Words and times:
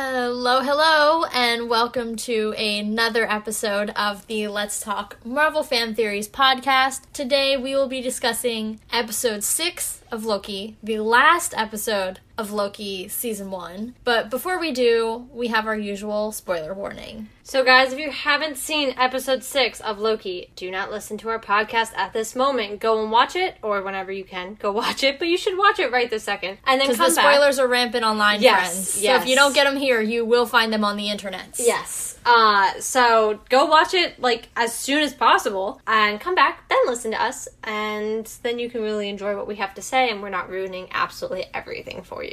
Hello, 0.00 0.60
hello, 0.60 1.24
and 1.34 1.68
welcome 1.68 2.14
to 2.14 2.52
another 2.52 3.28
episode 3.28 3.90
of 3.96 4.24
the 4.28 4.46
Let's 4.46 4.78
Talk 4.78 5.16
Marvel 5.24 5.64
Fan 5.64 5.96
Theories 5.96 6.28
podcast. 6.28 7.00
Today 7.12 7.56
we 7.56 7.74
will 7.74 7.88
be 7.88 8.00
discussing 8.00 8.78
episode 8.92 9.42
6 9.42 10.02
of 10.12 10.24
Loki, 10.24 10.76
the 10.84 11.00
last 11.00 11.52
episode 11.56 12.20
of 12.38 12.52
Loki 12.52 13.08
season 13.08 13.50
1. 13.50 13.96
But 14.04 14.30
before 14.30 14.58
we 14.58 14.72
do, 14.72 15.28
we 15.32 15.48
have 15.48 15.66
our 15.66 15.76
usual 15.76 16.30
spoiler 16.32 16.72
warning. 16.72 17.28
So, 17.42 17.64
guys, 17.64 17.94
if 17.94 17.98
you 17.98 18.10
haven't 18.10 18.58
seen 18.58 18.94
episode 18.98 19.42
six 19.42 19.80
of 19.80 19.98
Loki, 19.98 20.50
do 20.54 20.70
not 20.70 20.90
listen 20.90 21.16
to 21.18 21.30
our 21.30 21.38
podcast 21.38 21.96
at 21.96 22.12
this 22.12 22.36
moment. 22.36 22.78
Go 22.78 23.00
and 23.02 23.10
watch 23.10 23.34
it, 23.36 23.56
or 23.62 23.80
whenever 23.82 24.12
you 24.12 24.22
can, 24.22 24.54
go 24.60 24.70
watch 24.84 25.02
it. 25.02 25.18
But 25.18 25.28
you 25.28 25.38
should 25.38 25.56
watch 25.56 25.78
it 25.78 25.90
right 25.90 26.10
this 26.10 26.24
second, 26.24 26.58
and 26.66 26.78
then 26.78 26.94
come 26.94 27.08
the 27.08 27.10
spoilers 27.10 27.58
are 27.58 27.66
rampant 27.66 28.04
online, 28.04 28.42
Yes, 28.42 28.70
friends. 28.70 28.88
So 29.02 29.14
if 29.14 29.26
you 29.26 29.34
don't 29.34 29.54
get 29.54 29.64
them 29.64 29.78
here, 29.78 30.00
you 30.00 30.26
will 30.26 30.44
find 30.44 30.70
them 30.72 30.84
on 30.84 30.98
the 30.98 31.08
internet. 31.08 31.56
Yes. 31.58 32.18
Uh, 32.26 32.78
so 32.80 33.40
go 33.48 33.64
watch 33.64 33.94
it 33.94 34.20
like 34.20 34.48
as 34.54 34.74
soon 34.74 35.02
as 35.02 35.14
possible, 35.14 35.80
and 35.86 36.20
come 36.20 36.34
back. 36.34 36.68
Then 36.68 36.78
listen 36.86 37.12
to 37.12 37.22
us, 37.22 37.48
and 37.64 38.26
then 38.42 38.58
you 38.58 38.68
can 38.68 38.82
really 38.82 39.08
enjoy 39.08 39.34
what 39.34 39.46
we 39.46 39.56
have 39.56 39.72
to 39.76 39.82
say, 39.82 40.10
and 40.10 40.20
we're 40.20 40.28
not 40.28 40.50
ruining 40.50 40.88
absolutely 40.92 41.46
everything 41.54 42.02
for 42.02 42.22
you. 42.22 42.27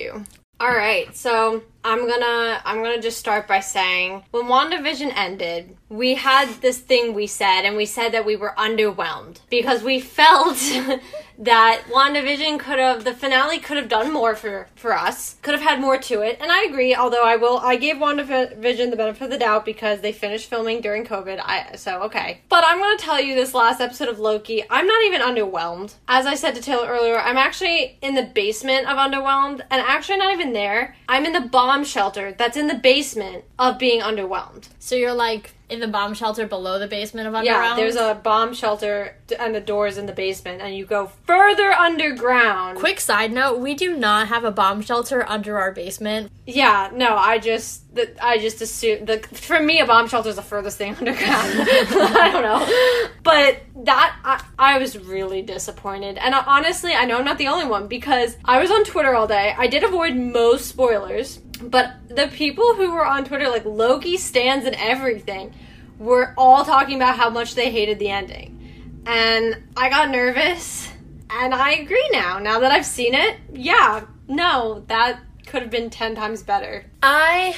All 0.59 0.71
right, 0.73 1.15
so 1.15 1.63
I'm 1.85 2.07
gonna 2.07 2.61
I'm 2.65 2.81
gonna 2.81 2.99
just 2.99 3.19
start 3.19 3.47
by 3.47 3.59
saying 3.59 4.23
when 4.31 4.45
WandaVision 4.45 5.15
ended, 5.15 5.77
we 5.87 6.15
had 6.15 6.49
this 6.61 6.79
thing 6.79 7.13
we 7.13 7.27
said, 7.27 7.61
and 7.61 7.77
we 7.77 7.85
said 7.85 8.11
that 8.13 8.25
we 8.25 8.35
were 8.35 8.55
underwhelmed 8.57 9.39
because 9.51 9.83
we 9.83 9.99
felt 10.19 10.57
that 11.37 11.83
WandaVision 11.87 12.59
could 12.59 12.79
have 12.79 13.03
the 13.03 13.13
finale 13.13 13.59
could 13.59 13.77
have 13.77 13.87
done 13.87 14.11
more 14.11 14.35
for 14.35 14.67
for 14.75 14.93
us, 14.93 15.35
could 15.43 15.53
have 15.53 15.63
had 15.63 15.79
more 15.79 15.99
to 15.99 16.21
it, 16.21 16.39
and 16.41 16.51
I 16.51 16.63
agree. 16.63 16.95
Although 16.95 17.23
I 17.23 17.35
will 17.35 17.59
I 17.59 17.75
gave 17.75 17.97
WandaVision 17.97 18.89
the 18.89 18.97
benefit 18.97 19.25
of 19.25 19.29
the 19.29 19.37
doubt 19.37 19.63
because 19.63 20.01
they 20.01 20.11
finished 20.11 20.49
filming 20.49 20.81
during 20.81 21.05
COVID. 21.05 21.39
I 21.39 21.75
so 21.75 22.01
okay, 22.03 22.41
but 22.49 22.63
I'm 22.65 22.79
gonna 22.79 22.97
tell 22.97 23.21
you 23.21 23.35
this 23.35 23.53
last 23.53 23.79
episode 23.79 24.09
of 24.09 24.17
Loki, 24.17 24.63
I'm 24.71 24.87
not 24.87 25.03
even 25.03 25.21
underwhelmed. 25.21 25.93
As 26.07 26.25
I 26.25 26.33
said 26.33 26.55
to 26.55 26.61
Taylor 26.61 26.87
earlier, 26.87 27.19
I'm 27.19 27.37
actually 27.37 27.99
in 28.01 28.15
the 28.15 28.23
basement 28.23 28.87
of 28.87 28.97
underwhelmed, 28.97 29.61
and 29.69 29.83
actually 29.83 30.17
not 30.17 30.33
even 30.33 30.53
there. 30.53 30.95
I'm 31.07 31.25
in 31.25 31.33
the 31.33 31.41
bomb 31.75 31.83
shelter 31.83 32.31
that's 32.31 32.55
in 32.55 32.67
the 32.67 32.75
basement 32.75 33.43
of 33.59 33.77
being 33.77 34.01
underwhelmed. 34.01 34.69
So 34.79 34.95
you're 34.95 35.13
like 35.13 35.53
in 35.69 35.79
the 35.79 35.87
bomb 35.87 36.13
shelter 36.13 36.47
below 36.47 36.79
the 36.79 36.87
basement 36.87 37.27
of 37.27 37.35
Underground? 37.35 37.69
Yeah, 37.69 37.75
there's 37.75 37.95
a 37.95 38.15
bomb 38.15 38.53
shelter 38.53 39.17
and 39.37 39.53
the 39.53 39.59
doors 39.59 39.97
in 39.97 40.05
the 40.05 40.13
basement, 40.13 40.61
and 40.61 40.75
you 40.75 40.85
go 40.85 41.07
further 41.25 41.71
underground. 41.71 42.77
Quick 42.77 42.99
side 42.99 43.33
note: 43.33 43.59
We 43.59 43.73
do 43.73 43.97
not 43.97 44.29
have 44.29 44.43
a 44.43 44.51
bomb 44.51 44.81
shelter 44.81 45.27
under 45.27 45.57
our 45.57 45.71
basement. 45.71 46.31
Yeah, 46.45 46.91
no, 46.93 47.15
I 47.17 47.39
just 47.39 47.84
the, 47.95 48.13
I 48.23 48.37
just 48.37 48.61
assume 48.61 49.05
the 49.05 49.19
for 49.19 49.59
me 49.59 49.79
a 49.79 49.85
bomb 49.85 50.07
shelter 50.07 50.29
is 50.29 50.35
the 50.35 50.41
furthest 50.41 50.77
thing 50.77 50.95
underground. 50.99 51.23
I 51.59 52.29
don't 52.31 52.43
know, 52.43 53.11
but 53.23 53.61
that 53.85 54.19
I, 54.23 54.43
I 54.75 54.77
was 54.77 54.97
really 54.97 55.41
disappointed, 55.41 56.17
and 56.17 56.35
I, 56.35 56.43
honestly, 56.45 56.93
I 56.93 57.05
know 57.05 57.17
I'm 57.17 57.25
not 57.25 57.37
the 57.37 57.47
only 57.47 57.65
one 57.65 57.87
because 57.87 58.37
I 58.45 58.59
was 58.59 58.69
on 58.69 58.83
Twitter 58.83 59.15
all 59.15 59.27
day. 59.27 59.55
I 59.57 59.67
did 59.67 59.83
avoid 59.83 60.15
most 60.15 60.67
spoilers, 60.67 61.37
but 61.61 61.93
the 62.09 62.27
people 62.27 62.75
who 62.75 62.93
were 62.93 63.05
on 63.05 63.25
Twitter, 63.25 63.49
like 63.49 63.65
Loki 63.65 64.17
stands 64.17 64.65
and 64.65 64.75
everything, 64.75 65.55
were 65.97 66.33
all 66.37 66.65
talking 66.65 66.97
about 66.97 67.17
how 67.17 67.29
much 67.29 67.55
they 67.55 67.71
hated 67.71 67.97
the 67.97 68.09
ending, 68.09 69.01
and 69.07 69.63
I 69.75 69.89
got 69.89 70.11
nervous. 70.11 70.91
And 71.27 71.55
I 71.55 71.71
agree 71.71 72.07
now. 72.13 72.37
Now 72.37 72.59
that 72.59 72.71
I've 72.71 72.85
seen 72.85 73.15
it, 73.15 73.37
yeah, 73.51 74.05
no, 74.27 74.83
that 74.87 75.19
could 75.47 75.63
have 75.63 75.71
been 75.71 75.89
10 75.89 76.15
times 76.15 76.43
better. 76.43 76.85
I 77.01 77.55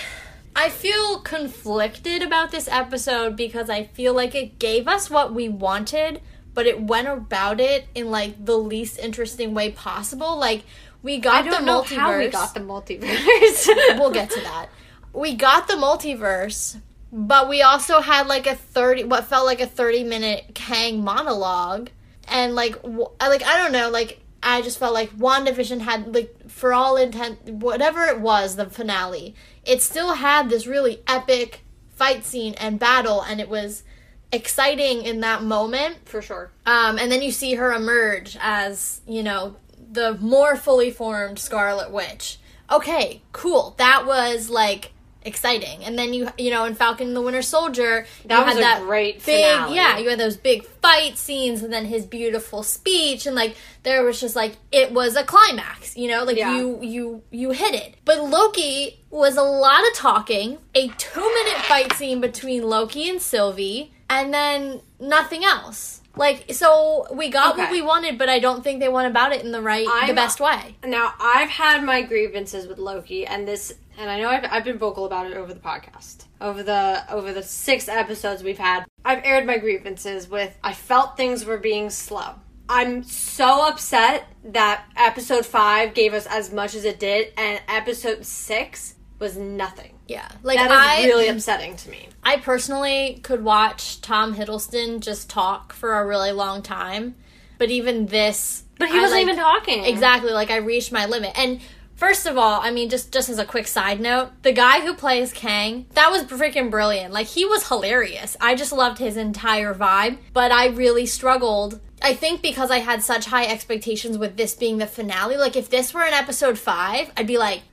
I 0.58 0.70
feel 0.70 1.20
conflicted 1.20 2.24
about 2.24 2.50
this 2.52 2.68
episode 2.68 3.36
because 3.36 3.70
I 3.70 3.84
feel 3.84 4.14
like 4.14 4.34
it 4.34 4.58
gave 4.58 4.88
us 4.88 5.08
what 5.10 5.32
we 5.34 5.48
wanted, 5.48 6.20
but 6.56 6.66
it 6.66 6.82
went 6.82 7.08
about 7.08 7.60
it 7.60 7.88
in 7.94 8.10
like 8.10 8.44
the 8.44 8.58
least 8.58 8.98
interesting 8.98 9.54
way 9.54 9.72
possible. 9.72 10.38
Like 10.38 10.64
we 11.04 11.20
got 11.20 11.46
the 11.46 11.52
multiverse. 11.58 11.96
how 11.96 12.18
we 12.18 12.28
got 12.30 12.54
the 12.56 12.60
multiverse. 12.60 13.68
we'll 14.00 14.12
get 14.12 14.32
to 14.32 14.42
that. 14.42 14.70
We 15.14 15.36
got 15.36 15.68
the 15.68 15.76
multiverse, 15.76 16.82
but 17.12 17.48
we 17.48 17.62
also 17.62 18.02
had 18.02 18.26
like 18.28 18.48
a 18.48 18.56
30 18.56 19.04
what 19.06 19.26
felt 19.26 19.46
like 19.46 19.62
a 19.62 19.68
30 19.68 20.06
minute 20.06 20.52
Kang 20.56 21.04
monologue 21.04 21.90
and 22.28 22.56
like 22.56 22.82
w- 22.82 23.10
I- 23.22 23.30
like 23.30 23.44
I 23.44 23.58
don't 23.58 23.72
know, 23.72 23.90
like 23.92 24.22
I 24.42 24.62
just 24.62 24.78
felt 24.78 24.94
like 24.94 25.18
WandaVision 25.18 25.82
had 25.82 26.14
like 26.14 26.50
for 26.50 26.74
all 26.74 26.96
intent 26.96 27.44
whatever 27.46 28.06
it 28.06 28.20
was, 28.20 28.56
the 28.56 28.70
finale, 28.70 29.36
it 29.66 29.82
still 29.82 30.16
had 30.16 30.50
this 30.50 30.68
really 30.68 31.02
epic 31.08 31.62
fight 31.96 32.24
scene 32.24 32.54
and 32.56 32.80
battle 32.80 33.22
and 33.22 33.42
it 33.42 33.50
was 33.50 33.84
exciting 34.32 35.04
in 35.04 35.22
that 35.22 35.44
moment. 35.44 35.98
For 36.06 36.22
sure. 36.22 36.52
Um, 36.66 36.98
and 36.98 37.12
then 37.12 37.22
you 37.22 37.32
see 37.32 37.56
her 37.56 37.74
emerge 37.74 38.38
as, 38.40 39.02
you 39.08 39.24
know, 39.24 39.56
the 39.92 40.16
more 40.16 40.56
fully 40.56 40.92
formed 40.92 41.40
Scarlet 41.40 41.92
Witch. 41.92 42.40
Okay, 42.70 43.22
cool. 43.32 43.76
That 43.78 44.06
was 44.06 44.50
like 44.50 44.92
exciting. 45.28 45.84
And 45.84 45.98
then 46.00 46.14
you 46.14 46.30
you 46.38 46.50
know, 46.50 46.66
in 46.66 46.74
Falcon 46.76 47.08
and 47.08 47.16
the 47.16 47.22
Winter 47.22 47.42
Soldier, 47.42 48.06
That 48.26 48.40
you 48.40 48.46
was 48.56 48.64
had 48.64 48.82
a 48.82 48.86
great 48.86 49.16
big 49.26 49.44
finale. 49.46 49.76
yeah, 49.76 49.98
you 50.00 50.10
had 50.10 50.20
those 50.20 50.38
big 50.38 50.66
fight 50.66 51.18
scenes 51.18 51.62
and 51.62 51.72
then 51.72 51.86
his 51.86 52.06
beautiful 52.06 52.64
speech 52.64 53.26
and 53.28 53.36
like 53.36 53.56
there 53.84 54.04
was 54.04 54.20
just 54.20 54.36
like 54.36 54.56
it 54.72 54.92
was 54.92 55.16
a 55.16 55.24
climax, 55.24 55.96
you 55.96 56.08
know, 56.10 56.24
like 56.24 56.38
Yeah. 56.38 56.56
you 56.58 56.80
you 56.82 57.22
you 57.32 57.52
hit 57.52 57.76
it. 57.76 57.96
But 58.06 58.24
Loki 58.24 59.00
was 59.10 59.38
a 59.38 59.44
lot 59.44 59.86
of 59.88 59.94
talking, 59.94 60.58
a 60.76 60.88
2 60.88 61.20
minute 61.22 61.62
fight 61.64 61.94
scene 61.94 62.20
between 62.22 62.64
Loki 62.64 63.10
and 63.10 63.22
Sylvie 63.22 63.94
and 64.10 64.34
then 64.34 64.82
nothing 65.00 65.44
else. 65.44 66.02
Like 66.16 66.52
so 66.52 67.06
we 67.14 67.30
got 67.30 67.58
what 67.58 67.70
we 67.72 67.82
wanted, 67.84 68.18
but 68.18 68.28
I 68.28 68.40
don't 68.40 68.64
think 68.64 68.80
they 68.80 68.90
went 68.90 69.08
about 69.08 69.34
it 69.34 69.44
in 69.46 69.52
the 69.52 69.62
right 69.62 69.86
the 69.86 69.92
I'm- 69.92 70.16
best 70.16 70.40
way. 70.40 70.76
Now, 70.84 71.14
I've 71.20 71.50
had 71.50 71.84
my 71.84 72.02
grievances 72.02 72.66
with 72.68 72.80
Loki, 72.80 73.24
and 73.28 73.48
this, 73.48 73.74
and 73.98 74.10
I 74.10 74.20
know 74.20 74.30
I've, 74.30 74.46
I've 74.50 74.64
been 74.64 74.78
vocal 74.78 75.06
about 75.06 75.30
it 75.30 75.36
over 75.38 75.54
the 75.54 75.60
podcast. 75.60 76.26
Over 76.40 76.64
the 76.64 77.04
over 77.10 77.34
the 77.34 77.44
six 77.44 77.88
episodes 77.88 78.44
we've 78.44 78.58
had, 78.58 78.86
I've 79.04 79.24
aired 79.26 79.46
my 79.46 79.58
grievances 79.58 80.30
with. 80.30 80.56
I 80.64 80.74
felt 80.74 81.18
things 81.18 81.46
were 81.46 81.58
being 81.58 81.90
slow. 81.90 82.36
I'm 82.70 83.04
so 83.04 83.68
upset 83.68 84.28
that 84.44 84.86
episode 84.98 85.46
five 85.46 85.94
gave 85.94 86.14
us 86.14 86.26
as 86.28 86.52
much 86.52 86.76
as 86.76 86.84
it 86.86 87.00
did, 87.00 87.34
and 87.38 87.62
episode 87.68 88.26
six 88.26 88.96
was 89.20 89.38
nothing. 89.38 89.94
Yeah. 90.08 90.28
Like 90.44 90.58
That 90.58 90.70
is 90.72 90.78
I 90.78 91.06
really 91.08 91.28
upsetting 91.28 91.76
to 91.78 91.90
me. 91.90 92.08
I 92.24 92.38
personally 92.38 93.20
could 93.24 93.44
watch 93.44 94.00
Tom 94.02 94.36
Hiddleston 94.36 95.00
just 95.00 95.30
talk 95.30 95.74
for 95.74 96.00
a 96.00 96.06
really 96.06 96.32
long 96.32 96.62
time, 96.62 97.16
but 97.58 97.72
even 97.72 98.06
this, 98.06 98.64
But 98.78 98.90
he 98.90 99.00
wasn't 99.00 99.14
like- 99.14 99.22
even 99.24 99.36
talking. 99.38 99.86
Exactly, 99.86 100.32
like 100.32 100.52
I 100.52 100.58
reached 100.58 100.92
my 100.92 101.06
limit. 101.08 101.32
And 101.38 101.60
first 101.98 102.26
of 102.26 102.38
all, 102.38 102.62
I 102.62 102.72
mean, 102.72 102.90
just 102.90 103.12
just 103.12 103.28
as 103.28 103.40
a 103.40 103.46
quick 103.46 103.68
side 103.68 104.00
note, 104.00 104.30
the 104.44 104.54
guy 104.54 104.80
who 104.80 104.94
plays 104.94 105.34
Kang, 105.34 105.86
that 105.94 106.10
was 106.12 106.24
freaking 106.24 106.72
brilliant. 106.72 107.14
Like 107.14 107.28
he 107.28 107.44
was 107.44 107.68
hilarious. 107.68 108.38
I 108.40 108.56
just 108.56 108.72
loved 108.72 109.00
his 109.00 109.18
entire 109.18 109.74
vibe, 109.74 110.20
but 110.32 110.52
I 110.52 110.68
really 110.68 111.06
struggled. 111.06 111.82
I 112.02 112.14
think 112.14 112.44
because 112.44 112.70
I 112.70 112.78
had 112.78 113.02
such 113.02 113.26
high 113.26 113.46
expectations 113.46 114.18
with 114.20 114.38
this 114.38 114.54
being 114.54 114.78
the 114.78 114.86
finale. 114.86 115.36
Like 115.36 115.56
if 115.56 115.70
this 115.70 115.94
were 115.94 116.04
an 116.04 116.14
episode 116.14 116.58
five, 116.60 117.12
I'd 117.18 117.26
be 117.26 117.40
like, 117.40 117.64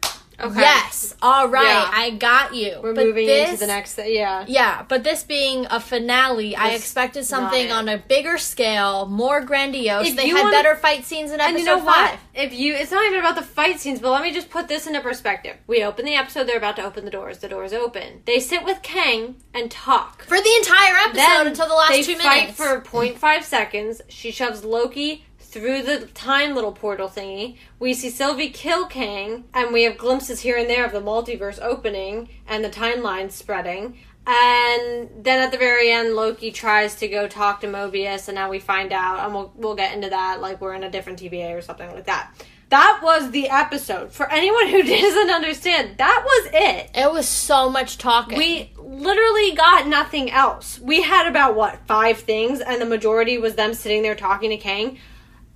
Okay. 0.41 0.61
yes, 0.61 1.15
all 1.23 1.49
right, 1.49 1.65
Yeah. 1.65 1.91
I 1.93 2.11
got 2.11 2.55
you. 2.55 2.79
We're 2.83 2.93
But 2.95 3.07
moving 3.07 3.29
into 3.29 3.57
the 3.57 3.67
next. 3.67 3.99
Yeah. 4.03 4.45
yeah, 4.49 4.85
but 4.89 5.05
this 5.05 5.23
being 5.23 5.67
a 5.71 5.79
finale, 5.81 6.57
I 6.57 6.71
expected 6.71 7.25
something 7.25 7.71
on 7.71 7.89
a 7.89 7.99
bigger 7.99 8.37
scale, 8.39 9.07
more 9.07 9.41
grandiose. 9.41 10.09
If 10.09 10.17
they 10.17 10.29
had 10.29 10.43
wanna- 10.43 10.51
better 10.57 10.75
fight 10.77 11.05
scenes 11.05 11.31
in 11.31 11.41
episode 11.41 11.51
And 11.51 11.59
you 11.59 11.65
know 11.65 11.79
five. 11.79 12.11
what? 12.11 12.19
If 12.35 12.53
you, 12.53 12.75
it's 12.75 12.91
not 12.91 13.05
even 13.07 13.21
about 13.21 13.37
the 13.37 13.43
fight 13.43 13.79
scenes, 13.81 14.01
but 14.01 14.11
let 14.11 14.23
me 14.23 14.33
just 14.33 14.51
put 14.51 14.67
this 14.69 14.87
into 14.87 15.01
perspective. 15.01 15.57
We 15.67 15.85
open 15.85 16.05
the 16.05 16.15
episode; 16.17 16.49
they're 16.49 16.57
about 16.59 16.77
to 16.77 16.85
open 16.85 17.05
the 17.05 17.11
doors. 17.11 17.39
The 17.39 17.49
doors 17.49 17.73
open. 17.73 18.23
They 18.27 18.41
sit 18.41 18.65
with 18.65 18.83
Kang 18.83 19.37
and 19.55 19.71
talk. 19.71 20.25
For 20.25 20.41
the 20.41 20.55
entire 20.59 20.95
episode 20.97 21.17
Then 21.17 21.47
until 21.47 21.69
the 21.69 21.75
last 21.75 21.91
they 21.91 22.03
two 22.03 22.17
fight 22.17 22.41
minutes. 22.41 22.57
for 22.57 22.81
0.5 22.81 23.45
seconds. 23.45 24.03
She 24.09 24.31
shoves 24.33 24.65
Loki 24.65 25.25
through 25.55 25.83
the 25.83 26.07
time 26.09 26.53
little 26.53 26.73
portal 26.73 27.09
thingy. 27.09 27.57
We 27.79 27.95
see 27.95 28.11
Sylvie 28.11 28.51
kill 28.51 28.87
Kang, 28.87 29.45
and 29.55 29.73
we 29.73 29.85
have 29.85 29.97
glimpses 29.97 30.41
here 30.41 30.57
and 30.57 30.69
there 30.69 30.85
of 30.85 30.91
the 30.91 31.01
multiverse 31.01 31.61
opening 31.63 32.29
and 32.49 32.65
the 32.65 32.69
timeline 32.69 33.31
spreading. 33.31 33.97
And 34.27 35.09
then 35.25 35.41
at 35.41 35.53
the 35.53 35.59
very 35.59 35.93
end, 35.93 36.17
Loki 36.17 36.51
tries 36.51 36.97
to 36.97 37.07
go 37.07 37.29
talk 37.29 37.61
to 37.61 37.69
Mobius, 37.69 38.27
and 38.27 38.35
now 38.35 38.51
we 38.51 38.59
find 38.59 38.93
out, 38.93 39.21
and 39.21 39.33
we'll 39.33 39.53
we'll 39.55 39.77
get 39.77 39.95
into 39.95 40.11
that 40.11 40.41
like 40.41 40.61
we're 40.61 40.75
in 40.75 40.83
a 40.83 40.91
different 40.91 41.21
TVA 41.21 41.57
or 41.57 41.63
something 41.63 41.89
like 41.93 42.07
that. 42.07 42.35
That 42.71 43.01
was 43.05 43.31
the 43.31 43.49
episode. 43.49 44.11
For 44.11 44.29
anyone 44.33 44.67
who 44.67 44.83
doesn't 44.83 45.31
understand, 45.31 45.99
that 45.99 46.23
was 46.25 46.51
it. 46.53 46.91
It 46.95 47.13
was 47.13 47.29
so 47.29 47.71
much 47.71 47.99
talking. 47.99 48.39
We 48.39 48.73
literally 48.77 49.53
got 49.55 49.87
nothing 49.87 50.33
else. 50.33 50.81
We 50.81 51.03
had 51.03 51.29
about 51.29 51.55
what 51.55 51.87
five 51.87 52.19
things, 52.19 52.61
and 52.61 52.81
the 52.81 52.87
majority 52.87 53.39
was 53.39 53.55
them 53.55 53.73
sitting 53.75 54.03
there 54.03 54.17
talking 54.17 54.51
to 54.51 54.57
Kang. 54.57 54.99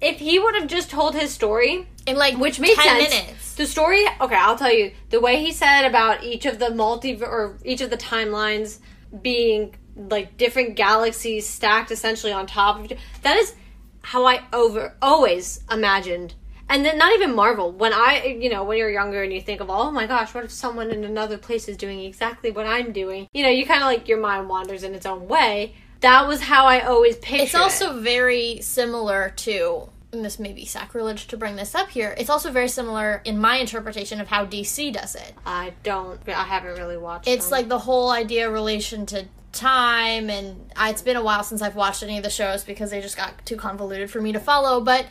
If 0.01 0.19
he 0.19 0.39
would 0.39 0.55
have 0.55 0.69
just 0.69 0.91
told 0.91 1.15
his 1.15 1.33
story, 1.33 1.87
in 2.07 2.17
like 2.17 2.37
which 2.39 2.59
made 2.59 2.77
10 2.77 2.85
sense. 2.85 3.15
minutes. 3.15 3.55
The 3.55 3.67
story, 3.67 4.07
okay, 4.21 4.37
I'll 4.37 4.57
tell 4.57 4.73
you 4.73 4.93
the 5.11 5.21
way 5.21 5.45
he 5.45 5.53
said 5.53 5.85
about 5.85 6.23
each 6.25 6.47
of 6.47 6.59
the 6.59 6.75
multi 6.75 7.21
or 7.23 7.59
each 7.65 7.81
of 7.81 7.91
the 7.91 7.97
timelines 7.97 8.79
being 9.23 9.75
like 9.97 10.37
different 10.37 10.77
galaxies 10.77 11.47
stacked 11.47 11.91
essentially 11.91 12.33
on 12.33 12.47
top 12.47 12.79
of 12.79 12.85
each. 12.85 12.99
That 13.23 13.37
is 13.37 13.55
how 14.03 14.27
I 14.27 14.43
over 14.53 14.95
always 15.03 15.61
imagined. 15.71 16.35
And 16.71 16.85
then 16.85 16.99
not 16.99 17.15
even 17.15 17.35
Marvel. 17.35 17.73
When 17.73 17.93
I, 17.93 18.39
you 18.41 18.51
know, 18.51 18.63
when 18.63 18.79
you're 18.79 18.91
younger 18.91 19.23
and 19.23 19.33
you 19.33 19.41
think 19.41 19.61
of, 19.61 19.71
oh 19.71 19.91
my 19.91 20.07
gosh, 20.07 20.35
what 20.35 20.45
if 20.45 20.53
someone 20.53 20.91
in 20.91 21.03
another 21.03 21.39
place 21.39 21.67
is 21.67 21.77
doing 21.77 22.01
exactly 22.01 22.51
what 22.51 22.67
I'm 22.67 22.93
doing? 22.93 23.27
You 23.33 23.43
know, 23.43 23.49
you 23.49 23.65
kind 23.65 23.83
of 23.83 23.87
like 23.87 24.07
your 24.07 24.21
mind 24.21 24.49
wanders 24.49 24.83
in 24.83 24.95
its 24.95 25.07
own 25.07 25.29
way. 25.29 25.75
That 26.01 26.29
was 26.29 26.43
how 26.43 26.67
I 26.67 26.81
always 26.81 27.17
pictured. 27.17 27.45
It's 27.45 27.55
also 27.55 28.01
very 28.01 28.61
similar 28.61 29.33
to 29.39 29.89
and 30.13 30.25
this 30.25 30.39
may 30.39 30.53
be 30.53 30.65
sacrilege 30.65 31.27
to 31.27 31.37
bring 31.37 31.57
this 31.57 31.75
up 31.75 31.91
here. 31.91 32.15
It's 32.17 32.31
also 32.31 32.51
very 32.51 32.69
similar 32.69 33.21
in 33.25 33.39
my 33.39 33.57
interpretation 33.57 34.21
of 34.21 34.29
how 34.29 34.47
DC 34.47 34.93
does 34.93 35.15
it. 35.15 35.35
I 35.45 35.75
don't. 35.83 36.21
I 36.27 36.45
haven't 36.45 36.79
really 36.79 36.97
watched. 36.97 37.29
It's 37.29 37.47
them. 37.47 37.59
like 37.59 37.69
the 37.69 37.81
whole 37.81 38.11
idea 38.11 38.51
relation 38.51 39.05
to 39.07 39.27
time, 39.53 40.31
and 40.31 40.71
I, 40.77 40.91
it's 40.91 41.03
been 41.03 41.17
a 41.17 41.23
while 41.23 41.43
since 41.43 41.61
I've 41.61 41.77
watched 41.77 42.03
any 42.03 42.17
of 42.17 42.23
the 42.25 42.31
shows 42.31 42.65
because 42.65 42.91
they 42.91 43.01
just 43.01 43.17
got 43.17 43.45
too 43.45 43.57
convoluted 43.57 44.11
for 44.11 44.21
me 44.21 44.33
to 44.33 44.41
follow. 44.41 44.81
But 44.81 45.07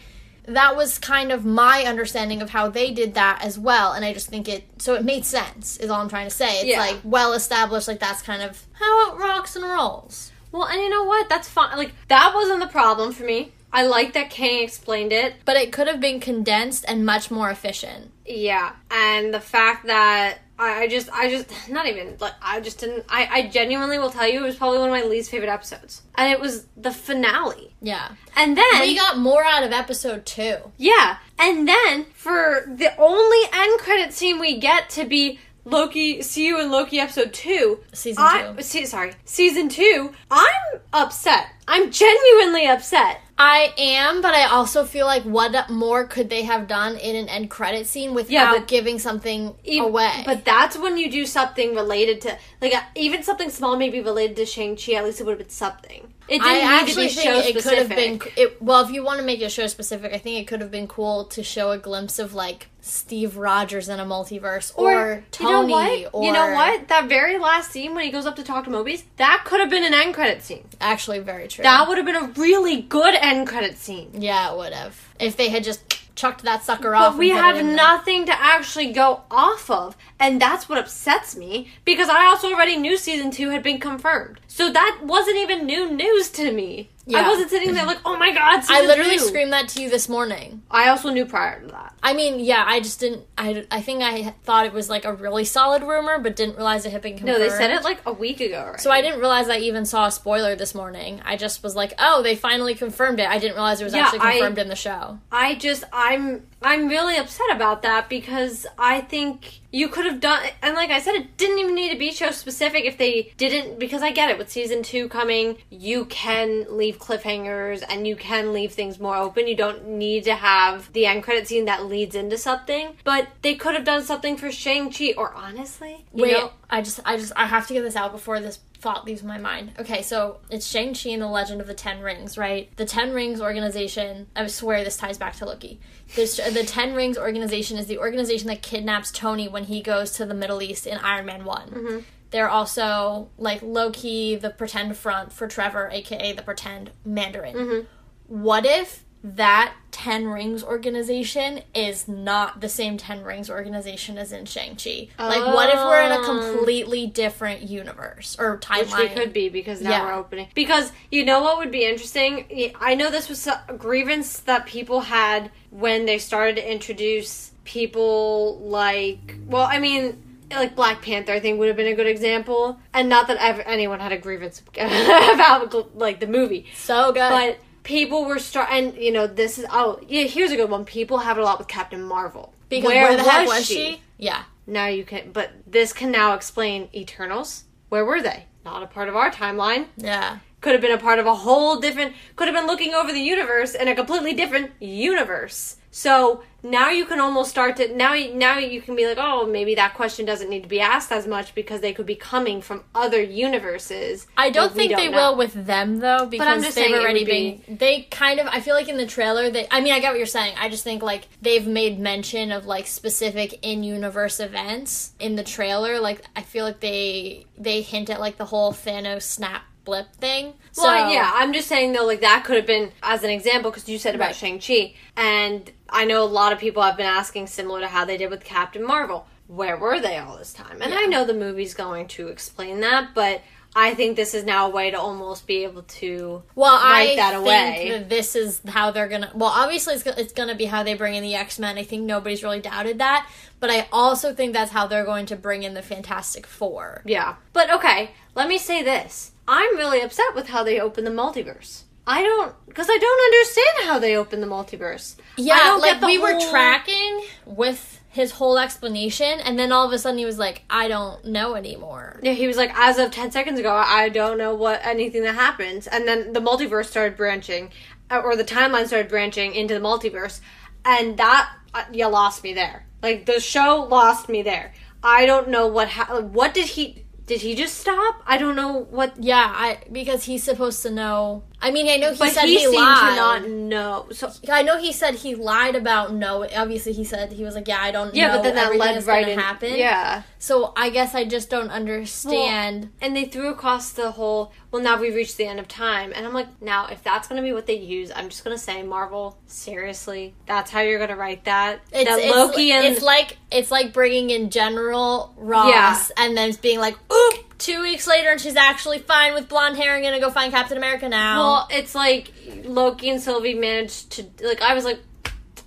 that 0.45 0.75
was 0.75 0.97
kind 0.97 1.31
of 1.31 1.45
my 1.45 1.83
understanding 1.83 2.41
of 2.41 2.49
how 2.51 2.69
they 2.69 2.91
did 2.91 3.13
that 3.13 3.41
as 3.43 3.59
well, 3.59 3.91
and 3.93 4.03
I 4.03 4.13
just 4.13 4.29
think 4.29 4.47
it 4.49 4.63
so 4.79 4.95
it 4.95 5.05
made 5.05 5.25
sense. 5.25 5.77
Is 5.77 5.91
all 5.91 6.01
I'm 6.01 6.09
trying 6.09 6.27
to 6.27 6.35
say. 6.35 6.61
It's 6.61 6.65
Yeah. 6.69 6.79
like 6.79 6.97
well 7.03 7.33
established. 7.33 7.87
Like 7.87 7.99
that's 7.99 8.23
kind 8.23 8.41
of 8.41 8.65
how 8.73 9.11
it 9.13 9.19
rocks 9.19 9.55
and 9.55 9.65
rolls. 9.65 10.31
Well, 10.57 10.67
and 10.67 10.81
you 10.81 10.89
know 10.89 11.03
what? 11.03 11.29
That's 11.29 11.47
fine. 11.47 11.77
Like 11.77 11.93
that 12.07 12.33
wasn't 12.33 12.61
the 12.61 12.67
problem 12.67 13.13
for 13.13 13.23
me. 13.23 13.51
I 13.71 13.85
like 13.85 14.13
that 14.13 14.31
Kang 14.31 14.63
explained 14.63 15.11
it. 15.11 15.35
But 15.45 15.55
it 15.57 15.71
could 15.71 15.87
have 15.87 15.99
been 15.99 16.19
condensed 16.19 16.83
and 16.87 17.05
much 17.05 17.29
more 17.29 17.51
efficient. 17.51 18.11
Yeah, 18.25 18.73
and 18.89 19.33
the 19.33 19.39
fact 19.39 19.85
that 19.85 20.39
I, 20.57 20.87
just, 20.87 21.09
I 21.13 21.29
just, 21.29 21.51
not 21.69 21.85
even 21.85 22.17
like 22.19 22.33
I 22.41 22.59
just 22.59 22.79
didn't. 22.79 23.05
I, 23.07 23.27
I 23.31 23.47
genuinely 23.49 23.99
will 23.99 24.09
tell 24.09 24.27
you, 24.27 24.39
it 24.39 24.47
was 24.47 24.55
probably 24.55 24.79
one 24.79 24.89
of 24.89 24.95
my 24.95 25.03
least 25.03 25.29
favorite 25.29 25.49
episodes, 25.49 26.01
and 26.15 26.31
it 26.31 26.39
was 26.39 26.65
the 26.75 26.91
finale. 26.91 27.75
Yeah. 27.81 28.13
And 28.35 28.57
then 28.57 28.81
We 28.81 28.95
got 28.95 29.19
more 29.19 29.43
out 29.43 29.63
of 29.63 29.71
episode 29.71 30.25
two. 30.25 30.57
Yeah, 30.77 31.17
and 31.37 31.67
then 31.67 32.05
for 32.13 32.63
the 32.65 32.95
only 32.97 33.39
end 33.53 33.79
credit 33.79 34.13
scene 34.13 34.39
we 34.39 34.57
get 34.57 34.89
to 34.91 35.05
be 35.05 35.39
Loki, 35.71 36.21
see 36.21 36.47
you 36.47 36.59
in 36.61 36.71
Loki 36.71 36.99
episode 36.99 37.33
two. 37.33 37.79
Season 37.93 38.23
I, 38.25 38.53
two. 38.55 38.63
See, 38.63 38.85
sorry, 38.85 39.13
season 39.25 39.69
two. 39.69 40.13
I'm 40.31 40.79
upset. 40.93 41.47
I'm 41.67 41.91
genuinely 41.91 42.67
upset. 42.67 43.21
I 43.39 43.73
am, 43.77 44.21
but 44.21 44.33
I 44.33 44.45
also 44.45 44.83
feel 44.83 45.05
like 45.05 45.21
what 45.23 45.69
more 45.69 46.05
could 46.05 46.29
they 46.29 46.43
have 46.43 46.67
done 46.67 46.95
in 46.97 47.15
an 47.15 47.29
end 47.29 47.51
credit 47.51 47.85
scene 47.85 48.13
without 48.15 48.31
Yeah, 48.31 48.53
but- 48.53 48.67
giving 48.67 48.97
something 48.97 49.53
E- 49.63 49.77
away? 49.79 50.23
But 50.25 50.43
that's 50.45 50.77
when 50.77 50.97
you 50.97 51.11
do 51.11 51.25
something 51.25 51.75
related 51.75 52.21
to, 52.21 52.37
like, 52.61 52.73
uh, 52.73 52.81
even 52.95 53.21
something 53.21 53.49
small, 53.51 53.77
maybe 53.77 53.99
related 54.01 54.37
to 54.37 54.45
Shang 54.45 54.75
Chi. 54.75 54.93
At 54.93 55.03
least 55.03 55.19
it 55.21 55.25
would 55.25 55.33
have 55.33 55.39
been 55.39 55.49
something. 55.49 56.13
It 56.27 56.39
didn't 56.39 56.47
I 56.47 56.53
need 56.55 56.63
actually 56.63 57.09
to 57.09 57.15
be 57.15 57.21
show 57.21 57.41
think 57.41 57.55
it 57.55 57.63
could 57.63 57.77
have 57.77 57.89
been. 57.89 58.21
It, 58.35 58.61
well, 58.61 58.83
if 58.83 58.91
you 58.91 59.03
want 59.03 59.19
to 59.19 59.25
make 59.25 59.41
it 59.41 59.49
show 59.51 59.67
specific, 59.67 60.13
I 60.13 60.17
think 60.17 60.39
it 60.39 60.47
could 60.47 60.61
have 60.61 60.71
been 60.71 60.87
cool 60.87 61.25
to 61.25 61.43
show 61.43 61.71
a 61.71 61.77
glimpse 61.77 62.19
of 62.19 62.33
like 62.33 62.67
Steve 62.81 63.37
Rogers 63.37 63.89
in 63.89 63.99
a 63.99 64.05
multiverse, 64.05 64.71
or, 64.77 65.23
Tony, 65.31 65.49
you 65.49 65.55
know 65.55 65.73
what? 65.73 66.09
or 66.13 66.23
you 66.23 66.31
know 66.31 66.53
what? 66.53 66.87
That 66.87 67.07
very 67.09 67.37
last 67.37 67.71
scene 67.71 67.95
when 67.95 68.05
he 68.05 68.11
goes 68.11 68.25
up 68.25 68.35
to 68.37 68.43
talk 68.43 68.65
to 68.65 68.69
Mobius, 68.69 69.03
that 69.17 69.43
could 69.45 69.59
have 69.59 69.69
been 69.69 69.83
an 69.83 69.93
end 69.93 70.13
credit 70.13 70.41
scene. 70.41 70.65
Actually, 70.79 71.19
very 71.19 71.47
true. 71.47 71.63
That 71.63 71.87
would 71.87 71.97
have 71.97 72.05
been 72.05 72.15
a 72.15 72.27
really 72.33 72.81
good 72.81 73.15
end 73.15 73.47
credit 73.47 73.77
scene. 73.77 74.09
yeah, 74.13 74.51
it 74.51 74.57
would 74.57 74.73
have 74.73 75.13
if 75.19 75.35
they 75.37 75.49
had 75.49 75.63
just 75.63 75.81
chucked 76.15 76.43
that 76.43 76.63
sucker 76.63 76.95
off. 76.95 77.13
But 77.13 77.19
we 77.19 77.31
and 77.31 77.39
put 77.39 77.43
it 77.43 77.45
have 77.45 77.57
in 77.57 77.67
there. 77.67 77.75
nothing 77.75 78.25
to 78.25 78.41
actually 78.41 78.91
go 78.91 79.21
off 79.29 79.69
of, 79.69 79.95
and 80.19 80.41
that's 80.41 80.67
what 80.67 80.77
upsets 80.77 81.35
me 81.35 81.69
because 81.85 82.09
I 82.09 82.25
also 82.25 82.51
already 82.51 82.75
knew 82.75 82.97
season 82.97 83.31
two 83.31 83.49
had 83.49 83.63
been 83.63 83.79
confirmed. 83.79 84.39
So 84.57 84.71
that 84.71 85.01
wasn't 85.03 85.37
even 85.37 85.67
new 85.67 85.91
news 85.91 86.31
to 86.31 86.51
me. 86.51 86.89
I 87.15 87.29
wasn't 87.29 87.51
sitting 87.51 87.73
there 87.75 87.85
like, 87.85 87.99
oh 88.03 88.17
my 88.17 88.33
god, 88.33 88.63
I 88.67 88.81
literally 88.85 89.19
screamed 89.19 89.53
that 89.53 89.69
to 89.69 89.81
you 89.83 89.89
this 89.89 90.09
morning. 90.09 90.63
I 90.69 90.89
also 90.89 91.09
knew 91.11 91.25
prior 91.27 91.61
to 91.61 91.67
that. 91.67 91.93
I 92.01 92.13
mean, 92.13 92.39
yeah, 92.39 92.63
I 92.67 92.79
just 92.79 92.99
didn't. 92.99 93.21
I, 93.37 93.65
I 93.69 93.81
think 93.81 94.01
I 94.01 94.31
thought 94.43 94.65
it 94.65 94.73
was 94.73 94.89
like 94.89 95.05
a 95.05 95.13
really 95.13 95.45
solid 95.45 95.83
rumor, 95.83 96.17
but 96.17 96.35
didn't 96.35 96.55
realize 96.55 96.85
it 96.87 96.91
had 96.91 97.03
been 97.03 97.17
confirmed. 97.17 97.37
No, 97.39 97.43
they 97.43 97.49
said 97.55 97.69
it 97.69 97.83
like 97.83 97.99
a 98.07 98.11
week 98.11 98.41
ago. 98.41 98.57
Already. 98.57 98.81
So 98.81 98.89
I 98.91 99.01
didn't 99.01 99.19
realize 99.19 99.47
I 99.47 99.57
even 99.59 99.85
saw 99.85 100.07
a 100.07 100.11
spoiler 100.11 100.55
this 100.55 100.73
morning. 100.73 101.21
I 101.23 101.37
just 101.37 101.61
was 101.63 101.75
like, 101.75 101.93
oh, 101.99 102.23
they 102.23 102.35
finally 102.35 102.73
confirmed 102.73 103.19
it. 103.19 103.29
I 103.29 103.37
didn't 103.37 103.53
realize 103.55 103.79
it 103.79 103.83
was 103.85 103.93
Yeah, 103.93 104.05
actually 104.05 104.19
I- 104.21 104.31
confirmed 104.39 104.57
in 104.57 104.67
the 104.69 104.75
show. 104.75 105.19
I 105.31 105.53
just 105.55 105.83
I'm 105.93 106.47
I'm 106.63 106.87
really 106.89 107.15
upset 107.15 107.47
about 107.51 107.83
that 107.83 108.09
because 108.09 108.65
I 108.77 109.01
think 109.01 109.59
you 109.77 109.87
could 109.87 110.05
have 110.05 110.19
done 110.19 110.43
and 110.63 110.73
like 110.73 110.89
I 110.89 110.99
said 110.99 111.13
it 111.13 111.37
didn't 111.37 111.59
even 111.59 111.75
need 111.75 111.91
to 111.91 111.99
be 111.99 112.11
show 112.11 112.31
specific 112.31 112.85
if 112.85 112.97
they 112.97 113.31
didn't 113.37 113.77
because 113.77 114.01
I 114.01 114.11
get 114.11 114.31
it 114.31 114.39
with 114.39 114.51
season 114.51 114.81
2 114.81 115.07
coming 115.07 115.57
you 115.69 116.05
can 116.05 116.65
leave 116.75 116.97
cliffhangers 116.97 117.83
and 117.87 118.07
you 118.07 118.15
can 118.15 118.53
leave 118.53 118.73
things 118.73 118.99
more 118.99 119.15
open. 119.15 119.47
You 119.47 119.55
don't 119.55 119.87
need 119.87 120.23
to 120.23 120.33
have 120.33 120.91
the 120.93 121.05
end 121.05 121.21
credit 121.21 121.47
scene 121.47 121.65
that 121.65 121.85
leads 121.85 122.15
into 122.15 122.39
something 122.39 122.95
but 123.03 123.27
they 123.43 123.53
could 123.53 123.75
have 123.75 123.85
done 123.85 124.03
something 124.03 124.35
for 124.35 124.51
Shang-Chi 124.51 125.13
or 125.15 125.31
honestly 125.35 126.05
you 126.11 126.23
Wait, 126.23 126.31
know? 126.31 126.51
I 126.71 126.81
just, 126.81 126.99
I 127.05 127.17
just, 127.17 127.33
I 127.35 127.45
have 127.45 127.67
to 127.67 127.73
get 127.75 127.83
this 127.83 127.95
out 127.95 128.11
before 128.11 128.39
this 128.39 128.57
thought 128.79 129.05
leaves 129.05 129.23
my 129.23 129.37
mind. 129.37 129.71
Okay, 129.79 130.01
so 130.01 130.39
it's 130.49 130.65
Shang 130.65 130.93
Chi 130.93 131.09
and 131.09 131.21
the 131.21 131.27
Legend 131.27 131.61
of 131.61 131.67
the 131.67 131.73
Ten 131.73 132.01
Rings, 132.01 132.37
right? 132.37 132.69
The 132.77 132.85
Ten 132.85 133.13
Rings 133.13 133.41
organization. 133.41 134.27
I 134.35 134.47
swear 134.47 134.83
this 134.83 134.97
ties 134.97 135.17
back 135.17 135.35
to 135.37 135.45
Loki. 135.45 135.79
This, 136.15 136.37
the 136.37 136.63
Ten 136.63 136.93
Rings 136.93 137.17
organization 137.17 137.77
is 137.77 137.87
the 137.87 137.97
organization 137.97 138.47
that 138.47 138.61
kidnaps 138.61 139.11
Tony 139.11 139.47
when 139.47 139.65
he 139.65 139.81
goes 139.81 140.11
to 140.13 140.25
the 140.25 140.33
Middle 140.33 140.61
East 140.61 140.85
in 140.87 140.97
Iron 140.99 141.25
Man 141.25 141.43
One. 141.45 141.69
Mm-hmm. 141.69 141.99
They're 142.29 142.49
also 142.49 143.29
like 143.37 143.61
Loki, 143.61 144.35
the 144.35 144.49
pretend 144.49 144.97
front 144.97 145.31
for 145.31 145.47
Trevor, 145.47 145.89
aka 145.91 146.33
the 146.33 146.41
pretend 146.41 146.91
Mandarin. 147.05 147.55
Mm-hmm. 147.55 148.43
What 148.43 148.65
if 148.65 149.05
that 149.23 149.73
Ten 149.91 150.27
Rings 150.27 150.63
organization 150.63 151.61
is 151.73 152.07
not 152.07 152.61
the 152.61 152.69
same 152.69 152.97
Ten 152.97 153.23
Rings 153.23 153.49
organization 153.49 154.17
as 154.17 154.31
in 154.31 154.45
Shang-Chi? 154.45 155.09
Like, 155.19 155.53
what 155.53 155.69
if 155.69 155.75
we're 155.75 156.01
in 156.03 156.11
a 156.11 156.19
Oh. 156.19 156.23
completely 156.23 157.07
different 157.07 157.63
universe 157.63 158.35
or 158.39 158.57
timeline? 158.59 158.79
Which 158.99 159.09
we 159.09 159.15
could 159.15 159.33
be 159.33 159.49
because 159.49 159.81
now 159.81 159.89
Yeah. 159.89 160.05
we're 160.05 160.13
opening. 160.13 160.47
Because 160.53 160.91
you 161.11 161.25
know 161.25 161.41
what 161.41 161.57
would 161.57 161.71
be 161.71 161.83
interesting? 161.85 162.73
I 162.79 162.95
know 162.95 163.09
this 163.09 163.27
was 163.27 163.45
a 163.47 163.61
grievance 163.77 164.39
that 164.41 164.65
people 164.67 165.01
had 165.01 165.51
when 165.71 166.05
they 166.05 166.19
started 166.19 166.55
to 166.57 166.71
introduce 166.71 167.51
people 167.63 168.59
like, 168.59 169.35
well, 169.47 169.63
I 169.69 169.79
mean, 169.79 170.23
like 170.51 170.75
Black 170.75 171.01
Panther, 171.01 171.33
I 171.33 171.39
think 171.41 171.59
would 171.59 171.67
have 171.67 171.75
been 171.75 171.87
a 171.87 171.95
good 171.95 172.07
example. 172.07 172.79
And 172.93 173.09
not 173.09 173.27
that 173.27 173.37
ever 173.37 173.61
anyone 173.63 173.99
had 173.99 174.11
a 174.13 174.17
grievance 174.17 174.61
about 174.77 175.97
like 175.97 176.19
the 176.19 176.27
movie, 176.27 176.67
So 176.75 177.11
good. 177.11 177.29
but 177.29 177.57
people 177.87 178.25
were 178.25 178.37
start 178.37 178.67
and 178.69 178.95
you 178.97 179.13
know 179.13 179.25
this 179.25 179.57
is 179.57 179.65
oh 179.71 179.97
yeah 180.07 180.23
here's 180.23 180.51
a 180.51 180.57
good 180.57 180.69
one. 180.69 180.83
People 180.83 181.19
have 181.19 181.37
it 181.37 181.41
a 181.41 181.43
lot 181.43 181.57
with 181.57 181.69
Captain 181.69 182.03
Marvel 182.03 182.53
because 182.67 182.89
where, 182.89 183.15
the 183.15 183.23
heck 183.23 183.47
was 183.47 183.65
she? 183.65 184.01
Yeah. 184.17 184.43
now 184.67 184.87
you 184.87 185.05
can, 185.05 185.31
but 185.31 185.51
this 185.65 185.93
can 185.93 186.11
now 186.11 186.33
explain 186.33 186.89
Eternals. 186.93 187.63
Where 187.89 188.03
were 188.03 188.21
they? 188.21 188.45
Not 188.65 188.83
a 188.83 188.87
part 188.87 189.07
of 189.07 189.15
our 189.15 189.31
timeline. 189.31 189.87
Yeah. 189.95 190.39
Could 190.59 190.73
have 190.73 190.81
been 190.81 190.91
a 190.91 190.97
part 190.97 191.19
of 191.19 191.25
a 191.25 191.33
whole 191.33 191.79
different. 191.79 192.13
Could 192.35 192.49
have 192.49 192.55
been 192.55 192.67
looking 192.67 192.93
over 192.93 193.13
the 193.13 193.21
universe 193.21 193.73
in 193.73 193.87
a 193.87 193.95
completely 193.95 194.33
different 194.33 194.71
universe. 194.81 195.77
So 195.97 196.43
now 196.61 196.91
you 196.91 197.05
can 197.05 197.19
almost 197.19 197.49
start 197.49 197.77
to 197.77 197.91
now. 197.91 198.13
Now 198.13 198.59
you 198.59 198.83
can 198.83 198.95
be 198.95 199.07
like, 199.07 199.17
oh, 199.19 199.47
maybe 199.47 199.73
that 199.73 199.95
question 199.95 200.27
doesn't 200.27 200.47
need 200.47 200.61
to 200.61 200.69
be 200.69 200.79
asked 200.79 201.11
as 201.11 201.25
much 201.25 201.55
because 201.55 201.81
they 201.81 201.91
could 201.91 202.05
be 202.05 202.13
coming 202.13 202.61
from 202.61 202.83
other 202.93 203.19
universes. 203.19 204.27
I 204.37 204.51
don't 204.51 204.71
think 204.71 204.95
they 204.95 205.09
know. 205.09 205.31
will 205.31 205.37
with 205.37 205.53
them 205.65 205.97
though 205.97 206.27
because 206.27 206.61
just 206.61 206.75
they've 206.75 206.91
saying 206.91 206.93
already 206.93 207.25
be- 207.25 207.63
been 207.65 207.77
they 207.77 208.03
kind 208.11 208.39
of 208.39 208.45
I 208.45 208.59
feel 208.59 208.75
like 208.75 208.89
in 208.89 208.97
the 208.97 209.07
trailer 209.07 209.49
they 209.49 209.67
I 209.71 209.81
mean 209.81 209.91
I 209.91 209.99
get 209.99 210.11
what 210.11 210.19
you're 210.19 210.27
saying. 210.27 210.53
I 210.59 210.69
just 210.69 210.83
think 210.83 211.01
like 211.01 211.29
they've 211.41 211.65
made 211.65 211.99
mention 211.99 212.51
of 212.51 212.67
like 212.67 212.85
specific 212.85 213.57
in-universe 213.63 214.39
events 214.39 215.13
in 215.19 215.35
the 215.35 215.43
trailer. 215.43 215.99
Like 215.99 216.21
I 216.35 216.43
feel 216.43 216.63
like 216.63 216.79
they 216.79 217.47
they 217.57 217.81
hint 217.81 218.11
at 218.11 218.19
like 218.19 218.37
the 218.37 218.45
whole 218.45 218.71
Thanos 218.71 219.23
snap 219.23 219.63
blip 219.87 220.13
thing. 220.17 220.53
So 220.73 220.83
Well, 220.83 221.11
yeah, 221.11 221.31
I'm 221.33 221.53
just 221.53 221.67
saying 221.67 221.93
though, 221.93 222.05
like 222.05 222.21
that 222.21 222.43
could 222.43 222.57
have 222.57 222.67
been 222.67 222.91
as 223.01 223.23
an 223.23 223.31
example 223.31 223.71
because 223.71 223.89
you 223.89 223.97
said 223.97 224.13
about 224.13 224.27
Right. 224.27 224.35
Shang 224.35 224.59
Chi, 224.59 224.93
and 225.15 225.71
I 225.89 226.05
know 226.05 226.21
a 226.23 226.25
lot 226.25 226.51
of 226.53 226.59
people 226.59 226.83
have 226.83 226.97
been 226.97 227.05
asking 227.07 227.47
similar 227.47 227.79
to 227.79 227.87
how 227.87 228.05
they 228.05 228.17
did 228.17 228.29
with 228.29 228.43
Captain 228.43 228.85
Marvel. 228.85 229.25
Where 229.47 229.77
were 229.77 229.99
they 229.99 230.17
all 230.17 230.37
this 230.37 230.51
time? 230.53 230.81
And 230.81 230.93
I 230.93 231.03
know 231.05 231.23
the 231.25 231.33
movie's 231.33 231.73
going 231.73 232.07
to 232.09 232.27
explain 232.27 232.81
that, 232.81 233.11
but 233.15 233.41
I 233.75 233.93
think 233.93 234.15
this 234.15 234.33
is 234.33 234.43
now 234.43 234.67
a 234.67 234.69
way 234.69 234.91
to 234.91 234.99
almost 234.99 235.45
be 235.47 235.63
able 235.63 235.83
to 235.83 236.43
Well, 236.55 236.75
write 236.75 237.11
I 237.11 237.15
that 237.15 237.35
away. 237.35 237.89
that 237.91 238.09
this 238.09 238.35
is 238.35 238.59
how 238.67 238.91
they're 238.91 239.07
gonna. 239.07 239.31
Well, 239.35 239.49
obviously, 239.53 239.93
it's, 239.93 240.05
it's 240.05 240.33
gonna 240.33 240.55
be 240.55 240.65
how 240.65 240.83
they 240.83 240.95
bring 240.95 241.15
in 241.15 241.23
the 241.23 241.35
X 241.35 241.59
Men. 241.59 241.77
I 241.77 241.83
think 241.83 242.03
nobody's 242.03 242.43
really 242.43 242.59
doubted 242.59 242.99
that. 242.99 243.29
But 243.59 243.69
I 243.69 243.87
also 243.91 244.33
think 244.33 244.53
that's 244.53 244.71
how 244.71 244.85
they're 244.87 245.05
going 245.05 245.25
to 245.27 245.35
bring 245.35 245.63
in 245.63 245.73
the 245.75 245.81
Fantastic 245.81 246.45
Four. 246.45 247.01
Yeah. 247.05 247.35
But 247.53 247.71
okay, 247.71 248.11
let 248.35 248.47
me 248.47 248.57
say 248.57 248.83
this. 248.83 249.31
I'm 249.47 249.77
really 249.77 250.01
upset 250.01 250.35
with 250.35 250.47
how 250.49 250.63
they 250.63 250.79
open 250.79 251.03
the 251.05 251.11
multiverse. 251.11 251.83
I 252.05 252.21
don't, 252.23 252.55
because 252.65 252.87
I 252.89 252.97
don't 252.97 253.23
understand 253.33 253.89
how 253.89 253.99
they 253.99 254.15
open 254.15 254.39
the 254.39 254.47
multiverse. 254.47 255.15
I 255.19 255.41
Yeah, 255.41 255.57
don't 255.57 255.81
like 255.81 256.01
we 256.01 256.17
were 256.17 256.39
tracking 256.39 257.25
with 257.45 258.01
his 258.09 258.31
whole 258.31 258.57
explanation, 258.57 259.39
and 259.41 259.59
then 259.59 259.71
all 259.73 259.85
of 259.85 259.91
a 259.91 259.99
sudden 259.99 260.17
he 260.17 260.25
was 260.25 260.39
like, 260.39 260.63
"I 260.69 260.87
don't 260.87 261.23
know 261.25 261.55
anymore." 261.55 262.19
Yeah, 262.23 262.31
he 262.31 262.47
was 262.47 262.55
like, 262.55 262.71
as 262.75 262.97
of 262.97 263.11
10 263.11 263.31
seconds 263.31 263.59
ago, 263.59 263.73
I 263.73 264.07
don't 264.09 264.37
know 264.37 264.55
what 264.55 264.85
anything 264.85 265.23
that 265.23 265.35
happens. 265.35 265.85
And 265.85 266.07
then 266.07 266.31
the 266.33 266.39
multiverse 266.39 266.85
started 266.85 267.17
branching, 267.17 267.71
uh, 268.09 268.21
or 268.23 268.35
the 268.37 268.45
timeline 268.45 268.87
started 268.87 269.09
branching 269.09 269.53
into 269.53 269.73
the 269.73 269.81
multiverse. 269.81 270.39
And 270.85 271.17
that, 271.17 271.51
uh, 271.73 271.83
you 271.91 272.07
lost 272.07 272.41
me 272.43 272.53
there. 272.53 272.85
Like, 273.03 273.25
the 273.25 273.39
show 273.41 273.85
lost 273.89 274.29
me 274.29 274.41
there. 274.41 274.73
I 275.03 275.25
don't 275.25 275.49
know 275.49 275.67
what, 275.67 275.89
ha- 275.89 276.21
what 276.21 276.53
did 276.53 276.67
he, 276.69 277.03
did 277.27 277.41
he 277.41 277.55
just 277.55 277.77
stop? 277.77 278.23
I 278.25 278.37
don't 278.37 278.55
know 278.55 278.87
what, 278.89 279.21
Yeah, 279.21 279.51
I 279.53 279.79
because 279.91 280.23
he's 280.23 280.43
supposed 280.43 280.81
to 280.83 280.89
know. 280.89 281.43
I 281.61 281.71
mean, 281.71 281.89
I 281.89 281.97
know 281.97 282.11
he 282.13 282.19
but 282.19 282.29
said 282.31 282.45
he, 282.45 282.55
lied. 282.55 282.59
he, 282.59 282.71
seemed 282.71 282.75
lied. 282.75 283.09
to 283.09 283.15
not 283.15 283.49
know. 283.49 284.05
So, 284.11 284.31
I 284.49 284.61
know 284.63 284.77
he 284.79 284.93
said 284.93 285.15
he 285.15 285.35
lied 285.35 285.75
about 285.75 286.13
no. 286.13 286.47
Obviously, 286.55 286.93
he 286.93 287.03
said 287.03 287.33
he 287.33 287.43
was 287.43 287.55
like, 287.55 287.67
"Yeah, 287.67 287.81
I 287.81 287.91
don't 287.91 288.15
yeah, 288.15 288.27
know." 288.27 288.33
Yeah, 288.33 288.37
but 288.37 288.43
then 288.43 288.55
that 288.55 288.75
led 288.77 289.05
right 289.05 289.27
in. 289.27 289.37
happen. 289.39 289.75
Yeah. 289.75 290.23
So 290.39 290.71
I 290.77 290.89
guess 290.89 291.13
I 291.15 291.25
just 291.25 291.49
don't 291.49 291.69
understand. 291.69 292.91
and 293.01 293.15
they 293.15 293.25
threw 293.25 293.49
across 293.49 293.91
the 293.91 294.11
whole 294.11 294.51
well 294.71 294.81
now 294.81 294.99
we've 294.99 295.15
reached 295.15 295.37
the 295.37 295.45
end 295.45 295.59
of 295.59 295.67
time 295.67 296.11
and 296.15 296.25
i'm 296.25 296.33
like 296.33 296.47
now 296.61 296.87
if 296.87 297.01
that's 297.03 297.27
going 297.27 297.37
to 297.41 297.43
be 297.43 297.53
what 297.53 297.65
they 297.65 297.77
use 297.77 298.11
i'm 298.15 298.29
just 298.29 298.43
going 298.43 298.55
to 298.55 298.61
say 298.61 298.83
marvel 298.83 299.37
seriously 299.47 300.33
that's 300.45 300.71
how 300.71 300.81
you're 300.81 300.97
going 300.97 301.09
to 301.09 301.15
write 301.15 301.43
that 301.45 301.79
it's, 301.91 302.09
that 302.09 302.19
it's, 302.19 302.35
loki 302.35 302.71
and 302.71 302.85
it's 302.85 303.01
like 303.01 303.37
it's 303.51 303.71
like 303.71 303.93
bringing 303.93 304.29
in 304.29 304.49
General 304.49 305.33
Ross 305.37 305.69
Yeah. 305.69 306.25
and 306.25 306.35
then 306.35 306.53
being 306.61 306.79
like, 306.79 306.95
"Oop!" 307.11 307.57
Two 307.57 307.81
weeks 307.81 308.05
later, 308.05 308.29
and 308.29 308.39
she's 308.41 308.55
actually 308.57 308.99
fine 308.99 309.33
with 309.33 309.47
blonde 309.49 309.77
hair 309.77 309.95
and 309.95 310.03
gonna 310.03 310.19
go 310.19 310.29
find 310.29 310.51
Captain 310.51 310.77
America 310.77 311.07
now. 311.09 311.37
well 311.39 311.67
it's 311.71 311.95
like 311.95 312.33
loki 312.65 313.09
and 313.09 313.21
sylvie 313.21 313.53
managed 313.53 314.11
to 314.11 314.25
like 314.45 314.61
i 314.61 314.73
was 314.73 314.83
like 314.83 314.99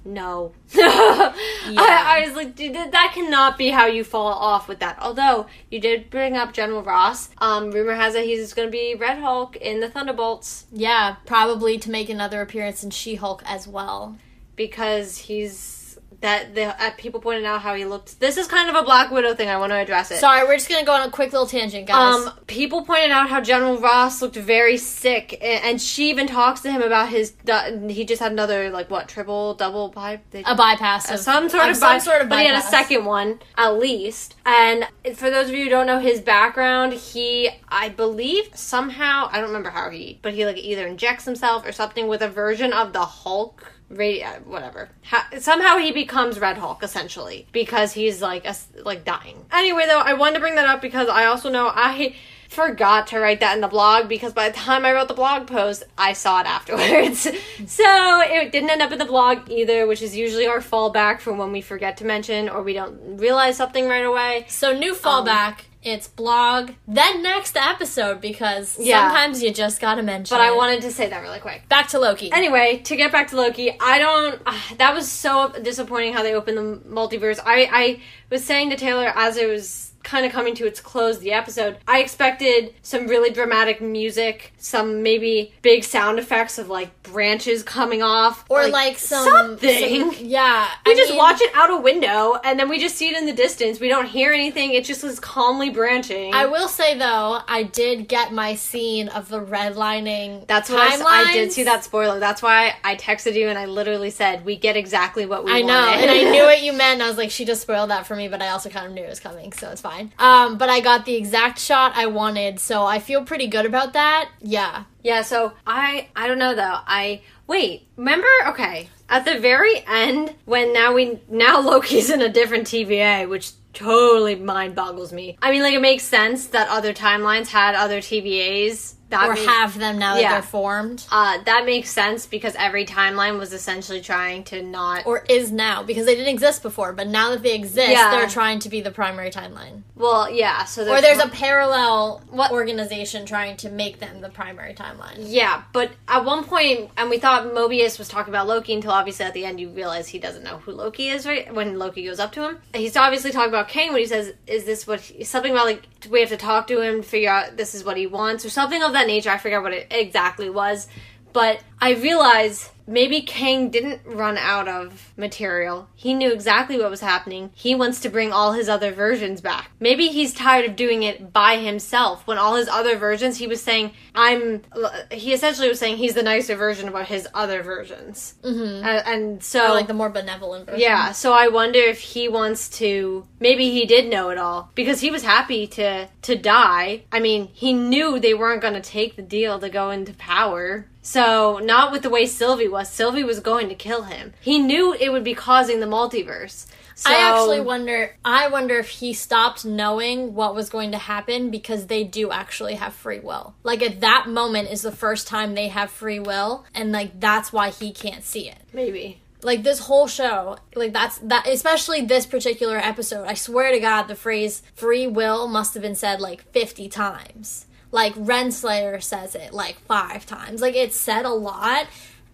no. 0.04 0.52
I, 0.74 2.22
I 2.22 2.26
was 2.26 2.36
like 2.36 2.54
dude, 2.56 2.74
that, 2.74 2.92
that 2.92 3.12
cannot 3.14 3.58
be 3.58 3.68
how 3.68 3.86
you 3.86 4.04
fall 4.04 4.28
off 4.32 4.68
with 4.68 4.80
that. 4.80 4.98
Although 5.00 5.46
you 5.70 5.80
did 5.80 6.10
bring 6.10 6.36
up 6.36 6.52
general 6.52 6.82
ross. 6.82 7.28
Um 7.38 7.70
rumor 7.70 7.94
has 7.94 8.14
it 8.14 8.24
he's 8.24 8.54
going 8.54 8.68
to 8.68 8.72
be 8.72 8.94
red 8.94 9.18
hulk 9.18 9.56
in 9.56 9.80
the 9.80 9.88
thunderbolts. 9.90 10.66
Yeah, 10.72 11.16
probably 11.26 11.78
to 11.78 11.90
make 11.90 12.08
another 12.08 12.40
appearance 12.40 12.82
in 12.84 12.90
She 12.90 13.16
Hulk 13.16 13.42
as 13.46 13.66
well. 13.68 14.16
because 14.56 15.16
he's 15.18 15.79
that 16.20 16.54
the 16.54 16.64
uh, 16.82 16.90
people 16.98 17.20
pointed 17.20 17.44
out 17.44 17.62
how 17.62 17.74
he 17.74 17.84
looked. 17.84 18.20
This 18.20 18.36
is 18.36 18.46
kind 18.46 18.68
of 18.68 18.74
a 18.76 18.82
Black 18.82 19.10
Widow 19.10 19.34
thing. 19.34 19.48
I 19.48 19.56
want 19.56 19.70
to 19.72 19.76
address 19.76 20.10
it. 20.10 20.18
Sorry, 20.18 20.44
we're 20.46 20.56
just 20.56 20.68
gonna 20.68 20.84
go 20.84 20.92
on 20.92 21.08
a 21.08 21.10
quick 21.10 21.32
little 21.32 21.46
tangent, 21.46 21.86
guys. 21.86 22.26
um, 22.26 22.32
people 22.46 22.82
pointed 22.84 23.10
out 23.10 23.28
how 23.30 23.40
General 23.40 23.78
Ross 23.80 24.20
looked 24.20 24.36
very 24.36 24.76
sick, 24.76 25.32
a- 25.40 25.64
and 25.64 25.80
she 25.80 26.10
even 26.10 26.26
talks 26.26 26.60
to 26.60 26.70
him 26.70 26.82
about 26.82 27.08
his. 27.08 27.30
du- 27.30 27.88
He 27.88 28.04
just 28.04 28.20
had 28.20 28.32
another 28.32 28.70
like 28.70 28.90
what 28.90 29.08
triple, 29.08 29.54
double 29.54 29.88
pipe. 29.88 30.22
They, 30.30 30.42
a 30.44 30.54
bypass 30.54 31.10
of 31.10 31.20
some 31.20 31.48
sort 31.48 31.70
of, 31.70 31.76
some 31.76 31.92
bi- 31.94 31.98
sort 31.98 32.22
of 32.22 32.28
but 32.28 32.40
he 32.40 32.46
had 32.46 32.56
a 32.58 32.62
second 32.62 33.04
one 33.04 33.40
at 33.56 33.70
least. 33.78 34.34
And 34.44 34.86
for 35.14 35.30
those 35.30 35.48
of 35.48 35.54
you 35.54 35.64
who 35.64 35.70
don't 35.70 35.86
know 35.86 35.98
his 36.00 36.20
background, 36.20 36.92
he 36.92 37.48
I 37.68 37.88
believe 37.88 38.50
somehow 38.54 39.28
I 39.32 39.36
don't 39.38 39.48
remember 39.48 39.70
how 39.70 39.90
he, 39.90 40.18
but 40.22 40.34
he 40.34 40.44
like 40.44 40.58
either 40.58 40.86
injects 40.86 41.24
himself 41.24 41.66
or 41.66 41.72
something 41.72 42.08
with 42.08 42.20
a 42.22 42.28
version 42.28 42.72
of 42.72 42.92
the 42.92 43.04
Hulk. 43.04 43.72
Radi- 43.90 44.24
uh, 44.24 44.40
whatever. 44.44 44.88
Ha- 45.06 45.28
somehow 45.38 45.78
he 45.78 45.90
becomes 45.92 46.38
Red 46.38 46.58
Hulk 46.58 46.82
essentially 46.82 47.46
because 47.52 47.92
he's 47.92 48.22
like 48.22 48.46
a, 48.46 48.54
like 48.84 49.04
dying. 49.04 49.44
Anyway, 49.52 49.84
though, 49.86 49.98
I 50.00 50.14
wanted 50.14 50.34
to 50.34 50.40
bring 50.40 50.54
that 50.54 50.66
up 50.66 50.80
because 50.80 51.08
I 51.08 51.24
also 51.26 51.50
know 51.50 51.70
I 51.74 52.14
forgot 52.48 53.06
to 53.08 53.18
write 53.20 53.40
that 53.40 53.54
in 53.54 53.60
the 53.60 53.68
blog 53.68 54.08
because 54.08 54.32
by 54.32 54.48
the 54.48 54.56
time 54.56 54.84
I 54.84 54.92
wrote 54.92 55.08
the 55.08 55.14
blog 55.14 55.46
post, 55.46 55.84
I 55.98 56.12
saw 56.12 56.40
it 56.40 56.46
afterwards. 56.48 57.22
so 57.66 58.20
it 58.22 58.52
didn't 58.52 58.70
end 58.70 58.82
up 58.82 58.92
in 58.92 58.98
the 58.98 59.04
blog 59.04 59.50
either, 59.50 59.86
which 59.86 60.02
is 60.02 60.16
usually 60.16 60.46
our 60.46 60.58
fallback 60.60 61.20
from 61.20 61.38
when 61.38 61.52
we 61.52 61.60
forget 61.60 61.96
to 61.98 62.04
mention 62.04 62.48
or 62.48 62.62
we 62.62 62.72
don't 62.74 63.18
realize 63.18 63.56
something 63.56 63.88
right 63.88 64.04
away. 64.04 64.46
So 64.48 64.72
new 64.76 64.94
fallback. 64.94 65.62
It's 65.82 66.08
blog, 66.08 66.72
then 66.86 67.22
next 67.22 67.56
episode 67.56 68.20
because 68.20 68.76
Yeah. 68.78 69.08
sometimes 69.08 69.42
you 69.42 69.52
just 69.52 69.80
gotta 69.80 70.02
mention. 70.02 70.36
But 70.36 70.42
I 70.42 70.48
it. 70.52 70.56
wanted 70.56 70.82
to 70.82 70.90
say 70.90 71.08
that 71.08 71.20
really 71.22 71.40
quick. 71.40 71.68
back 71.68 71.88
to 71.88 71.98
Loki. 71.98 72.30
Anyway, 72.32 72.78
to 72.84 72.96
get 72.96 73.10
back 73.12 73.28
to 73.28 73.36
Loki, 73.36 73.76
I 73.80 73.98
don't. 73.98 74.40
Uh, 74.44 74.54
that 74.78 74.94
was 74.94 75.10
so 75.10 75.48
disappointing 75.62 76.12
how 76.12 76.22
they 76.22 76.34
opened 76.34 76.58
the 76.58 76.80
multiverse. 76.88 77.40
I 77.44 77.68
I 77.72 78.00
was 78.30 78.44
saying 78.44 78.70
to 78.70 78.76
Taylor 78.76 79.12
as 79.14 79.36
it 79.36 79.48
was 79.48 79.89
kind 80.02 80.24
of 80.26 80.32
coming 80.32 80.54
to 80.56 80.66
its 80.66 80.80
close, 80.80 81.18
the 81.18 81.32
episode. 81.32 81.76
I 81.86 82.00
expected 82.00 82.74
some 82.82 83.06
really 83.06 83.30
dramatic 83.30 83.80
music, 83.80 84.52
some 84.58 85.02
maybe 85.02 85.52
big 85.62 85.84
sound 85.84 86.18
effects 86.18 86.58
of 86.58 86.68
like 86.68 87.02
branches 87.02 87.62
coming 87.62 88.02
off, 88.02 88.44
or 88.48 88.66
like, 88.68 88.98
some 88.98 89.28
something. 89.28 90.12
some- 90.12 90.24
yeah, 90.26 90.68
we 90.86 90.92
I 90.92 90.94
just 90.94 91.10
mean, 91.10 91.18
watch 91.18 91.40
it 91.40 91.50
out 91.54 91.70
a 91.70 91.76
window 91.76 92.38
and 92.44 92.58
then 92.58 92.68
we 92.68 92.78
just 92.78 92.96
see 92.96 93.08
it 93.08 93.16
in 93.16 93.26
the 93.26 93.32
distance. 93.32 93.80
We 93.80 93.88
don't 93.88 94.06
hear 94.06 94.32
anything. 94.32 94.72
It 94.72 94.84
just 94.84 95.02
was 95.02 95.20
calmly 95.20 95.70
branching. 95.70 96.32
I 96.34 96.46
will 96.46 96.68
say 96.68 96.96
though, 96.98 97.40
I 97.46 97.64
did 97.64 98.08
get 98.08 98.32
my 98.32 98.54
scene 98.54 99.08
of 99.08 99.28
the 99.28 99.40
redlining. 99.40 100.46
That's 100.46 100.70
what 100.70 100.80
I 100.80 101.32
did 101.32 101.52
see 101.52 101.64
that 101.64 101.84
spoiler. 101.84 102.18
That's 102.18 102.42
why 102.42 102.74
I 102.84 102.96
texted 102.96 103.34
you 103.34 103.48
and 103.48 103.58
I 103.58 103.66
literally 103.66 104.10
said 104.10 104.44
we 104.44 104.56
get 104.56 104.76
exactly 104.76 105.26
what 105.26 105.44
we 105.44 105.52
I 105.52 105.62
know, 105.62 105.88
and 105.90 106.10
I 106.10 106.30
knew 106.30 106.42
what 106.50 106.62
you 106.62 106.72
meant. 106.72 107.02
I 107.02 107.08
was 107.08 107.18
like, 107.18 107.30
she 107.30 107.44
just 107.44 107.62
spoiled 107.62 107.90
that 107.90 108.06
for 108.06 108.16
me, 108.16 108.28
but 108.28 108.40
I 108.42 108.48
also 108.48 108.68
kind 108.70 108.86
of 108.86 108.92
knew 108.92 109.02
it 109.02 109.08
was 109.08 109.20
coming, 109.20 109.52
so 109.52 109.70
it's 109.70 109.80
fine. 109.80 109.89
Um, 110.18 110.58
but 110.58 110.68
I 110.68 110.80
got 110.80 111.04
the 111.04 111.14
exact 111.14 111.58
shot 111.58 111.92
I 111.94 112.06
wanted, 112.06 112.60
so 112.60 112.84
I 112.84 112.98
feel 112.98 113.24
pretty 113.24 113.46
good 113.46 113.66
about 113.66 113.92
that. 113.94 114.30
Yeah, 114.40 114.84
Yeah, 115.02 115.22
so 115.22 115.52
I 115.66 116.08
I 116.14 116.26
don't 116.26 116.38
know 116.38 116.54
though. 116.54 116.78
I 116.86 117.22
wait, 117.46 117.88
remember 117.96 118.28
okay, 118.48 118.88
at 119.08 119.24
the 119.24 119.38
very 119.38 119.84
end 119.86 120.34
when 120.44 120.72
now 120.72 120.94
we 120.94 121.20
now 121.28 121.60
Loki's 121.60 122.10
in 122.10 122.22
a 122.22 122.28
different 122.28 122.66
TVA, 122.66 123.28
which 123.28 123.52
totally 123.72 124.34
mind 124.34 124.74
boggles 124.74 125.12
me. 125.12 125.36
I 125.42 125.50
mean 125.50 125.62
like 125.62 125.74
it 125.74 125.80
makes 125.80 126.04
sense 126.04 126.46
that 126.48 126.68
other 126.68 126.92
timelines 126.92 127.48
had 127.48 127.74
other 127.74 128.00
TVAs. 128.00 128.94
That 129.10 129.28
or 129.28 129.34
makes- 129.34 129.46
have 129.46 129.78
them 129.78 129.98
now 129.98 130.14
that 130.14 130.30
they're 130.30 130.42
formed, 130.42 131.04
uh, 131.10 131.38
that 131.44 131.66
makes 131.66 131.90
sense 131.90 132.26
because 132.26 132.54
every 132.56 132.84
timeline 132.86 133.38
was 133.38 133.52
essentially 133.52 134.00
trying 134.00 134.44
to 134.44 134.62
not 134.62 135.04
or 135.06 135.24
is 135.28 135.50
now 135.52 135.82
because 135.82 136.06
they 136.06 136.14
didn't 136.14 136.32
exist 136.32 136.62
before, 136.62 136.92
but 136.92 137.06
now 137.08 137.30
that 137.30 137.42
they 137.42 137.54
exist, 137.54 137.90
Yeah. 137.90 138.10
they're 138.10 138.28
trying 138.28 138.58
to 138.60 138.68
be 138.68 138.80
the 138.80 138.90
primary 138.90 139.30
timeline. 139.30 139.82
well 139.96 140.30
yeah 140.30 140.64
so 140.64 140.82
Or 140.90 141.00
there's 141.02 141.18
a 141.18 141.28
parallel 141.28 142.22
What- 142.30 142.52
organization 142.52 143.26
trying 143.26 143.56
to 143.58 143.68
make 143.68 144.00
them 144.00 144.20
the 144.22 144.28
primary 144.30 144.72
timeline. 144.74 145.16
Yeah, 145.18 145.62
but 145.72 145.90
at 146.08 146.24
one 146.24 146.44
point, 146.44 146.90
and 146.96 147.10
we 147.10 147.18
thought 147.18 147.52
Mobius 147.52 147.98
was 147.98 148.08
talking 148.08 148.32
about 148.32 148.46
Loki 148.46 148.72
until 148.74 148.92
obviously 148.92 149.26
at 149.26 149.34
the 149.34 149.44
end 149.44 149.60
you 149.60 149.68
realize 149.68 150.08
he 150.08 150.18
doesn't 150.18 150.42
know 150.44 150.58
who 150.64 150.72
Loki 150.72 151.08
is, 151.08 151.26
right? 151.26 151.52
When 151.52 151.78
Loki 151.78 152.04
goes 152.06 152.18
up 152.20 152.32
to 152.32 152.48
him. 152.48 152.58
He's 152.72 152.96
obviously 152.96 153.30
talking 153.30 153.50
about 153.50 153.68
Kang 153.68 153.88
when 153.92 154.00
he 154.00 154.06
says, 154.06 154.32
Is 154.46 154.64
this 154.64 154.86
what 154.86 155.00
he, 155.00 155.24
something 155.24 155.52
about 155.52 155.66
like, 155.66 155.82
we 156.08 156.20
have 156.20 156.30
to 156.30 156.36
talk 156.38 156.66
to 156.68 156.80
him 156.80 157.02
to 157.02 157.08
figure 157.08 157.30
out 157.30 157.56
this 157.58 157.74
is 157.74 157.84
what 157.84 157.96
he 157.98 158.06
wants, 158.06 158.44
or 158.44 158.50
something 158.50 158.82
of 158.82 158.92
that 158.94 158.99
nature. 159.06 159.30
I 159.30 159.38
forget 159.38 159.62
what 159.62 159.72
it 159.72 159.86
exactly 159.90 160.50
was. 160.50 160.88
But 161.32 161.60
I 161.80 161.92
realize 161.92 162.70
maybe 162.90 163.22
Kang 163.22 163.70
didn't 163.70 164.00
run 164.04 164.36
out 164.36 164.66
of 164.68 165.12
material. 165.16 165.88
He 165.94 166.12
knew 166.12 166.32
exactly 166.32 166.76
what 166.76 166.90
was 166.90 167.00
happening. 167.00 167.50
He 167.54 167.74
wants 167.74 168.00
to 168.00 168.08
bring 168.08 168.32
all 168.32 168.52
his 168.52 168.68
other 168.68 168.90
versions 168.90 169.40
back. 169.40 169.70
Maybe 169.78 170.08
he's 170.08 170.34
tired 170.34 170.68
of 170.68 170.76
doing 170.76 171.04
it 171.04 171.32
by 171.32 171.56
himself. 171.56 172.26
When 172.26 172.36
all 172.36 172.56
his 172.56 172.68
other 172.68 172.96
versions, 172.96 173.38
he 173.38 173.46
was 173.46 173.62
saying, 173.62 173.92
I'm. 174.14 174.62
He 175.10 175.32
essentially 175.32 175.68
was 175.68 175.78
saying 175.78 175.98
he's 175.98 176.14
the 176.14 176.22
nicer 176.22 176.56
version 176.56 176.88
about 176.88 177.06
his 177.06 177.28
other 177.32 177.62
versions. 177.62 178.34
Mm-hmm. 178.42 178.84
and 178.84 179.42
so. 179.42 179.66
Or 179.66 179.74
like 179.74 179.86
the 179.86 179.94
more 179.94 180.10
benevolent 180.10 180.66
version. 180.66 180.80
Yeah, 180.80 181.12
so 181.12 181.32
I 181.32 181.48
wonder 181.48 181.78
if 181.78 182.00
he 182.00 182.28
wants 182.28 182.68
to 182.80 183.26
maybe 183.38 183.70
he 183.70 183.86
did 183.86 184.10
know 184.10 184.30
it 184.30 184.38
all 184.38 184.70
because 184.74 185.00
he 185.00 185.10
was 185.10 185.22
happy 185.22 185.66
to 185.68 186.08
to 186.22 186.36
die. 186.36 187.04
I 187.12 187.20
mean, 187.20 187.48
he 187.52 187.72
knew 187.72 188.18
they 188.18 188.34
weren't 188.34 188.62
going 188.62 188.74
to 188.74 188.80
take 188.80 189.16
the 189.16 189.22
deal 189.22 189.58
to 189.60 189.68
go 189.68 189.90
into 189.90 190.12
power. 190.14 190.86
So, 191.02 191.58
not 191.62 191.92
with 191.92 192.02
the 192.02 192.10
way 192.10 192.26
Sylvie 192.26 192.68
was. 192.68 192.90
Sylvie 192.90 193.24
was 193.24 193.40
going 193.40 193.68
to 193.68 193.74
kill 193.74 194.02
him. 194.02 194.34
He 194.40 194.58
knew 194.58 194.92
it 194.92 195.10
would 195.10 195.24
be 195.24 195.34
causing 195.34 195.80
the 195.80 195.86
multiverse. 195.86 196.66
So, 196.94 197.10
I 197.10 197.14
actually 197.14 197.62
wonder. 197.62 198.14
I 198.22 198.48
wonder 198.48 198.76
if 198.78 198.88
he 198.88 199.14
stopped 199.14 199.64
knowing 199.64 200.34
what 200.34 200.54
was 200.54 200.68
going 200.68 200.92
to 200.92 200.98
happen 200.98 201.50
because 201.50 201.86
they 201.86 202.04
do 202.04 202.30
actually 202.30 202.74
have 202.74 202.92
free 202.92 203.20
will. 203.20 203.54
Like 203.62 203.82
at 203.82 204.00
that 204.02 204.28
moment 204.28 204.70
is 204.70 204.82
the 204.82 204.92
first 204.92 205.26
time 205.26 205.54
they 205.54 205.68
have 205.68 205.90
free 205.90 206.20
will, 206.20 206.66
and 206.74 206.92
like 206.92 207.18
that's 207.18 207.52
why 207.52 207.70
he 207.70 207.92
can't 207.92 208.22
see 208.22 208.48
it. 208.50 208.58
maybe. 208.74 209.20
Like 209.42 209.62
this 209.62 209.78
whole 209.78 210.06
show, 210.06 210.58
like 210.74 210.92
that's 210.92 211.16
that. 211.20 211.46
Especially 211.46 212.02
this 212.02 212.26
particular 212.26 212.76
episode. 212.76 213.24
I 213.26 213.32
swear 213.32 213.72
to 213.72 213.80
God, 213.80 214.02
the 214.02 214.14
phrase 214.14 214.62
"free 214.74 215.06
will" 215.06 215.48
must 215.48 215.72
have 215.72 215.82
been 215.82 215.94
said 215.94 216.20
like 216.20 216.42
fifty 216.52 216.90
times. 216.90 217.64
Like 217.92 218.14
Renslayer 218.14 219.02
says 219.02 219.34
it 219.34 219.52
like 219.52 219.78
five 219.80 220.26
times. 220.26 220.60
Like 220.60 220.76
it's 220.76 220.96
said 220.96 221.24
a 221.24 221.30
lot 221.30 221.86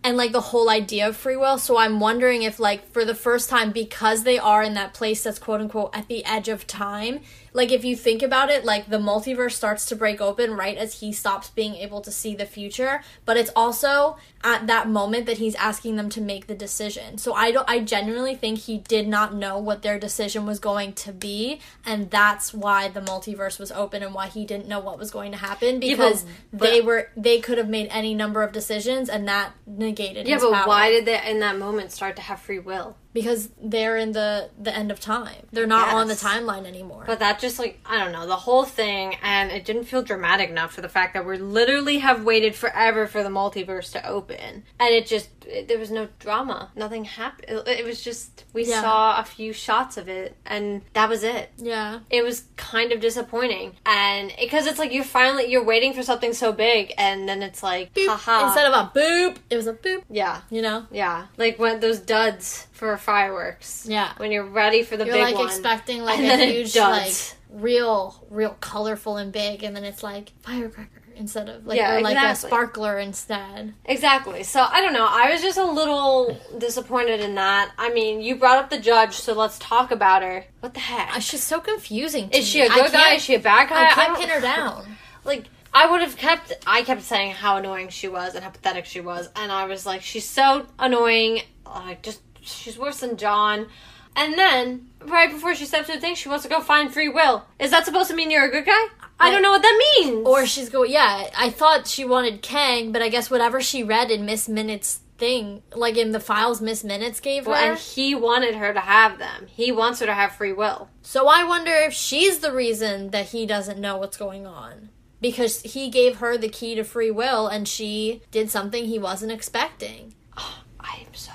and 0.06 0.16
like 0.16 0.30
the 0.30 0.40
whole 0.40 0.70
idea 0.70 1.08
of 1.08 1.16
free 1.16 1.36
will. 1.36 1.58
So 1.58 1.78
I'm 1.78 1.98
wondering 1.98 2.42
if 2.42 2.60
like 2.60 2.88
for 2.92 3.04
the 3.04 3.14
first 3.14 3.50
time 3.50 3.72
because 3.72 4.22
they 4.22 4.38
are 4.38 4.62
in 4.62 4.74
that 4.74 4.94
place 4.94 5.24
that's 5.24 5.38
quote 5.38 5.60
unquote 5.60 5.90
at 5.96 6.06
the 6.08 6.24
edge 6.24 6.48
of 6.48 6.66
time, 6.66 7.20
like 7.56 7.72
if 7.72 7.84
you 7.84 7.96
think 7.96 8.22
about 8.22 8.50
it, 8.50 8.64
like 8.64 8.88
the 8.90 8.98
multiverse 8.98 9.52
starts 9.52 9.86
to 9.86 9.96
break 9.96 10.20
open 10.20 10.52
right 10.54 10.76
as 10.76 11.00
he 11.00 11.12
stops 11.12 11.48
being 11.50 11.74
able 11.76 12.00
to 12.02 12.12
see 12.12 12.34
the 12.36 12.44
future, 12.46 13.02
but 13.24 13.36
it's 13.36 13.50
also 13.56 14.18
at 14.44 14.66
that 14.68 14.88
moment 14.88 15.26
that 15.26 15.38
he's 15.38 15.54
asking 15.56 15.96
them 15.96 16.08
to 16.10 16.20
make 16.20 16.46
the 16.46 16.54
decision. 16.54 17.18
So 17.18 17.32
I 17.32 17.50
don't 17.50 17.68
I 17.68 17.80
genuinely 17.80 18.34
think 18.36 18.58
he 18.58 18.78
did 18.78 19.08
not 19.08 19.34
know 19.34 19.58
what 19.58 19.82
their 19.82 19.98
decision 19.98 20.44
was 20.46 20.58
going 20.60 20.92
to 21.04 21.12
be, 21.12 21.60
and 21.84 22.10
that's 22.10 22.52
why 22.54 22.88
the 22.88 23.00
multiverse 23.00 23.58
was 23.58 23.72
open 23.72 24.02
and 24.02 24.14
why 24.14 24.26
he 24.28 24.44
didn't 24.44 24.68
know 24.68 24.78
what 24.80 24.98
was 24.98 25.10
going 25.10 25.32
to 25.32 25.38
happen 25.38 25.80
because 25.80 26.24
Yeah, 26.24 26.30
but- 26.52 26.58
but- 26.58 26.70
they 26.70 26.80
were 26.82 27.08
they 27.16 27.40
could 27.40 27.58
have 27.58 27.68
made 27.68 27.88
any 27.90 28.14
number 28.14 28.42
of 28.42 28.52
decisions 28.52 29.08
and 29.08 29.26
that 29.28 29.52
negated 29.66 30.28
Yeah, 30.28 30.38
but 30.38 30.52
power. 30.52 30.68
why 30.68 30.90
did 30.90 31.06
they 31.06 31.18
in 31.30 31.40
that 31.40 31.58
moment 31.58 31.90
start 31.92 32.16
to 32.16 32.22
have 32.22 32.38
free 32.40 32.58
will? 32.58 32.96
Because 33.16 33.48
they're 33.62 33.96
in 33.96 34.12
the 34.12 34.50
the 34.60 34.74
end 34.76 34.90
of 34.90 35.00
time. 35.00 35.42
They're 35.52 35.66
not 35.66 35.88
on 35.94 36.06
the 36.06 36.14
timeline 36.14 36.66
anymore. 36.66 37.04
But 37.06 37.18
that 37.20 37.38
just 37.40 37.58
like 37.58 37.80
I 37.86 37.96
don't 37.98 38.12
know 38.12 38.26
the 38.26 38.36
whole 38.36 38.64
thing, 38.64 39.16
and 39.22 39.50
it 39.50 39.64
didn't 39.64 39.84
feel 39.84 40.02
dramatic 40.02 40.50
enough 40.50 40.72
for 40.74 40.82
the 40.82 40.88
fact 40.90 41.14
that 41.14 41.24
we 41.26 41.38
literally 41.38 41.98
have 41.98 42.24
waited 42.24 42.54
forever 42.54 43.06
for 43.06 43.22
the 43.22 43.30
multiverse 43.30 43.90
to 43.92 44.06
open, 44.06 44.64
and 44.78 44.90
it 44.94 45.06
just 45.06 45.30
it, 45.46 45.66
there 45.68 45.78
was 45.78 45.90
no 45.90 46.08
drama, 46.18 46.70
nothing 46.76 47.04
happened. 47.04 47.46
It, 47.66 47.80
it 47.80 47.84
was 47.86 48.02
just 48.02 48.44
we 48.52 48.66
Yeah. 48.66 48.82
saw 48.82 49.18
a 49.20 49.24
few 49.24 49.52
shots 49.54 49.96
of 49.96 50.08
it, 50.08 50.36
and 50.44 50.82
that 50.92 51.08
was 51.08 51.22
it. 51.24 51.50
yeah. 51.56 52.00
It 52.10 52.22
was 52.22 52.44
kind 52.56 52.92
of 52.92 53.00
disappointing, 53.00 53.72
and 53.86 54.30
because 54.38 54.66
it's 54.66 54.78
like 54.78 54.92
you're 54.92 55.04
finally 55.04 55.46
you're 55.50 55.64
waiting 55.64 55.94
for 55.94 56.02
something 56.02 56.34
so 56.34 56.52
big, 56.52 56.92
and 56.98 57.26
then 57.28 57.42
it's 57.42 57.62
like 57.62 57.94
Boop. 57.94 58.08
haha, 58.08 58.46
Instead 58.46 58.66
of 58.70 58.74
a 58.74 58.98
boop, 58.98 59.36
it 59.48 59.56
was 59.56 59.66
a 59.66 59.72
boop, 59.72 60.02
yeah. 60.10 60.40
you 60.50 60.60
know? 60.60 60.86
Yeah, 60.90 61.26
like 61.38 61.58
when 61.58 61.80
those 61.80 62.00
duds 62.00 62.66
for 62.76 62.96
fireworks. 62.96 63.86
Yeah. 63.88 64.12
when 64.18 64.30
you're 64.30 64.44
ready 64.44 64.82
for 64.82 64.96
the 64.96 65.04
You're 65.06 65.14
big 65.14 65.22
like 65.24 65.34
one. 65.36 65.46
expecting 65.46 66.02
like 66.02 66.18
And 66.18 66.40
a 66.40 66.44
huge 66.46 66.76
like 66.76 67.12
real 67.50 68.24
real 68.30 68.56
colorful 68.60 69.16
and 69.16 69.32
big 69.32 69.62
and 69.62 69.74
then 69.74 69.84
it's 69.84 70.02
like 70.02 70.32
firecracker 70.42 70.90
instead 71.14 71.48
of 71.48 71.66
like 71.66 71.78
Yeah, 71.78 71.96
or 71.96 72.00
like 72.02 72.16
a 72.18 72.36
sparkler 72.36 72.98
instead. 72.98 73.72
Exactly. 73.86 74.42
So 74.42 74.60
I 74.70 74.82
don't 74.82 74.92
know. 74.92 75.06
I 75.08 75.30
was 75.32 75.40
just 75.40 75.56
a 75.56 75.64
little 75.64 76.38
disappointed 76.58 77.20
in 77.20 77.34
that. 77.36 77.72
I 77.78 77.88
mean, 77.94 78.20
you 78.20 78.36
brought 78.36 78.58
up 78.58 78.68
the 78.68 78.78
judge, 78.78 79.14
so 79.14 79.32
let's 79.32 79.58
talk 79.58 79.90
about 79.90 80.20
her. 80.22 80.44
What 80.60 80.74
the 80.74 80.80
heck? 80.80 81.16
Uh, 81.16 81.20
She's 81.20 81.42
so 81.42 81.58
confusing. 81.60 82.28
Is 82.32 82.46
she 82.46 82.60
me. 82.60 82.66
a 82.66 82.70
I 82.70 82.76
good 82.82 82.92
guy? 82.92 83.14
Is 83.14 83.22
she 83.22 83.34
a 83.34 83.38
bad 83.40 83.70
guy? 83.70 83.86
I 83.86 83.90
can't 83.92 84.08
don't- 84.08 84.20
pin 84.20 84.28
her 84.28 84.40
down. 84.40 84.96
Like 85.24 85.46
I 85.74 85.90
would 85.90 86.02
have 86.02 86.16
kept. 86.16 86.52
I 86.66 86.82
kept 86.82 87.02
saying 87.02 87.32
how 87.32 87.56
annoying 87.56 87.88
she 87.88 88.06
was 88.08 88.34
and 88.34 88.44
how 88.44 88.50
pathetic 88.50 88.84
she 88.84 89.00
was, 89.00 89.28
and 89.34 89.50
I 89.50 89.64
was 89.66 89.84
like, 89.86 90.02
she's 90.02 90.24
so 90.28 90.66
annoying. 90.78 91.40
Like 91.64 92.02
just 92.02 92.20
she's 92.46 92.78
worse 92.78 93.00
than 93.00 93.16
John. 93.16 93.66
And 94.14 94.34
then 94.34 94.88
right 95.04 95.30
before 95.30 95.54
she 95.54 95.66
steps 95.66 95.88
to 95.88 95.94
the 95.94 96.00
thing, 96.00 96.14
she 96.14 96.28
wants 96.28 96.44
to 96.44 96.48
go 96.48 96.60
find 96.60 96.92
free 96.92 97.08
will. 97.08 97.44
Is 97.58 97.70
that 97.70 97.84
supposed 97.84 98.08
to 98.10 98.16
mean 98.16 98.30
you're 98.30 98.46
a 98.46 98.50
good 98.50 98.64
guy? 98.64 98.86
I 99.18 99.30
don't 99.30 99.42
know 99.42 99.50
what 99.50 99.62
that 99.62 99.94
means. 99.98 100.26
Or 100.26 100.46
she's 100.46 100.68
going, 100.68 100.90
yeah, 100.90 101.30
I 101.36 101.50
thought 101.50 101.86
she 101.86 102.04
wanted 102.04 102.42
Kang, 102.42 102.92
but 102.92 103.02
I 103.02 103.08
guess 103.08 103.30
whatever 103.30 103.60
she 103.60 103.82
read 103.82 104.10
in 104.10 104.26
Miss 104.26 104.48
Minutes 104.48 105.00
thing, 105.16 105.62
like 105.74 105.96
in 105.96 106.12
the 106.12 106.20
files 106.20 106.60
Miss 106.60 106.84
Minutes 106.84 107.20
gave 107.20 107.44
her. 107.46 107.52
Well, 107.52 107.70
and 107.72 107.78
he 107.78 108.14
wanted 108.14 108.54
her 108.56 108.72
to 108.72 108.80
have 108.80 109.18
them. 109.18 109.46
He 109.48 109.72
wants 109.72 110.00
her 110.00 110.06
to 110.06 110.14
have 110.14 110.32
free 110.32 110.52
will. 110.52 110.90
So 111.02 111.28
I 111.28 111.44
wonder 111.44 111.72
if 111.72 111.92
she's 111.92 112.38
the 112.38 112.52
reason 112.52 113.10
that 113.10 113.26
he 113.26 113.46
doesn't 113.46 113.78
know 113.78 113.96
what's 113.96 114.16
going 114.16 114.46
on. 114.46 114.90
Because 115.18 115.62
he 115.62 115.88
gave 115.88 116.16
her 116.16 116.36
the 116.36 116.50
key 116.50 116.74
to 116.74 116.84
free 116.84 117.10
will 117.10 117.46
and 117.48 117.66
she 117.66 118.22
did 118.30 118.50
something 118.50 118.84
he 118.84 118.98
wasn't 118.98 119.32
expecting. 119.32 120.14
Oh, 120.36 120.58
I 120.78 121.04
am 121.06 121.14
so. 121.14 121.32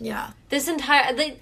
Yeah. 0.00 0.30
This 0.48 0.68
entire 0.68 1.12
they 1.14 1.38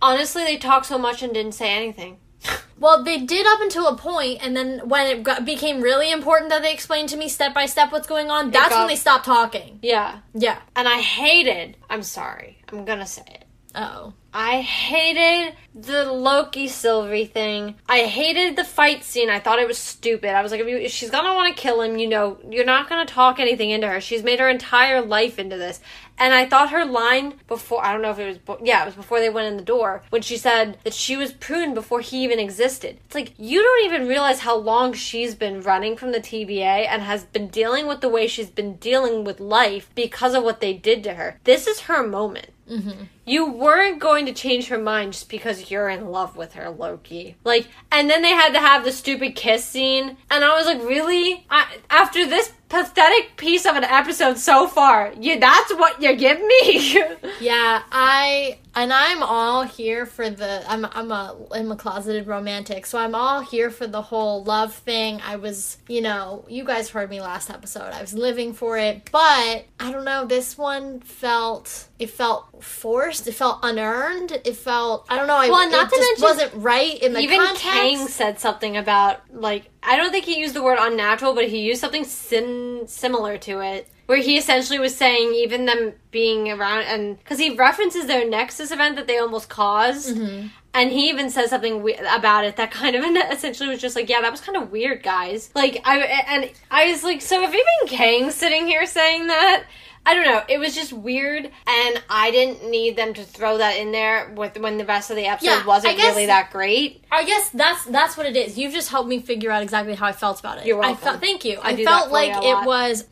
honestly 0.00 0.44
they 0.44 0.56
talked 0.56 0.86
so 0.86 0.98
much 0.98 1.22
and 1.22 1.32
didn't 1.34 1.52
say 1.52 1.70
anything. 1.74 2.18
Well, 2.78 3.02
they 3.02 3.20
did 3.20 3.46
up 3.46 3.62
until 3.62 3.86
a 3.88 3.96
point, 3.96 4.40
and 4.44 4.54
then 4.54 4.86
when 4.86 5.06
it 5.06 5.22
got, 5.22 5.46
became 5.46 5.80
really 5.80 6.12
important 6.12 6.50
that 6.50 6.60
they 6.60 6.74
explained 6.74 7.08
to 7.08 7.16
me 7.16 7.26
step 7.26 7.54
by 7.54 7.64
step 7.64 7.90
what's 7.90 8.06
going 8.06 8.30
on, 8.30 8.50
that's 8.50 8.68
got- 8.68 8.80
when 8.80 8.88
they 8.88 8.96
stopped 8.96 9.24
talking. 9.24 9.78
Yeah. 9.80 10.18
Yeah. 10.34 10.58
And 10.76 10.86
I 10.86 11.00
hated 11.00 11.78
I'm 11.88 12.02
sorry. 12.02 12.58
I'm 12.68 12.84
gonna 12.84 13.06
say 13.06 13.22
it. 13.28 13.44
Oh. 13.74 14.12
I 14.38 14.60
hated 14.60 15.56
the 15.74 16.12
Loki 16.12 16.68
Sylvie 16.68 17.24
thing. 17.24 17.76
I 17.88 18.00
hated 18.00 18.54
the 18.54 18.64
fight 18.64 19.02
scene. 19.02 19.30
I 19.30 19.40
thought 19.40 19.58
it 19.58 19.66
was 19.66 19.78
stupid. 19.78 20.28
I 20.28 20.42
was 20.42 20.52
like, 20.52 20.60
if, 20.60 20.68
you, 20.68 20.76
if 20.76 20.92
she's 20.92 21.08
gonna 21.08 21.34
want 21.34 21.56
to 21.56 21.62
kill 21.62 21.80
him, 21.80 21.96
you 21.96 22.06
know, 22.06 22.36
you're 22.46 22.66
not 22.66 22.86
gonna 22.86 23.06
talk 23.06 23.40
anything 23.40 23.70
into 23.70 23.88
her. 23.88 23.98
She's 23.98 24.22
made 24.22 24.38
her 24.38 24.50
entire 24.50 25.00
life 25.00 25.38
into 25.38 25.56
this. 25.56 25.80
And 26.18 26.34
I 26.34 26.44
thought 26.44 26.68
her 26.68 26.84
line 26.84 27.40
before, 27.48 27.82
I 27.82 27.94
don't 27.94 28.02
know 28.02 28.10
if 28.10 28.18
it 28.18 28.42
was, 28.46 28.58
yeah, 28.62 28.82
it 28.82 28.84
was 28.84 28.94
before 28.94 29.20
they 29.20 29.30
went 29.30 29.48
in 29.48 29.56
the 29.56 29.62
door, 29.62 30.02
when 30.10 30.20
she 30.20 30.36
said 30.36 30.76
that 30.84 30.92
she 30.92 31.16
was 31.16 31.32
pruned 31.32 31.74
before 31.74 32.02
he 32.02 32.22
even 32.22 32.38
existed. 32.38 32.98
It's 33.06 33.14
like, 33.14 33.32
you 33.38 33.62
don't 33.62 33.86
even 33.86 34.06
realize 34.06 34.40
how 34.40 34.58
long 34.58 34.92
she's 34.92 35.34
been 35.34 35.62
running 35.62 35.96
from 35.96 36.12
the 36.12 36.20
TVA 36.20 36.86
and 36.86 37.00
has 37.00 37.24
been 37.24 37.48
dealing 37.48 37.86
with 37.86 38.02
the 38.02 38.10
way 38.10 38.26
she's 38.26 38.50
been 38.50 38.76
dealing 38.76 39.24
with 39.24 39.40
life 39.40 39.88
because 39.94 40.34
of 40.34 40.44
what 40.44 40.60
they 40.60 40.74
did 40.74 41.02
to 41.04 41.14
her. 41.14 41.40
This 41.44 41.66
is 41.66 41.80
her 41.80 42.06
moment. 42.06 42.50
Mm-hmm. 42.68 43.04
You 43.26 43.50
weren't 43.50 43.98
going 43.98 44.24
to 44.26 44.32
change 44.32 44.68
her 44.68 44.78
mind 44.78 45.14
just 45.14 45.28
because 45.28 45.70
you're 45.70 45.88
in 45.88 46.06
love 46.06 46.36
with 46.36 46.54
her, 46.54 46.70
Loki. 46.70 47.36
Like, 47.44 47.66
and 47.90 48.08
then 48.08 48.22
they 48.22 48.30
had 48.30 48.52
to 48.52 48.60
have 48.60 48.84
the 48.84 48.92
stupid 48.92 49.34
kiss 49.34 49.64
scene, 49.64 50.16
and 50.30 50.44
I 50.44 50.56
was 50.56 50.66
like, 50.66 50.80
really? 50.82 51.44
I, 51.50 51.66
after 51.90 52.24
this 52.24 52.52
pathetic 52.68 53.36
piece 53.36 53.64
of 53.64 53.76
an 53.76 53.84
episode 53.84 54.38
so 54.38 54.66
far, 54.66 55.12
you 55.20 55.38
that's 55.38 55.72
what 55.74 56.00
you 56.02 56.14
give 56.16 56.40
me? 56.40 57.02
Yeah, 57.40 57.82
I 57.92 58.58
and 58.74 58.92
I'm 58.92 59.22
all 59.22 59.62
here 59.62 60.06
for 60.06 60.30
the 60.30 60.64
I'm 60.68 60.86
I'm 60.86 61.10
a 61.12 61.36
I'm 61.52 61.70
a 61.70 61.76
closeted 61.76 62.26
romantic, 62.26 62.86
so 62.86 62.98
I'm 62.98 63.14
all 63.14 63.40
here 63.40 63.70
for 63.70 63.86
the 63.86 64.00
whole 64.00 64.42
love 64.44 64.72
thing. 64.72 65.20
I 65.24 65.36
was, 65.36 65.76
you 65.88 66.00
know, 66.00 66.44
you 66.48 66.64
guys 66.64 66.88
heard 66.90 67.10
me 67.10 67.20
last 67.20 67.50
episode. 67.50 67.92
I 67.92 68.00
was 68.00 68.14
living 68.14 68.52
for 68.54 68.78
it, 68.78 69.10
but 69.12 69.66
I 69.78 69.92
don't 69.92 70.04
know, 70.04 70.24
this 70.24 70.56
one 70.56 71.00
felt 71.00 71.88
it 71.98 72.10
felt 72.10 72.62
forced, 72.62 73.15
it 73.26 73.34
felt 73.34 73.60
unearned, 73.62 74.32
it 74.44 74.56
felt 74.56 75.06
I 75.08 75.16
don't 75.16 75.26
know, 75.28 75.36
I, 75.36 75.48
Well, 75.48 75.70
not 75.70 75.86
it 75.86 75.90
to 75.90 75.96
just 75.96 76.20
mention- 76.20 76.22
wasn't 76.22 76.64
right 76.64 76.98
in 77.02 77.12
the 77.12 77.20
Even 77.20 77.38
context. 77.38 77.62
Kang 77.62 78.08
said 78.08 78.40
something 78.40 78.76
about 78.76 79.20
like 79.32 79.70
I 79.82 79.96
don't 79.96 80.10
think 80.10 80.24
he 80.24 80.38
used 80.40 80.54
the 80.54 80.62
word 80.62 80.78
unnatural, 80.80 81.34
but 81.34 81.48
he 81.48 81.58
used 81.60 81.80
something 81.80 82.04
sim- 82.04 82.86
similar 82.86 83.38
to 83.38 83.60
it. 83.60 83.88
Where 84.06 84.18
he 84.18 84.36
essentially 84.38 84.78
was 84.78 84.94
saying 84.94 85.34
even 85.34 85.64
them 85.64 85.92
being 86.12 86.48
around 86.50 86.82
and 86.82 87.18
because 87.18 87.38
he 87.38 87.56
references 87.56 88.06
their 88.06 88.28
Nexus 88.28 88.70
event 88.70 88.94
that 88.96 89.08
they 89.08 89.18
almost 89.18 89.48
caused, 89.48 90.16
mm-hmm. 90.16 90.46
and 90.74 90.90
he 90.92 91.08
even 91.08 91.28
says 91.28 91.50
something 91.50 91.82
we- 91.82 91.94
about 91.96 92.44
it 92.44 92.54
that 92.56 92.70
kind 92.70 92.94
of 92.94 93.04
essentially 93.32 93.68
was 93.68 93.80
just 93.80 93.96
like, 93.96 94.08
yeah, 94.08 94.20
that 94.20 94.30
was 94.30 94.40
kind 94.40 94.56
of 94.56 94.70
weird, 94.70 95.02
guys. 95.02 95.50
Like 95.56 95.82
I 95.84 95.98
and 95.98 96.52
I 96.70 96.88
was 96.92 97.02
like, 97.02 97.20
so 97.20 97.42
if 97.42 97.50
even 97.50 97.98
Kang's 97.98 98.34
sitting 98.36 98.66
here 98.68 98.86
saying 98.86 99.26
that. 99.26 99.64
I 100.06 100.14
don't 100.14 100.24
know. 100.24 100.42
It 100.48 100.58
was 100.58 100.74
just 100.74 100.92
weird, 100.92 101.44
and 101.44 102.02
I 102.08 102.30
didn't 102.30 102.70
need 102.70 102.96
them 102.96 103.12
to 103.14 103.24
throw 103.24 103.58
that 103.58 103.76
in 103.76 103.90
there 103.90 104.32
with 104.36 104.56
when 104.58 104.78
the 104.78 104.84
rest 104.86 105.10
of 105.10 105.16
the 105.16 105.26
episode 105.26 105.46
Yeah, 105.48 105.66
wasn't 105.66 105.96
guess- 105.96 106.14
really 106.14 106.26
that 106.26 106.50
great. 106.52 107.04
I 107.10 107.24
guess 107.24 107.50
that's 107.50 107.84
that's 107.86 108.16
what 108.16 108.24
it 108.26 108.36
is. 108.36 108.56
You've 108.56 108.72
just 108.72 108.88
helped 108.88 109.08
me 109.08 109.18
figure 109.18 109.50
out 109.50 109.62
exactly 109.62 109.94
how 109.96 110.06
I 110.06 110.12
felt 110.12 110.38
about 110.40 110.58
it. 110.58 110.66
You're 110.66 110.78
I 110.82 110.88
welcome. 110.92 111.04
felt 111.04 111.20
thank 111.20 111.44
you. 111.44 111.58
I 111.60 111.70
I, 111.70 111.84
felt 111.84 112.12
like 112.12 112.30
it 112.42 112.64
was 112.66 113.04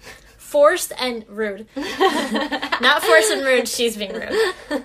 forced 0.54 0.92
and 1.00 1.24
rude. 1.28 1.66
Not 1.76 3.02
forced 3.02 3.32
and 3.32 3.44
rude, 3.44 3.66
she's 3.66 3.96
being 3.96 4.12
rude. 4.12 4.30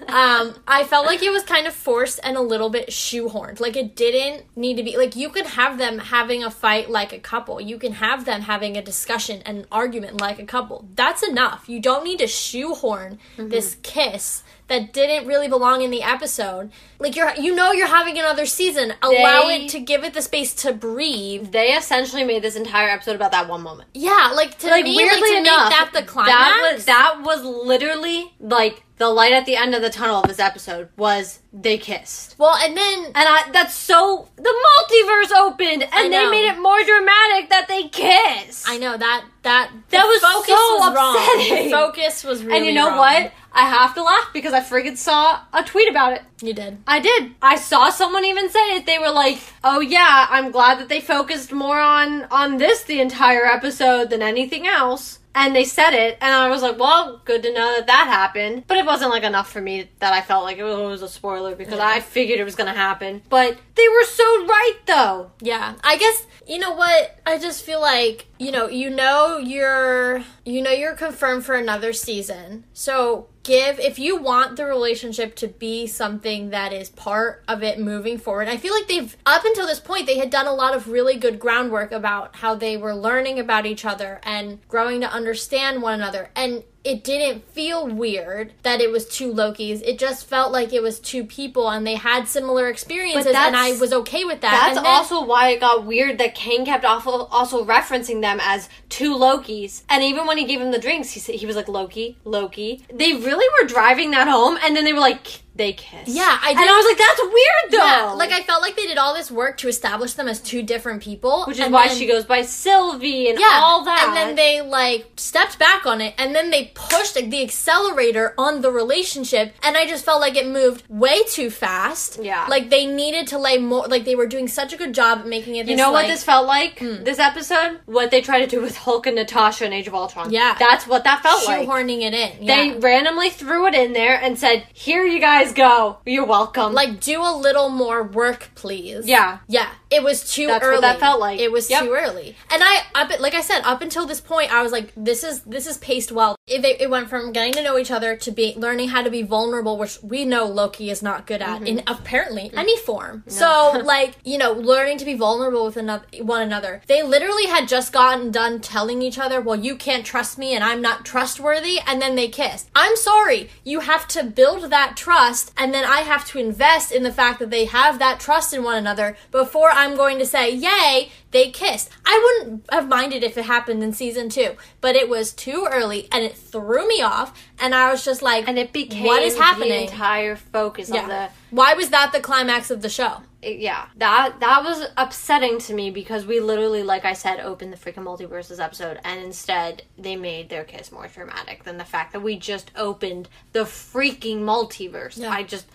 Um, 0.08 0.56
I 0.68 0.84
felt 0.84 1.06
like 1.06 1.22
it 1.22 1.30
was 1.32 1.44
kind 1.44 1.68
of 1.68 1.74
forced 1.76 2.20
and 2.24 2.36
a 2.36 2.42
little 2.42 2.72
bit 2.72 2.90
shoehorned. 2.90 3.60
Like 3.60 3.78
it 3.78 3.96
didn't 3.96 4.46
need 4.58 4.78
to 4.78 4.84
be 4.84 4.98
like 4.98 5.16
you 5.16 5.30
could 5.30 5.46
have 5.46 5.78
them 5.78 6.00
having 6.00 6.44
a 6.44 6.50
fight 6.50 6.90
like 6.90 7.14
a 7.14 7.20
couple. 7.20 7.62
You 7.62 7.78
can 7.78 7.94
have 7.94 8.26
them 8.26 8.42
having 8.42 8.78
a 8.78 8.82
discussion 8.82 9.44
and 9.46 9.60
an 9.60 9.66
argument 9.72 10.20
like 10.20 10.40
a 10.40 10.46
couple. 10.46 10.88
That's 10.96 11.22
enough. 11.22 11.70
You 11.70 11.80
don't 11.80 12.04
need 12.04 12.18
to 12.20 12.28
shoehorn 12.28 13.20
Mm-hmm. 13.38 13.50
this 13.50 13.78
kiss 13.84 14.44
that 14.68 14.92
didn't 14.94 15.28
really 15.28 15.48
belong 15.48 15.82
in 15.82 15.92
the 15.92 16.02
episode. 16.04 16.72
Like 17.02 17.16
you're 17.16 17.34
you 17.36 17.56
know 17.56 17.72
you're 17.72 17.88
having 17.88 18.18
another 18.20 18.46
season. 18.46 18.94
Allow 19.02 19.48
They- 19.48 19.66
it 19.66 19.70
to 19.70 19.80
give 19.80 20.04
it 20.04 20.14
the 20.14 20.22
space 20.22 20.54
to 20.56 20.74
breathe. 20.74 21.52
They 21.52 21.70
essentially 21.74 22.24
made 22.26 22.42
this 22.42 22.56
entire 22.58 22.90
episode 22.90 23.16
about 23.16 23.32
that 23.32 23.48
one 23.48 23.62
moment. 23.62 23.90
Yeah, 23.94 24.32
like 24.36 24.58
to 24.60 24.68
Like 24.70 24.84
me, 24.84 24.96
weirdly 24.98 25.22
like, 25.30 25.40
enough, 25.40 25.70
make 25.70 25.80
that 25.80 25.90
the 25.94 26.04
climax. 26.04 26.32
that 26.34 26.72
was 26.76 26.86
that 26.86 27.22
was 27.24 27.44
literally 27.44 28.34
like 28.40 28.84
the 28.98 29.08
light 29.10 29.32
at 29.32 29.46
the 29.46 29.56
end 29.56 29.74
of 29.74 29.82
the 29.82 29.90
tunnel 29.90 30.22
of 30.22 30.28
this 30.28 30.40
episode 30.40 30.90
was 30.98 31.40
they 31.54 31.78
kissed. 31.78 32.36
Well, 32.38 32.54
and 32.58 32.76
then 32.76 33.06
And 33.06 33.16
I, 33.16 33.50
that's 33.54 33.74
so. 33.74 34.28
The 34.36 34.44
multiverse 34.44 35.32
opened, 35.38 35.84
and 35.94 36.12
they 36.14 36.30
made 36.30 36.50
it 36.50 36.60
more 36.60 36.84
dramatic 36.84 37.50
that 37.50 37.68
they 37.70 37.88
kiss. 37.88 38.66
I 38.68 38.78
know 38.78 38.98
that 38.98 39.24
that 39.44 39.72
That 39.92 40.04
was 40.04 40.20
focus 40.22 40.48
so 40.50 40.76
was 40.80 40.96
wrong. 40.96 41.16
upsetting. 41.16 41.66
The 41.66 41.72
focus 41.72 42.24
was 42.26 42.44
really 42.44 42.58
and 42.58 42.66
you 42.66 42.74
know 42.74 42.90
wrong. 42.90 42.98
what? 42.98 43.32
I 43.54 43.68
have 43.68 43.96
to 43.96 44.04
laugh 44.04 44.30
because 44.32 44.54
I 44.54 44.60
friggin' 44.60 44.96
saw 44.98 45.40
a 45.54 45.64
tweet 45.64 45.90
about 45.90 46.14
it. 46.14 46.22
You 46.42 46.54
did. 46.54 46.78
I 46.90 47.00
did. 47.00 47.32
I 47.42 47.56
saw 47.56 47.92
someone 47.92 48.26
even 48.26 48.50
say 48.50 48.76
it. 48.76 48.86
They 48.88 48.98
were 48.98 49.12
like, 49.12 49.38
"Oh 49.64 49.80
yeah, 49.80 50.26
I'm 50.30 50.50
glad 50.52 50.80
that 50.80 50.90
they 50.90 51.00
focused 51.02 51.52
more 51.52 51.80
on 51.80 52.24
on 52.32 52.58
this 52.58 52.84
the 52.84 53.00
entire 53.00 53.46
episode 53.46 54.10
than 54.10 54.22
anything 54.24 54.66
else." 54.68 55.20
And 55.36 55.56
they 55.56 55.64
said 55.64 55.94
it, 55.94 56.18
and 56.20 56.34
I 56.34 56.50
was 56.50 56.64
like, 56.64 56.80
"Well, 56.80 57.22
good 57.24 57.44
to 57.44 57.54
know 57.54 57.76
that 57.76 57.86
that 57.88 58.08
happened." 58.08 58.64
But 58.68 58.78
it 58.78 58.86
wasn't 58.88 59.12
like 59.12 59.22
enough 59.24 59.52
for 59.52 59.62
me 59.62 59.88
that 60.00 60.14
I 60.14 60.22
felt 60.22 60.44
like 60.44 60.58
it 60.58 60.64
was 60.64 61.04
a 61.04 61.08
spoiler 61.08 61.54
because 61.56 61.78
Yeah. 61.78 61.88
I 61.88 62.00
figured 62.00 62.40
it 62.40 62.44
was 62.44 62.56
gonna 62.56 62.74
happen. 62.74 63.22
But 63.30 63.56
they 63.76 63.88
were 63.88 64.06
so 64.06 64.46
right, 64.48 64.78
though. 64.88 65.30
Yeah, 65.42 65.76
I 65.84 65.96
guess 65.98 66.26
you 66.48 66.58
know 66.58 66.72
what. 66.74 67.20
I 67.28 67.38
just 67.38 67.64
feel 67.64 67.80
like 67.82 68.26
you 68.40 68.52
know, 68.52 68.70
you 68.70 68.90
know, 68.90 69.38
you're 69.38 70.24
you 70.46 70.62
know 70.62 70.72
you're 70.72 70.96
confirmed 70.96 71.46
for 71.46 71.56
another 71.56 71.92
season. 71.92 72.64
So 72.74 73.28
give 73.44 73.80
if 73.80 74.00
you 74.00 74.16
want 74.16 74.56
the 74.56 74.66
relationship 74.66 75.36
to 75.36 75.48
be 75.50 75.86
something 75.86 76.50
that 76.52 76.72
is 76.72 76.90
part 76.90 77.44
of 77.50 77.62
it 77.64 77.80
moving 77.80 78.18
forward. 78.18 78.48
I 78.48 78.56
feel 78.56 78.74
like 78.74 78.88
they've 78.88 79.16
up 79.26 79.44
until 79.44 79.68
this 79.68 79.82
point 79.82 80.08
they 80.08 80.18
had 80.18 80.30
done 80.30 80.48
a 80.48 80.54
lot 80.54 80.74
of 80.74 80.88
really 80.88 81.18
good 81.18 81.38
groundwork 81.38 81.92
about 81.92 82.38
how 82.38 82.56
they 82.56 82.78
were 82.78 82.96
learning 82.96 83.40
about 83.40 83.66
each 83.66 83.84
other 83.84 84.22
and 84.24 84.66
growing 84.70 85.02
to 85.02 85.12
understand 85.12 85.82
one 85.82 85.96
another 85.96 86.30
and 86.34 86.64
it 86.84 87.04
didn't 87.04 87.44
feel 87.52 87.88
weird 87.88 88.54
that 88.64 88.80
it 88.80 88.90
was 88.92 89.06
two 89.08 89.34
Lokis. 89.34 89.82
It 89.86 90.00
just 90.00 90.26
felt 90.26 90.52
like 90.52 90.72
it 90.72 90.82
was 90.82 91.00
two 91.00 91.24
people 91.26 91.70
and 91.70 91.86
they 91.86 91.96
had 91.96 92.28
similar 92.28 92.70
experiences 92.70 93.26
and 93.36 93.56
I 93.56 93.78
was 93.78 93.92
okay 93.92 94.24
with 94.24 94.42
that. 94.42 94.52
That's 94.52 94.78
And 94.78 94.86
then- 94.86 94.94
also 94.94 95.24
why 95.24 95.50
it 95.50 95.60
got 95.60 95.86
weird 95.86 96.18
that 96.20 96.36
Kang 96.36 96.66
kept 96.66 96.86
also, 96.86 97.26
also 97.26 97.66
referencing 97.66 98.22
them 98.22 98.40
as 98.42 98.70
two 98.88 99.16
Lokis. 99.16 99.84
And 99.90 100.04
even 100.04 100.26
when 100.26 100.38
he 100.38 100.46
gave 100.46 100.62
him 100.62 100.72
the 100.72 100.80
drinks, 100.80 101.12
he 101.12 101.20
said 101.20 101.36
he 101.36 101.46
was 101.46 101.56
like 101.56 101.68
Loki, 101.68 102.18
Loki. 102.24 102.86
They 102.94 103.14
really 103.14 103.46
were 103.62 103.68
driving 103.68 104.12
that 104.12 104.28
home, 104.28 104.58
and 104.64 104.76
then 104.76 104.86
they 104.86 104.94
were 104.94 105.00
like 105.00 105.42
they 105.60 105.74
kiss. 105.74 106.08
Yeah, 106.08 106.24
I 106.42 106.50
and 106.50 106.58
did- 106.58 106.68
I 106.68 106.76
was 106.76 106.86
like, 106.88 106.98
that's 106.98 107.22
weird 107.22 107.72
though. 107.72 107.78
Yeah, 107.86 108.12
like 108.14 108.32
I 108.32 108.42
felt 108.42 108.64
like 108.64 108.76
they 108.76 108.88
did 108.88 108.98
all 108.98 109.14
this 109.14 109.30
work 109.30 109.58
to 109.60 109.68
establish 109.68 110.14
them 110.14 110.28
as 110.28 110.40
two 110.42 110.64
different 110.64 111.04
people, 111.04 111.44
which 111.46 111.58
is 111.60 111.66
and 111.66 111.72
why 111.74 111.88
then- 111.90 111.98
she 111.98 112.08
goes 112.08 112.26
by 112.26 112.42
Sylvie 112.42 113.30
and 113.30 113.40
yeah, 113.40 113.60
all 113.62 113.84
that. 113.86 114.06
and 114.08 114.18
then 114.18 114.36
they 114.36 114.62
like 114.62 115.06
stepped 115.18 115.60
back 115.60 115.86
on 115.86 116.02
it, 116.02 116.16
and 116.18 116.34
then 116.34 116.50
they 116.50 116.72
pushed 116.74 117.16
like, 117.16 117.30
the 117.30 117.44
accelerator 117.44 118.34
on 118.38 118.62
the 118.62 118.72
relationship, 118.72 119.54
and 119.64 119.78
I 119.78 119.86
just 119.86 120.04
felt 120.06 120.22
like 120.22 120.36
it 120.36 120.48
moved 120.48 120.84
way 120.90 121.24
too 121.24 121.50
fast. 121.50 122.20
Yeah. 122.22 122.46
like 122.50 122.70
they 122.70 122.86
needed 122.88 123.28
to 123.28 123.38
lay 123.38 123.58
more. 123.60 123.86
Like 123.88 124.06
they 124.06 124.16
were 124.16 124.28
doing 124.28 124.48
such 124.48 124.74
a 124.74 124.78
good 124.78 124.94
job 124.94 125.20
at 125.20 125.28
making 125.28 125.56
it. 125.58 125.68
You 125.68 125.76
know 125.76 125.92
what 125.92 126.04
like- 126.06 126.08
this 126.08 126.24
felt 126.24 126.48
like? 126.48 126.80
Hmm. 126.80 127.04
This 127.04 127.20
episode? 127.20 127.80
What 127.86 128.10
they 128.12 128.22
tried 128.22 128.40
to 128.40 128.48
do 128.48 128.62
with 128.62 128.78
Hulk 128.78 129.06
and 129.08 129.16
Natasha 129.16 129.66
in 129.66 129.74
Age 129.74 129.88
of 129.88 129.94
Ultron. 129.94 130.32
Yeah. 130.32 130.56
That's 130.58 130.88
what 130.88 131.04
that 131.04 131.22
felt 131.22 131.46
like. 131.46 131.68
shoehorning 131.68 132.02
it 132.02 132.14
in. 132.14 132.46
They 132.46 132.72
randomly 132.80 133.30
threw 133.30 133.68
it 133.68 133.74
in 133.74 133.94
there 133.94 134.16
and 134.22 134.38
said, 134.40 134.66
Here 134.74 135.04
you 135.06 135.20
guys 135.20 135.49
go. 135.54 135.98
You're 136.06 136.26
welcome. 136.26 136.74
like 136.74 137.00
do 137.00 137.22
a 137.22 137.34
little 137.36 137.70
more 137.70 138.04
work, 138.04 138.50
please. 138.56 139.08
Yeah. 139.08 139.40
Yeah, 139.48 139.70
it 139.90 140.04
was 140.04 140.32
too 140.32 140.48
That's 140.48 140.64
what 140.64 140.70
early. 140.70 140.82
that 140.82 141.00
felt 141.00 141.20
like. 141.20 141.40
It 141.40 141.52
was 141.52 141.70
Yep. 141.70 141.84
too 141.84 141.94
early, 141.94 142.36
and 142.52 142.62
I 142.64 142.84
up 142.96 143.20
like 143.20 143.34
I 143.34 143.42
said 143.42 143.62
up 143.64 143.82
until 143.82 144.06
this 144.06 144.22
point, 144.22 144.54
I 144.54 144.62
was 144.62 144.72
like, 144.72 144.92
this 144.96 145.24
is 145.24 145.42
this 145.42 145.66
is 145.66 145.78
paced 145.78 146.12
well. 146.12 146.36
It, 146.48 146.64
it, 146.64 146.82
it 146.82 146.90
went 146.90 147.10
from 147.10 147.32
getting 147.32 147.54
to 147.54 147.64
know 147.64 147.78
each 147.78 147.92
other 147.92 148.16
to 148.16 148.32
be 148.32 148.54
learning 148.56 148.90
how 148.90 149.02
to 149.02 149.10
be 149.10 149.24
vulnerable, 149.24 149.78
which 149.78 150.02
we 150.04 150.26
know 150.26 150.46
Loki 150.46 150.90
is 150.90 151.02
not 151.02 151.26
good 151.26 151.42
at 151.42 151.68
in 151.68 151.78
mm-hmm. 151.78 151.94
apparently 151.94 152.44
mm-hmm. 152.44 152.58
any 152.58 152.78
form. 152.78 153.24
So 153.28 153.82
like 153.84 154.16
you 154.24 154.38
know, 154.38 154.52
learning 154.52 154.98
to 155.00 155.06
be 155.06 155.16
vulnerable 155.16 155.66
with 155.66 155.78
another 155.78 156.06
one 156.22 156.42
another. 156.42 156.82
They 156.88 157.02
literally 157.04 157.48
had 157.48 157.68
just 157.68 157.92
gotten 157.92 158.32
done 158.32 158.62
telling 158.62 159.02
each 159.02 159.18
other, 159.18 159.42
well, 159.42 159.56
you 159.56 159.76
can't 159.76 160.06
trust 160.06 160.38
me, 160.38 160.54
and 160.54 160.64
I'm 160.64 160.82
not 160.82 161.06
trustworthy, 161.06 161.80
and 161.86 162.02
then 162.02 162.16
they 162.16 162.28
kissed. 162.28 162.70
I'm 162.76 162.96
sorry, 162.96 163.50
you 163.64 163.82
have 163.82 164.08
to 164.10 164.24
build 164.24 164.70
that 164.70 164.96
trust, 164.96 165.52
and 165.58 165.74
then 165.74 165.86
I 165.86 166.02
have 166.02 166.26
to 166.30 166.40
invest 166.40 166.92
in 166.92 167.04
the 167.04 167.12
fact 167.12 167.40
that 167.40 167.50
they 167.50 167.66
have 167.66 168.00
that 168.00 168.20
trust 168.20 168.54
in 168.54 168.64
one 168.64 168.78
another 168.78 169.18
before 169.32 169.72
I'm 169.80 169.96
going 169.96 170.20
to 170.20 170.26
say, 170.26 170.52
yay, 170.54 171.10
they 171.32 171.52
kissed. 171.52 171.90
I 172.06 172.40
wouldn't 172.42 172.66
have 172.72 172.88
minded 172.88 173.24
if 173.24 173.38
it 173.38 173.46
happened 173.46 173.82
in 173.84 173.94
season 173.94 174.30
two, 174.30 174.56
but 174.82 174.96
it 174.96 175.08
was 175.10 175.32
too 175.32 175.68
early 175.72 176.08
and 176.12 176.24
it 176.24 176.36
threw 176.36 176.88
me 176.88 177.02
off, 177.02 177.34
and 177.60 177.74
I 177.74 177.92
was 177.92 178.04
just 178.04 178.22
like, 178.22 178.48
and 178.48 178.58
it 178.60 178.74
became 178.74 179.06
what 179.06 179.24
is 179.24 179.36
the 179.36 179.42
happening? 179.44 179.84
entire 179.84 180.36
focus 180.36 180.90
yeah. 180.90 181.02
of 181.04 181.08
the 181.08 181.30
Why 181.56 181.74
was 181.76 181.90
that 181.92 182.12
the 182.12 182.20
climax 182.20 182.70
of 182.72 182.82
the 182.82 182.90
show? 182.90 183.22
it- 183.42 183.60
yeah 183.60 183.86
that 183.96 184.38
that 184.42 184.66
was 184.66 184.86
upsetting 184.98 185.60
to 185.60 185.74
me 185.74 185.90
because 185.92 186.26
we 186.26 186.42
literally 186.42 186.84
like 186.84 187.06
i 187.06 187.14
said 187.14 187.40
opened 187.40 187.72
the 187.72 187.78
freaking 187.78 188.04
multiverses 188.04 188.60
episode 188.62 189.00
and 189.06 189.18
instead 189.24 189.82
they 189.98 190.18
made 190.18 190.50
their 190.50 190.66
kiss 190.66 190.92
more 190.92 191.08
dramatic 191.08 191.64
than 191.64 191.78
the 191.78 191.86
fact 191.86 192.12
that 192.12 192.20
we 192.20 192.38
just 192.38 192.70
opened 192.76 193.30
the 193.54 193.62
freaking 193.62 194.40
multiverse 194.42 195.18
Yeah. 195.18 195.32
i 195.32 195.44
just 195.44 195.68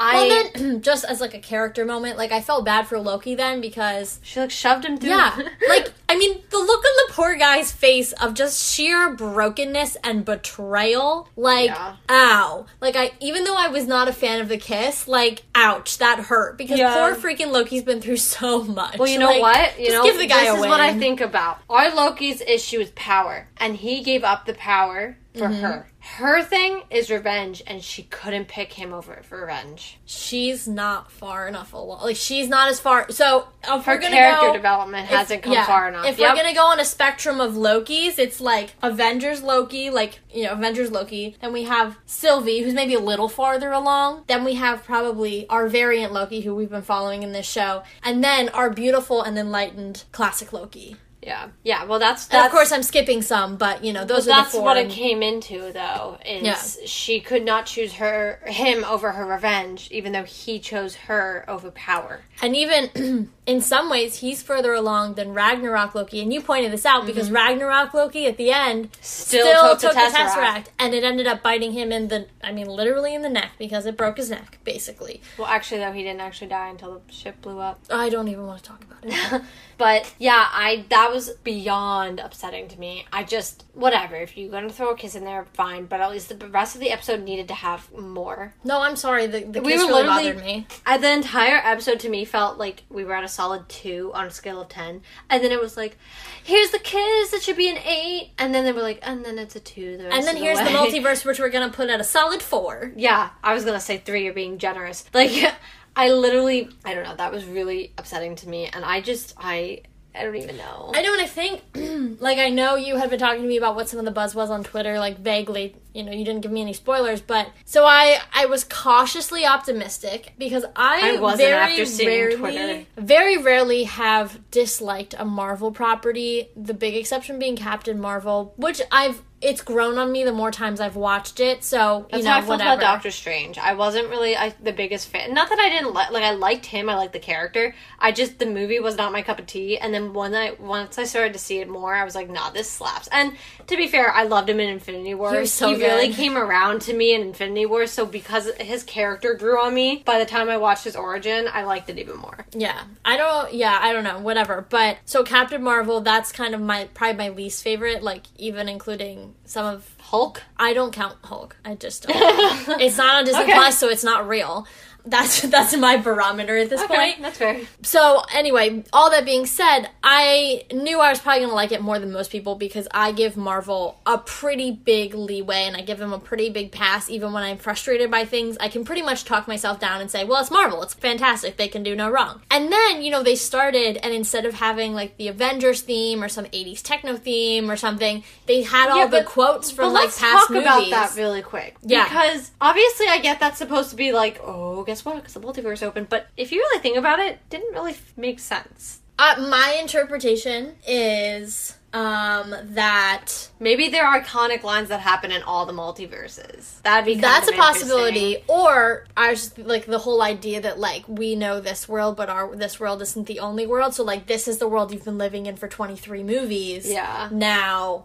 i 0.00 0.14
Well, 0.14 0.50
then, 0.54 0.80
just 0.82 1.04
as 1.04 1.20
like 1.20 1.34
a 1.34 1.38
character 1.40 1.84
moment, 1.84 2.18
like 2.18 2.32
I 2.32 2.40
felt 2.40 2.64
bad 2.64 2.86
for 2.86 2.98
Loki 2.98 3.34
then 3.34 3.60
because 3.60 4.20
she 4.22 4.40
like 4.40 4.50
shoved 4.50 4.84
him 4.84 4.96
through 4.98 5.10
Yeah. 5.10 5.36
like, 5.68 5.92
I 6.08 6.16
mean, 6.16 6.40
the 6.50 6.58
look 6.58 6.84
on 6.84 7.06
the 7.08 7.12
poor 7.14 7.34
guy's 7.36 7.72
face 7.72 8.12
of 8.12 8.34
just 8.34 8.72
sheer 8.74 9.10
brokenness 9.14 9.96
and 10.04 10.24
betrayal. 10.24 11.28
Like, 11.36 11.66
Yeah. 11.70 11.96
ow. 12.08 12.66
Like, 12.80 12.96
I, 12.96 13.12
even 13.20 13.44
though 13.44 13.56
I 13.56 13.68
was 13.68 13.86
not 13.86 14.08
a 14.08 14.12
fan 14.12 14.40
of 14.40 14.48
the 14.48 14.56
kiss, 14.58 15.08
like, 15.08 15.42
ouch, 15.54 15.98
that 15.98 16.20
hurt. 16.20 16.56
Because 16.58 16.78
Yeah. 16.78 16.94
poor 16.94 17.14
freaking 17.14 17.50
Loki's 17.50 17.82
been 17.82 18.00
through 18.00 18.16
so 18.38 18.62
much. 18.64 18.98
Well, 18.98 19.08
you 19.08 19.18
know 19.18 19.30
Like, 19.30 19.42
what? 19.42 19.80
You 19.80 19.90
know, 19.90 20.04
give 20.04 20.16
the 20.18 20.26
guy 20.26 20.44
this 20.44 20.54
is 20.54 20.60
win. 20.60 20.70
what 20.70 20.80
I 20.80 20.94
think 20.98 21.20
about. 21.20 21.58
Our 21.68 21.92
Loki's 21.94 22.40
issue 22.40 22.78
is 22.80 22.90
power, 22.94 23.48
and 23.56 23.76
he 23.76 24.02
gave 24.02 24.22
up 24.24 24.46
the 24.46 24.54
power 24.54 25.16
for 25.36 25.44
Mm-hmm. 25.48 25.62
her. 25.62 25.86
Her 26.00 26.42
thing 26.42 26.82
is 26.88 27.10
revenge, 27.10 27.64
and 27.66 27.82
she 27.82 28.04
couldn't 28.04 28.46
pick 28.46 28.72
him 28.72 28.92
over 28.92 29.22
for 29.24 29.40
revenge. 29.40 29.98
She's 30.04 30.68
not 30.68 31.10
far 31.10 31.48
enough 31.48 31.72
along. 31.72 32.02
Like, 32.02 32.14
she's 32.16 32.48
not 32.48 32.68
as 32.68 32.78
far. 32.78 33.10
So, 33.10 33.48
if 33.64 33.84
Her 33.84 33.98
character 33.98 34.46
go, 34.46 34.52
development 34.52 35.04
if- 35.10 35.16
hasn't 35.16 35.42
come 35.42 35.52
yeah, 35.52 35.66
far 35.66 35.88
enough. 35.88 36.06
If 36.06 36.18
Yep. 36.18 36.30
we're 36.30 36.42
gonna 36.42 36.54
go 36.54 36.66
on 36.66 36.78
a 36.78 36.84
spectrum 36.84 37.40
of 37.40 37.54
Lokis, 37.54 38.20
it's 38.20 38.40
like 38.40 38.74
Avengers 38.82 39.42
Loki, 39.42 39.90
like 39.90 40.20
you 40.32 40.44
know 40.44 40.52
Avengers 40.52 40.92
Loki. 40.92 41.36
Then 41.40 41.52
we 41.52 41.64
have 41.64 41.96
Sylvie, 42.06 42.60
who's 42.62 42.74
maybe 42.74 42.94
a 42.94 43.00
little 43.00 43.28
farther 43.28 43.72
along. 43.72 44.22
Then 44.28 44.44
we 44.44 44.54
have 44.54 44.84
probably 44.84 45.48
our 45.48 45.66
variant 45.68 46.12
Loki, 46.12 46.42
who 46.42 46.54
we've 46.54 46.70
been 46.70 46.82
following 46.82 47.24
in 47.24 47.32
this 47.32 47.46
show, 47.50 47.82
and 48.04 48.22
then 48.22 48.48
our 48.50 48.70
beautiful 48.70 49.22
and 49.22 49.36
enlightened 49.36 50.04
classic 50.12 50.52
Loki. 50.52 50.96
Yeah, 51.26 51.48
yeah. 51.64 51.84
Well, 51.84 51.98
that's 51.98 52.26
that's 52.28 52.46
of 52.46 52.52
course, 52.52 52.70
I'm 52.70 52.84
skipping 52.84 53.20
some, 53.20 53.56
but 53.56 53.82
you 53.82 53.92
know 53.92 54.04
those 54.04 54.28
are 54.28 54.30
that's 54.30 54.52
the 54.52 54.58
four. 54.58 54.64
what 54.64 54.76
it 54.76 54.88
came 54.90 55.24
into 55.24 55.72
though. 55.72 56.18
Is 56.24 56.44
Yeah. 56.44 56.86
she 56.86 57.18
could 57.18 57.44
not 57.44 57.66
choose 57.66 57.94
her 57.94 58.40
him 58.46 58.84
over 58.84 59.10
her 59.10 59.26
revenge, 59.26 59.88
even 59.90 60.12
though 60.12 60.22
he 60.22 60.60
chose 60.60 60.94
her 60.94 61.44
over 61.48 61.72
power. 61.72 62.20
And 62.40 62.54
even 62.54 63.32
in 63.46 63.60
some 63.60 63.90
ways, 63.90 64.20
he's 64.20 64.40
further 64.40 64.72
along 64.72 65.14
than 65.14 65.34
Ragnarok 65.34 65.96
Loki. 65.96 66.20
And 66.20 66.32
you 66.32 66.40
pointed 66.40 66.70
this 66.70 66.86
out 66.86 67.06
because 67.06 67.26
mm-hmm. 67.26 67.36
Ragnarok 67.36 67.92
Loki 67.92 68.26
at 68.26 68.36
the 68.36 68.50
end 68.50 68.90
Still, 69.00 69.46
still, 69.46 69.76
took, 69.76 69.94
the 69.94 70.00
Tesseract. 70.00 70.66
and 70.78 70.94
it 70.94 71.02
ended 71.02 71.26
up 71.26 71.42
biting 71.42 71.72
him 71.72 71.90
in 71.90 72.06
the, 72.06 72.26
I 72.44 72.52
mean, 72.52 72.68
literally 72.68 73.14
in 73.14 73.22
the 73.22 73.30
neck 73.30 73.52
because 73.58 73.84
it 73.86 73.96
broke 73.96 74.18
his 74.18 74.30
neck, 74.30 74.58
basically. 74.62 75.22
Well, 75.38 75.48
actually, 75.48 75.80
though, 75.80 75.92
he 75.92 76.02
didn't 76.02 76.20
actually 76.20 76.48
die 76.48 76.68
until 76.68 77.00
the 77.00 77.12
ship 77.12 77.40
blew 77.42 77.58
up. 77.58 77.80
I 77.90 78.10
don't 78.10 78.28
even 78.28 78.46
want 78.46 78.62
to 78.62 78.68
talk 78.68 78.84
about 78.84 78.98
it. 79.02 79.42
But 79.78 80.14
yeah, 80.18 80.48
I 80.52 80.86
that 80.88 81.10
was 81.12 81.15
beyond 81.44 82.20
upsetting 82.20 82.68
to 82.68 82.78
me. 82.78 83.06
I 83.12 83.24
just 83.24 83.64
whatever. 83.74 84.16
If 84.16 84.36
you're 84.36 84.50
gonna 84.50 84.70
throw 84.70 84.90
a 84.90 84.96
kiss 84.96 85.14
in 85.14 85.24
there, 85.24 85.44
fine. 85.54 85.86
But 85.86 86.00
at 86.00 86.10
least 86.10 86.28
the 86.38 86.48
rest 86.48 86.74
of 86.74 86.80
the 86.80 86.90
episode 86.90 87.22
needed 87.22 87.48
to 87.48 87.54
have 87.54 87.90
more. 87.92 88.54
no, 88.64 88.80
I'm 88.82 88.96
sorry. 88.96 89.26
The, 89.26 89.40
the 89.40 89.60
We 89.62 89.72
kiss 89.72 89.82
really 89.82 90.02
bothered 90.04 90.40
me. 90.44 90.66
Uh, 90.84 90.98
the 90.98 91.10
entire 91.12 91.56
episode 91.56 92.00
to 92.00 92.08
me 92.08 92.24
felt 92.24 92.58
like 92.58 92.84
we 92.88 93.04
were 93.04 93.14
at 93.14 93.24
a 93.24 93.28
solid 93.28 93.68
two 93.68 94.10
on 94.14 94.26
a 94.26 94.30
scale 94.30 94.60
of 94.60 94.68
ten, 94.68 95.02
and 95.30 95.42
then 95.42 95.52
it 95.52 95.60
was 95.60 95.76
like, 95.76 95.98
"Here's 96.44 96.70
the 96.70 96.78
kiss. 96.78 97.32
It 97.32 97.42
should 97.42 97.56
be 97.56 97.68
an 97.70 97.78
eight. 97.78 98.32
and 98.38 98.54
then 98.54 98.64
they 98.64 98.72
were 98.72 98.82
like, 98.82 98.98
"And 99.02 99.24
then 99.24 99.38
it's 99.38 99.56
a 99.56 99.60
two. 99.60 99.96
The 99.96 100.12
And 100.12 100.24
then 100.24 100.36
here's 100.36 100.58
the 100.58 100.64
way. 100.64 100.72
multiverse, 100.72 101.24
which 101.24 101.38
we're 101.38 101.48
going 101.50 101.68
to 101.68 101.74
put 101.76 101.88
at 101.90 102.00
a 102.00 102.04
solid 102.04 102.42
four. 102.42 102.92
Yeah, 103.06 103.30
I 103.42 103.54
was 103.54 103.64
gonna 103.64 103.78
say 103.80 103.98
three. 103.98 104.24
You're 104.24 104.32
being 104.32 104.58
generous. 104.58 105.04
Like, 105.14 105.30
I 105.96 106.10
literally, 106.10 106.68
I 106.84 106.92
don't 106.94 107.04
know. 107.04 107.14
That 107.14 107.30
was 107.32 107.44
really 107.44 107.92
upsetting 107.98 108.36
to 108.36 108.48
me, 108.48 108.66
and 108.66 108.84
I 108.84 109.00
just, 109.00 109.34
I, 109.38 109.82
I 110.16 110.22
don't 110.22 110.36
even 110.36 110.56
know. 110.56 110.92
I 110.94 111.02
know, 111.02 111.12
and 111.12 111.22
I 111.22 111.26
think, 111.26 111.62
like, 112.20 112.38
I 112.38 112.48
know 112.48 112.76
you 112.76 112.96
had 112.96 113.10
been 113.10 113.18
talking 113.18 113.42
to 113.42 113.48
me 113.48 113.56
about 113.56 113.76
what 113.76 113.88
some 113.88 113.98
of 113.98 114.04
the 114.04 114.10
buzz 114.10 114.34
was 114.34 114.50
on 114.50 114.64
Twitter, 114.64 114.98
like, 114.98 115.18
vaguely, 115.18 115.76
you 115.96 116.02
know, 116.02 116.12
you 116.12 116.24
didn't 116.24 116.42
give 116.42 116.52
me 116.52 116.60
any 116.60 116.74
spoilers, 116.74 117.22
but 117.22 117.50
so 117.64 117.84
I 117.86 118.18
I 118.34 118.46
was 118.46 118.64
cautiously 118.64 119.46
optimistic 119.46 120.34
because 120.38 120.64
I, 120.76 121.16
I 121.16 121.20
wasn't 121.20 121.48
very 121.48 121.84
rarely, 121.84 122.36
Twitter. 122.36 122.86
very 122.96 123.38
rarely 123.38 123.84
have 123.84 124.38
disliked 124.50 125.14
a 125.18 125.24
Marvel 125.24 125.72
property. 125.72 126.50
The 126.54 126.74
big 126.74 126.94
exception 126.94 127.38
being 127.38 127.56
Captain 127.56 127.98
Marvel, 127.98 128.52
which 128.56 128.82
I've 128.92 129.22
it's 129.42 129.60
grown 129.60 129.98
on 129.98 130.10
me 130.10 130.24
the 130.24 130.32
more 130.32 130.50
times 130.50 130.80
I've 130.80 130.96
watched 130.96 131.40
it. 131.40 131.62
So 131.62 131.98
you 131.98 132.06
That's 132.10 132.24
know, 132.24 132.30
how 132.30 132.38
I 132.38 132.40
felt 132.40 132.50
whatever. 132.60 132.70
about 132.70 132.80
Doctor 132.80 133.10
Strange. 133.10 133.58
I 133.58 133.74
wasn't 133.74 134.08
really 134.08 134.36
I, 134.36 134.54
the 134.62 134.72
biggest 134.72 135.08
fan. 135.08 135.34
Not 135.34 135.50
that 135.50 135.58
I 135.58 135.68
didn't 135.68 135.92
like, 135.92 136.10
like 136.10 136.24
I 136.24 136.32
liked 136.32 136.66
him. 136.66 136.88
I 136.88 136.94
liked 136.94 137.12
the 137.12 137.18
character. 137.18 137.74
I 137.98 138.12
just 138.12 138.38
the 138.38 138.46
movie 138.46 138.80
was 138.80 138.96
not 138.96 139.12
my 139.12 139.22
cup 139.22 139.38
of 139.38 139.46
tea. 139.46 139.76
And 139.78 139.92
then 139.92 140.14
when 140.14 140.34
I 140.34 140.56
once 140.58 140.98
I 140.98 141.04
started 141.04 141.34
to 141.34 141.38
see 141.38 141.58
it 141.58 141.68
more, 141.68 141.94
I 141.94 142.04
was 142.04 142.14
like, 142.14 142.30
nah, 142.30 142.50
this 142.50 142.70
slaps. 142.70 143.08
And 143.12 143.36
to 143.66 143.76
be 143.76 143.88
fair, 143.88 144.10
I 144.10 144.24
loved 144.24 144.48
him 144.48 144.58
in 144.58 144.70
Infinity 144.70 145.14
War. 145.14 145.32
He 145.32 145.38
was 145.38 145.52
so 145.52 145.68
really 145.68 145.80
good. 145.80 145.85
Came 146.12 146.36
around 146.36 146.82
to 146.82 146.94
me 146.94 147.14
in 147.14 147.22
Infinity 147.22 147.66
War. 147.66 147.86
So 147.86 148.06
because 148.06 148.50
his 148.58 148.82
character 148.82 149.34
grew 149.34 149.60
on 149.60 149.74
me, 149.74 150.02
by 150.04 150.18
the 150.18 150.26
time 150.26 150.48
I 150.48 150.56
watched 150.56 150.84
his 150.84 150.96
origin, 150.96 151.48
I 151.52 151.64
liked 151.64 151.90
it 151.90 151.98
even 151.98 152.16
more. 152.16 152.46
Yeah, 152.52 152.80
I 153.04 153.16
don't. 153.16 153.52
Yeah, 153.54 153.78
I 153.80 153.92
don't 153.92 154.04
know. 154.04 154.18
Whatever. 154.18 154.66
But 154.68 154.98
so 155.04 155.22
Captain 155.24 155.62
Marvel, 155.62 156.00
that's 156.00 156.32
kind 156.32 156.54
of 156.54 156.60
my 156.60 156.88
probably 156.94 157.16
my 157.16 157.28
least 157.34 157.62
favorite. 157.62 158.02
Like 158.02 158.24
even 158.36 158.68
including 158.68 159.34
some 159.44 159.66
of 159.66 159.94
Hulk. 159.98 160.42
I 160.56 160.72
don't 160.72 160.92
count 160.92 161.16
Hulk. 161.24 161.56
I 161.64 161.74
just 161.74 162.02
don't. 162.08 162.80
it's 162.80 162.96
not 162.96 163.16
on 163.16 163.24
Disney 163.24 163.42
Okay. 163.42 163.54
Plus, 163.54 163.78
so 163.78 163.88
it's 163.88 164.04
not 164.04 164.28
real. 164.28 164.66
That's 165.06 165.40
that's 165.56 165.76
my 165.76 165.96
barometer 165.96 166.56
at 166.58 166.68
this 166.70 166.82
Okay, 166.82 166.94
point. 166.94 167.22
that's 167.22 167.38
fair. 167.38 167.60
So 167.82 168.22
anyway, 168.34 168.84
all 168.92 169.10
that 169.10 169.24
being 169.24 169.46
said, 169.46 169.88
I 170.02 170.64
knew 170.72 171.00
I 171.00 171.10
was 171.10 171.20
probably 171.20 171.42
gonna 171.42 171.54
like 171.54 171.72
it 171.72 171.80
more 171.80 171.98
than 171.98 172.12
most 172.12 172.30
people 172.30 172.54
because 172.56 172.88
I 172.90 173.12
give 173.12 173.36
Marvel 173.36 174.00
a 174.06 174.18
pretty 174.18 174.70
big 174.72 175.14
leeway 175.14 175.62
and 175.66 175.76
I 175.76 175.82
give 175.82 175.98
them 175.98 176.12
a 176.12 176.18
pretty 176.18 176.50
big 176.50 176.72
pass. 176.72 177.08
Even 177.08 177.32
when 177.32 177.42
I'm 177.42 177.58
frustrated 177.58 178.10
by 178.10 178.24
things, 178.24 178.56
I 178.60 178.68
can 178.68 178.84
pretty 178.84 179.02
much 179.02 179.24
talk 179.24 179.46
myself 179.48 179.78
down 179.80 180.00
and 180.00 180.10
say, 180.10 180.24
"Well, 180.24 180.40
it's 180.40 180.50
Marvel. 180.50 180.82
It's 180.82 180.94
fantastic. 180.94 181.56
They 181.56 181.68
can 181.68 181.82
do 181.82 181.94
no 181.94 182.10
wrong." 182.10 182.42
And 182.50 182.72
then 182.72 183.02
you 183.02 183.10
know 183.10 183.22
they 183.22 183.36
started, 183.36 183.98
and 183.98 184.12
instead 184.12 184.44
of 184.44 184.54
having 184.54 184.92
like 184.92 185.16
the 185.18 185.28
Avengers 185.28 185.82
theme 185.82 186.22
or 186.22 186.28
some 186.28 186.46
'80s 186.46 186.82
techno 186.82 187.16
theme 187.16 187.70
or 187.70 187.76
something, 187.76 188.24
they 188.46 188.62
had 188.62 188.90
all 188.90 188.98
Yeah, 188.98 189.06
the 189.06 189.22
quotes 189.24 189.70
from 189.70 189.86
But 189.86 189.92
like 189.94 190.04
let's 190.04 190.18
past 190.20 190.32
talk 190.48 190.50
movies. 190.50 190.66
about 190.66 190.90
that 190.90 191.14
really 191.16 191.42
quick. 191.42 191.76
Yeah. 191.82 192.04
Because 192.08 192.50
obviously, 192.60 193.06
I 193.08 193.18
get 193.18 193.38
that's 193.40 193.58
supposed 193.58 193.90
to 193.90 193.96
be 193.96 194.12
like, 194.12 194.40
oh, 194.42 194.82
guess 194.84 194.95
what? 195.04 195.16
Because 195.16 195.34
the 195.34 195.40
multiverse 195.40 195.82
opened. 195.82 196.08
But 196.08 196.28
if 196.36 196.52
you 196.52 196.58
really 196.58 196.80
think 196.80 196.96
about 196.96 197.18
it, 197.18 197.32
it 197.32 197.38
didn't 197.50 197.72
really 197.74 197.92
f- 197.92 198.12
make 198.16 198.38
sense. 198.40 199.00
Uh, 199.18 199.46
my 199.48 199.78
interpretation 199.80 200.74
is 200.86 201.74
um, 201.94 202.54
that 202.74 203.48
Maybe 203.58 203.88
there 203.88 204.04
are 204.06 204.20
iconic 204.20 204.62
lines 204.62 204.90
that 204.90 205.00
happen 205.00 205.32
in 205.32 205.42
all 205.42 205.64
the 205.64 205.72
multiverses. 205.72 206.82
That'd 206.82 207.06
be 207.06 207.18
that's 207.18 207.48
a 207.48 207.52
possibility. 207.52 208.38
Or 208.48 209.06
I 209.16 209.30
was 209.30 209.44
just 209.44 209.58
like 209.58 209.86
the 209.86 209.98
whole 209.98 210.20
idea 210.20 210.60
that 210.60 210.78
like 210.78 211.04
we 211.08 211.34
know 211.34 211.60
this 211.60 211.88
world, 211.88 212.16
but 212.16 212.28
our 212.28 212.54
this 212.54 212.78
world 212.78 213.00
isn't 213.00 213.26
the 213.26 213.40
only 213.40 213.66
world. 213.66 213.94
So 213.94 214.04
like 214.04 214.26
this 214.26 214.46
is 214.46 214.58
the 214.58 214.68
world 214.68 214.92
you've 214.92 215.04
been 215.06 215.16
living 215.16 215.46
in 215.46 215.56
for 215.56 215.68
twenty 215.68 215.96
three 215.96 216.22
movies. 216.22 216.86
Yeah. 216.86 217.30
Now 217.32 218.04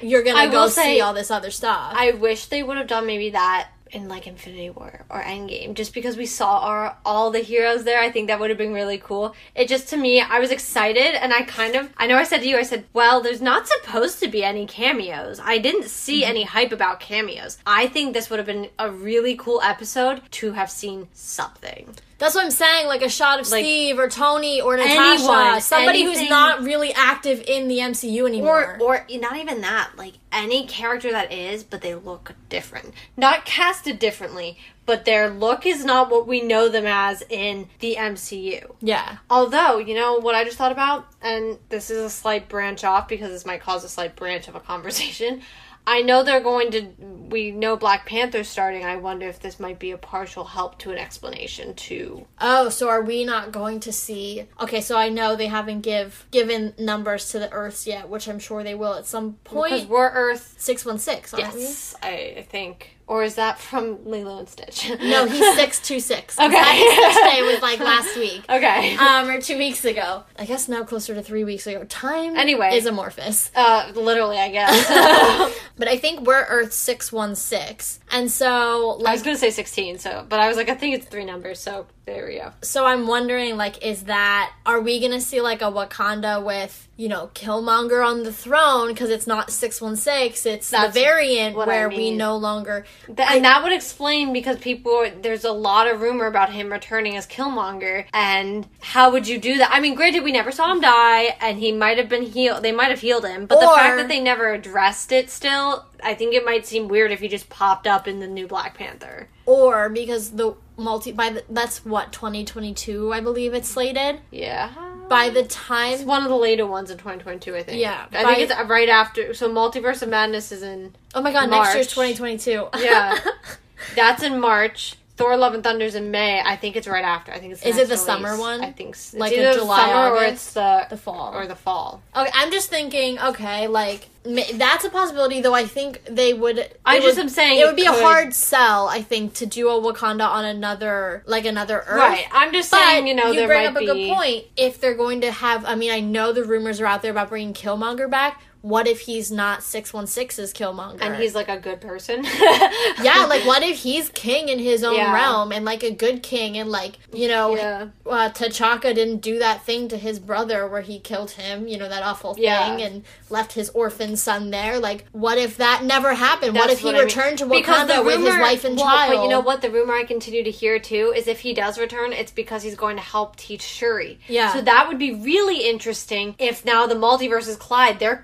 you're 0.00 0.22
gonna 0.22 0.38
I 0.38 0.46
go 0.46 0.62
will 0.62 0.68
see 0.68 0.82
say- 0.82 1.00
all 1.00 1.12
this 1.14 1.32
other 1.32 1.50
stuff. 1.50 1.92
I 1.96 2.12
wish 2.12 2.46
they 2.46 2.62
would 2.62 2.76
have 2.76 2.86
done 2.86 3.06
maybe 3.06 3.30
that 3.30 3.70
in 3.92 4.08
like 4.08 4.26
Infinity 4.26 4.70
War 4.70 5.04
or 5.08 5.22
Endgame, 5.22 5.74
just 5.74 5.94
because 5.94 6.16
we 6.16 6.26
saw 6.26 6.58
our 6.60 6.96
all 7.04 7.30
the 7.30 7.38
heroes 7.40 7.84
there. 7.84 8.00
I 8.00 8.10
think 8.10 8.26
that 8.28 8.40
would 8.40 8.50
have 8.50 8.58
been 8.58 8.72
really 8.72 8.98
cool. 8.98 9.34
It 9.54 9.68
just 9.68 9.88
to 9.90 9.96
me, 9.96 10.20
I 10.20 10.38
was 10.40 10.50
excited, 10.50 11.14
and 11.22 11.32
I 11.32 11.42
kind 11.42 11.74
of, 11.76 11.90
I 11.96 12.06
know 12.06 12.16
I 12.16 12.24
said 12.24 12.40
to 12.42 12.48
you, 12.48 12.56
I 12.58 12.62
said, 12.62 12.84
well, 12.92 13.20
there's 13.20 13.42
not 13.42 13.68
supposed 13.68 14.20
to 14.20 14.28
be 14.28 14.42
any 14.44 14.66
cameos. 14.66 15.40
I 15.42 15.58
didn't 15.58 15.84
see 15.84 16.22
Mm-hmm. 16.22 16.30
any 16.30 16.42
hype 16.44 16.72
about 16.72 17.00
cameos. 17.00 17.58
I 17.66 17.86
think 17.88 18.14
this 18.14 18.30
would 18.30 18.38
have 18.38 18.46
been 18.46 18.68
a 18.78 18.90
really 18.90 19.36
cool 19.36 19.60
episode 19.62 20.22
to 20.32 20.52
have 20.52 20.70
seen 20.70 21.08
something. 21.12 21.94
That's 22.18 22.34
what 22.34 22.44
I'm 22.44 22.50
saying. 22.50 22.86
Like 22.86 23.02
a 23.02 23.08
shot 23.08 23.40
of 23.40 23.50
Like, 23.50 23.62
Steve 23.64 23.98
or 23.98 24.08
Tony 24.08 24.60
or 24.60 24.76
Natasha, 24.76 25.22
anyone, 25.22 25.60
somebody 25.60 26.02
who's 26.04 26.28
not 26.28 26.62
really 26.62 26.92
active 26.94 27.42
in 27.46 27.68
the 27.68 27.78
MCU 27.78 28.26
anymore. 28.26 28.78
Or, 28.80 29.00
or 29.00 29.06
not 29.18 29.36
even 29.36 29.60
that, 29.60 29.90
like 29.96 30.14
any 30.32 30.66
character 30.66 31.10
that 31.12 31.32
is, 31.32 31.62
but 31.62 31.82
they 31.82 31.94
look 31.94 32.34
different. 32.48 32.94
Not 33.16 33.44
casted 33.44 33.98
differently, 33.98 34.58
but 34.86 35.04
their 35.04 35.28
look 35.28 35.66
is 35.66 35.84
not 35.84 36.10
what 36.10 36.26
we 36.26 36.40
know 36.40 36.68
them 36.68 36.86
as 36.86 37.22
in 37.28 37.68
the 37.80 37.96
MCU. 37.98 38.70
yeah. 38.80 39.18
Although, 39.28 39.78
you 39.78 39.94
know 39.94 40.18
what 40.18 40.34
I 40.34 40.44
just 40.44 40.56
thought 40.56 40.72
about, 40.72 41.06
and 41.20 41.58
this 41.68 41.90
is 41.90 41.98
a 41.98 42.10
slight 42.10 42.48
branch 42.48 42.84
off 42.84 43.08
because 43.08 43.30
this 43.30 43.44
might 43.44 43.60
cause 43.60 43.84
a 43.84 43.88
slight 43.88 44.16
branch 44.16 44.48
of 44.48 44.54
a 44.54 44.60
conversation. 44.60 45.42
I 45.86 46.02
know 46.02 46.22
they're 46.22 46.40
going 46.40 46.70
to. 46.72 46.88
We 47.28 47.50
know 47.50 47.76
Black 47.76 48.06
Panther's 48.06 48.48
starting. 48.48 48.84
I 48.84 48.96
wonder 48.96 49.26
if 49.28 49.40
this 49.40 49.58
might 49.58 49.78
be 49.78 49.90
a 49.90 49.98
partial 49.98 50.44
help 50.44 50.78
to 50.80 50.90
an 50.92 50.98
explanation 50.98 51.74
to. 51.74 52.26
Oh, 52.40 52.68
so 52.68 52.88
are 52.88 53.02
we 53.02 53.24
not 53.24 53.52
going 53.52 53.80
to 53.80 53.92
see? 53.92 54.44
Okay, 54.60 54.80
so 54.80 54.96
I 54.96 55.08
know 55.08 55.34
they 55.36 55.48
haven't 55.48 55.80
give 55.80 56.26
given 56.30 56.74
numbers 56.78 57.30
to 57.30 57.38
the 57.38 57.52
Earths 57.52 57.86
yet, 57.86 58.08
which 58.08 58.28
I'm 58.28 58.38
sure 58.38 58.62
they 58.62 58.74
will 58.74 58.94
at 58.94 59.06
some 59.06 59.38
Because 59.44 59.80
point. 59.80 59.88
we're 59.88 60.10
Earth. 60.10 60.54
Six 60.58 60.84
one 60.84 60.98
six. 60.98 61.34
Yes, 61.36 61.94
I, 62.02 62.34
I 62.38 62.46
think. 62.48 62.95
Or 63.08 63.22
is 63.22 63.36
that 63.36 63.60
from 63.60 64.04
Lilo 64.04 64.38
and 64.40 64.48
Stitch? 64.48 64.90
No, 65.00 65.26
he's 65.26 65.54
six 65.56 65.80
two 65.80 66.00
six. 66.00 66.36
Okay. 66.38 66.50
That 66.50 67.12
Stitch 67.12 67.32
Day 67.36 67.42
was 67.52 67.62
like 67.62 67.78
last 67.78 68.16
week. 68.18 68.42
okay. 68.50 68.96
Um, 68.96 69.28
or 69.30 69.40
two 69.40 69.56
weeks 69.58 69.84
ago. 69.84 70.24
I 70.36 70.44
guess 70.44 70.68
now 70.68 70.82
closer 70.82 71.14
to 71.14 71.22
three 71.22 71.44
weeks 71.44 71.68
ago. 71.68 71.84
Time 71.84 72.36
Anyway. 72.36 72.70
is 72.76 72.84
amorphous. 72.86 73.52
Uh, 73.54 73.92
literally, 73.94 74.38
I 74.38 74.50
guess. 74.50 75.52
But 75.78 75.88
I 75.88 75.98
think 75.98 76.22
we're 76.26 76.42
Earth 76.42 76.72
six 76.72 77.12
one 77.12 77.36
six, 77.36 78.00
and 78.10 78.30
so 78.32 78.98
I 79.06 79.12
was 79.12 79.22
gonna 79.22 79.36
say 79.36 79.50
sixteen, 79.50 79.98
so 79.98 80.24
but 80.26 80.40
I 80.40 80.48
was 80.48 80.56
like, 80.56 80.70
I 80.70 80.74
think 80.74 80.94
it's 80.94 81.04
three 81.06 81.26
numbers, 81.26 81.60
so 81.60 81.86
there 82.06 82.26
we 82.26 82.38
go. 82.38 82.52
so 82.62 82.86
I'm 82.86 83.06
wondering 83.06 83.56
like 83.56 83.84
is 83.84 84.04
that 84.04 84.52
are 84.64 84.80
we 84.80 85.00
gonna 85.00 85.20
see 85.20 85.40
like 85.40 85.60
a 85.60 85.66
Wakanda 85.66 86.42
with 86.44 86.88
you 86.96 87.08
know 87.08 87.30
Killmonger 87.34 88.06
on 88.06 88.22
the 88.22 88.32
throne 88.32 88.88
because 88.88 89.10
it's 89.10 89.26
not 89.26 89.50
six 89.50 89.80
one 89.80 89.96
six 89.96 90.46
it's 90.46 90.70
That's 90.70 90.94
the 90.94 91.00
variant 91.00 91.56
what 91.56 91.68
I 91.68 91.72
where 91.72 91.88
we 91.88 92.12
no 92.12 92.36
longer 92.36 92.84
and 93.08 93.44
that 93.44 93.62
would 93.62 93.72
explain 93.72 94.32
because 94.32 94.58
people 94.58 95.10
there's 95.20 95.44
a 95.44 95.52
lot 95.52 95.88
of 95.88 96.00
rumor 96.00 96.26
about 96.26 96.52
him 96.52 96.70
returning 96.70 97.16
as 97.16 97.26
Killmonger, 97.26 98.06
and 98.12 98.66
how 98.80 99.10
would 99.12 99.26
you 99.26 99.38
do 99.38 99.58
that? 99.58 99.70
I 99.72 99.80
mean, 99.80 99.94
granted, 99.94 100.22
we 100.22 100.32
never 100.32 100.52
saw 100.52 100.70
him 100.72 100.80
die, 100.80 101.36
and 101.40 101.58
he 101.58 101.72
might 101.72 101.98
have 101.98 102.08
been 102.08 102.22
healed. 102.22 102.62
They 102.62 102.72
might 102.72 102.90
have 102.90 103.00
healed 103.00 103.26
him, 103.26 103.46
but 103.46 103.60
the 103.60 103.66
fact 103.66 103.96
that 103.96 104.08
they 104.08 104.20
never 104.20 104.52
addressed 104.52 105.12
it 105.12 105.30
still, 105.30 105.84
I 106.02 106.14
think 106.14 106.34
it 106.34 106.44
might 106.44 106.66
seem 106.66 106.88
weird 106.88 107.12
if 107.12 107.20
he 107.20 107.28
just 107.28 107.48
popped 107.48 107.86
up 107.86 108.06
in 108.08 108.20
the 108.20 108.26
new 108.26 108.46
Black 108.46 108.76
Panther. 108.76 109.28
or 109.46 109.88
because 109.88 110.30
the 110.32 110.54
multi 110.76 111.12
by 111.12 111.30
the, 111.30 111.44
that's 111.48 111.84
what 111.86 112.12
2022 112.12 113.12
I 113.12 113.20
believe 113.20 113.54
it's 113.54 113.68
slated 113.68 114.20
Yeah. 114.30 114.70
by 115.08 115.30
the 115.30 115.40
It's 115.40 115.54
time 115.54 116.04
one 116.06 116.22
of 116.22 116.28
the 116.28 116.36
later 116.36 116.66
ones 116.66 116.90
in 116.90 116.98
2022, 116.98 117.56
I 117.56 117.62
think. 117.62 117.80
Yeah, 117.80 118.06
I 118.12 118.22
by- 118.24 118.34
think 118.34 118.50
it's 118.50 118.68
right 118.68 118.88
after. 118.88 119.32
So, 119.34 119.48
Multiverse 119.50 120.02
of 120.02 120.08
Madness 120.10 120.52
is 120.52 120.62
in. 120.62 120.94
oh 121.14 121.22
my 121.22 121.32
god 121.32 121.48
next 121.50 121.74
year's 121.74 121.86
2022 121.88 122.68
Yeah. 122.78 123.18
That's 123.94 124.22
in 124.22 124.40
March. 124.40 124.96
Thor: 125.16 125.36
Love 125.36 125.54
and 125.54 125.64
Thunder's 125.64 125.94
in 125.94 126.10
May. 126.10 126.40
I 126.40 126.56
think 126.56 126.76
it's 126.76 126.86
right 126.86 127.04
after. 127.04 127.32
I 127.32 127.38
think 127.38 127.52
it's. 127.52 127.62
Is 127.62 127.76
next 127.76 127.78
it 127.78 127.88
the 127.88 127.94
release. 127.94 128.06
summer 128.06 128.36
one? 128.38 128.60
I 128.62 128.72
think 128.72 128.94
s- 128.96 129.12
it's 129.14 129.20
Like 129.20 129.34
the 129.34 129.52
July, 129.54 129.78
summer 129.86 130.14
or 130.16 130.24
it's 130.24 130.52
the 130.52 130.86
the 130.90 130.96
fall 130.96 131.34
or 131.34 131.46
the 131.46 131.54
fall. 131.56 132.02
Okay, 132.14 132.30
I'm 132.34 132.50
just 132.50 132.68
thinking. 132.70 133.18
Okay, 133.18 133.66
like 133.66 134.08
that's 134.54 134.84
a 134.84 134.90
possibility. 134.90 135.40
Though 135.40 135.54
I 135.54 135.64
think 135.66 136.04
they 136.04 136.34
would. 136.34 136.68
I 136.84 136.98
just 137.00 137.16
would- 137.16 137.22
am 137.22 137.28
saying 137.30 137.60
it 137.60 137.64
would 137.64 137.76
be 137.76 137.86
a 137.86 137.92
hard 137.92 138.34
sell. 138.34 138.88
I 138.88 139.00
think 139.00 139.34
to 139.34 139.46
do 139.46 139.68
a 139.70 139.80
Wakanda 139.80 140.26
on 140.28 140.44
another, 140.44 141.22
like 141.26 141.46
another 141.46 141.82
Earth. 141.86 141.98
Right. 141.98 142.26
I'm 142.32 142.52
just 142.52 142.70
But 142.70 142.82
saying, 142.82 143.06
you 143.06 143.14
know, 143.14 143.30
you 143.30 143.46
bring 143.46 143.66
up 143.66 143.76
a 143.76 143.84
good 143.84 144.08
point. 144.14 144.44
If 144.56 144.80
they're 144.80 144.94
going 144.94 145.22
to 145.22 145.30
have, 145.30 145.64
I 145.64 145.76
mean, 145.76 145.92
I 145.92 146.00
know 146.00 146.32
the 146.32 146.44
rumors 146.44 146.80
are 146.80 146.86
out 146.86 147.02
there 147.02 147.10
about 147.12 147.28
bringing 147.30 147.54
Killmonger 147.54 148.10
back. 148.10 148.42
What 148.66 148.88
if 148.88 149.00
he's 149.02 149.30
not 149.30 149.62
six 149.62 149.92
one 149.92 150.08
six's 150.08 150.52
Killmonger? 150.52 150.98
And 151.00 151.14
he's 151.14 151.36
like 151.36 151.48
a 151.48 151.56
good 151.56 151.80
person. 151.80 152.24
yeah, 153.02 153.26
like 153.28 153.46
what 153.46 153.62
if 153.62 153.78
he's 153.78 154.08
king 154.08 154.48
in 154.48 154.58
his 154.58 154.82
own 154.82 154.96
Yeah. 154.96 155.14
realm 155.14 155.52
and 155.52 155.64
like 155.64 155.84
a 155.84 155.90
good 155.92 156.22
king 156.22 156.56
and 156.58 156.68
like 156.70 156.98
you 157.12 157.28
know 157.28 157.54
Yeah. 157.54 157.86
uh, 158.04 158.30
T'Chaka 158.30 158.92
didn't 158.94 159.18
do 159.18 159.38
that 159.38 159.64
thing 159.64 159.86
to 159.88 159.96
his 159.96 160.18
brother 160.18 160.66
where 160.66 160.80
he 160.80 160.98
killed 160.98 161.30
him, 161.32 161.68
you 161.68 161.78
know 161.78 161.88
that 161.88 162.02
awful 162.02 162.34
thing 162.34 162.82
and 162.82 163.04
left 163.30 163.52
his 163.52 163.68
orphan 163.70 164.16
son 164.16 164.50
there. 164.50 164.80
Like 164.80 165.04
what 165.12 165.38
if 165.38 165.56
that 165.58 165.84
never 165.84 166.14
happened? 166.14 166.54
what 166.56 166.70
if 166.70 166.80
he 166.80 166.88
I 166.90 166.92
mean. 166.92 167.02
returned 167.04 167.38
to 167.38 167.46
Because 167.46 167.86
the 167.86 167.94
Wakanda 167.94 168.04
with 168.04 168.20
his 168.20 168.36
wife 168.38 168.64
and 168.64 168.76
well, 168.76 168.86
child? 168.86 169.14
But 169.14 169.22
you 169.22 169.28
know 169.28 169.40
what? 169.40 169.62
The 169.62 169.70
rumor 169.70 169.94
I 169.94 170.02
continue 170.04 170.42
to 170.42 170.50
hear 170.50 170.78
too 170.80 171.12
is 171.16 171.28
if 171.28 171.40
he 171.40 171.54
does 171.54 171.78
return, 171.78 172.12
it's 172.12 172.32
because 172.32 172.62
he's 172.64 172.74
going 172.74 172.96
to 172.96 173.02
help 173.02 173.36
teach 173.36 173.62
Shuri. 173.62 174.18
Yeah. 174.26 174.52
So 174.52 174.60
that 174.60 174.88
would 174.88 174.98
be 174.98 175.12
really 175.14 175.68
interesting 175.68 176.34
if 176.40 176.64
now 176.64 176.86
the 176.88 176.94
multiverses 176.96 177.58
collide. 177.58 177.98
They're 178.00 178.16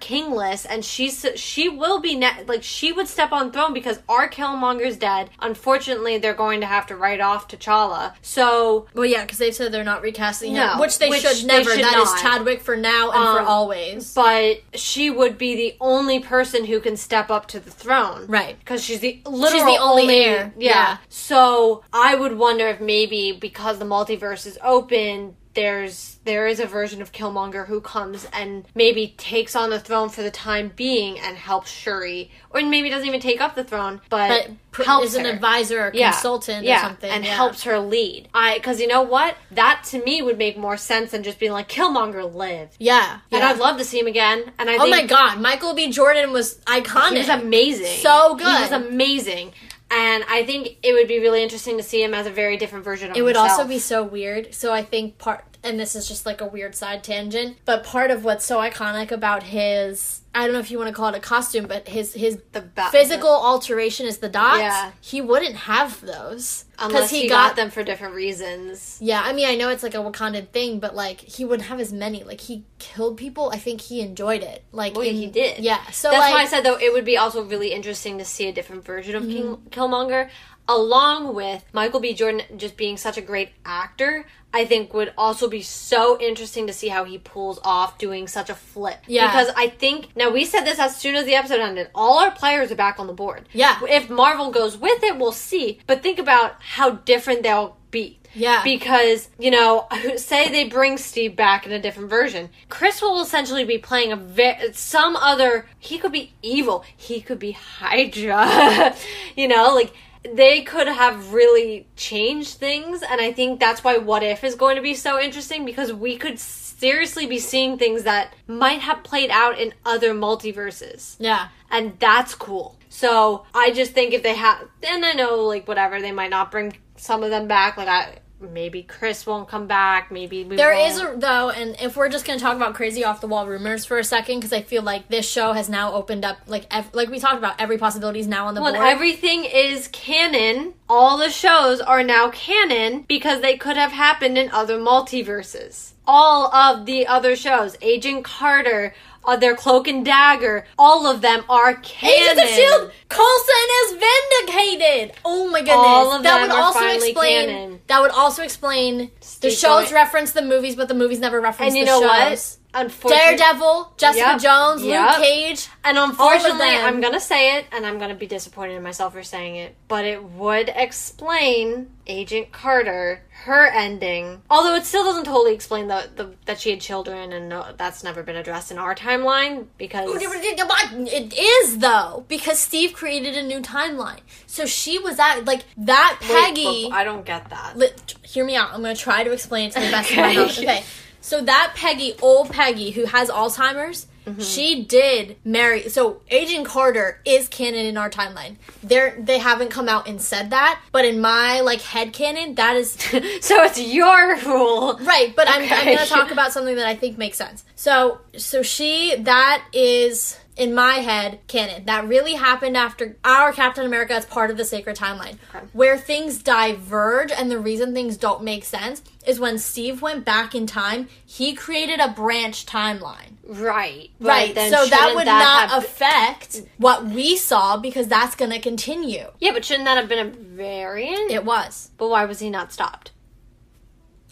and 0.67 0.85
she's 0.85 1.25
she 1.37 1.69
will 1.69 2.01
be 2.01 2.15
ne- 2.17 2.45
like 2.47 2.63
she 2.63 2.93
would 2.93 3.09
step 3.09 3.33
on 3.33 3.53
throne 3.53 3.73
because 3.73 4.01
our 4.09 4.29
Killmonger's 4.29 4.97
dead. 4.97 5.31
Unfortunately, 5.41 6.19
they're 6.19 6.35
going 6.35 6.61
to 6.61 6.67
have 6.67 6.87
to 6.87 6.97
write 6.97 7.21
off 7.21 7.49
T'Challa. 7.49 8.15
So 8.23 8.87
Well, 8.95 9.05
yeah, 9.05 9.23
because 9.23 9.39
they've 9.39 9.55
said 9.55 9.73
they're 9.73 9.85
not 9.85 10.03
recasting 10.03 10.55
No, 10.55 10.73
him, 10.75 10.79
which 10.81 10.99
they 10.99 11.09
which 11.11 11.23
should 11.23 11.37
they 11.49 11.59
never. 11.59 11.71
That 11.77 11.93
should 11.95 12.03
is. 12.17 12.21
Chadwick 12.23 12.61
for 12.61 12.77
now 12.77 13.11
and 13.11 13.23
for 13.23 13.41
Um, 13.41 13.47
always. 13.47 14.13
but 14.15 14.61
she 14.75 15.11
would 15.11 15.39
be 15.39 15.55
the 15.55 15.77
only 15.81 16.21
person 16.21 16.65
who 16.65 16.81
can 16.81 16.97
step 16.97 17.31
up 17.31 17.47
to 17.49 17.61
the 17.61 17.71
throne. 17.71 18.27
Right. 18.27 18.59
Because 18.59 18.83
she's 18.85 19.01
the 19.01 19.21
literal 19.27 19.65
the 19.65 19.79
only 19.81 20.15
heir. 20.25 20.53
Yeah. 20.59 20.71
Yeah. 20.73 20.97
So 21.09 21.85
I 21.93 22.15
would 22.15 22.39
wonder 22.39 22.67
if 22.69 22.81
maybe 22.81 23.33
because 23.33 23.79
the 23.79 23.85
multiverse 23.85 24.47
is 24.47 24.59
open, 24.63 25.37
there's 25.55 26.19
there 26.25 26.47
is 26.47 26.61
a 26.61 26.67
version 26.67 27.03
of 27.03 27.13
Killmonger 27.13 27.67
who 27.67 27.81
comes 27.81 28.27
and 28.33 28.65
maybe 28.75 29.15
takes 29.17 29.57
on 29.57 29.71
the 29.71 29.81
throne 29.81 30.09
for 30.09 30.23
the 30.23 30.31
time 30.31 30.73
being 30.77 31.19
and 31.19 31.37
helps 31.37 31.71
Shuri, 31.71 32.31
or 32.51 32.63
maybe 32.63 32.89
doesn't 32.91 33.09
even 33.09 33.21
take 33.21 33.41
up 33.41 33.55
the 33.55 33.65
throne, 33.65 34.01
but, 34.09 34.51
but 34.77 34.87
helps 34.87 35.09
is 35.09 35.15
an 35.17 35.25
her. 35.25 35.31
advisor 35.33 35.81
or 35.81 35.91
Yeah. 35.93 36.13
consultant 36.13 36.65
yeah, 36.65 36.77
or 36.79 36.81
something. 36.89 37.11
and 37.11 37.25
yeah. 37.25 37.35
helps 37.35 37.65
her 37.65 37.79
lead. 37.81 38.29
I 38.33 38.55
because 38.55 38.81
you 38.81 38.87
know 38.87 39.03
what 39.03 39.37
that 39.51 39.83
to 39.91 40.03
me 40.05 40.23
would 40.23 40.39
make 40.39 40.57
more 40.57 40.77
sense 40.77 41.11
than 41.11 41.23
just 41.23 41.39
being 41.39 41.53
like 41.53 41.69
Killmonger 41.69 42.33
live. 42.33 42.71
Yeah. 42.79 43.19
And. 43.31 43.43
I'd 43.43 43.59
love 43.59 43.77
to 43.79 43.85
see 43.85 43.99
him 43.99 44.07
again. 44.07 44.53
And 44.59 44.71
I 44.71 44.77
Oh 44.79 44.89
my 44.89 45.05
god, 45.05 45.41
Michael 45.41 45.75
B. 45.75 45.91
Jordan 45.91 46.33
was 46.33 46.57
iconic. 46.67 47.13
he 47.13 47.19
was 47.19 47.29
amazing. 47.29 48.01
So 48.01 48.37
good. 48.37 48.47
He 48.47 48.63
was 48.63 48.71
amazing. 48.71 49.53
And 49.95 50.25
I 50.27 50.45
think 50.47 50.79
it 50.83 50.95
would 50.95 51.07
be 51.07 51.19
really 51.19 51.43
interesting 51.43 51.77
to 51.77 51.83
see 51.83 52.03
him 52.03 52.15
as 52.15 52.27
a 52.27 52.31
very 52.31 52.57
different 52.57 52.83
version 52.83 53.11
of 53.11 53.17
It 53.17 53.21
would 53.23 53.37
himself. 53.37 53.59
also 53.61 53.69
be 53.69 53.79
so 53.79 54.03
weird. 54.03 54.55
So 54.55 54.73
I 54.73 54.83
think 54.83 55.19
part, 55.19 55.45
and 55.65 55.79
this 55.79 55.95
is 55.95 56.09
just 56.09 56.27
like 56.27 56.41
a 56.41 56.47
weird 56.47 56.75
side 56.75 57.05
tangent, 57.05 57.57
but 57.65 57.85
part 57.85 58.11
of 58.11 58.25
what's 58.25 58.45
so 58.45 58.59
iconic 58.59 59.11
about 59.13 59.45
his, 59.45 60.23
I 60.35 60.45
don't 60.45 60.53
know 60.53 60.59
if 60.61 60.71
you 60.71 60.79
want 60.79 60.89
to 60.89 60.95
call 60.95 61.09
it 61.09 61.15
a 61.15 61.21
costume, 61.21 61.67
but 61.67 61.87
his 61.89 62.15
his 62.15 62.39
the 62.53 62.63
ba- 62.63 62.89
physical 62.91 63.31
alteration 63.31 64.07
is 64.07 64.19
the 64.19 64.29
dots. 64.29 64.61
Yeah. 64.61 64.91
He 65.01 65.21
wouldn't 65.21 65.55
have 65.57 66.01
those 66.01 66.65
unless 66.79 67.11
he, 67.11 67.29
got, 67.29 67.55
them 67.55 67.71
for 67.71 67.85
different 67.85 68.15
reasons. 68.15 68.99
Yeah, 69.01 69.23
I 69.25 69.33
mean, 69.35 69.47
I 69.47 69.55
know 69.55 69.69
it's 69.69 69.85
like 69.85 69.95
a 69.95 69.99
Wakandan 69.99 70.49
thing, 70.49 70.81
but 70.81 70.97
like 70.97 71.21
he 71.21 71.45
wouldn't 71.45 71.69
have 71.69 71.79
as 71.79 71.93
many. 71.93 72.25
Like 72.25 72.41
he 72.41 72.65
killed 72.79 73.17
people. 73.19 73.51
I 73.53 73.59
think 73.59 73.81
he 73.83 74.01
enjoyed 74.01 74.43
it. 74.43 74.65
Like 74.73 74.95
Well, 74.97 75.07
in- 75.07 75.15
he 75.15 75.27
did. 75.29 75.59
Yeah. 75.61 75.85
So 75.91 76.11
That's 76.11 76.21
like, 76.21 76.35
why 76.35 76.43
I 76.43 76.47
said 76.47 76.63
though 76.65 76.79
it 76.79 76.93
would 76.93 77.05
be 77.05 77.17
also 77.19 77.45
really 77.45 77.73
interesting 77.73 78.19
to 78.19 78.25
see 78.25 78.49
a 78.49 78.53
different 78.53 78.85
version 78.85 79.15
of 79.15 79.23
King, 79.25 79.43
Mm-hmm. 79.43 79.69
Killmonger, 79.69 80.29
along 80.69 81.35
with 81.35 81.65
Michael 81.73 82.01
B. 82.01 82.15
Jordan 82.15 82.43
just 82.57 82.77
being 82.77 82.97
such 82.97 83.17
a 83.17 83.23
great 83.23 83.51
actor. 83.65 84.27
I 84.55 84.67
think 84.67 84.93
would 84.93 85.15
also 85.17 85.49
be 85.49 85.63
so 85.63 86.21
interesting 86.21 86.67
to 86.67 86.73
see 86.73 86.89
how 86.89 87.05
he 87.05 87.17
pulls 87.19 87.59
off 87.65 87.97
doing 87.97 88.29
such 88.29 88.51
a 88.51 88.55
flip. 88.55 88.99
Yeah. 89.07 89.29
Because 89.29 89.49
I 89.57 89.69
think 89.69 90.15
now 90.15 90.31
we 90.31 90.45
said 90.45 90.65
this 90.65 90.79
as 90.79 90.95
soon 90.95 91.15
as 91.15 91.25
the 91.25 91.35
episode 91.35 91.61
ended. 91.61 91.89
All 91.95 92.19
our 92.19 92.31
players 92.31 92.71
are 92.71 92.77
back 92.77 92.99
on 92.99 93.07
the 93.07 93.15
board. 93.15 93.49
Yeah. 93.53 93.79
If 93.89 94.11
Marvel 94.11 94.51
goes 94.51 94.77
with 94.77 95.03
it, 95.03 95.19
we'll 95.19 95.33
see. 95.33 95.81
But 95.87 96.03
think 96.03 96.19
about 96.19 96.57
how 96.61 96.91
different 96.91 97.43
they'll 97.43 97.79
be. 97.91 98.19
Yeah. 98.35 98.63
Because, 98.63 99.31
you 99.39 99.51
know, 99.51 99.87
say 100.17 100.51
they 100.51 100.69
bring 100.69 100.99
Steve 100.99 101.35
back 101.35 101.65
in 101.65 101.73
a 101.73 101.81
different 101.81 102.11
version. 102.11 102.51
Chris 102.69 103.01
will 103.01 103.23
essentially 103.23 103.65
be 103.65 103.79
playing 103.79 104.13
a 104.13 104.17
ve- 104.17 104.73
some 104.73 105.17
other 105.17 105.67
he 105.79 105.99
could 105.99 106.13
be 106.13 106.35
evil. 106.43 106.85
He 106.95 107.23
could 107.23 107.39
be 107.39 107.53
Hydra. 107.53 108.95
you 109.37 109.49
know, 109.49 109.75
like 109.75 109.95
they 110.25 110.63
could 110.63 110.89
have 110.89 111.33
really 111.33 111.87
changed 111.97 112.59
things 112.59 113.03
and 113.03 113.21
I 113.21 113.33
think 113.33 113.61
that's 113.61 113.83
why 113.83 113.99
What 113.99 114.23
If 114.23 114.45
is 114.45 114.55
going 114.55 114.77
to 114.77 114.83
be 114.83 114.95
so 114.95 115.21
interesting 115.21 115.65
because 115.65 115.93
we 115.93 116.17
could 116.17 116.39
seriously 116.39 117.27
be 117.27 117.39
seeing 117.39 117.79
things 117.79 118.05
that 118.05 118.33
might 118.47 118.81
have 118.81 119.03
played 119.03 119.31
out 119.31 119.59
in 119.59 119.75
other 119.85 120.15
multiverses 120.15 121.17
yeah. 121.19 121.49
and 121.71 121.99
that's 121.99 122.35
cool. 122.35 122.77
So 122.89 123.47
I 123.55 123.71
just 123.71 123.93
think 123.93 124.13
if 124.13 124.23
they 124.23 124.35
have, 124.35 124.69
then 124.81 125.03
I 125.03 125.13
know 125.13 125.37
like 125.45 125.67
whatever 125.67 126.01
they 126.01 126.13
might 126.13 126.31
not 126.31 126.51
bring 126.51 126.77
some 126.97 127.23
of 127.23 127.31
them 127.31 127.49
back. 127.49 127.77
Like 127.77 127.89
I 127.89 128.19
maybe 128.51 128.83
Chris 128.83 129.27
won't 129.27 129.49
come 129.49 129.67
back. 129.67 130.11
Maybe 130.11 130.45
we 130.45 130.57
There 130.57 130.73
is 130.73 131.01
a 131.01 131.15
though, 131.17 131.51
and 131.51 131.77
if 131.81 131.97
we're 131.97 132.09
just 132.09 132.25
gonna 132.25 132.39
talk 132.39 132.57
about 132.57 132.75
crazy 132.75 133.05
off 133.05 133.21
the 133.21 133.27
wall 133.27 133.47
rumors 133.47 133.85
for 133.85 133.99
a 133.99 134.05
second, 134.05 134.41
because 134.41 134.53
I 134.53 134.63
feel 134.63 134.83
like 134.83 135.09
this 135.09 135.29
show 135.29 135.53
has 135.53 135.69
now 135.69 135.93
opened 135.93 136.25
up, 136.25 136.39
like 136.47 136.67
ev- 136.71 136.91
like 136.93 137.09
we 137.09 137.19
talked 137.19 137.39
about, 137.39 137.61
every 137.61 137.79
possibility 137.79 138.21
is 138.21 138.27
now 138.27 138.47
on 138.47 138.55
the 138.55 138.63
when 138.63 138.75
board. 138.75 138.87
everything 138.87 139.45
is 139.45 139.89
canon. 139.89 140.75
All 140.89 141.17
the 141.17 141.31
shows 141.31 141.81
are 141.81 142.03
now 142.03 142.31
canon 142.31 143.05
because 143.09 143.41
they 143.41 143.57
could 143.57 143.77
have 143.77 143.93
happened 143.93 144.37
in 144.37 144.51
other 144.51 144.79
multiverses. 144.79 145.93
All 146.07 146.53
of 146.55 146.85
the 146.85 147.07
other 147.07 147.37
shows, 147.37 147.77
Agent 147.81 148.25
Carter, 148.25 148.93
uh, 149.25 149.37
their 149.37 149.55
Cloak 149.57 149.89
and 149.89 150.05
Dagger, 150.05 150.67
all 150.79 151.07
of 151.07 151.21
them 151.21 151.45
are 151.49 151.75
canon. 151.75 152.21
Agents 152.37 152.43
of 152.43 152.49
Shield, 152.49 152.91
Coulson 153.09 153.69
is 153.85 153.93
vindicated. 153.93 155.13
Oh 155.25 155.49
my 155.51 155.61
goodness! 155.61 155.77
All 155.77 156.13
of 156.13 156.23
that 156.23 156.39
them 156.41 156.49
would 156.49 156.57
are 156.57 156.63
also 156.63 156.79
finally 156.81 157.11
explain. 157.11 157.49
canon. 157.49 157.81
That 157.87 158.01
would 158.03 158.11
also 158.11 158.43
explain 158.43 159.11
the 159.41 159.51
shows 159.51 159.85
going- 159.85 159.95
reference 159.95 160.33
the 160.33 160.43
movies, 160.43 160.77
but 160.77 160.89
the 160.89 160.95
movies 160.95 161.19
never 161.19 161.41
reference 161.41 161.71
and 161.71 161.79
you 161.79 161.85
the 161.85 161.91
know 161.91 162.01
shows. 162.01 162.09
what? 162.09 162.57
Unfortunately, 162.75 163.37
Daredevil, 163.37 163.93
Jessica 163.99 164.27
Yep. 164.33 164.41
Jones, 164.41 164.83
Yep. 164.83 165.07
Luke 165.17 165.23
Cage. 165.25 165.69
And 165.85 165.99
unfortunately. 165.99 166.69
I'm 166.69 167.01
gonna 167.01 167.21
say 167.21 167.59
it, 167.59 167.67
and 167.73 167.85
I'm 167.87 167.99
gonna 167.99 168.15
be 168.15 168.27
disappointed 168.27 168.75
in 168.77 168.83
myself 168.83 169.13
for 169.13 169.23
saying 169.23 169.57
it, 169.57 169.77
but 169.89 170.05
it 170.07 170.23
would 170.25 170.71
explain 170.75 171.91
Agent 172.07 172.51
Carter, 172.51 173.23
her 173.45 173.67
ending. 173.67 174.41
Although 174.49 174.75
it 174.77 174.85
still 174.87 175.05
doesn't 175.05 175.25
totally 175.25 175.55
explain 175.55 175.89
the, 175.89 176.09
the 176.17 176.31
that 176.47 176.61
she 176.61 176.71
had 176.71 176.81
children, 176.81 177.33
and 177.33 177.49
no, 177.49 177.67
that's 177.77 178.03
never 178.03 178.23
been 178.23 178.37
addressed 178.37 178.71
in 178.71 178.79
our 178.79 178.95
timeline 178.95 179.67
because 179.77 180.09
It 180.23 181.35
is 181.39 181.79
though 181.79 182.25
because 182.29 182.59
Steve 182.59 182.93
created 182.95 183.37
a 183.37 183.43
new 183.43 183.61
timeline. 183.61 184.21
So 184.47 184.65
she 184.67 184.99
was 184.99 185.19
at 185.19 185.45
like 185.45 185.65
that 185.77 186.19
Peggy. 186.21 186.89
but 186.89 186.97
I 186.97 187.05
don't 187.05 187.25
get 187.27 187.51
that. 187.51 187.77
li- 187.77 187.91
hear 188.25 188.45
me 188.45 188.57
out. 188.57 188.71
I'm 188.73 188.83
going 188.83 188.95
to 188.97 189.01
try 189.01 189.25
to 189.25 189.33
explain 189.33 189.69
it 189.69 189.73
to 189.75 189.81
the 189.81 189.91
best 189.91 190.11
of 190.11 190.17
my 190.17 190.35
knowledge. 190.35 190.59
Okay. 190.59 190.83
So 191.23 191.41
that 191.41 191.73
Peggy, 191.75 192.15
old 192.21 192.51
Peggy, 192.51 192.91
who 192.91 193.07
has 193.07 193.31
Alzheimer's, 193.31 194.07
Mm-hmm. 194.25 194.41
she 194.41 194.85
did 194.85 195.37
marry. 195.45 195.89
So 195.89 196.23
Agent 196.31 196.65
Carter 196.65 197.21
is 197.25 197.49
canon 197.49 197.87
in 197.87 197.97
our 197.97 198.09
timeline. 198.09 198.55
They're 198.81 199.17
they 199.21 199.39
haven't 199.39 199.71
come 199.71 199.89
out 199.89 200.07
and 200.07 200.23
said 200.23 200.51
that, 200.51 200.81
but 200.93 201.05
in 201.05 201.21
my 201.21 201.59
like 201.63 201.81
head 201.81 202.13
canon, 202.13 202.55
that 202.55 202.77
is 202.77 202.93
so 203.41 203.65
it's 203.65 203.81
your 203.81 204.37
rule. 204.47 204.97
right. 205.03 205.35
But 205.35 205.49
I'm, 205.49 205.63
I'm 205.65 205.85
going 205.87 205.99
to 205.99 206.07
talk 206.07 206.31
about 206.31 206.53
something 206.53 206.77
that 206.77 206.87
I 206.87 206.95
think 206.95 207.19
makes 207.19 207.37
sense. 207.37 207.65
So 207.75 208.21
so 208.37 208.63
she 208.63 209.17
that 209.17 209.65
is 209.73 210.39
in 210.57 210.75
my 210.75 210.95
head 210.97 211.39
canon 211.47 211.85
that 211.87 212.07
really 212.07 212.35
happened 212.35 212.77
after 212.77 213.17
our 213.25 213.53
captain 213.53 213.87
america 213.87 214.15
is 214.15 214.25
part 214.27 214.51
of 214.51 214.57
the 214.57 214.65
sacred 214.65 214.97
timeline 214.97 215.37
Okay. 215.55 215.65
where 215.73 215.97
things 215.97 216.43
diverge 216.43 217.31
and 217.33 217.51
the 217.51 217.59
reason 217.59 217.95
things 217.95 218.17
don't 218.17 218.43
make 218.45 218.65
sense 218.65 219.03
is 219.27 219.41
when 219.41 219.59
steve 219.59 220.03
went 220.03 220.25
back 220.25 220.55
in 220.55 220.67
time 220.67 221.09
he 221.25 221.55
created 221.55 222.01
a 222.01 222.09
branch 222.09 222.67
timeline 222.67 223.29
Right. 223.45 224.11
Right 224.21 224.55
then 224.55 224.71
so 224.71 224.87
that 224.87 225.15
would 225.17 225.27
not 225.27 225.69
have- 225.71 225.83
affect 225.85 226.63
what 226.79 227.05
we 227.07 227.37
saw 227.37 227.77
because 227.77 228.07
that's 228.07 228.37
going 228.37 228.53
to 228.53 228.61
continue 228.61 229.27
Yeah, 229.41 229.51
but 229.53 229.65
shouldn't 229.65 229.85
that 229.87 229.97
have 229.97 230.09
been 230.09 230.27
a 230.27 230.31
variant? 230.31 231.31
it 231.31 231.45
was 231.45 231.91
But 231.99 232.09
why 232.09 232.25
was 232.25 232.39
he 232.39 232.51
not 232.51 232.73
stopped? 232.73 233.11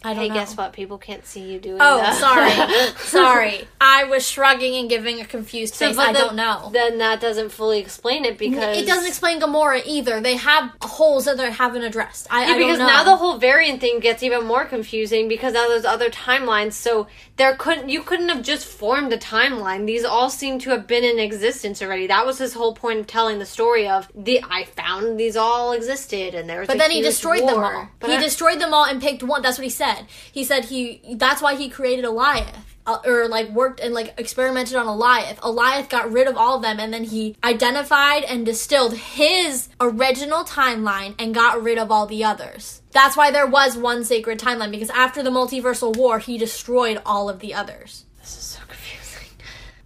I 0.03 0.13
don't 0.13 0.23
Hey, 0.23 0.29
know 0.29 0.33
guess 0.35 0.57
what? 0.57 0.73
People 0.73 0.97
can't 0.97 1.25
see 1.25 1.41
you 1.51 1.59
doing 1.59 1.77
oh 1.81 1.97
that. 1.97 2.15
sorry 2.15 2.95
sorry 3.07 3.67
i 3.79 4.03
was 4.05 4.27
shrugging 4.27 4.75
and 4.75 4.89
giving 4.89 5.21
a 5.21 5.25
confused 5.25 5.75
face 5.75 5.97
i 5.97 6.11
then- 6.11 6.21
don't 6.21 6.35
know 6.35 6.69
Then 6.73 6.97
that 6.99 7.21
doesn't 7.21 7.49
fully 7.49 7.79
explain 7.79 8.25
it 8.25 8.37
because 8.37 8.77
It 8.77 8.85
doesn't 8.87 9.07
explain 9.07 9.39
Gamora 9.41 9.81
either. 9.85 10.21
They 10.21 10.35
have 10.37 10.71
holes 10.81 11.25
that 11.25 11.37
they 11.37 11.51
haven't 11.51 11.83
addressed. 11.83 12.27
I, 12.31 12.45
Yeah, 12.45 12.53
I 12.53 12.57
because 12.57 12.77
now 12.79 13.03
the 13.03 13.15
whole 13.15 13.37
variant 13.37 13.81
thing 13.81 13.99
gets 13.99 14.23
even 14.23 14.45
more 14.45 14.65
confusing 14.65 15.27
because 15.27 15.53
now 15.53 15.67
there's 15.67 15.85
other 15.85 16.09
timelines. 16.09 16.73
So 16.73 17.07
there 17.41 17.55
couldn't 17.55 17.89
you 17.89 18.03
couldn't 18.03 18.29
have 18.29 18.43
just 18.43 18.67
formed 18.67 19.11
a 19.11 19.17
timeline. 19.17 19.87
These 19.87 20.03
all 20.03 20.29
seem 20.29 20.59
to 20.59 20.69
have 20.69 20.85
been 20.85 21.03
in 21.03 21.17
existence 21.17 21.81
already. 21.81 22.05
That 22.05 22.23
was 22.23 22.37
his 22.37 22.53
whole 22.53 22.75
point 22.75 22.99
of 22.99 23.07
telling 23.07 23.39
the 23.39 23.47
story 23.47 23.87
of 23.89 24.07
the 24.13 24.43
I 24.47 24.65
found 24.65 25.19
these 25.19 25.35
all 25.35 25.71
existed 25.71 26.35
and 26.35 26.47
there 26.47 26.59
was. 26.59 26.67
but 26.67 26.75
a 26.75 26.79
then 26.79 26.91
he 26.91 27.01
destroyed 27.01 27.47
them 27.49 27.63
all. 27.63 27.87
But 27.99 28.11
he 28.11 28.17
I- 28.17 28.21
destroyed 28.21 28.59
them 28.61 28.75
all 28.75 28.85
and 28.85 29.01
picked 29.01 29.23
one. 29.23 29.41
That's 29.41 29.57
what 29.57 29.63
he 29.63 29.71
said. 29.71 30.05
He 30.31 30.43
said 30.43 30.65
he. 30.65 31.01
That's 31.15 31.41
why 31.41 31.55
he 31.55 31.67
created 31.67 32.05
Alioth. 32.05 32.47
Uh, 32.47 32.57
Uh, 32.91 32.99
or 33.05 33.27
like 33.27 33.49
worked 33.49 33.79
and 33.79 33.93
like 33.93 34.13
experimented 34.17 34.75
on 34.75 34.85
Alioth. 34.85 35.37
Alioth 35.37 35.87
got 35.87 36.11
rid 36.11 36.27
of 36.27 36.35
all 36.35 36.57
of 36.57 36.61
them 36.61 36.77
and 36.77 36.93
then 36.93 37.05
he 37.05 37.37
identified 37.41 38.25
and 38.25 38.45
distilled 38.45 38.97
his 38.97 39.69
original 39.79 40.43
timeline 40.43 41.15
and 41.17 41.33
got 41.33 41.63
rid 41.63 41.77
of 41.77 41.89
all 41.89 42.05
the 42.05 42.23
others. 42.23 42.81
That's 42.91 43.15
why 43.15 43.31
there 43.31 43.47
was 43.47 43.77
one 43.77 44.03
sacred 44.03 44.39
timeline 44.39 44.71
because 44.71 44.89
after 44.89 45.23
the 45.23 45.29
multiversal 45.29 45.95
war 45.95 46.19
he 46.19 46.37
destroyed 46.37 47.01
all 47.05 47.29
of 47.29 47.39
the 47.39 47.53
others. 47.53 48.05
This 48.19 48.37
is 48.37 48.43
so 48.43 48.59
confusing. 48.67 49.29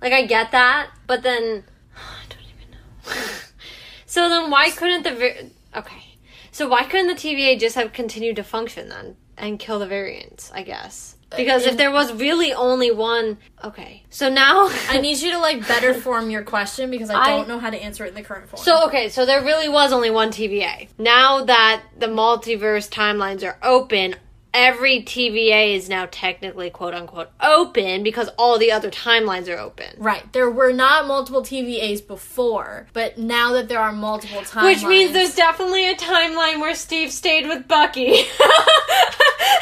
Like 0.02 0.14
I 0.14 0.26
get 0.26 0.52
that, 0.52 0.90
but 1.06 1.22
then 1.22 1.64
I 1.96 2.26
don't 2.28 2.40
even 2.56 2.72
know. 2.72 3.28
so 4.08 4.30
then 4.30 4.50
why 4.50 4.72
couldn't 4.72 5.04
the 5.04 5.14
var- 5.14 5.80
okay? 5.82 6.18
So 6.52 6.68
why 6.68 6.86
couldn't 6.86 7.08
the 7.08 7.14
TVA 7.14 7.60
just 7.60 7.76
have 7.76 7.94
continued 7.94 8.38
to 8.38 8.44
function 8.44 8.90
then 8.90 9.16
and 9.38 9.60
kill 9.60 9.78
the 9.78 9.88
variants? 9.88 10.52
I 10.56 10.64
guess 10.64 11.15
because 11.36 11.66
if 11.66 11.78
there 11.78 11.92
was 11.92 12.14
really 12.14 12.54
only 12.54 12.92
one, 12.92 13.38
okay. 13.64 14.04
So 14.10 14.30
now 14.30 14.70
I 14.90 15.00
need 15.00 15.20
you 15.20 15.32
to 15.32 15.40
like 15.40 15.68
better 15.68 15.94
form 15.94 16.30
your 16.30 16.44
question 16.44 16.90
because 16.92 17.10
I 17.10 17.20
I- 17.20 17.30
don't 17.30 17.48
know 17.48 17.60
how 17.60 17.70
to 17.70 17.78
answer 17.78 18.06
it 18.06 18.10
in 18.10 18.16
the 18.16 18.22
current 18.24 18.50
form. 18.50 18.62
So 18.62 18.86
okay, 18.88 19.10
so 19.10 19.26
there 19.26 19.44
really 19.44 19.70
was 19.70 19.92
only 19.94 20.10
one 20.12 20.30
TVA. 20.30 20.88
Now 20.98 21.44
that 21.46 21.84
the 21.98 22.08
multiverse 22.08 22.90
timelines 22.90 23.44
are 23.44 23.58
open, 23.64 24.16
every 24.56 25.04
TVA 25.04 25.76
is 25.76 25.90
now 25.90 26.08
technically 26.10 26.70
quote 26.70 26.94
unquote 26.94 27.30
open 27.42 28.02
because 28.02 28.30
all 28.38 28.58
the 28.58 28.72
other 28.72 28.90
timelines 28.90 29.48
are 29.50 29.60
open. 29.60 29.88
Right. 29.98 30.32
There 30.34 30.50
were 30.50 30.72
not 30.72 31.08
multiple 31.08 31.44
TVAs 31.44 32.08
before, 32.08 32.88
but 32.94 33.18
now 33.18 33.52
that 33.52 33.68
there 33.68 33.80
are 33.80 33.92
multiple 33.92 34.42
timelines. 34.42 34.64
Which 34.64 34.84
means 34.84 35.12
there's 35.12 35.36
definitely 35.36 35.90
a 35.90 35.96
timeline 35.96 36.60
where 36.62 36.74
Steve 36.74 37.12
stayed 37.12 37.48
with 37.48 37.68
Bucky. 37.68 38.24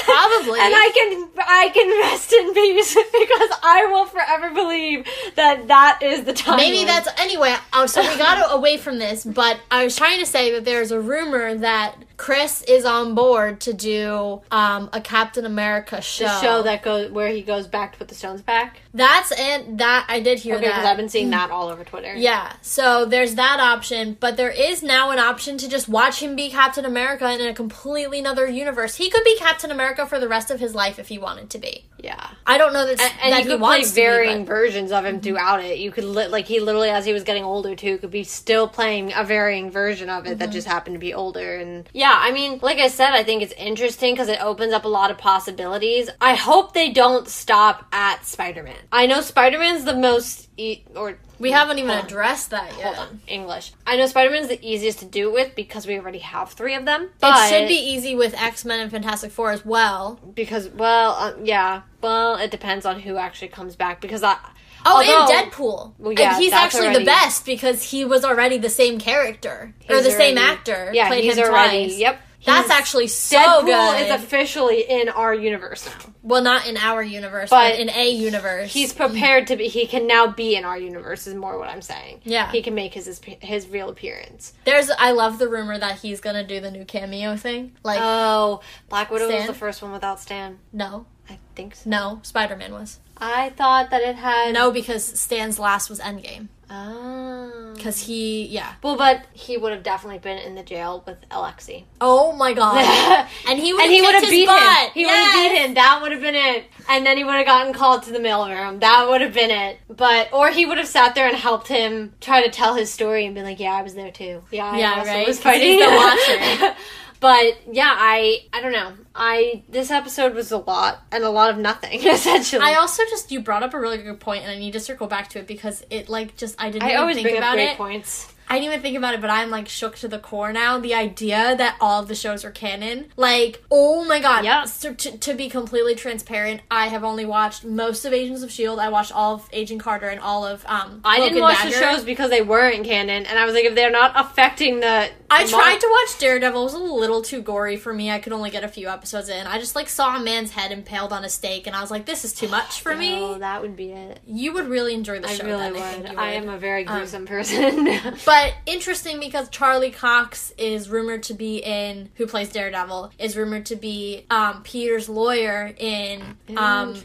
Probably. 0.04 0.60
And 0.60 0.74
I 0.76 0.92
can 0.94 1.30
I 1.40 1.70
can 1.74 1.90
rest 2.02 2.32
in 2.32 2.54
peace 2.54 2.94
because 3.20 3.50
I 3.64 3.88
will 3.92 4.06
forever 4.06 4.54
believe 4.54 5.08
that 5.36 5.68
that 5.68 6.00
is 6.02 6.24
the 6.24 6.34
timeline. 6.34 6.58
Maybe 6.58 6.86
that's 6.86 7.10
anyway. 7.20 7.56
Oh, 7.74 7.86
so 7.86 8.02
we 8.02 8.18
got 8.18 8.54
away 8.58 8.78
from 8.78 9.00
this, 9.00 9.24
but 9.24 9.60
I 9.72 9.84
was 9.84 9.96
trying 9.96 10.20
to 10.20 10.26
say 10.26 10.52
that 10.52 10.66
there's 10.66 10.92
a 10.92 11.00
rumor 11.00 11.56
that 11.56 11.96
Chris 12.24 12.62
is 12.62 12.86
on 12.86 13.16
board 13.16 13.60
to 13.60 13.74
do 13.74 14.42
um, 14.50 14.90
a 14.94 15.02
Captain 15.02 15.46
America 15.46 16.00
show. 16.00 16.24
the 16.24 16.42
show 16.42 16.64
that 16.64 16.82
goes 16.82 17.12
where 17.12 17.28
he 17.28 17.42
goes 17.42 17.68
back 17.68 17.92
to 17.92 17.98
put 17.98 18.08
the 18.08 18.16
stones 18.16 18.42
back. 18.42 18.80
That's 18.94 19.32
and 19.32 19.80
that 19.80 20.06
I 20.08 20.20
did 20.20 20.40
hear 20.40 20.56
Okay, 20.56 20.68
because. 20.68 20.86
I've 20.86 20.98
been 20.98 21.10
seeing 21.10 21.28
mm. 21.28 21.32
that 21.32 21.50
all 21.50 21.70
over 21.70 21.84
Twitter. 21.84 22.14
Yeah, 22.16 22.54
so 22.62 23.06
there's 23.06 23.36
that 23.36 23.60
option, 23.60 24.16
but 24.20 24.38
there 24.38 24.52
is 24.52 24.84
now 24.84 25.10
an 25.12 25.20
option 25.20 25.58
to 25.58 25.68
just 25.68 25.90
watch 25.90 26.22
him 26.22 26.36
be 26.36 26.50
Captain 26.50 26.86
America 26.86 27.32
in 27.32 27.42
a 27.42 27.54
completely 27.54 28.20
another 28.20 28.48
universe. 28.48 28.96
He 28.96 29.10
could 29.10 29.24
be 29.24 29.36
Captain 29.38 29.72
America 29.72 30.06
for 30.06 30.20
the 30.20 30.28
rest 30.28 30.52
of 30.52 30.60
his 30.60 30.76
life 30.76 31.00
if 31.00 31.08
he 31.08 31.18
wanted 31.18 31.50
to 31.52 31.58
be. 31.58 31.86
yeah. 31.98 32.28
I 32.46 32.58
don't 32.58 32.74
know 32.74 32.86
that, 32.86 33.00
And, 33.00 33.14
and 33.24 33.32
that 33.34 33.38
you 33.40 33.44
he 33.46 33.50
could 33.52 33.60
play 33.60 33.78
wants 33.78 33.90
to 33.92 33.96
be, 33.96 34.02
varying 34.02 34.40
but- 34.46 34.48
versions 34.50 34.92
of 34.92 35.06
him 35.06 35.20
mhm. 35.20 35.24
throughout 35.24 35.64
it. 35.64 35.80
You 35.80 35.92
could 35.92 36.04
li- 36.04 36.28
like 36.28 36.46
he 36.46 36.60
literally, 36.60 36.90
as 36.90 37.06
he 37.06 37.14
was 37.14 37.24
getting 37.24 37.44
older 37.44 37.76
too, 37.76 37.98
could 37.98 38.12
be 38.12 38.24
still 38.26 38.68
playing 38.68 39.14
a 39.16 39.24
varying 39.24 39.72
version 39.72 40.10
of 40.10 40.28
it 40.28 40.38
that 40.40 40.50
mhm. 40.50 40.54
just 40.54 40.68
happened 40.68 40.96
to 40.96 41.00
be 41.00 41.14
older. 41.14 41.56
And 41.56 41.90
yeah, 41.94 42.16
I 42.16 42.32
mean, 42.32 42.60
like 42.62 42.78
I 42.80 42.90
said, 42.90 43.12
I 43.14 43.24
think 43.24 43.42
it's 43.42 43.54
interesting 43.54 44.14
because 44.14 44.28
it 44.28 44.40
opens 44.44 44.74
up 44.74 44.84
a 44.86 44.90
lot 44.90 45.10
of 45.10 45.18
possibilities. 45.18 46.10
I 46.22 46.36
hope 46.36 46.74
they 46.74 46.92
don't 46.92 47.28
stop 47.28 47.88
at 47.94 48.26
Spider 48.26 48.62
Man. 48.64 48.76
I 48.92 49.06
know 49.08 49.22
Spider 49.22 49.60
Man's 49.60 49.86
the 49.86 49.96
most 49.96 50.50
e- 50.58 50.84
or 50.96 51.18
We 51.40 51.52
haven't 51.52 51.80
even 51.80 51.92
addressed 51.92 52.52
that 52.52 52.72
yet. 52.78 52.96
hold 52.96 52.98
on 53.10 53.22
English. 53.28 53.74
I 53.88 53.98
know 53.98 54.06
Spider 54.08 54.32
Man's 54.32 54.48
the 54.48 54.60
easiest 54.68 55.00
to 55.00 55.06
do 55.06 55.30
it 55.30 55.34
with 55.34 55.56
because 55.56 55.88
we 55.88 55.98
already 55.98 56.20
have 56.20 56.52
three 56.52 56.76
of 56.76 56.86
them. 56.86 57.10
It 57.22 57.50
should 57.50 57.68
be 57.68 57.76
easy 57.76 58.16
with 58.16 58.34
X 58.40 58.66
Men 58.66 58.80
and 58.80 58.92
Fantastic 58.92 59.32
Four 59.32 59.52
as 59.52 59.66
well. 59.66 60.20
because 60.36 60.70
well, 60.70 61.12
uh, 61.12 61.34
yeah. 61.44 61.82
Well, 62.02 62.36
it 62.36 62.52
depends 62.52 62.86
on 62.86 63.00
who 63.00 63.18
actually 63.18 63.48
comes 63.50 63.76
back 63.76 64.02
because 64.02 64.24
I. 64.24 64.38
Oh, 64.86 64.98
although- 64.98 65.34
and 65.34 65.52
Deadpool. 65.52 65.94
Well, 65.98 66.12
yeah, 66.12 66.34
and 66.36 66.44
he's 66.44 66.52
actually 66.52 66.88
already- 66.88 67.00
the 67.00 67.06
best 67.06 67.46
because 67.46 67.84
he 67.84 68.04
was 68.04 68.26
already 68.26 68.58
the 68.58 68.70
same 68.70 69.00
character 69.00 69.74
or 69.90 70.02
the 70.02 70.12
same 70.12 70.38
actor. 70.38 70.92
Yeah, 70.94 71.08
played 71.08 71.24
he's 71.24 71.38
him 71.38 71.46
already. 71.46 71.86
twice. 71.88 71.98
Yep. 72.00 72.22
That's 72.46 72.70
actually 72.70 73.08
so 73.08 73.38
Deadpool 73.38 73.66
good. 73.66 74.02
is 74.08 74.12
officially 74.24 74.82
in 74.90 75.10
our 75.10 75.34
universe 75.34 75.86
now. 75.86 76.14
well, 76.24 76.42
not 76.42 76.68
in 76.68 76.78
our 76.78 77.02
universe, 77.02 77.50
but, 77.50 77.72
But 77.72 77.80
in 77.80 77.90
a 77.90 78.10
universe. 78.10 78.72
He's 78.74 78.94
prepared 78.94 79.48
to 79.48 79.56
be. 79.56 79.68
He 79.68 79.88
can 79.88 80.08
now 80.08 80.28
be 80.28 80.56
in 80.56 80.66
our 80.66 80.78
universe. 80.78 81.26
Is 81.28 81.36
more 81.36 81.58
what 81.58 81.70
I'm 81.70 81.82
saying. 81.82 82.22
Yeah. 82.24 82.52
He 82.52 82.62
can 82.62 82.76
make 82.76 82.94
his 82.94 83.06
his, 83.06 83.22
his 83.42 83.68
real 83.68 83.90
appearance. 83.90 84.54
There's. 84.66 84.90
I 84.90 85.12
love 85.12 85.40
the 85.40 85.48
rumor 85.48 85.78
that 85.78 86.00
he's 86.00 86.20
gonna 86.20 86.46
do 86.46 86.60
the 86.60 86.72
new 86.72 86.86
cameo 86.86 87.36
thing. 87.36 87.76
Like, 87.84 88.00
Oh, 88.02 88.62
Black 88.90 89.10
Widow 89.12 89.28
was 89.34 89.48
the 89.48 89.54
first 89.54 89.82
one 89.82 89.92
without 89.92 90.20
Stan. 90.20 90.60
no, 90.72 91.06
I 91.30 91.40
think 91.56 91.76
so. 91.76 91.90
no, 91.90 92.20
Spider 92.24 92.56
Man 92.56 92.74
was 92.74 93.00
I 93.18 93.50
thought 93.52 93.90
that 93.92 94.02
it 94.02 94.16
had 94.16 94.54
no 94.54 94.72
because 94.72 95.04
Stan's 95.04 95.60
last 95.60 95.90
was 95.90 96.00
Endgame 96.00 96.48
Oh. 96.76 97.74
because 97.76 98.08
he, 98.08 98.46
yeah. 98.48 98.74
Well, 98.82 98.96
but 98.98 99.26
he 99.34 99.58
would 99.58 99.72
have 99.72 99.84
definitely 99.84 100.18
been 100.18 100.40
in 100.40 100.56
the 100.56 100.64
jail 100.64 101.04
with 101.06 101.18
Alexei. 101.30 101.86
Oh 102.02 102.32
my 102.32 102.54
god, 102.54 102.78
and 103.48 103.60
he 103.60 103.74
would 103.74 103.84
and 103.84 103.92
he 103.92 104.02
would 104.02 104.16
have 104.16 104.24
beat 104.28 104.48
butt. 104.48 104.88
him. 104.88 104.92
He 104.96 105.06
would 105.06 105.12
have 105.14 105.34
beat 105.52 105.58
him. 105.60 105.74
That 105.76 106.00
would 106.02 106.12
have 106.12 106.22
been 106.22 106.34
it. 106.36 106.66
And 106.90 107.06
then 107.06 107.18
he 107.18 107.24
would 107.24 107.36
have 107.36 107.46
gotten 107.46 107.74
called 107.74 108.04
to 108.04 108.12
the 108.12 108.18
mailroom. 108.20 108.80
That 108.80 109.08
would 109.08 109.22
have 109.22 109.34
been 109.34 109.52
it. 109.52 109.78
But 109.88 110.30
or 110.34 110.50
he 110.50 110.66
would 110.66 110.80
have 110.80 110.88
sat 110.88 111.14
there 111.14 111.28
and 111.28 111.38
helped 111.38 111.68
him 111.68 112.14
try 112.22 112.44
to 112.44 112.50
tell 112.50 112.74
his 112.76 112.92
story 112.92 113.26
and 113.28 113.36
been 113.36 113.44
like, 113.46 113.60
"Yeah, 113.60 113.74
I 113.74 113.84
was 113.84 113.94
there 113.94 114.12
too. 114.12 114.42
Yeah, 114.52 114.66
I 114.66 114.78
Yeah, 114.80 115.04
right? 115.06 115.28
was 115.28 115.40
fighting." 115.40 115.74
he's 115.78 115.86
the 115.86 115.96
watcher. 115.96 116.76
but 117.24 117.58
yeah, 117.72 117.96
I 117.98 118.40
I 118.52 118.60
don't 118.60 118.74
know. 118.74 118.92
I 119.16 119.64
this 119.70 119.92
episode 119.92 120.36
was 120.36 120.52
a 120.52 120.58
lot 120.58 121.04
and 121.10 121.24
a 121.24 121.30
lot 121.30 121.52
of 121.52 121.58
nothing 121.58 122.02
essentially. 122.06 122.62
I 122.62 122.74
also 122.74 123.04
just 123.10 123.32
you 123.32 123.40
brought 123.40 123.64
up 123.64 123.74
a 123.74 123.80
really 123.80 123.98
good 124.00 124.20
point, 124.20 124.44
and 124.44 124.52
I 124.52 124.58
need 124.60 124.74
to 124.74 124.82
circle 124.82 125.08
back 125.08 125.30
to 125.30 125.40
it 125.40 125.48
because 125.48 125.86
it 125.90 126.10
like 126.10 126.36
just 126.36 126.62
I 126.62 126.70
didn't 126.70 126.84
I 126.84 126.96
always 126.96 127.16
think 127.16 127.28
bring 127.28 127.38
up 127.38 127.44
about 127.44 127.54
great 127.54 127.70
it. 127.70 127.78
points. 127.78 128.33
I 128.50 128.56
didn't 128.60 128.66
even 128.72 128.82
think 128.82 128.98
about 128.98 129.14
it, 129.14 129.22
but 129.22 129.30
I'm 129.30 129.50
like 129.50 129.68
shook 129.68 129.96
to 129.98 130.08
the 130.08 130.20
core 130.20 130.54
now. 130.54 130.78
The 130.80 130.94
idea 130.94 131.56
that 131.58 131.76
all 131.82 132.02
of 132.02 132.08
the 132.08 132.16
shows 132.16 132.44
are 132.46 132.52
canon, 132.52 133.06
like, 133.18 133.64
oh 133.72 134.04
my 134.06 134.20
god. 134.20 134.46
Yeah. 134.46 134.66
So, 134.66 134.94
to, 134.94 135.18
to 135.18 135.34
be 135.34 135.50
completely 135.50 135.96
transparent, 135.96 136.62
I 136.70 136.88
have 136.88 137.04
only 137.04 137.26
watched 137.26 137.64
most 137.66 138.06
of 138.06 138.14
Agents 138.14 138.44
of 138.44 138.52
Shield. 138.52 138.80
I 138.80 138.90
watched 138.90 139.12
all 139.12 139.36
of 139.36 139.50
Agent 139.54 139.82
Carter 139.82 140.08
and 140.10 140.20
all 140.20 140.46
of 140.46 140.66
um. 140.68 141.02
I 141.04 141.18
Cloak 141.18 141.30
didn't 141.30 141.42
watch 141.42 141.58
Dagger. 141.58 141.70
the 141.72 141.76
shows 141.82 142.04
because 142.04 142.30
they 142.30 142.42
weren't 142.42 142.86
canon, 142.86 143.26
and 143.26 143.40
I 143.40 143.46
was 143.46 143.54
like, 143.54 143.66
if 143.66 143.76
they're 143.76 143.90
not 143.92 144.12
affecting 144.16 144.80
the, 144.82 145.10
I 145.30 145.46
tried 145.48 145.80
to 145.80 145.88
watch 145.90 146.20
Daredevil. 146.20 146.62
It 146.62 146.64
was 146.64 146.74
a 146.74 146.78
little 146.80 147.22
too 147.22 147.42
gory 147.42 147.78
for 147.78 147.94
me. 147.94 148.12
I 148.12 148.20
could 148.20 148.34
only 148.34 148.50
get 148.50 148.64
a 148.64 148.68
few 148.68 148.88
episodes 148.90 149.30
in. 149.30 149.48
I 149.48 149.58
just 149.60 149.76
like 149.76 149.90
saw 149.90 150.16
a 150.18 150.20
man's 150.24 150.52
head 150.52 150.72
impaled 150.72 151.12
on 151.14 151.24
a 151.26 151.30
stake, 151.30 151.66
and 151.68 151.76
I 151.76 151.82
was 151.82 151.90
like, 151.92 152.06
"This 152.06 152.24
is 152.26 152.34
too 152.34 152.48
much 152.50 152.82
for 152.82 152.92
Oh, 152.94 152.98
me." 152.98 153.16
Oh, 153.20 153.38
that 153.40 153.62
would 153.62 153.76
be 153.76 153.92
it. 153.92 154.20
You 154.28 154.54
would 154.54 154.68
really 154.68 154.94
enjoy 154.94 155.20
the 155.20 155.30
I 155.30 155.34
show. 155.34 155.46
really 155.46 155.72
then, 155.72 155.82
I, 155.82 155.92
think 155.94 156.08
would. 156.10 156.18
I 156.18 156.26
would. 156.40 156.44
am 156.44 156.50
a 156.50 156.58
very 156.58 156.86
Um, 156.86 156.98
gruesome 156.98 157.26
person. 157.26 157.86
But 158.26 158.33
interesting 158.66 159.20
because 159.20 159.50
Charlie 159.50 159.92
Cox 159.92 160.52
is 160.58 160.90
rumored 160.90 161.24
to 161.24 161.34
be 161.34 161.58
in 161.58 162.10
who 162.16 162.28
plays 162.28 162.50
Daredevil 162.52 163.12
is 163.20 163.36
rumored 163.38 163.66
to 163.68 163.76
be 163.76 164.26
um, 164.30 164.62
Peter's 164.64 165.10
lawyer 165.10 165.74
in 165.78 166.38
um. 166.58 166.96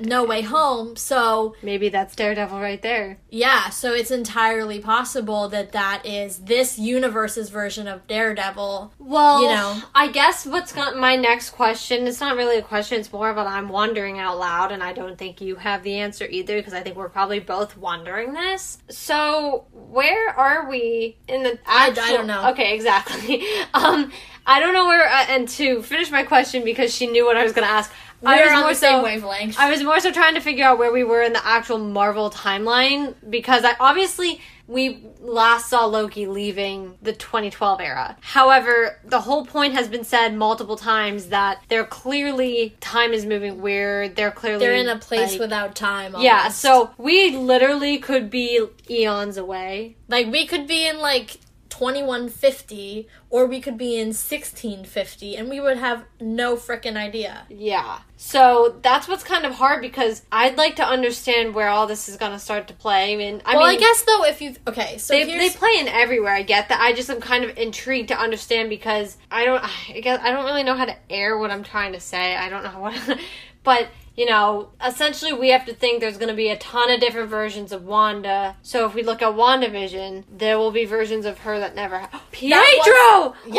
No 0.00 0.24
Way 0.24 0.42
Home. 0.42 0.96
So 0.96 1.54
Maybe 1.62 1.88
that's 1.88 2.14
Daredevil 2.16 2.60
right 2.60 2.80
there. 2.82 3.18
yeah, 3.30 3.70
so 3.70 3.92
it's 3.92 4.10
entirely 4.10 4.78
possible 4.80 5.48
that 5.48 5.72
that 5.72 6.04
is 6.04 6.38
this 6.38 6.78
universe's 6.78 7.50
version 7.50 7.86
of 7.88 8.06
Daredevil. 8.06 8.92
Well, 8.98 9.42
You 9.42 9.48
know. 9.48 9.82
I 9.94 10.08
guess 10.08 10.44
what's 10.46 10.72
got 10.72 10.96
my 10.96 11.16
next 11.16 11.50
question? 11.50 12.06
It's 12.06 12.20
not 12.20 12.36
really 12.36 12.58
a 12.58 12.62
question. 12.62 13.00
It's 13.00 13.12
more 13.12 13.30
of 13.30 13.36
an 13.36 13.46
I'm 13.46 13.68
wondering 13.68 14.18
out 14.18 14.38
loud, 14.38 14.72
and 14.72 14.82
I 14.82 14.92
don't 14.92 15.16
think 15.18 15.40
you 15.40 15.56
have 15.56 15.82
the 15.82 15.96
answer 15.96 16.26
either 16.28 16.56
because 16.58 16.74
I 16.74 16.80
think 16.80 16.96
we're 16.96 17.08
probably 17.08 17.40
both 17.40 17.76
wondering 17.76 18.32
this. 18.32 18.78
So, 18.90 19.66
where 19.72 20.30
are 20.30 20.51
we 20.68 21.16
in 21.28 21.42
the? 21.42 21.58
I- 21.66 21.88
I 21.88 22.12
don't 22.12 22.26
know. 22.26 22.50
Okay, 22.50 22.74
exactly. 22.74 23.42
Um, 23.74 24.12
I 24.46 24.58
don't 24.60 24.74
know 24.74 24.86
where. 24.86 25.06
Uh, 25.08 25.24
and 25.28 25.48
to 25.50 25.82
finish 25.82 26.10
my 26.10 26.24
question, 26.24 26.64
because 26.64 26.94
she 26.94 27.06
knew 27.06 27.24
what 27.24 27.36
I 27.36 27.42
was 27.44 27.52
going 27.52 27.66
to 27.66 27.72
ask. 27.72 27.90
I 28.24 28.36
We're 28.36 28.44
was 28.44 28.52
on 28.52 28.60
more 28.60 28.68
the 28.70 28.74
same 28.76 28.98
so- 28.98 29.02
wavelength. 29.04 29.58
I 29.58 29.70
was 29.70 29.82
more 29.82 29.98
so 30.00 30.12
trying 30.12 30.34
to 30.34 30.40
figure 30.40 30.64
out 30.64 30.78
where 30.78 30.92
we 30.92 31.02
were 31.04 31.22
in 31.22 31.32
the 31.32 31.44
actual 31.44 31.78
Marvel 31.78 32.30
timeline 32.30 33.14
because 33.28 33.64
I 33.64 33.74
obviously 33.80 34.40
we 34.72 35.06
last 35.20 35.68
saw 35.68 35.84
Loki 35.84 36.26
leaving 36.26 36.96
the 37.02 37.12
2012 37.12 37.80
era. 37.80 38.16
However, 38.20 38.98
the 39.04 39.20
whole 39.20 39.44
point 39.46 39.74
has 39.74 39.88
been 39.88 40.04
said 40.04 40.34
multiple 40.34 40.76
times 40.76 41.26
that 41.26 41.62
they're 41.68 41.84
clearly 41.84 42.74
time 42.80 43.12
is 43.12 43.24
moving 43.26 43.60
weird. 43.60 44.16
They're 44.16 44.30
clearly 44.30 44.64
They're 44.64 44.74
in 44.74 44.88
a 44.88 44.98
place 44.98 45.32
like- 45.32 45.40
without 45.40 45.74
time. 45.74 46.14
yeah. 46.18 46.48
So 46.48 46.90
we 46.98 47.36
literally 47.36 47.98
could 47.98 48.30
be 48.30 48.66
eons 48.90 49.36
away. 49.36 49.96
like 50.08 50.26
we 50.30 50.46
could 50.46 50.66
be 50.66 50.86
in 50.86 50.98
like 50.98 51.38
2150 51.72 53.08
or 53.30 53.46
we 53.46 53.58
could 53.58 53.78
be 53.78 53.96
in 53.96 54.08
1650 54.08 55.36
and 55.36 55.48
we 55.48 55.58
would 55.58 55.78
have 55.78 56.04
no 56.20 56.54
freaking 56.54 56.96
idea. 56.96 57.46
Yeah. 57.48 58.00
So 58.18 58.78
that's 58.82 59.08
what's 59.08 59.24
kind 59.24 59.46
of 59.46 59.54
hard 59.54 59.80
because 59.80 60.20
I'd 60.30 60.58
like 60.58 60.76
to 60.76 60.84
understand 60.84 61.54
where 61.54 61.68
all 61.68 61.86
this 61.86 62.10
is 62.10 62.18
going 62.18 62.32
to 62.32 62.38
start 62.38 62.68
to 62.68 62.74
play. 62.74 63.14
I 63.14 63.16
mean, 63.16 63.40
I 63.46 63.56
well, 63.56 63.68
mean, 63.68 63.78
I 63.78 63.80
guess 63.80 64.02
though 64.02 64.24
if 64.26 64.42
you 64.42 64.54
okay, 64.68 64.98
so 64.98 65.14
they, 65.14 65.24
they 65.24 65.48
play 65.48 65.76
in 65.78 65.88
everywhere. 65.88 66.34
I 66.34 66.42
get 66.42 66.68
that. 66.68 66.78
I 66.78 66.92
just 66.92 67.08
am 67.08 67.22
kind 67.22 67.42
of 67.42 67.56
intrigued 67.56 68.08
to 68.08 68.18
understand 68.18 68.68
because 68.68 69.16
I 69.30 69.46
don't. 69.46 69.64
I 69.64 70.00
guess 70.00 70.20
I 70.22 70.30
don't 70.30 70.44
really 70.44 70.64
know 70.64 70.74
how 70.74 70.84
to 70.84 70.96
air 71.08 71.38
what 71.38 71.50
I'm 71.50 71.64
trying 71.64 71.94
to 71.94 72.00
say. 72.00 72.36
I 72.36 72.50
don't 72.50 72.64
know 72.64 72.80
what, 72.80 73.18
but 73.64 73.88
you 74.16 74.26
know, 74.26 74.70
essentially 74.84 75.32
we 75.32 75.50
have 75.50 75.64
to 75.66 75.74
think 75.74 76.00
there's 76.00 76.18
going 76.18 76.28
to 76.28 76.34
be 76.34 76.48
a 76.50 76.56
ton 76.58 76.90
of 76.90 77.00
different 77.00 77.30
versions 77.30 77.72
of 77.72 77.84
Wanda. 77.84 78.56
So 78.62 78.86
if 78.86 78.94
we 78.94 79.02
look 79.02 79.22
at 79.22 79.34
WandaVision, 79.34 80.24
there 80.36 80.58
will 80.58 80.70
be 80.70 80.84
versions 80.84 81.24
of 81.24 81.38
her 81.40 81.58
that 81.58 81.74
never. 81.74 82.06
Pietro. 82.32 82.60
Yes. 82.60 83.34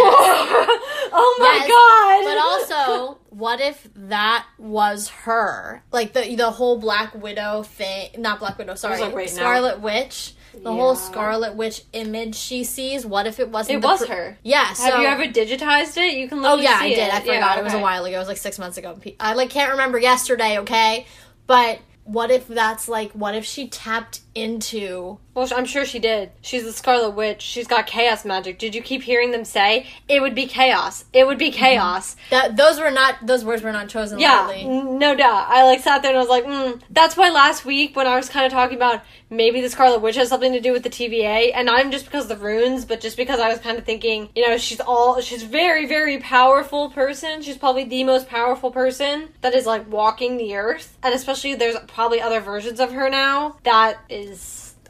oh 1.12 1.38
my 1.40 1.66
Yes, 1.66 1.70
god. 1.70 2.24
But 2.26 2.38
also, 2.78 3.20
what 3.30 3.62
if 3.62 3.88
that 3.96 4.46
was 4.58 5.10
her? 5.10 5.84
Like 5.92 6.14
the 6.14 6.36
the 6.36 6.52
whole 6.52 6.78
Black 6.78 7.16
Widow 7.16 7.64
thing, 7.64 8.10
not 8.18 8.40
Black 8.40 8.58
Widow, 8.58 8.76
sorry, 8.76 9.00
like. 9.00 9.30
Scarlet 9.30 9.80
Witch. 9.82 10.34
The 10.62 10.72
whole 10.72 10.96
Scarlet 10.96 11.56
Witch 11.56 11.84
image 11.94 12.36
she 12.36 12.64
sees. 12.64 13.06
What 13.06 13.28
if 13.28 13.40
it 13.40 13.50
wasn't? 13.50 13.84
It 13.84 13.86
was 13.88 14.06
pr- 14.06 14.14
her. 14.14 14.38
Yeah. 14.44 14.74
So, 14.74 14.84
Have 14.84 15.00
you 15.02 15.08
ever 15.08 15.24
digitized 15.24 15.98
it? 15.98 16.16
You 16.16 16.28
can. 16.28 16.46
Oh 16.46 16.56
yeah, 16.56 16.78
I 16.80 16.90
did. 16.90 17.00
It. 17.00 17.14
I 17.14 17.20
forgot. 17.22 17.26
Yeah, 17.28 17.60
It 17.60 17.64
was 17.64 17.74
a 17.74 17.80
while 17.80 18.06
ago. 18.06 18.16
It 18.16 18.20
was 18.20 18.28
like 18.28 18.38
six 18.38 18.60
months 18.60 18.78
ago. 18.78 18.98
I 19.20 19.34
like 19.34 19.50
can't 19.50 19.72
remember 19.72 19.98
yesterday. 19.98 20.60
Okay, 20.60 21.06
but 21.48 21.80
what 22.04 22.32
if 22.32 22.48
that's 22.48 22.88
like? 22.88 23.12
What 23.14 23.36
if 23.36 23.46
she 23.46 23.68
tapped 23.68 24.22
into 24.36 25.20
Well, 25.34 25.48
I'm 25.56 25.66
sure 25.66 25.86
she 25.86 26.00
did. 26.00 26.32
She's 26.42 26.64
the 26.64 26.72
Scarlet 26.72 27.12
Witch. 27.12 27.42
She's 27.42 27.68
got 27.68 27.88
chaos 27.88 28.26
magic. 28.26 28.60
Did 28.60 28.76
you 28.76 28.82
keep 28.82 29.04
hearing 29.04 29.32
them 29.32 29.46
say 29.46 29.88
it 30.08 30.22
would 30.22 30.36
be 30.36 30.48
chaos? 30.48 31.06
It 31.14 31.26
would 31.26 31.38
be 31.38 31.52
chaos. 31.52 32.16
that. 32.30 32.56
Those 32.56 32.80
were 32.80 32.92
not 32.92 33.26
those 33.26 33.44
words 33.46 33.64
were 33.64 33.72
not 33.72 33.90
chosen 33.90 34.20
Yeah, 34.20 34.52
n- 34.54 34.98
no 34.98 35.16
doubt. 35.16 35.48
I 35.50 35.64
like 35.66 35.82
sat 35.82 36.02
there 36.02 36.12
and 36.12 36.18
I 36.18 36.22
was 36.22 36.30
like, 36.30 36.46
mm. 36.46 36.82
that's 36.90 37.18
why 37.18 37.30
last 37.30 37.66
week 37.66 37.96
when 37.96 38.08
I 38.08 38.16
was 38.16 38.30
kind 38.30 38.46
of 38.46 38.52
talking 38.52 38.76
about 38.78 39.02
maybe 39.30 39.62
the 39.62 39.70
Scarlet 39.70 40.02
Witch 40.02 40.16
has 40.16 40.30
something 40.30 40.54
to 40.54 40.60
do 40.60 40.72
with 40.72 40.84
the 40.84 40.90
TVA, 40.90 41.52
and 41.54 41.66
not 41.66 41.92
just 41.92 42.06
because 42.06 42.30
of 42.30 42.40
the 42.40 42.46
runes, 42.46 42.86
but 42.86 43.02
just 43.02 43.18
because 43.18 43.40
I 43.40 43.50
was 43.50 43.60
kind 43.60 43.78
of 43.78 43.84
thinking, 43.84 44.30
you 44.36 44.48
know, 44.48 44.58
she's 44.58 44.80
all 44.80 45.20
she's 45.22 45.44
very 45.44 45.86
very 45.88 46.20
powerful 46.20 46.90
person. 46.90 47.42
She's 47.42 47.58
probably 47.58 47.84
the 47.84 48.04
most 48.04 48.28
powerful 48.28 48.72
person 48.72 49.30
that 49.42 49.54
is 49.54 49.66
like 49.66 49.92
walking 49.92 50.38
the 50.38 50.56
earth, 50.56 50.98
and 51.04 51.14
especially 51.14 51.56
there's 51.56 51.78
probably 51.88 52.22
other 52.22 52.40
versions 52.40 52.80
of 52.80 52.92
her 52.92 53.10
now 53.10 53.58
that 53.64 54.00
is. 54.10 54.23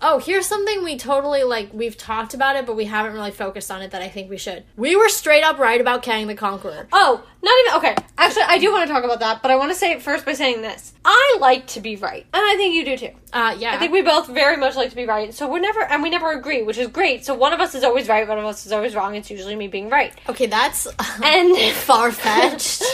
Oh, 0.05 0.19
here's 0.19 0.45
something 0.45 0.83
we 0.83 0.97
totally 0.97 1.43
like. 1.43 1.69
We've 1.73 1.97
talked 1.97 2.33
about 2.33 2.57
it, 2.57 2.65
but 2.65 2.75
we 2.75 2.83
haven't 2.83 3.13
really 3.13 3.31
focused 3.31 3.71
on 3.71 3.81
it. 3.81 3.91
That 3.91 4.01
I 4.01 4.09
think 4.09 4.29
we 4.29 4.37
should. 4.37 4.65
We 4.75 4.97
were 4.97 5.07
straight 5.07 5.43
up 5.43 5.59
right 5.59 5.79
about 5.79 6.03
Kang 6.03 6.27
the 6.27 6.35
Conqueror. 6.35 6.87
Oh, 6.91 7.23
not 7.41 7.53
even 7.65 7.77
okay. 7.77 8.05
Actually, 8.17 8.43
I 8.43 8.57
do 8.57 8.69
want 8.71 8.85
to 8.85 8.93
talk 8.93 9.05
about 9.05 9.21
that, 9.21 9.41
but 9.41 9.49
I 9.49 9.55
want 9.55 9.71
to 9.71 9.77
say 9.77 9.91
it 9.93 10.01
first 10.01 10.25
by 10.25 10.33
saying 10.33 10.61
this: 10.61 10.93
I 11.05 11.37
like 11.39 11.67
to 11.67 11.79
be 11.79 11.95
right, 11.95 12.25
and 12.33 12.43
I 12.43 12.55
think 12.57 12.75
you 12.75 12.83
do 12.83 12.97
too. 12.97 13.13
Uh, 13.31 13.55
yeah. 13.57 13.73
I 13.73 13.77
think 13.77 13.93
we 13.93 14.01
both 14.01 14.27
very 14.27 14.57
much 14.57 14.75
like 14.75 14.89
to 14.89 14.95
be 14.95 15.05
right. 15.05 15.33
So 15.33 15.49
we're 15.49 15.59
never, 15.59 15.81
and 15.81 16.03
we 16.03 16.09
never 16.09 16.33
agree, 16.33 16.63
which 16.63 16.77
is 16.77 16.87
great. 16.89 17.23
So 17.23 17.33
one 17.33 17.53
of 17.53 17.61
us 17.61 17.73
is 17.73 17.85
always 17.85 18.09
right, 18.09 18.27
one 18.27 18.37
of 18.37 18.45
us 18.45 18.65
is 18.65 18.73
always 18.73 18.95
wrong. 18.95 19.15
It's 19.15 19.31
usually 19.31 19.55
me 19.55 19.69
being 19.69 19.89
right. 19.89 20.13
okay, 20.27 20.47
that's 20.47 20.85
And 21.23 21.57
far 21.75 22.11
fetched. 22.11 22.83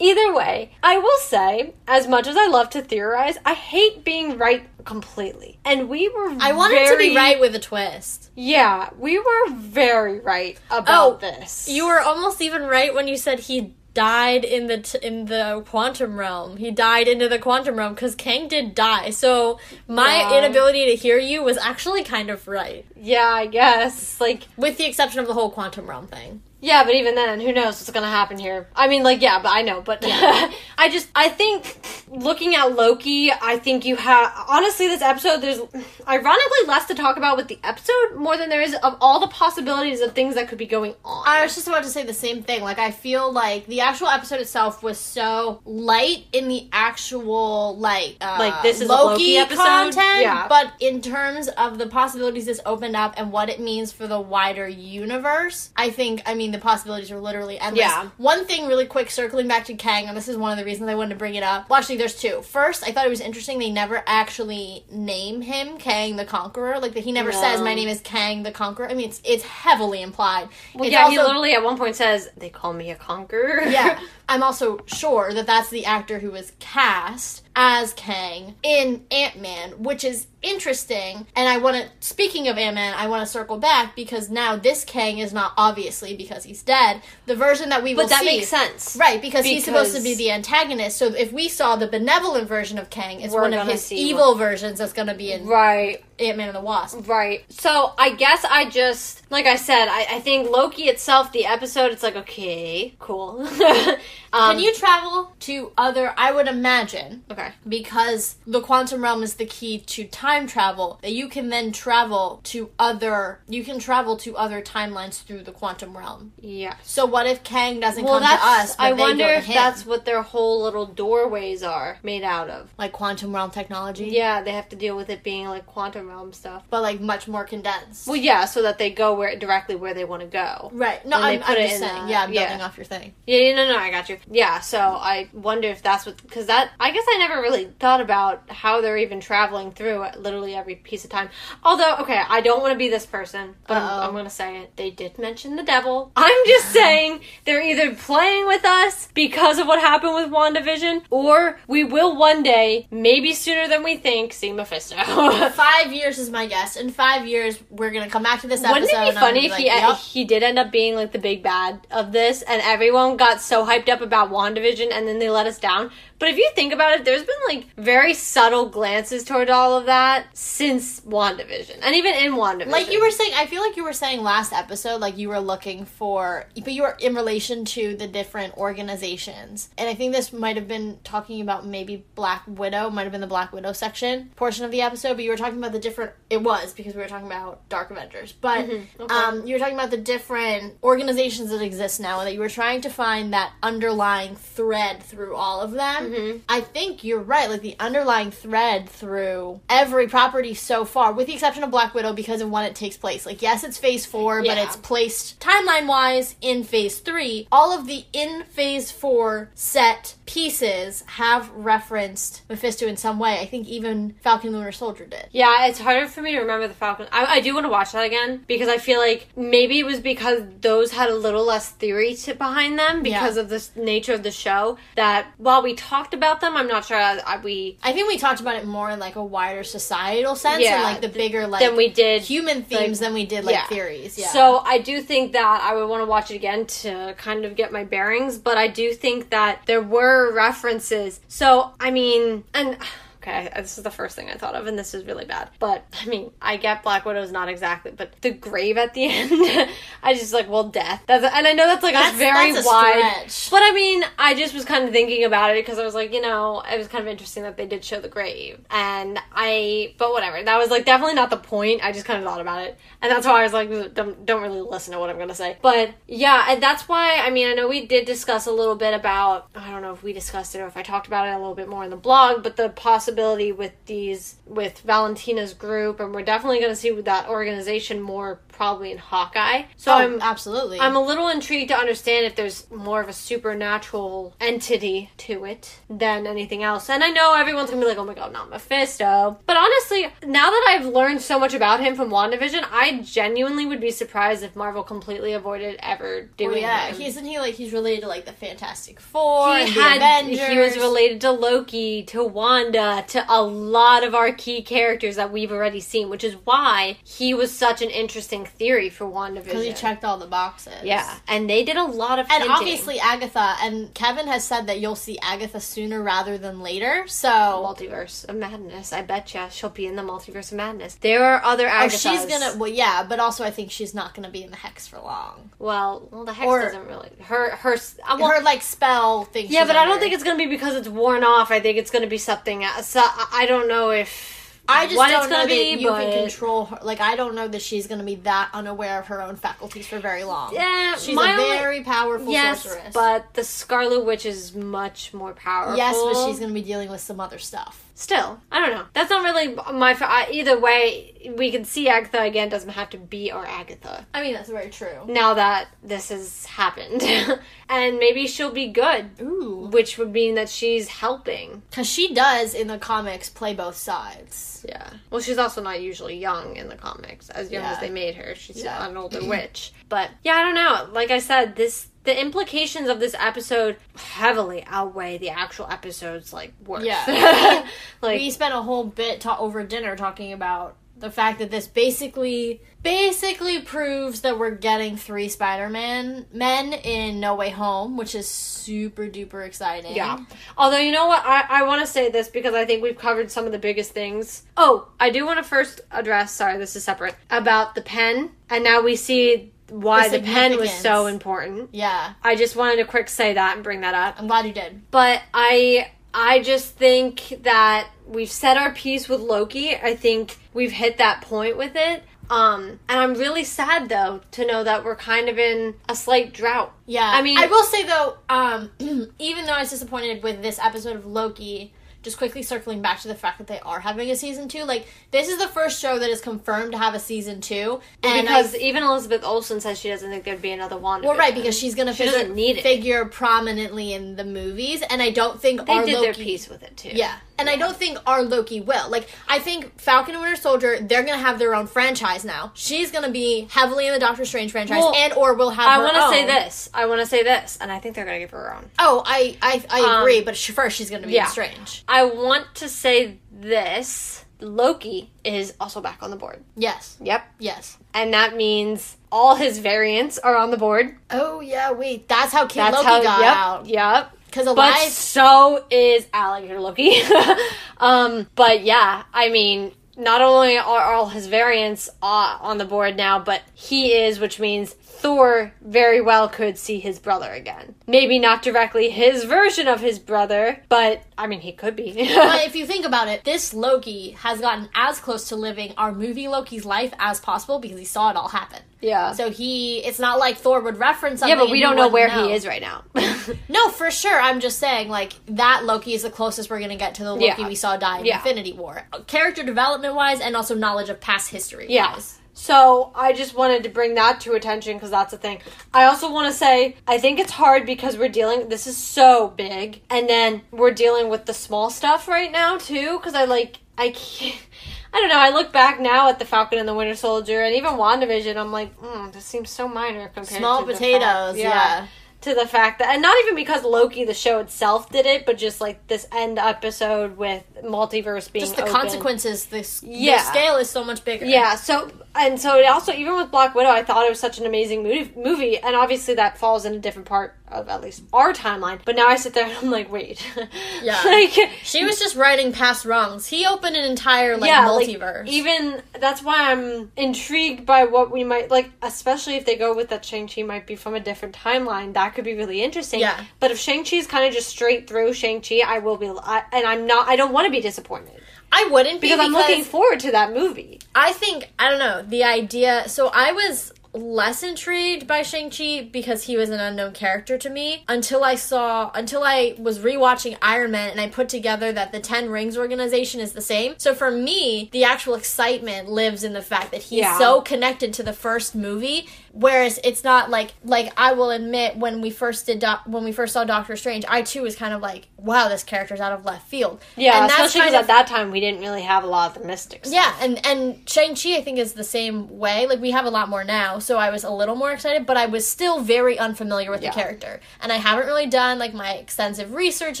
Either 0.00 0.34
way, 0.34 0.72
I 0.82 0.96
will 0.98 1.18
say, 1.18 1.74
as 1.86 2.08
much 2.08 2.26
as 2.26 2.36
I 2.36 2.46
love 2.48 2.70
to 2.70 2.80
theorize, 2.82 3.36
I 3.44 3.52
hate 3.54 4.04
being 4.04 4.38
right 4.38 4.66
completely. 4.84 5.58
And 5.64 5.88
we 5.90 6.08
were 6.08 6.34
I 6.40 6.52
wanted 6.52 6.88
to 6.90 6.96
be 6.96 7.14
right 7.14 7.38
with 7.38 7.54
a 7.54 7.58
twist. 7.58 8.30
Yeah, 8.34 8.90
we 8.98 9.18
were 9.18 9.50
very 9.50 10.18
right 10.20 10.58
about 10.70 10.86
Oh, 10.88 11.18
this. 11.18 11.68
You 11.68 11.86
were 11.86 12.00
almost 12.00 12.40
even 12.40 12.62
right 12.62 12.94
when 12.94 13.06
you 13.08 13.16
said 13.18 13.40
he 13.40 13.74
died 13.92 14.44
in 14.44 14.68
the 14.68 14.78
t- 14.78 14.98
in 15.02 15.26
the 15.26 15.62
quantum 15.68 16.18
realm. 16.18 16.56
He 16.56 16.70
died 16.70 17.08
into 17.08 17.28
the 17.28 17.38
quantum 17.40 17.76
realm 17.76 17.92
because 17.94 18.14
Kang 18.14 18.46
did 18.48 18.74
die. 18.74 19.10
So 19.10 19.58
my 19.88 20.16
Yeah. 20.18 20.38
inability 20.38 20.86
to 20.86 20.94
hear 20.94 21.18
you 21.18 21.42
was 21.42 21.58
actually 21.58 22.04
kind 22.04 22.30
of 22.30 22.46
right, 22.48 22.86
Yeah, 22.96 23.26
I 23.26 23.46
guess. 23.46 24.20
Like, 24.20 24.46
with 24.56 24.78
the 24.78 24.86
exception 24.86 25.20
of 25.20 25.26
the 25.26 25.34
whole 25.34 25.50
quantum 25.50 25.88
realm 25.90 26.06
thing. 26.06 26.40
Yeah, 26.62 26.84
but 26.84 26.94
even 26.94 27.14
then, 27.14 27.40
who 27.40 27.52
knows 27.52 27.74
what's 27.80 27.90
gonna 27.90 28.06
happen 28.10 28.38
here? 28.38 28.68
I 28.76 28.86
mean, 28.88 29.02
like, 29.02 29.22
yeah, 29.22 29.40
but 29.42 29.50
I 29.52 29.62
know, 29.62 29.80
but 29.80 30.00
I 30.04 30.88
just, 30.90 31.08
I 31.14 31.28
think 31.28 31.78
looking 32.08 32.54
at 32.54 32.74
Loki, 32.74 33.32
I 33.32 33.56
think 33.58 33.84
you 33.84 33.96
have 33.96 34.32
honestly 34.48 34.86
this 34.88 35.00
episode. 35.02 35.40
There's 35.40 35.60
ironically 36.06 36.58
less 36.66 36.86
to 36.86 36.94
talk 36.94 37.16
about 37.16 37.36
with 37.36 37.48
the 37.48 37.58
episode 37.64 38.16
more 38.16 38.36
than 38.36 38.48
there 38.48 38.60
is 38.60 38.74
of 38.82 38.96
all 39.00 39.20
the 39.20 39.28
possibilities 39.28 40.00
of 40.00 40.12
things 40.12 40.34
that 40.34 40.48
could 40.48 40.58
be 40.58 40.66
going 40.66 40.94
on. 41.04 41.24
I 41.26 41.42
was 41.44 41.54
just 41.54 41.66
about 41.68 41.82
to 41.84 41.88
say 41.88 42.04
the 42.04 42.14
same 42.14 42.42
thing. 42.42 42.62
Like 42.62 42.78
I 42.78 42.90
feel 42.90 43.32
like 43.32 43.66
the 43.66 43.80
actual 43.80 44.08
episode 44.08 44.40
itself 44.40 44.82
was 44.82 44.98
so 44.98 45.60
light 45.64 46.24
in 46.32 46.48
the 46.48 46.68
actual 46.72 47.76
like 47.78 48.16
uh, 48.20 48.36
Like, 48.38 48.62
this 48.62 48.80
is 48.80 48.88
a 48.88 48.92
Loki 48.92 49.36
episode? 49.36 49.62
content, 49.64 50.20
Yeah. 50.22 50.46
but 50.48 50.72
in 50.80 51.00
terms 51.00 51.48
of 51.48 51.78
the 51.78 51.86
possibilities 51.86 52.46
this 52.46 52.60
opened 52.66 52.96
up 52.96 53.14
and 53.16 53.32
what 53.32 53.48
it 53.48 53.60
means 53.60 53.92
for 53.92 54.06
the 54.06 54.20
wider 54.20 54.68
universe, 54.68 55.70
I 55.76 55.90
think 55.90 56.22
I 56.26 56.34
mean 56.34 56.49
the 56.52 56.58
possibilities 56.58 57.10
are 57.10 57.18
literally 57.20 57.58
endless. 57.58 57.80
Yeah. 57.80 58.08
One 58.16 58.44
thing 58.46 58.66
really 58.66 58.86
quick 58.86 59.10
circling 59.10 59.48
back 59.48 59.64
to 59.66 59.74
Kang, 59.74 60.06
and 60.06 60.16
this 60.16 60.28
is 60.28 60.36
one 60.36 60.52
of 60.52 60.58
the 60.58 60.64
reasons 60.64 60.88
I 60.88 60.94
wanted 60.94 61.10
to 61.10 61.16
bring 61.16 61.34
it 61.34 61.42
up. 61.42 61.68
Well, 61.68 61.78
actually, 61.78 61.96
there's 61.98 62.18
two. 62.20 62.42
First, 62.42 62.82
I 62.86 62.92
thought 62.92 63.06
it 63.06 63.10
was 63.10 63.20
interesting 63.20 63.58
they 63.58 63.70
never 63.70 64.02
actually 64.06 64.84
name 64.90 65.40
him 65.42 65.78
Kang 65.78 66.16
the 66.16 66.24
Conqueror. 66.24 66.78
Like 66.78 66.94
that 66.94 67.04
he 67.04 67.12
never 67.12 67.32
No. 67.32 67.40
says 67.40 67.60
my 67.60 67.74
name 67.74 67.88
is 67.88 68.00
Kang 68.00 68.42
the 68.42 68.52
Conqueror. 68.52 68.90
I 68.90 68.94
mean, 68.94 69.08
it's 69.08 69.20
it's 69.24 69.44
heavily 69.44 70.02
implied. 70.02 70.48
well, 70.74 70.84
It's 70.84 70.92
yeah, 70.92 71.08
he 71.10 71.18
literally 71.18 71.52
at 71.54 71.62
one 71.62 71.76
point 71.78 71.96
says, 71.96 72.28
"They 72.36 72.50
call 72.50 72.72
me 72.72 72.90
a 72.90 72.96
conqueror." 72.96 73.62
yeah, 73.68 74.00
I'm 74.28 74.42
also 74.42 74.80
sure 74.86 75.32
that 75.34 75.46
that's 75.46 75.70
the 75.70 75.84
actor 75.84 76.18
who 76.18 76.30
was 76.30 76.52
cast 76.60 77.42
as 77.56 77.92
Kang 77.94 78.54
in 78.62 79.04
Ant 79.10 79.40
Man, 79.40 79.82
which 79.82 80.04
is 80.04 80.26
interesting. 80.42 81.26
And 81.36 81.48
I 81.48 81.58
want 81.58 81.76
to, 81.76 81.88
speaking 82.00 82.48
of 82.48 82.58
Ant 82.58 82.74
Man, 82.74 82.94
I 82.94 83.08
want 83.08 83.22
to 83.22 83.26
circle 83.26 83.58
back 83.58 83.94
because 83.96 84.30
now 84.30 84.56
this 84.56 84.84
Kang 84.84 85.18
is 85.18 85.32
not 85.32 85.52
obviously 85.56 86.16
because 86.16 86.44
he's 86.44 86.62
dead. 86.62 87.02
The 87.26 87.36
version 87.36 87.68
that 87.70 87.82
we 87.82 87.94
will 87.94 88.04
but 88.04 88.10
that 88.10 88.20
see, 88.20 88.26
makes 88.38 88.48
sense, 88.48 88.96
Right, 88.98 89.20
because, 89.20 89.44
he's 89.44 89.64
supposed 89.64 89.94
to 89.96 90.02
be 90.02 90.14
the 90.14 90.30
antagonist. 90.30 90.96
So 90.98 91.06
if 91.06 91.32
we 91.32 91.48
saw 91.48 91.76
the 91.76 91.86
benevolent 91.86 92.48
version 92.48 92.78
of 92.78 92.90
Kang, 92.90 93.20
it's 93.20 93.34
one 93.34 93.52
of 93.54 93.66
his 93.66 93.90
evil 93.92 94.34
versions 94.34 94.78
that's 94.78 94.92
going 94.92 95.08
to 95.08 95.14
be 95.14 95.32
in 95.32 95.46
Right. 95.46 96.04
Ant 96.18 96.36
Man 96.36 96.48
and 96.48 96.56
the 96.56 96.60
Wasp. 96.60 97.08
Right. 97.08 97.44
So 97.50 97.94
I 97.96 98.10
guess 98.10 98.44
I 98.44 98.68
just 98.68 99.22
like 99.30 99.46
I 99.46 99.56
said, 99.56 99.86
I, 99.88 100.16
I 100.16 100.20
think 100.20 100.50
Loki 100.50 100.84
itself, 100.84 101.32
the 101.32 101.46
episode, 101.46 101.92
it's 101.92 102.02
like 102.02 102.16
okay, 102.16 102.94
cool. 102.98 103.40
um, 103.70 103.96
Can 104.32 104.58
you 104.58 104.74
travel 104.74 105.32
to 105.40 105.72
other? 105.78 106.12
I 106.18 106.32
would 106.32 106.46
imagine 106.46 107.24
Okay. 107.30 107.52
because 107.66 108.36
the 108.46 108.60
quantum 108.60 109.02
realm 109.02 109.22
is 109.22 109.34
the 109.34 109.46
key 109.46 109.78
to 109.78 110.04
time 110.04 110.29
travel 110.38 110.98
that 111.02 111.12
you 111.12 111.28
can 111.28 111.48
then 111.48 111.72
travel 111.72 112.40
to 112.44 112.70
other 112.78 113.40
you 113.48 113.64
can 113.64 113.78
travel 113.78 114.16
to 114.16 114.36
other 114.36 114.62
timelines 114.62 115.22
through 115.22 115.42
the 115.42 115.52
quantum 115.52 115.96
realm 115.96 116.32
Yeah. 116.40 116.74
so 116.82 117.04
what 117.06 117.26
if 117.26 117.42
kang 117.42 117.80
doesn't 117.80 118.04
Well, 118.04 118.20
come 118.20 118.28
to 118.38 118.44
us 118.44 118.76
I 118.78 118.92
wonder 118.92 119.24
if 119.24 119.46
that's 119.46 119.84
what 119.84 120.04
their 120.04 120.22
whole 120.22 120.62
little 120.62 120.86
doorways 120.86 121.62
are 121.62 121.98
made 122.02 122.22
out 122.22 122.48
of. 122.48 122.70
like 122.78 122.92
quantum 122.92 123.34
realm 123.34 123.50
technology 123.50 124.06
Yeah, 124.06 124.42
they 124.42 124.52
have 124.52 124.68
to 124.70 124.76
deal 124.76 124.96
with 124.96 125.10
it 125.10 125.22
being 125.22 125.48
like 125.48 125.66
quantum 125.66 126.08
realm 126.08 126.32
stuff. 126.32 126.62
but 126.70 126.82
like 126.82 127.00
much 127.00 127.26
more 127.28 127.44
condensed 127.44 128.06
Well, 128.06 128.16
yeah, 128.16 128.44
so 128.44 128.62
that 128.62 128.78
they 128.78 128.90
go 128.90 129.14
where 129.14 129.36
directly 129.38 129.76
where 129.76 129.94
they 129.94 130.04
want 130.04 130.22
to 130.22 130.28
go. 130.28 130.70
right 130.72 131.04
no 131.06 131.16
i'm, 131.16 131.42
I'm 131.44 131.56
just 131.56 131.78
saying 131.80 132.06
the- 132.06 132.10
yeah 132.12 132.22
i'm 132.22 132.32
yeah. 132.32 132.58
off 132.64 132.76
your 132.76 132.84
thing 132.86 133.14
Yeah, 133.26 133.38
yeah, 133.38 133.54
no, 133.56 133.68
no, 133.72 133.78
I 133.78 133.90
got 133.90 134.08
you. 134.08 134.18
Yeah, 134.30 134.60
so 134.60 134.78
I 134.78 135.28
wonder 135.32 135.68
if 135.68 135.82
that's 135.82 136.04
what 136.06 136.16
because 136.22 136.46
that 136.46 136.70
I 136.78 136.90
guess 136.92 137.04
I 137.08 137.16
never 137.18 137.40
really 137.40 137.66
thought 137.78 138.00
about 138.00 138.42
how 138.50 138.80
they're 138.80 138.98
even 138.98 139.20
traveling 139.20 139.72
through 139.72 140.04
literally 140.22 140.54
every 140.54 140.76
piece 140.76 141.04
of 141.04 141.10
time. 141.10 141.30
Although, 141.64 141.96
okay, 142.00 142.22
I 142.28 142.40
don't 142.40 142.60
want 142.60 142.72
to 142.72 142.78
be 142.78 142.88
this 142.88 143.06
person, 143.06 143.54
but 143.66 143.76
I'm. 143.76 144.10
I'm 144.10 144.12
going 144.12 144.24
to 144.24 144.30
say 144.30 144.58
it. 144.58 144.76
They 144.76 144.90
did 144.90 145.18
mention 145.18 145.56
the 145.56 145.62
devil. 145.62 146.12
I'm 146.16 146.46
just 146.46 146.68
saying 146.72 147.20
they're 147.44 147.62
either 147.62 147.94
playing 147.94 148.46
with 148.46 148.64
us 148.64 149.08
because 149.14 149.58
of 149.58 149.66
what 149.66 149.80
happened 149.80 150.14
with 150.14 150.30
WandaVision, 150.30 151.04
or 151.10 151.58
we 151.68 151.84
will 151.84 152.16
one 152.16 152.42
day, 152.42 152.86
maybe 152.90 153.32
sooner 153.32 153.68
than 153.68 153.84
we 153.84 153.96
think, 153.96 154.32
see 154.32 154.52
Mephisto. 154.52 154.96
five 155.50 155.92
years 155.92 156.18
is 156.18 156.30
my 156.30 156.46
guess 156.46 156.76
in 156.76 156.90
five 156.90 157.26
years 157.26 157.58
we're 157.70 157.90
gonna 157.90 158.08
come 158.08 158.22
back 158.22 158.40
to 158.40 158.46
this 158.46 158.62
episode 158.64 158.80
Wouldn't 158.80 159.08
it 159.08 159.14
be 159.14 159.20
funny 159.20 159.48
gonna 159.48 159.54
if 159.54 159.60
he 159.60 159.68
like, 159.68 159.80
"Yup." 159.80 159.98
he 159.98 160.24
did 160.24 160.42
end 160.42 160.58
up 160.58 160.70
being 160.70 160.94
like 160.94 161.12
the 161.12 161.18
big 161.18 161.42
bad 161.42 161.86
of 161.90 162.12
this, 162.12 162.42
and 162.42 162.60
everyone 162.62 163.16
got 163.16 163.40
so 163.40 163.64
hyped 163.64 163.88
up 163.88 164.00
about 164.00 164.30
Wandavision, 164.30 164.90
and 164.92 165.06
then 165.06 165.18
they 165.18 165.30
let 165.30 165.46
us 165.46 165.58
down? 165.58 165.90
But 166.20 166.28
if 166.28 166.36
you 166.36 166.48
think 166.54 166.72
about 166.72 166.92
it, 166.92 167.04
there's 167.04 167.24
been 167.24 167.34
like 167.48 167.66
very 167.76 168.14
subtle 168.14 168.68
glances 168.68 169.24
toward 169.24 169.50
all 169.50 169.76
of 169.76 169.86
that 169.86 170.26
since 170.34 171.00
WandaVision, 171.00 171.78
and 171.82 171.96
even 171.96 172.14
in 172.14 172.34
WandaVision. 172.34 172.68
Like 172.68 172.92
you 172.92 173.00
were 173.00 173.10
saying, 173.10 173.32
I 173.34 173.46
feel 173.46 173.62
like 173.62 173.76
you 173.76 173.82
were 173.84 173.92
saying 173.92 174.22
last 174.22 174.52
episode, 174.52 175.00
like 175.00 175.18
you 175.18 175.28
were 175.30 175.40
looking 175.40 175.84
for, 175.86 176.46
but 176.54 176.72
you 176.72 176.82
were 176.82 176.96
in 177.00 177.14
relation 177.14 177.64
to 177.64 177.96
the 177.96 178.06
different 178.06 178.56
organizations. 178.58 179.70
And 179.78 179.88
I 179.88 179.94
think 179.94 180.12
this 180.14 180.32
might 180.32 180.56
have 180.56 180.68
been 180.68 180.98
talking 181.04 181.40
about 181.40 181.66
maybe 181.66 182.04
Black 182.14 182.42
Widow, 182.46 182.90
might 182.90 183.04
have 183.04 183.12
been 183.12 183.20
the 183.20 183.26
Black 183.26 183.52
Widow 183.52 183.72
section 183.72 184.30
portion 184.36 184.64
of 184.64 184.70
the 184.70 184.82
episode, 184.82 185.14
but 185.14 185.24
you 185.24 185.30
were 185.30 185.36
talking 185.36 185.58
about 185.58 185.72
the 185.72 185.78
different, 185.78 186.12
it 186.28 186.42
was 186.42 186.72
because 186.74 186.94
we 186.94 187.00
were 187.00 187.08
talking 187.08 187.26
about 187.26 187.66
Dark 187.68 187.90
Avengers. 187.90 188.32
But 188.32 188.60
Mm-hmm. 188.60 189.02
Okay. 189.02 189.14
um, 189.14 189.46
you 189.46 189.54
were 189.54 189.58
talking 189.58 189.74
about 189.74 189.90
the 189.90 189.96
different 189.96 190.74
organizations 190.82 191.50
that 191.50 191.62
exist 191.62 191.98
now, 191.98 192.18
and 192.20 192.26
that 192.26 192.34
you 192.34 192.40
were 192.40 192.48
trying 192.48 192.82
to 192.82 192.90
find 192.90 193.32
that 193.32 193.52
underlying 193.62 194.36
thread 194.36 195.02
through 195.02 195.34
all 195.34 195.62
of 195.62 195.70
them. 195.72 196.04
Mm-hmm. 196.04 196.09
Mm-hmm. 196.10 196.38
I 196.48 196.60
think 196.60 197.04
you're 197.04 197.20
right. 197.20 197.48
Like 197.48 197.62
the 197.62 197.76
underlying 197.78 198.30
thread 198.30 198.88
through 198.88 199.60
every 199.68 200.08
property 200.08 200.54
so 200.54 200.84
far, 200.84 201.12
with 201.12 201.26
the 201.26 201.34
exception 201.34 201.62
of 201.62 201.70
Black 201.70 201.94
Widow, 201.94 202.12
because 202.12 202.40
of 202.40 202.50
when 202.50 202.64
it 202.64 202.74
takes 202.74 202.96
place. 202.96 203.26
Like, 203.26 203.42
yes, 203.42 203.64
it's 203.64 203.78
Phase 203.78 204.06
Four, 204.06 204.42
but 204.42 204.58
it's 204.58 204.76
placed 204.76 205.40
timeline 205.40 205.86
wise 205.86 206.36
in 206.40 206.64
Phase 206.64 206.98
Three. 206.98 207.46
All 207.52 207.76
of 207.76 207.86
the 207.86 208.04
in 208.12 208.44
Phase 208.44 208.90
Four 208.90 209.50
set 209.54 210.16
pieces 210.26 211.02
have 211.06 211.50
referenced 211.50 212.42
Mephisto 212.48 212.86
in 212.86 212.96
some 212.96 213.18
way. 213.18 213.38
I 213.40 213.46
think 213.46 213.66
even 213.68 214.14
Falcon 214.22 214.52
Winter 214.52 214.72
Soldier 214.72 215.06
did. 215.06 215.26
Yeah, 215.32 215.66
it's 215.66 215.78
harder 215.80 216.06
for 216.06 216.22
me 216.22 216.32
to 216.32 216.40
remember 216.40 216.68
the 216.68 216.74
Falcon. 216.74 217.06
I, 217.12 217.24
I 217.26 217.40
do 217.40 217.54
want 217.54 217.64
to 217.64 217.70
watch 217.70 217.92
that 217.92 218.04
again 218.06 218.44
because 218.46 218.68
I 218.68 218.78
feel 218.78 219.00
like 219.00 219.28
maybe 219.36 219.78
it 219.78 219.86
was 219.86 220.00
because 220.00 220.42
those 220.60 220.92
had 220.92 221.10
a 221.10 221.14
little 221.14 221.44
less 221.44 221.70
theory 221.70 222.14
to, 222.14 222.34
behind 222.34 222.78
them 222.78 223.02
because 223.02 223.36
Yeah. 223.36 223.42
of 223.42 223.48
the 223.48 223.68
nature 223.76 224.12
of 224.14 224.22
the 224.22 224.30
show. 224.30 224.78
That 224.96 225.26
while 225.38 225.62
we 225.62 225.74
talked 226.00 226.14
about 226.14 226.40
them, 226.40 226.56
I'm 226.56 226.66
not 226.66 226.86
sure 226.86 226.96
I, 226.96 227.18
I, 227.26 227.36
we 227.38 227.76
I 227.82 227.92
think 227.92 228.08
we 228.08 228.16
talked 228.16 228.40
about 228.40 228.56
it 228.56 228.66
more 228.66 228.90
in 228.90 228.98
like 228.98 229.16
a 229.16 229.24
wider 229.24 229.62
societal 229.62 230.34
sense 230.34 230.64
and 230.64 230.82
like 230.82 231.02
the 231.02 231.08
bigger 231.08 231.46
like 231.46 231.62
than 231.62 231.76
we 231.76 231.88
did 231.88 232.22
human 232.22 232.62
themes 232.62 233.00
than 233.00 233.12
we 233.12 233.26
did 233.26 233.44
like 233.44 233.54
yeah. 233.54 233.66
theories. 233.66 234.18
Yeah. 234.18 234.28
So 234.28 234.58
I 234.58 234.78
do 234.78 235.02
think 235.02 235.32
that 235.32 235.60
I 235.62 235.74
would 235.74 235.86
want 235.88 236.00
to 236.02 236.06
watch 236.06 236.30
it 236.30 236.36
again 236.36 236.66
to 236.66 237.14
kind 237.18 237.44
of 237.44 237.54
get 237.54 237.70
my 237.70 237.84
bearings, 237.84 238.38
but 238.38 238.56
I 238.56 238.68
do 238.68 238.94
think 238.94 239.30
that 239.30 239.62
there 239.66 239.82
were 239.82 240.32
references. 240.32 241.20
So 241.28 241.72
I 241.78 241.90
mean, 241.90 242.44
and 242.54 242.78
Okay, 243.22 243.50
this 243.54 243.76
is 243.76 243.84
the 243.84 243.90
first 243.90 244.16
thing 244.16 244.30
I 244.30 244.36
thought 244.38 244.54
of, 244.54 244.66
and 244.66 244.78
this 244.78 244.94
is 244.94 245.04
really 245.04 245.26
bad. 245.26 245.50
But 245.58 245.84
I 246.00 246.06
mean, 246.06 246.30
I 246.40 246.56
get 246.56 246.82
Black 246.82 247.04
Widow's 247.04 247.30
not 247.30 247.50
exactly, 247.50 247.92
but 247.94 248.12
the 248.22 248.30
grave 248.30 248.78
at 248.78 248.94
the 248.94 249.04
end, 249.10 249.70
I 250.02 250.14
just 250.14 250.32
like, 250.32 250.48
well, 250.48 250.64
death. 250.64 251.02
That's, 251.06 251.22
and 251.24 251.46
I 251.46 251.52
know 251.52 251.66
that's 251.66 251.82
like 251.82 251.92
That's- 251.92 252.14
a 252.14 252.16
very 252.16 252.52
that's 252.52 252.64
a 252.66 252.68
wide. 252.68 253.30
stretch. 253.30 253.50
But 253.50 253.62
I 253.62 253.72
mean, 253.72 254.02
I 254.18 254.34
just 254.34 254.54
was 254.54 254.64
kind 254.64 254.84
of 254.86 254.92
thinking 254.92 255.24
about 255.24 255.50
it 255.50 255.62
because 255.64 255.78
I 255.78 255.84
was 255.84 255.94
like, 255.94 256.14
you 256.14 256.22
know, 256.22 256.62
it 256.62 256.78
was 256.78 256.88
kind 256.88 257.02
of 257.02 257.08
interesting 257.08 257.42
that 257.42 257.58
they 257.58 257.66
did 257.66 257.84
show 257.84 258.00
the 258.00 258.08
grave, 258.08 258.58
and 258.70 259.18
I, 259.34 259.94
but 259.98 260.12
whatever. 260.12 260.42
That 260.42 260.56
was 260.56 260.70
like 260.70 260.86
definitely 260.86 261.14
not 261.14 261.28
the 261.28 261.36
point. 261.36 261.84
I 261.84 261.92
just 261.92 262.06
kind 262.06 262.18
of 262.18 262.24
thought 262.24 262.40
about 262.40 262.62
it, 262.62 262.78
and 263.02 263.12
that's 263.12 263.26
why 263.26 263.40
I 263.40 263.42
was 263.42 263.52
like, 263.52 263.68
don't 263.92 264.24
don't 264.24 264.40
really 264.40 264.62
listen 264.62 264.94
to 264.94 264.98
what 264.98 265.10
I'm 265.10 265.18
gonna 265.18 265.34
say. 265.34 265.58
But 265.60 265.90
yeah, 266.08 266.46
and 266.48 266.62
that's 266.62 266.88
why 266.88 267.18
I 267.18 267.28
mean, 267.28 267.48
I 267.48 267.52
know 267.52 267.68
we 267.68 267.84
did 267.84 268.06
discuss 268.06 268.46
a 268.46 268.52
little 268.52 268.76
bit 268.76 268.94
about. 268.94 269.48
I 269.54 269.70
don't 269.70 269.82
know 269.82 269.92
if 269.92 270.02
we 270.02 270.14
discussed 270.14 270.54
it 270.54 270.60
or 270.60 270.66
if 270.66 270.78
I 270.78 270.82
talked 270.82 271.06
about 271.06 271.28
it 271.28 271.32
a 271.32 271.38
little 271.38 271.54
bit 271.54 271.68
more 271.68 271.84
in 271.84 271.90
the 271.90 271.96
blog, 271.96 272.42
but 272.42 272.56
the 272.56 272.70
possibility 272.70 273.09
with 273.52 273.72
these 273.86 274.36
with 274.46 274.80
Valentina's 274.80 275.54
group, 275.54 276.00
and 276.00 276.14
we're 276.14 276.22
definitely 276.22 276.58
going 276.58 276.72
to 276.72 276.76
see 276.76 276.90
that 276.90 277.28
organization 277.28 278.00
more 278.00 278.40
probably 278.60 278.92
in 278.92 278.98
Hawkeye. 278.98 279.62
So 279.78 279.90
oh, 279.90 279.94
I'm 279.94 280.20
absolutely. 280.20 280.78
I'm 280.78 280.94
a 280.94 281.00
little 281.00 281.28
intrigued 281.28 281.70
to 281.70 281.74
understand 281.78 282.26
if 282.26 282.36
there's 282.36 282.70
more 282.70 283.00
of 283.00 283.08
a 283.08 283.12
supernatural 283.14 284.34
entity 284.38 285.08
to 285.16 285.46
it 285.46 285.78
than 285.88 286.26
anything 286.26 286.62
else. 286.62 286.90
And 286.90 287.02
I 287.02 287.08
know 287.08 287.32
everyone's 287.32 287.70
gonna 287.70 287.80
be 287.80 287.88
like, 287.88 287.96
oh 287.96 288.04
my 288.04 288.12
god, 288.12 288.34
not 288.34 288.50
Mephisto. 288.50 289.38
But 289.46 289.56
honestly, 289.56 290.08
now 290.26 290.50
that 290.50 290.66
I've 290.68 290.84
learned 290.84 291.22
so 291.22 291.38
much 291.38 291.54
about 291.54 291.80
him 291.80 291.94
from 291.94 292.10
WandaVision, 292.10 292.66
I 292.70 293.00
genuinely 293.02 293.64
would 293.64 293.80
be 293.80 293.90
surprised 293.90 294.42
if 294.42 294.54
Marvel 294.54 294.82
completely 294.82 295.32
avoided 295.32 295.76
ever 295.82 296.28
doing 296.36 296.58
Oh, 296.58 296.60
yeah, 296.60 296.88
him. 296.88 297.00
isn't 297.00 297.24
he 297.24 297.38
like 297.38 297.54
he's 297.54 297.72
related 297.72 298.02
to 298.02 298.08
like 298.08 298.26
the 298.26 298.32
Fantastic 298.32 299.00
Four 299.00 299.56
he 299.56 299.70
had 299.72 299.96
Avengers. 299.96 300.46
he 300.48 300.58
was 300.58 300.76
related 300.76 301.22
to 301.22 301.30
Loki, 301.30 302.02
to 302.02 302.22
Wanda, 302.22 303.06
to 303.08 303.24
a 303.26 303.40
lot 303.42 304.04
of 304.04 304.14
our 304.14 304.32
key 304.32 304.60
characters 304.60 305.16
that 305.16 305.32
we've 305.32 305.50
already 305.50 305.80
seen, 305.80 306.10
which 306.10 306.24
is 306.24 306.34
why 306.44 306.98
he 307.02 307.32
was 307.32 307.50
such 307.50 307.80
an 307.80 307.88
interesting 307.88 308.48
theory 308.50 308.90
for 308.90 309.04
WandaVision. 309.06 309.44
because 309.44 309.64
he 309.64 309.72
checked 309.72 310.04
all 310.04 310.18
the 310.18 310.26
boxes. 310.26 310.72
yeah, 310.82 311.18
and 311.28 311.48
they 311.48 311.64
did 311.64 311.76
a 311.76 311.84
lot 311.84 312.18
of 312.18 312.26
And 312.30 312.42
hinting. 312.42 312.50
obviously 312.50 312.98
Agatha 313.00 313.54
and 313.62 313.92
Kevin 313.94 314.26
has 314.26 314.44
said 314.44 314.66
that 314.66 314.80
you'll 314.80 314.96
see 314.96 315.18
Agatha 315.22 315.60
sooner 315.60 316.02
rather 316.02 316.36
than 316.36 316.60
later. 316.60 317.04
So 317.06 317.28
multiverse 317.28 318.28
of 318.28 318.36
madness. 318.36 318.92
I 318.92 319.02
bet 319.02 319.20
betcha 319.20 319.48
she'll 319.50 319.70
be 319.70 319.86
in 319.86 319.96
the 319.96 320.02
multiverse 320.02 320.50
of 320.50 320.56
madness. 320.56 320.94
There 320.96 321.24
are 321.24 321.42
other 321.44 321.68
oh, 321.68 321.70
Agathas. 321.70 322.02
she's 322.02 322.24
gonna 322.26 322.56
well 322.58 322.70
yeah, 322.70 323.04
but 323.08 323.20
also 323.20 323.44
I 323.44 323.50
think 323.50 323.70
she's 323.70 323.94
not 323.94 324.14
gonna 324.14 324.30
be 324.30 324.42
in 324.42 324.50
the 324.50 324.56
hex 324.56 324.86
for 324.86 324.98
long. 324.98 325.50
Well, 325.58 326.08
well, 326.10 326.24
the 326.24 326.32
hex 326.32 326.46
Or- 326.46 326.62
doesn't 326.62 326.86
really 326.86 327.10
her 327.22 327.50
her. 327.56 327.74
uh, 327.74 328.16
well, 328.18 328.30
Her 328.30 328.42
like 328.42 328.62
spell 328.62 329.24
thing. 329.24 329.46
yeah, 329.50 329.66
but 329.66 329.76
I 329.76 329.84
don't 329.84 330.00
think 330.00 330.14
it's 330.14 330.24
gonna 330.24 330.38
be 330.38 330.46
because 330.46 330.74
it's 330.76 330.88
worn 330.88 331.22
off. 331.24 331.50
I 331.50 331.60
think 331.60 331.76
it's 331.76 331.90
gonna 331.90 332.06
be 332.06 332.18
something. 332.18 332.64
else. 332.64 332.86
So 332.88 333.00
I 333.02 333.26
I 333.42 333.46
don't 333.46 333.68
know 333.68 333.90
if 333.90 334.39
I 334.68 334.86
just 334.86 334.96
what 334.96 335.10
don't 335.10 335.28
know 335.30 335.36
gonna 335.36 335.48
that 335.48 335.48
be, 335.48 335.80
you 335.82 335.88
but 335.88 336.00
can 336.02 336.22
control 336.28 336.66
her. 336.66 336.78
Like 336.82 337.00
I 337.00 337.16
don't 337.16 337.34
know 337.34 337.48
that 337.48 337.60
she's 337.62 337.86
gonna 337.86 338.04
be 338.04 338.14
that 338.16 338.50
unaware 338.52 339.00
of 339.00 339.06
her 339.08 339.20
own 339.20 339.36
faculties 339.36 339.86
for 339.86 339.98
very 339.98 340.22
long. 340.24 340.54
Yeah, 340.54 340.96
she's 340.96 341.16
a 341.16 341.20
only- 341.20 341.34
very 341.58 341.82
powerful 341.82 342.30
yes, 342.32 342.62
sorceress. 342.62 342.94
but 342.94 343.34
the 343.34 343.42
Scarlet 343.44 344.04
Witch 344.04 344.24
is 344.24 344.54
much 344.54 345.12
more 345.12 345.32
powerful. 345.32 345.76
yes, 345.76 345.96
but 345.96 346.26
she's 346.26 346.38
gonna 346.38 346.52
be 346.52 346.62
dealing 346.62 346.90
with 346.90 347.00
some 347.00 347.18
other 347.20 347.38
stuff. 347.38 347.84
Still, 348.00 348.40
I 348.50 348.60
don't 348.60 348.70
know. 348.70 348.86
That's 348.94 349.10
not 349.10 349.22
really 349.22 349.54
my. 349.74 349.94
I, 350.00 350.30
either 350.32 350.58
way, 350.58 351.32
we 351.36 351.50
can 351.50 351.66
see 351.66 351.86
Agatha 351.86 352.22
again. 352.22 352.48
Doesn't 352.48 352.70
have 352.70 352.88
to 352.90 352.96
be 352.96 353.30
our 353.30 353.44
Agatha. 353.44 354.06
I 354.14 354.22
mean 354.22 354.32
that's 354.32 354.48
very 354.48 354.70
true. 354.70 355.00
Now 355.06 355.34
that 355.34 355.68
this 355.82 356.08
has 356.08 356.46
happened, 356.46 357.02
and 357.68 357.98
maybe 357.98 358.26
she'll 358.26 358.52
be 358.52 358.68
good, 358.68 359.10
Ooh, 359.20 359.68
which 359.70 359.98
would 359.98 360.12
mean 360.12 360.34
that 360.36 360.48
she's 360.48 360.88
helping. 360.88 361.62
because 361.68 361.86
she 361.86 362.14
does 362.14 362.54
in 362.54 362.68
the 362.68 362.78
comics 362.78 363.28
play 363.28 363.52
both 363.52 363.76
sides. 363.76 364.64
Yeah. 364.66 364.88
Well, 365.10 365.20
she's 365.20 365.36
also 365.36 365.62
not 365.62 365.82
usually 365.82 366.16
young 366.16 366.56
in 366.56 366.70
the 366.70 366.76
comics, 366.76 367.28
as 367.28 367.52
young 367.52 367.64
Yeah. 367.64 367.72
as 367.72 367.80
they 367.80 367.90
made 367.90 368.14
her. 368.14 368.34
She's 368.34 368.62
Yeah. 368.64 368.86
an 368.88 368.96
older 368.96 369.22
witch. 369.28 369.74
But 369.90 370.08
yeah, 370.24 370.36
I 370.36 370.42
don't 370.44 370.54
know. 370.54 370.88
Like 370.94 371.10
I 371.10 371.18
said, 371.18 371.54
this 371.56 371.88
the 372.10 372.20
implications 372.20 372.88
of 372.88 372.98
this 372.98 373.14
episode 373.20 373.76
heavily 373.94 374.64
outweigh 374.66 375.16
the 375.16 375.30
actual 375.30 375.68
episode's 375.70 376.32
like 376.32 376.52
worth. 376.66 376.82
Yeah. 376.82 377.64
like 378.02 378.18
we 378.18 378.32
spent 378.32 378.52
a 378.52 378.60
whole 378.60 378.82
bit 378.82 379.20
ta- 379.20 379.36
over 379.38 379.62
dinner 379.62 379.94
talking 379.94 380.32
about 380.32 380.76
the 380.96 381.10
fact 381.10 381.38
that 381.38 381.52
this 381.52 381.68
basically 381.68 382.60
basically 382.82 383.60
proves 383.60 384.22
that 384.22 384.40
we're 384.40 384.50
getting 384.50 384.96
three 384.96 385.28
Spider-Man 385.28 386.26
men 386.32 386.72
in 386.72 387.20
No 387.20 387.36
Way 387.36 387.50
Home, 387.50 387.96
which 387.96 388.16
is 388.16 388.28
super 388.28 389.06
duper 389.06 389.46
exciting. 389.46 389.94
Yeah. 389.94 390.18
Although 390.58 390.78
you 390.78 390.90
know 390.90 391.06
what, 391.06 391.22
I, 391.24 391.44
I 391.48 391.62
want 391.62 391.80
to 391.80 391.86
say 391.86 392.10
this 392.10 392.28
because 392.28 392.54
I 392.54 392.64
think 392.64 392.82
we've 392.82 392.98
covered 392.98 393.30
some 393.30 393.46
of 393.46 393.52
the 393.52 393.58
biggest 393.58 393.92
things. 393.92 394.42
Oh, 394.56 394.88
I 394.98 395.10
do 395.10 395.24
want 395.24 395.38
to 395.38 395.44
first 395.44 395.80
address. 395.92 396.32
Sorry, 396.34 396.58
this 396.58 396.74
is 396.74 396.82
separate 396.82 397.14
about 397.30 397.76
the 397.76 397.82
pen, 397.82 398.32
and 398.50 398.64
now 398.64 398.82
we 398.82 398.96
see 398.96 399.52
why 399.70 400.08
The 400.08 400.18
the, 400.18 400.24
pen 400.24 400.56
was 400.58 400.70
so 400.72 401.06
important. 401.06 401.70
Yeah. 401.72 402.14
I 402.22 402.36
just 402.36 402.56
wanted 402.56 402.76
to 402.76 402.84
quick 402.84 403.08
say 403.08 403.34
that 403.34 403.54
and 403.56 403.64
bring 403.64 403.80
that 403.82 403.94
up. 403.94 404.16
I'm 404.18 404.26
glad 404.26 404.46
you 404.46 404.52
did. 404.52 404.90
But 404.90 405.22
I 405.32 405.90
I 406.12 406.42
just 406.42 406.74
think 406.76 407.38
that 407.42 407.88
we've 408.06 408.30
said 408.30 408.56
our 408.56 408.72
piece 408.72 409.08
with 409.08 409.20
Loki. 409.20 409.76
I 409.76 409.94
think 409.94 410.36
we've 410.52 410.72
hit 410.72 410.98
that 410.98 411.22
point 411.22 411.56
with 411.56 411.72
it. 411.76 412.02
Um, 412.28 412.78
and 412.88 413.00
I'm 413.00 413.14
really 413.14 413.42
sad 413.44 413.88
though 413.88 414.20
to 414.32 414.46
know 414.46 414.62
that 414.62 414.84
we're 414.84 414.94
kind 414.96 415.28
of 415.28 415.38
in 415.38 415.74
a 415.88 415.96
slight 415.96 416.32
drought. 416.32 416.72
Yeah. 416.86 417.10
I 417.12 417.22
mean- 417.22 417.38
I 417.38 417.46
will 417.46 417.64
say 417.64 417.84
though, 417.84 418.18
um, 418.28 418.70
even 419.18 419.46
though 419.46 419.52
I 419.52 419.60
was 419.60 419.70
disappointed 419.70 420.22
with 420.22 420.40
this 420.42 420.58
episode 420.60 420.94
of 420.96 421.06
Loki, 421.06 421.72
just 422.02 422.16
quickly 422.18 422.42
circling 422.42 422.80
back 422.82 423.00
to 423.00 423.08
the 423.08 423.14
fact 423.14 423.38
that 423.38 423.46
they 423.46 423.60
are 423.60 423.80
having 423.80 424.10
a 424.10 424.16
season 424.16 424.48
two, 424.48 424.64
like 424.64 424.86
this 425.10 425.28
is 425.28 425.38
the 425.38 425.48
first 425.48 425.80
show 425.80 425.98
that 425.98 426.08
is 426.10 426.20
confirmed 426.20 426.72
to 426.72 426.78
have 426.78 426.94
a 426.94 426.98
season 427.00 427.40
two, 427.40 427.80
and 428.02 428.26
because 428.26 428.54
I, 428.54 428.58
even 428.58 428.82
Elizabeth 428.82 429.22
Olsen 429.24 429.60
says 429.60 429.78
she 429.78 429.88
doesn't 429.88 430.08
think 430.10 430.24
there'd 430.24 430.40
be 430.42 430.50
another 430.52 430.76
Wanda. 430.78 431.06
well, 431.08 431.16
right, 431.16 431.34
because 431.34 431.58
she's 431.58 431.74
gonna 431.74 431.92
She 431.92 432.04
figure, 432.04 432.18
doesn't 432.20 432.34
need 432.34 432.56
it. 432.58 432.62
figure 432.62 433.04
prominently 433.04 433.92
in 433.92 434.16
the 434.16 434.24
movies, 434.24 434.82
and 434.88 435.00
I 435.02 435.10
don't 435.10 435.40
think 435.40 435.66
they 435.66 435.84
did 435.84 435.94
Loki, 435.94 436.00
their 436.06 436.14
piece 436.14 436.48
with 436.48 436.62
it 436.62 436.76
too. 436.76 436.90
Yeah, 436.92 437.14
and 437.38 437.48
I 437.50 437.56
don't 437.56 437.76
think 437.76 437.98
our 438.06 438.22
Loki 438.22 438.60
will. 438.60 438.88
Like, 438.90 439.08
I 439.28 439.38
think 439.38 439.78
Falcon 439.78 440.14
and 440.14 440.22
Winter 440.22 440.40
Soldier, 440.40 440.80
they're 440.80 441.02
gonna 441.02 441.18
have 441.18 441.38
their 441.38 441.54
own 441.54 441.66
franchise 441.66 442.24
now. 442.24 442.52
She's 442.54 442.90
gonna 442.90 443.10
be 443.10 443.46
heavily 443.50 443.86
in 443.86 443.92
the 443.92 443.98
Doctor 444.00 444.24
Strange 444.24 444.52
franchise, 444.52 444.78
Well, 444.78 444.94
and 444.94 445.12
or 445.14 445.34
will 445.34 445.50
have. 445.50 445.68
I 445.68 445.78
want 445.82 445.94
to 445.96 446.08
say 446.10 446.26
this. 446.26 446.68
I 446.74 446.86
want 446.86 447.00
to 447.00 447.06
say 447.06 447.22
this, 447.22 447.58
and 447.60 447.70
I 447.70 447.78
think 447.78 447.94
they're 447.94 448.04
gonna 448.04 448.18
give 448.18 448.30
her 448.30 448.38
her 448.38 448.54
own. 448.56 448.70
Oh, 448.78 449.02
I 449.06 449.36
I, 449.42 449.62
I 449.70 449.80
Um, 449.96 450.00
agree, 450.02 450.22
but 450.22 450.36
she, 450.36 450.52
first 450.52 450.76
she's 450.76 450.90
gonna 450.90 451.06
be 451.06 451.12
yeah. 451.12 451.26
Strange. 451.26 451.84
I 451.90 452.04
want 452.04 452.54
to 452.54 452.68
say 452.68 453.18
this. 453.32 454.24
Loki 454.38 455.10
is 455.24 455.52
also 455.60 455.80
back 455.82 456.02
on 456.02 456.10
the 456.10 456.16
board. 456.16 456.42
Yes, 456.56 456.96
Yep. 457.02 457.22
yes. 457.40 457.76
And 457.92 458.14
that 458.14 458.36
means 458.36 458.96
all 459.12 459.34
his 459.34 459.58
variants 459.58 460.18
are 460.18 460.36
on 460.36 460.50
the 460.50 460.56
board. 460.56 460.96
Oh 461.10 461.40
yeah, 461.40 461.72
wait. 461.72 462.08
That's 462.08 462.32
how 462.32 462.46
Kid 462.46 462.60
That's 462.60 462.76
Loki 462.76 462.86
how 462.86 463.02
got 463.02 463.20
yep, 463.20 463.36
out. 463.36 463.66
Yep. 463.66 464.16
Because 464.26 464.54
But 464.54 464.78
so 464.88 465.64
is 465.70 466.06
Alligator 466.14 466.60
Loki. 466.60 467.02
um, 467.78 468.28
but 468.36 468.62
yeah, 468.62 469.02
I 469.12 469.28
mean, 469.28 469.72
not 469.96 470.22
only 470.22 470.56
are 470.56 470.94
all 470.94 471.08
his 471.08 471.26
variants 471.26 471.90
uh, 472.00 472.38
on 472.40 472.58
the 472.58 472.64
board 472.64 472.96
now, 472.96 473.18
but 473.18 473.42
he 473.54 473.92
is, 473.92 474.20
which 474.20 474.38
means 474.40 474.72
Thor 474.72 475.52
very 475.60 476.00
well 476.00 476.28
could 476.28 476.56
see 476.58 476.78
his 476.78 476.98
brother 476.98 477.30
again. 477.32 477.74
Maybe 477.86 478.18
not 478.18 478.42
directly 478.42 478.90
his 478.90 479.24
version 479.24 479.66
of 479.66 479.80
his 479.80 479.98
brother, 479.98 480.62
but 480.68 481.02
I 481.20 481.26
mean, 481.26 481.40
he 481.40 481.52
could 481.52 481.76
be. 481.76 481.92
but 482.14 482.44
if 482.46 482.56
you 482.56 482.66
think 482.66 482.84
about 482.86 483.08
it, 483.08 483.24
this 483.24 483.52
Loki 483.54 484.10
has 484.12 484.40
gotten 484.40 484.68
as 484.74 484.98
close 484.98 485.28
to 485.28 485.36
living 485.36 485.74
our 485.76 485.92
movie 485.92 486.28
Loki's 486.28 486.64
life 486.64 486.92
as 486.98 487.20
possible 487.20 487.58
because 487.58 487.78
he 487.78 487.84
saw 487.84 488.10
it 488.10 488.16
all 488.16 488.28
happen. 488.28 488.60
yeah. 488.80 489.12
So 489.12 489.30
he, 489.30 489.78
it's 489.78 489.98
not 489.98 490.18
like 490.18 490.36
Thor 490.38 490.60
would 490.60 490.78
reference 490.78 491.20
something. 491.20 491.36
yeah, 491.36 491.42
but 491.44 491.50
we 491.50 491.60
don't 491.60 491.76
know 491.76 491.88
where 491.88 492.08
know. 492.08 492.26
he 492.28 492.32
is 492.34 492.46
right 492.46 492.62
now. 492.62 492.84
No, 493.48 493.68
for 493.68 493.90
sure. 493.90 494.18
I'm 494.18 494.40
just 494.40 494.58
saying, 494.58 494.88
like 494.88 495.12
that 495.26 495.64
Loki 495.64 495.92
is 495.94 496.02
the 496.02 496.10
closest 496.10 496.48
we're 496.50 496.60
gonna 496.60 496.76
get 496.76 496.94
to 496.96 497.04
the 497.04 497.12
Loki 497.12 497.26
Yeah. 497.26 497.46
we 497.48 497.54
saw 497.54 497.76
die 497.76 497.98
in 498.00 498.06
Yeah. 498.06 498.16
Infinity 498.16 498.52
War, 498.54 498.86
character 499.06 499.42
development 499.42 499.94
wise, 499.94 500.20
and 500.20 500.34
also 500.36 500.54
knowledge 500.54 500.88
of 500.88 501.00
past 501.00 501.30
history. 501.30 501.66
Yeah. 501.68 501.92
wise. 501.92 502.18
So 502.40 502.90
I 502.94 503.12
just 503.12 503.34
wanted 503.36 503.64
to 503.64 503.68
bring 503.68 503.96
that 503.96 504.20
to 504.22 504.32
attention 504.32 504.72
because 504.72 504.90
that's 504.90 505.12
a 505.12 505.18
thing. 505.18 505.40
I 505.74 505.84
also 505.84 506.10
want 506.10 506.32
to 506.32 506.36
say 506.36 506.74
I 506.88 506.96
think 506.96 507.20
it's 507.20 507.32
hard 507.32 507.66
because 507.66 507.98
we're 507.98 508.08
dealing. 508.08 508.48
This 508.48 508.66
is 508.66 508.78
so 508.78 509.28
big, 509.28 509.82
and 509.90 510.08
then 510.08 510.40
we're 510.50 510.70
dealing 510.72 511.10
with 511.10 511.26
the 511.26 511.34
small 511.34 511.68
stuff 511.68 512.08
right 512.08 512.32
now 512.32 512.56
too. 512.56 512.96
Because 512.98 513.14
I 513.14 513.26
like 513.26 513.58
I 513.76 513.90
can't. 513.90 514.40
I 514.92 515.00
don't 515.00 515.10
know. 515.10 515.18
I 515.18 515.28
look 515.30 515.52
back 515.52 515.80
now 515.80 516.08
at 516.08 516.18
the 516.18 516.24
Falcon 516.24 516.58
and 516.58 516.66
the 516.66 516.74
Winter 516.74 516.96
Soldier, 516.96 517.42
and 517.42 517.54
even 517.54 517.72
Wandavision. 517.72 518.38
I'm 518.38 518.50
like, 518.50 518.74
mm, 518.80 519.12
this 519.12 519.24
seems 519.26 519.50
so 519.50 519.68
minor 519.68 520.06
compared 520.08 520.38
Small 520.40 520.62
to 520.62 520.66
the 520.66 520.74
small 520.76 520.88
potatoes. 520.88 521.36
fact- 521.36 521.38
yeah. 521.38 521.86
To 522.22 522.34
the 522.34 522.46
fact 522.46 522.78
that, 522.80 522.90
and 522.92 523.00
not 523.00 523.16
even 523.22 523.34
because 523.34 523.64
Loki, 523.64 524.04
the 524.04 524.12
show 524.14 524.40
itself, 524.40 524.90
did 524.90 525.06
it, 525.06 525.24
but 525.24 525.38
just 525.38 525.60
like 525.60 525.86
this 525.86 526.06
end 526.12 526.38
episode 526.38 527.16
with 527.16 527.42
multiverse 527.64 528.30
being 528.30 528.44
Just 528.44 528.56
the 528.56 528.62
open. 528.62 528.74
consequences. 528.74 529.46
This 529.46 529.82
Yeah. 529.82 530.18
the 530.18 530.24
scale 530.24 530.56
is 530.56 530.68
so 530.68 530.84
much 530.84 531.02
bigger. 531.04 531.24
Yeah, 531.24 531.54
so 531.54 531.90
and 532.14 532.38
so 532.40 532.58
it 532.58 532.66
also 532.66 532.92
even 532.92 533.14
with 533.16 533.30
Black 533.30 533.54
Widow, 533.54 533.70
I 533.70 533.82
thought 533.82 534.04
it 534.04 534.10
was 534.10 534.20
such 534.20 534.38
an 534.38 534.44
amazing 534.46 534.82
movie, 534.82 535.12
movie, 535.16 535.56
and 535.58 535.74
obviously 535.74 536.14
that 536.14 536.36
falls 536.36 536.64
in 536.66 536.74
a 536.74 536.78
different 536.78 537.08
part 537.08 537.36
of 537.50 537.68
at 537.68 537.80
least 537.80 538.02
our 538.12 538.32
timeline. 538.32 538.80
But 538.84 538.96
now 538.96 539.06
I 539.06 539.16
sit 539.16 539.34
there 539.34 539.46
and 539.46 539.56
I'm 539.56 539.70
like, 539.70 539.90
wait, 539.90 540.24
Yeah. 540.82 541.00
like 541.04 541.32
She 541.62 541.84
was 541.84 541.98
just 541.98 542.16
writing 542.16 542.52
past 542.52 542.84
wrongs. 542.84 543.26
He 543.26 543.46
opened 543.46 543.76
an 543.76 543.84
entire 543.84 544.36
like 544.36 544.48
yeah, 544.48 544.68
like, 544.68 544.88
multiverse. 544.88 545.26
even 545.26 545.82
that's 545.98 546.22
why 546.22 546.50
I'm 546.50 546.90
intrigued 546.96 547.66
by 547.66 547.84
what 547.84 548.10
we 548.10 548.24
might 548.24 548.50
like, 548.50 548.70
especially 548.82 549.36
if 549.36 549.44
they 549.44 549.56
go 549.56 549.74
with 549.74 549.88
that 549.90 550.04
Shang 550.04 550.28
Chi 550.28 550.42
might 550.42 550.66
be 550.66 550.76
from 550.76 550.94
a 550.94 551.00
different 551.00 551.34
timeline. 551.34 551.94
That 551.94 552.14
could 552.14 552.24
be 552.24 552.34
really 552.34 552.62
interesting. 552.62 553.00
Yeah. 553.00 553.24
But 553.38 553.50
if 553.50 553.58
Shang 553.58 553.84
Chi 553.84 553.96
is 553.96 554.06
kind 554.06 554.26
of 554.26 554.32
just 554.32 554.48
straight 554.48 554.88
through 554.88 555.12
Shang 555.12 555.40
Chi, 555.40 555.60
I 555.66 555.78
will 555.78 555.96
be, 555.96 556.08
I, 556.08 556.42
and 556.52 556.66
I'm 556.66 556.86
not. 556.86 557.08
I 557.08 557.16
don't 557.16 557.32
want 557.32 557.46
to 557.46 557.50
be 557.50 557.60
disappointed 557.60 558.20
I 558.52 558.68
wouldn't 558.70 559.00
be 559.00 559.08
because, 559.08 559.20
I'm 559.20 559.32
looking 559.32 559.64
forward 559.64 560.00
to 560.00 560.12
that 560.12 560.32
movie. 560.32 560.80
I 560.94 561.12
think 561.12 561.52
I 561.58 561.70
don't 561.70 561.78
know 561.78 562.02
the 562.02 562.24
idea. 562.24 562.88
So 562.88 563.10
I 563.12 563.32
was 563.32 563.72
less 563.92 564.42
intrigued 564.42 565.06
by 565.06 565.22
Shang 565.22 565.50
Chi 565.50 565.88
because 565.90 566.24
he 566.24 566.36
was 566.36 566.50
an 566.50 566.60
unknown 566.60 566.92
character 566.92 567.36
to 567.38 567.50
me 567.50 567.84
until 567.88 568.22
I 568.22 568.36
saw 568.36 568.90
until 568.94 569.24
I 569.24 569.54
was 569.58 569.80
rewatching 569.80 570.36
Iron 570.40 570.70
Man 570.70 570.90
and 570.90 571.00
I 571.00 571.08
put 571.08 571.28
together 571.28 571.72
that 571.72 571.90
the 571.92 572.00
Ten 572.00 572.30
Rings 572.30 572.56
organization 572.56 573.20
is 573.20 573.32
the 573.32 573.40
same. 573.40 573.74
So 573.78 573.94
for 573.94 574.10
me, 574.10 574.68
the 574.72 574.84
actual 574.84 575.14
excitement 575.14 575.88
lives 575.88 576.22
in 576.22 576.32
the 576.32 576.42
fact 576.42 576.70
that 576.70 576.82
he's 576.82 577.00
Yeah. 577.00 577.18
so 577.18 577.40
connected 577.40 577.92
to 577.94 578.02
the 578.02 578.12
first 578.12 578.54
movie. 578.54 579.08
Whereas 579.32 579.78
it's 579.84 580.02
not 580.02 580.28
like 580.28 580.52
like 580.64 580.92
I 580.96 581.12
will 581.12 581.30
admit 581.30 581.76
when 581.76 582.00
we 582.00 582.10
first 582.10 582.46
did 582.46 582.58
doc- 582.58 582.82
when 582.86 583.04
we 583.04 583.12
first 583.12 583.32
saw 583.32 583.44
Doctor 583.44 583.76
Strange, 583.76 584.04
I 584.08 584.22
too 584.22 584.42
was 584.42 584.56
kind 584.56 584.74
of 584.74 584.82
like, 584.82 585.06
wow, 585.16 585.48
this 585.48 585.62
character's 585.62 586.00
out 586.00 586.12
of 586.12 586.24
left 586.24 586.48
field. 586.48 586.80
Yeah, 586.96 587.22
and 587.22 587.30
especially 587.30 587.60
because 587.60 587.74
of- 587.74 587.80
at 587.82 587.86
that 587.86 588.06
time 588.08 588.32
we 588.32 588.40
didn't 588.40 588.60
really 588.60 588.82
have 588.82 589.04
a 589.04 589.06
lot 589.06 589.34
of 589.36 589.40
the 589.40 589.46
mystics. 589.46 589.92
yeah, 589.92 590.16
and 590.20 590.44
and 590.44 590.80
Shang 590.90 591.14
Chi 591.14 591.36
I 591.36 591.42
think 591.42 591.58
is 591.60 591.74
the 591.74 591.84
same 591.84 592.38
way. 592.40 592.66
Like 592.66 592.80
we 592.80 592.90
have 592.90 593.04
a 593.04 593.10
lot 593.10 593.28
more 593.28 593.44
now, 593.44 593.78
so 593.78 593.98
I 593.98 594.10
was 594.10 594.24
a 594.24 594.30
little 594.30 594.56
more 594.56 594.72
excited, 594.72 595.06
but 595.06 595.16
I 595.16 595.26
was 595.26 595.46
still 595.46 595.80
very 595.80 596.18
unfamiliar 596.18 596.70
with 596.72 596.82
Yeah. 596.82 596.90
the 596.90 597.00
character, 597.00 597.40
and 597.62 597.70
I 597.72 597.76
haven't 597.76 598.06
really 598.06 598.26
done 598.26 598.58
like 598.58 598.74
my 598.74 598.94
extensive 598.94 599.54
research 599.54 600.00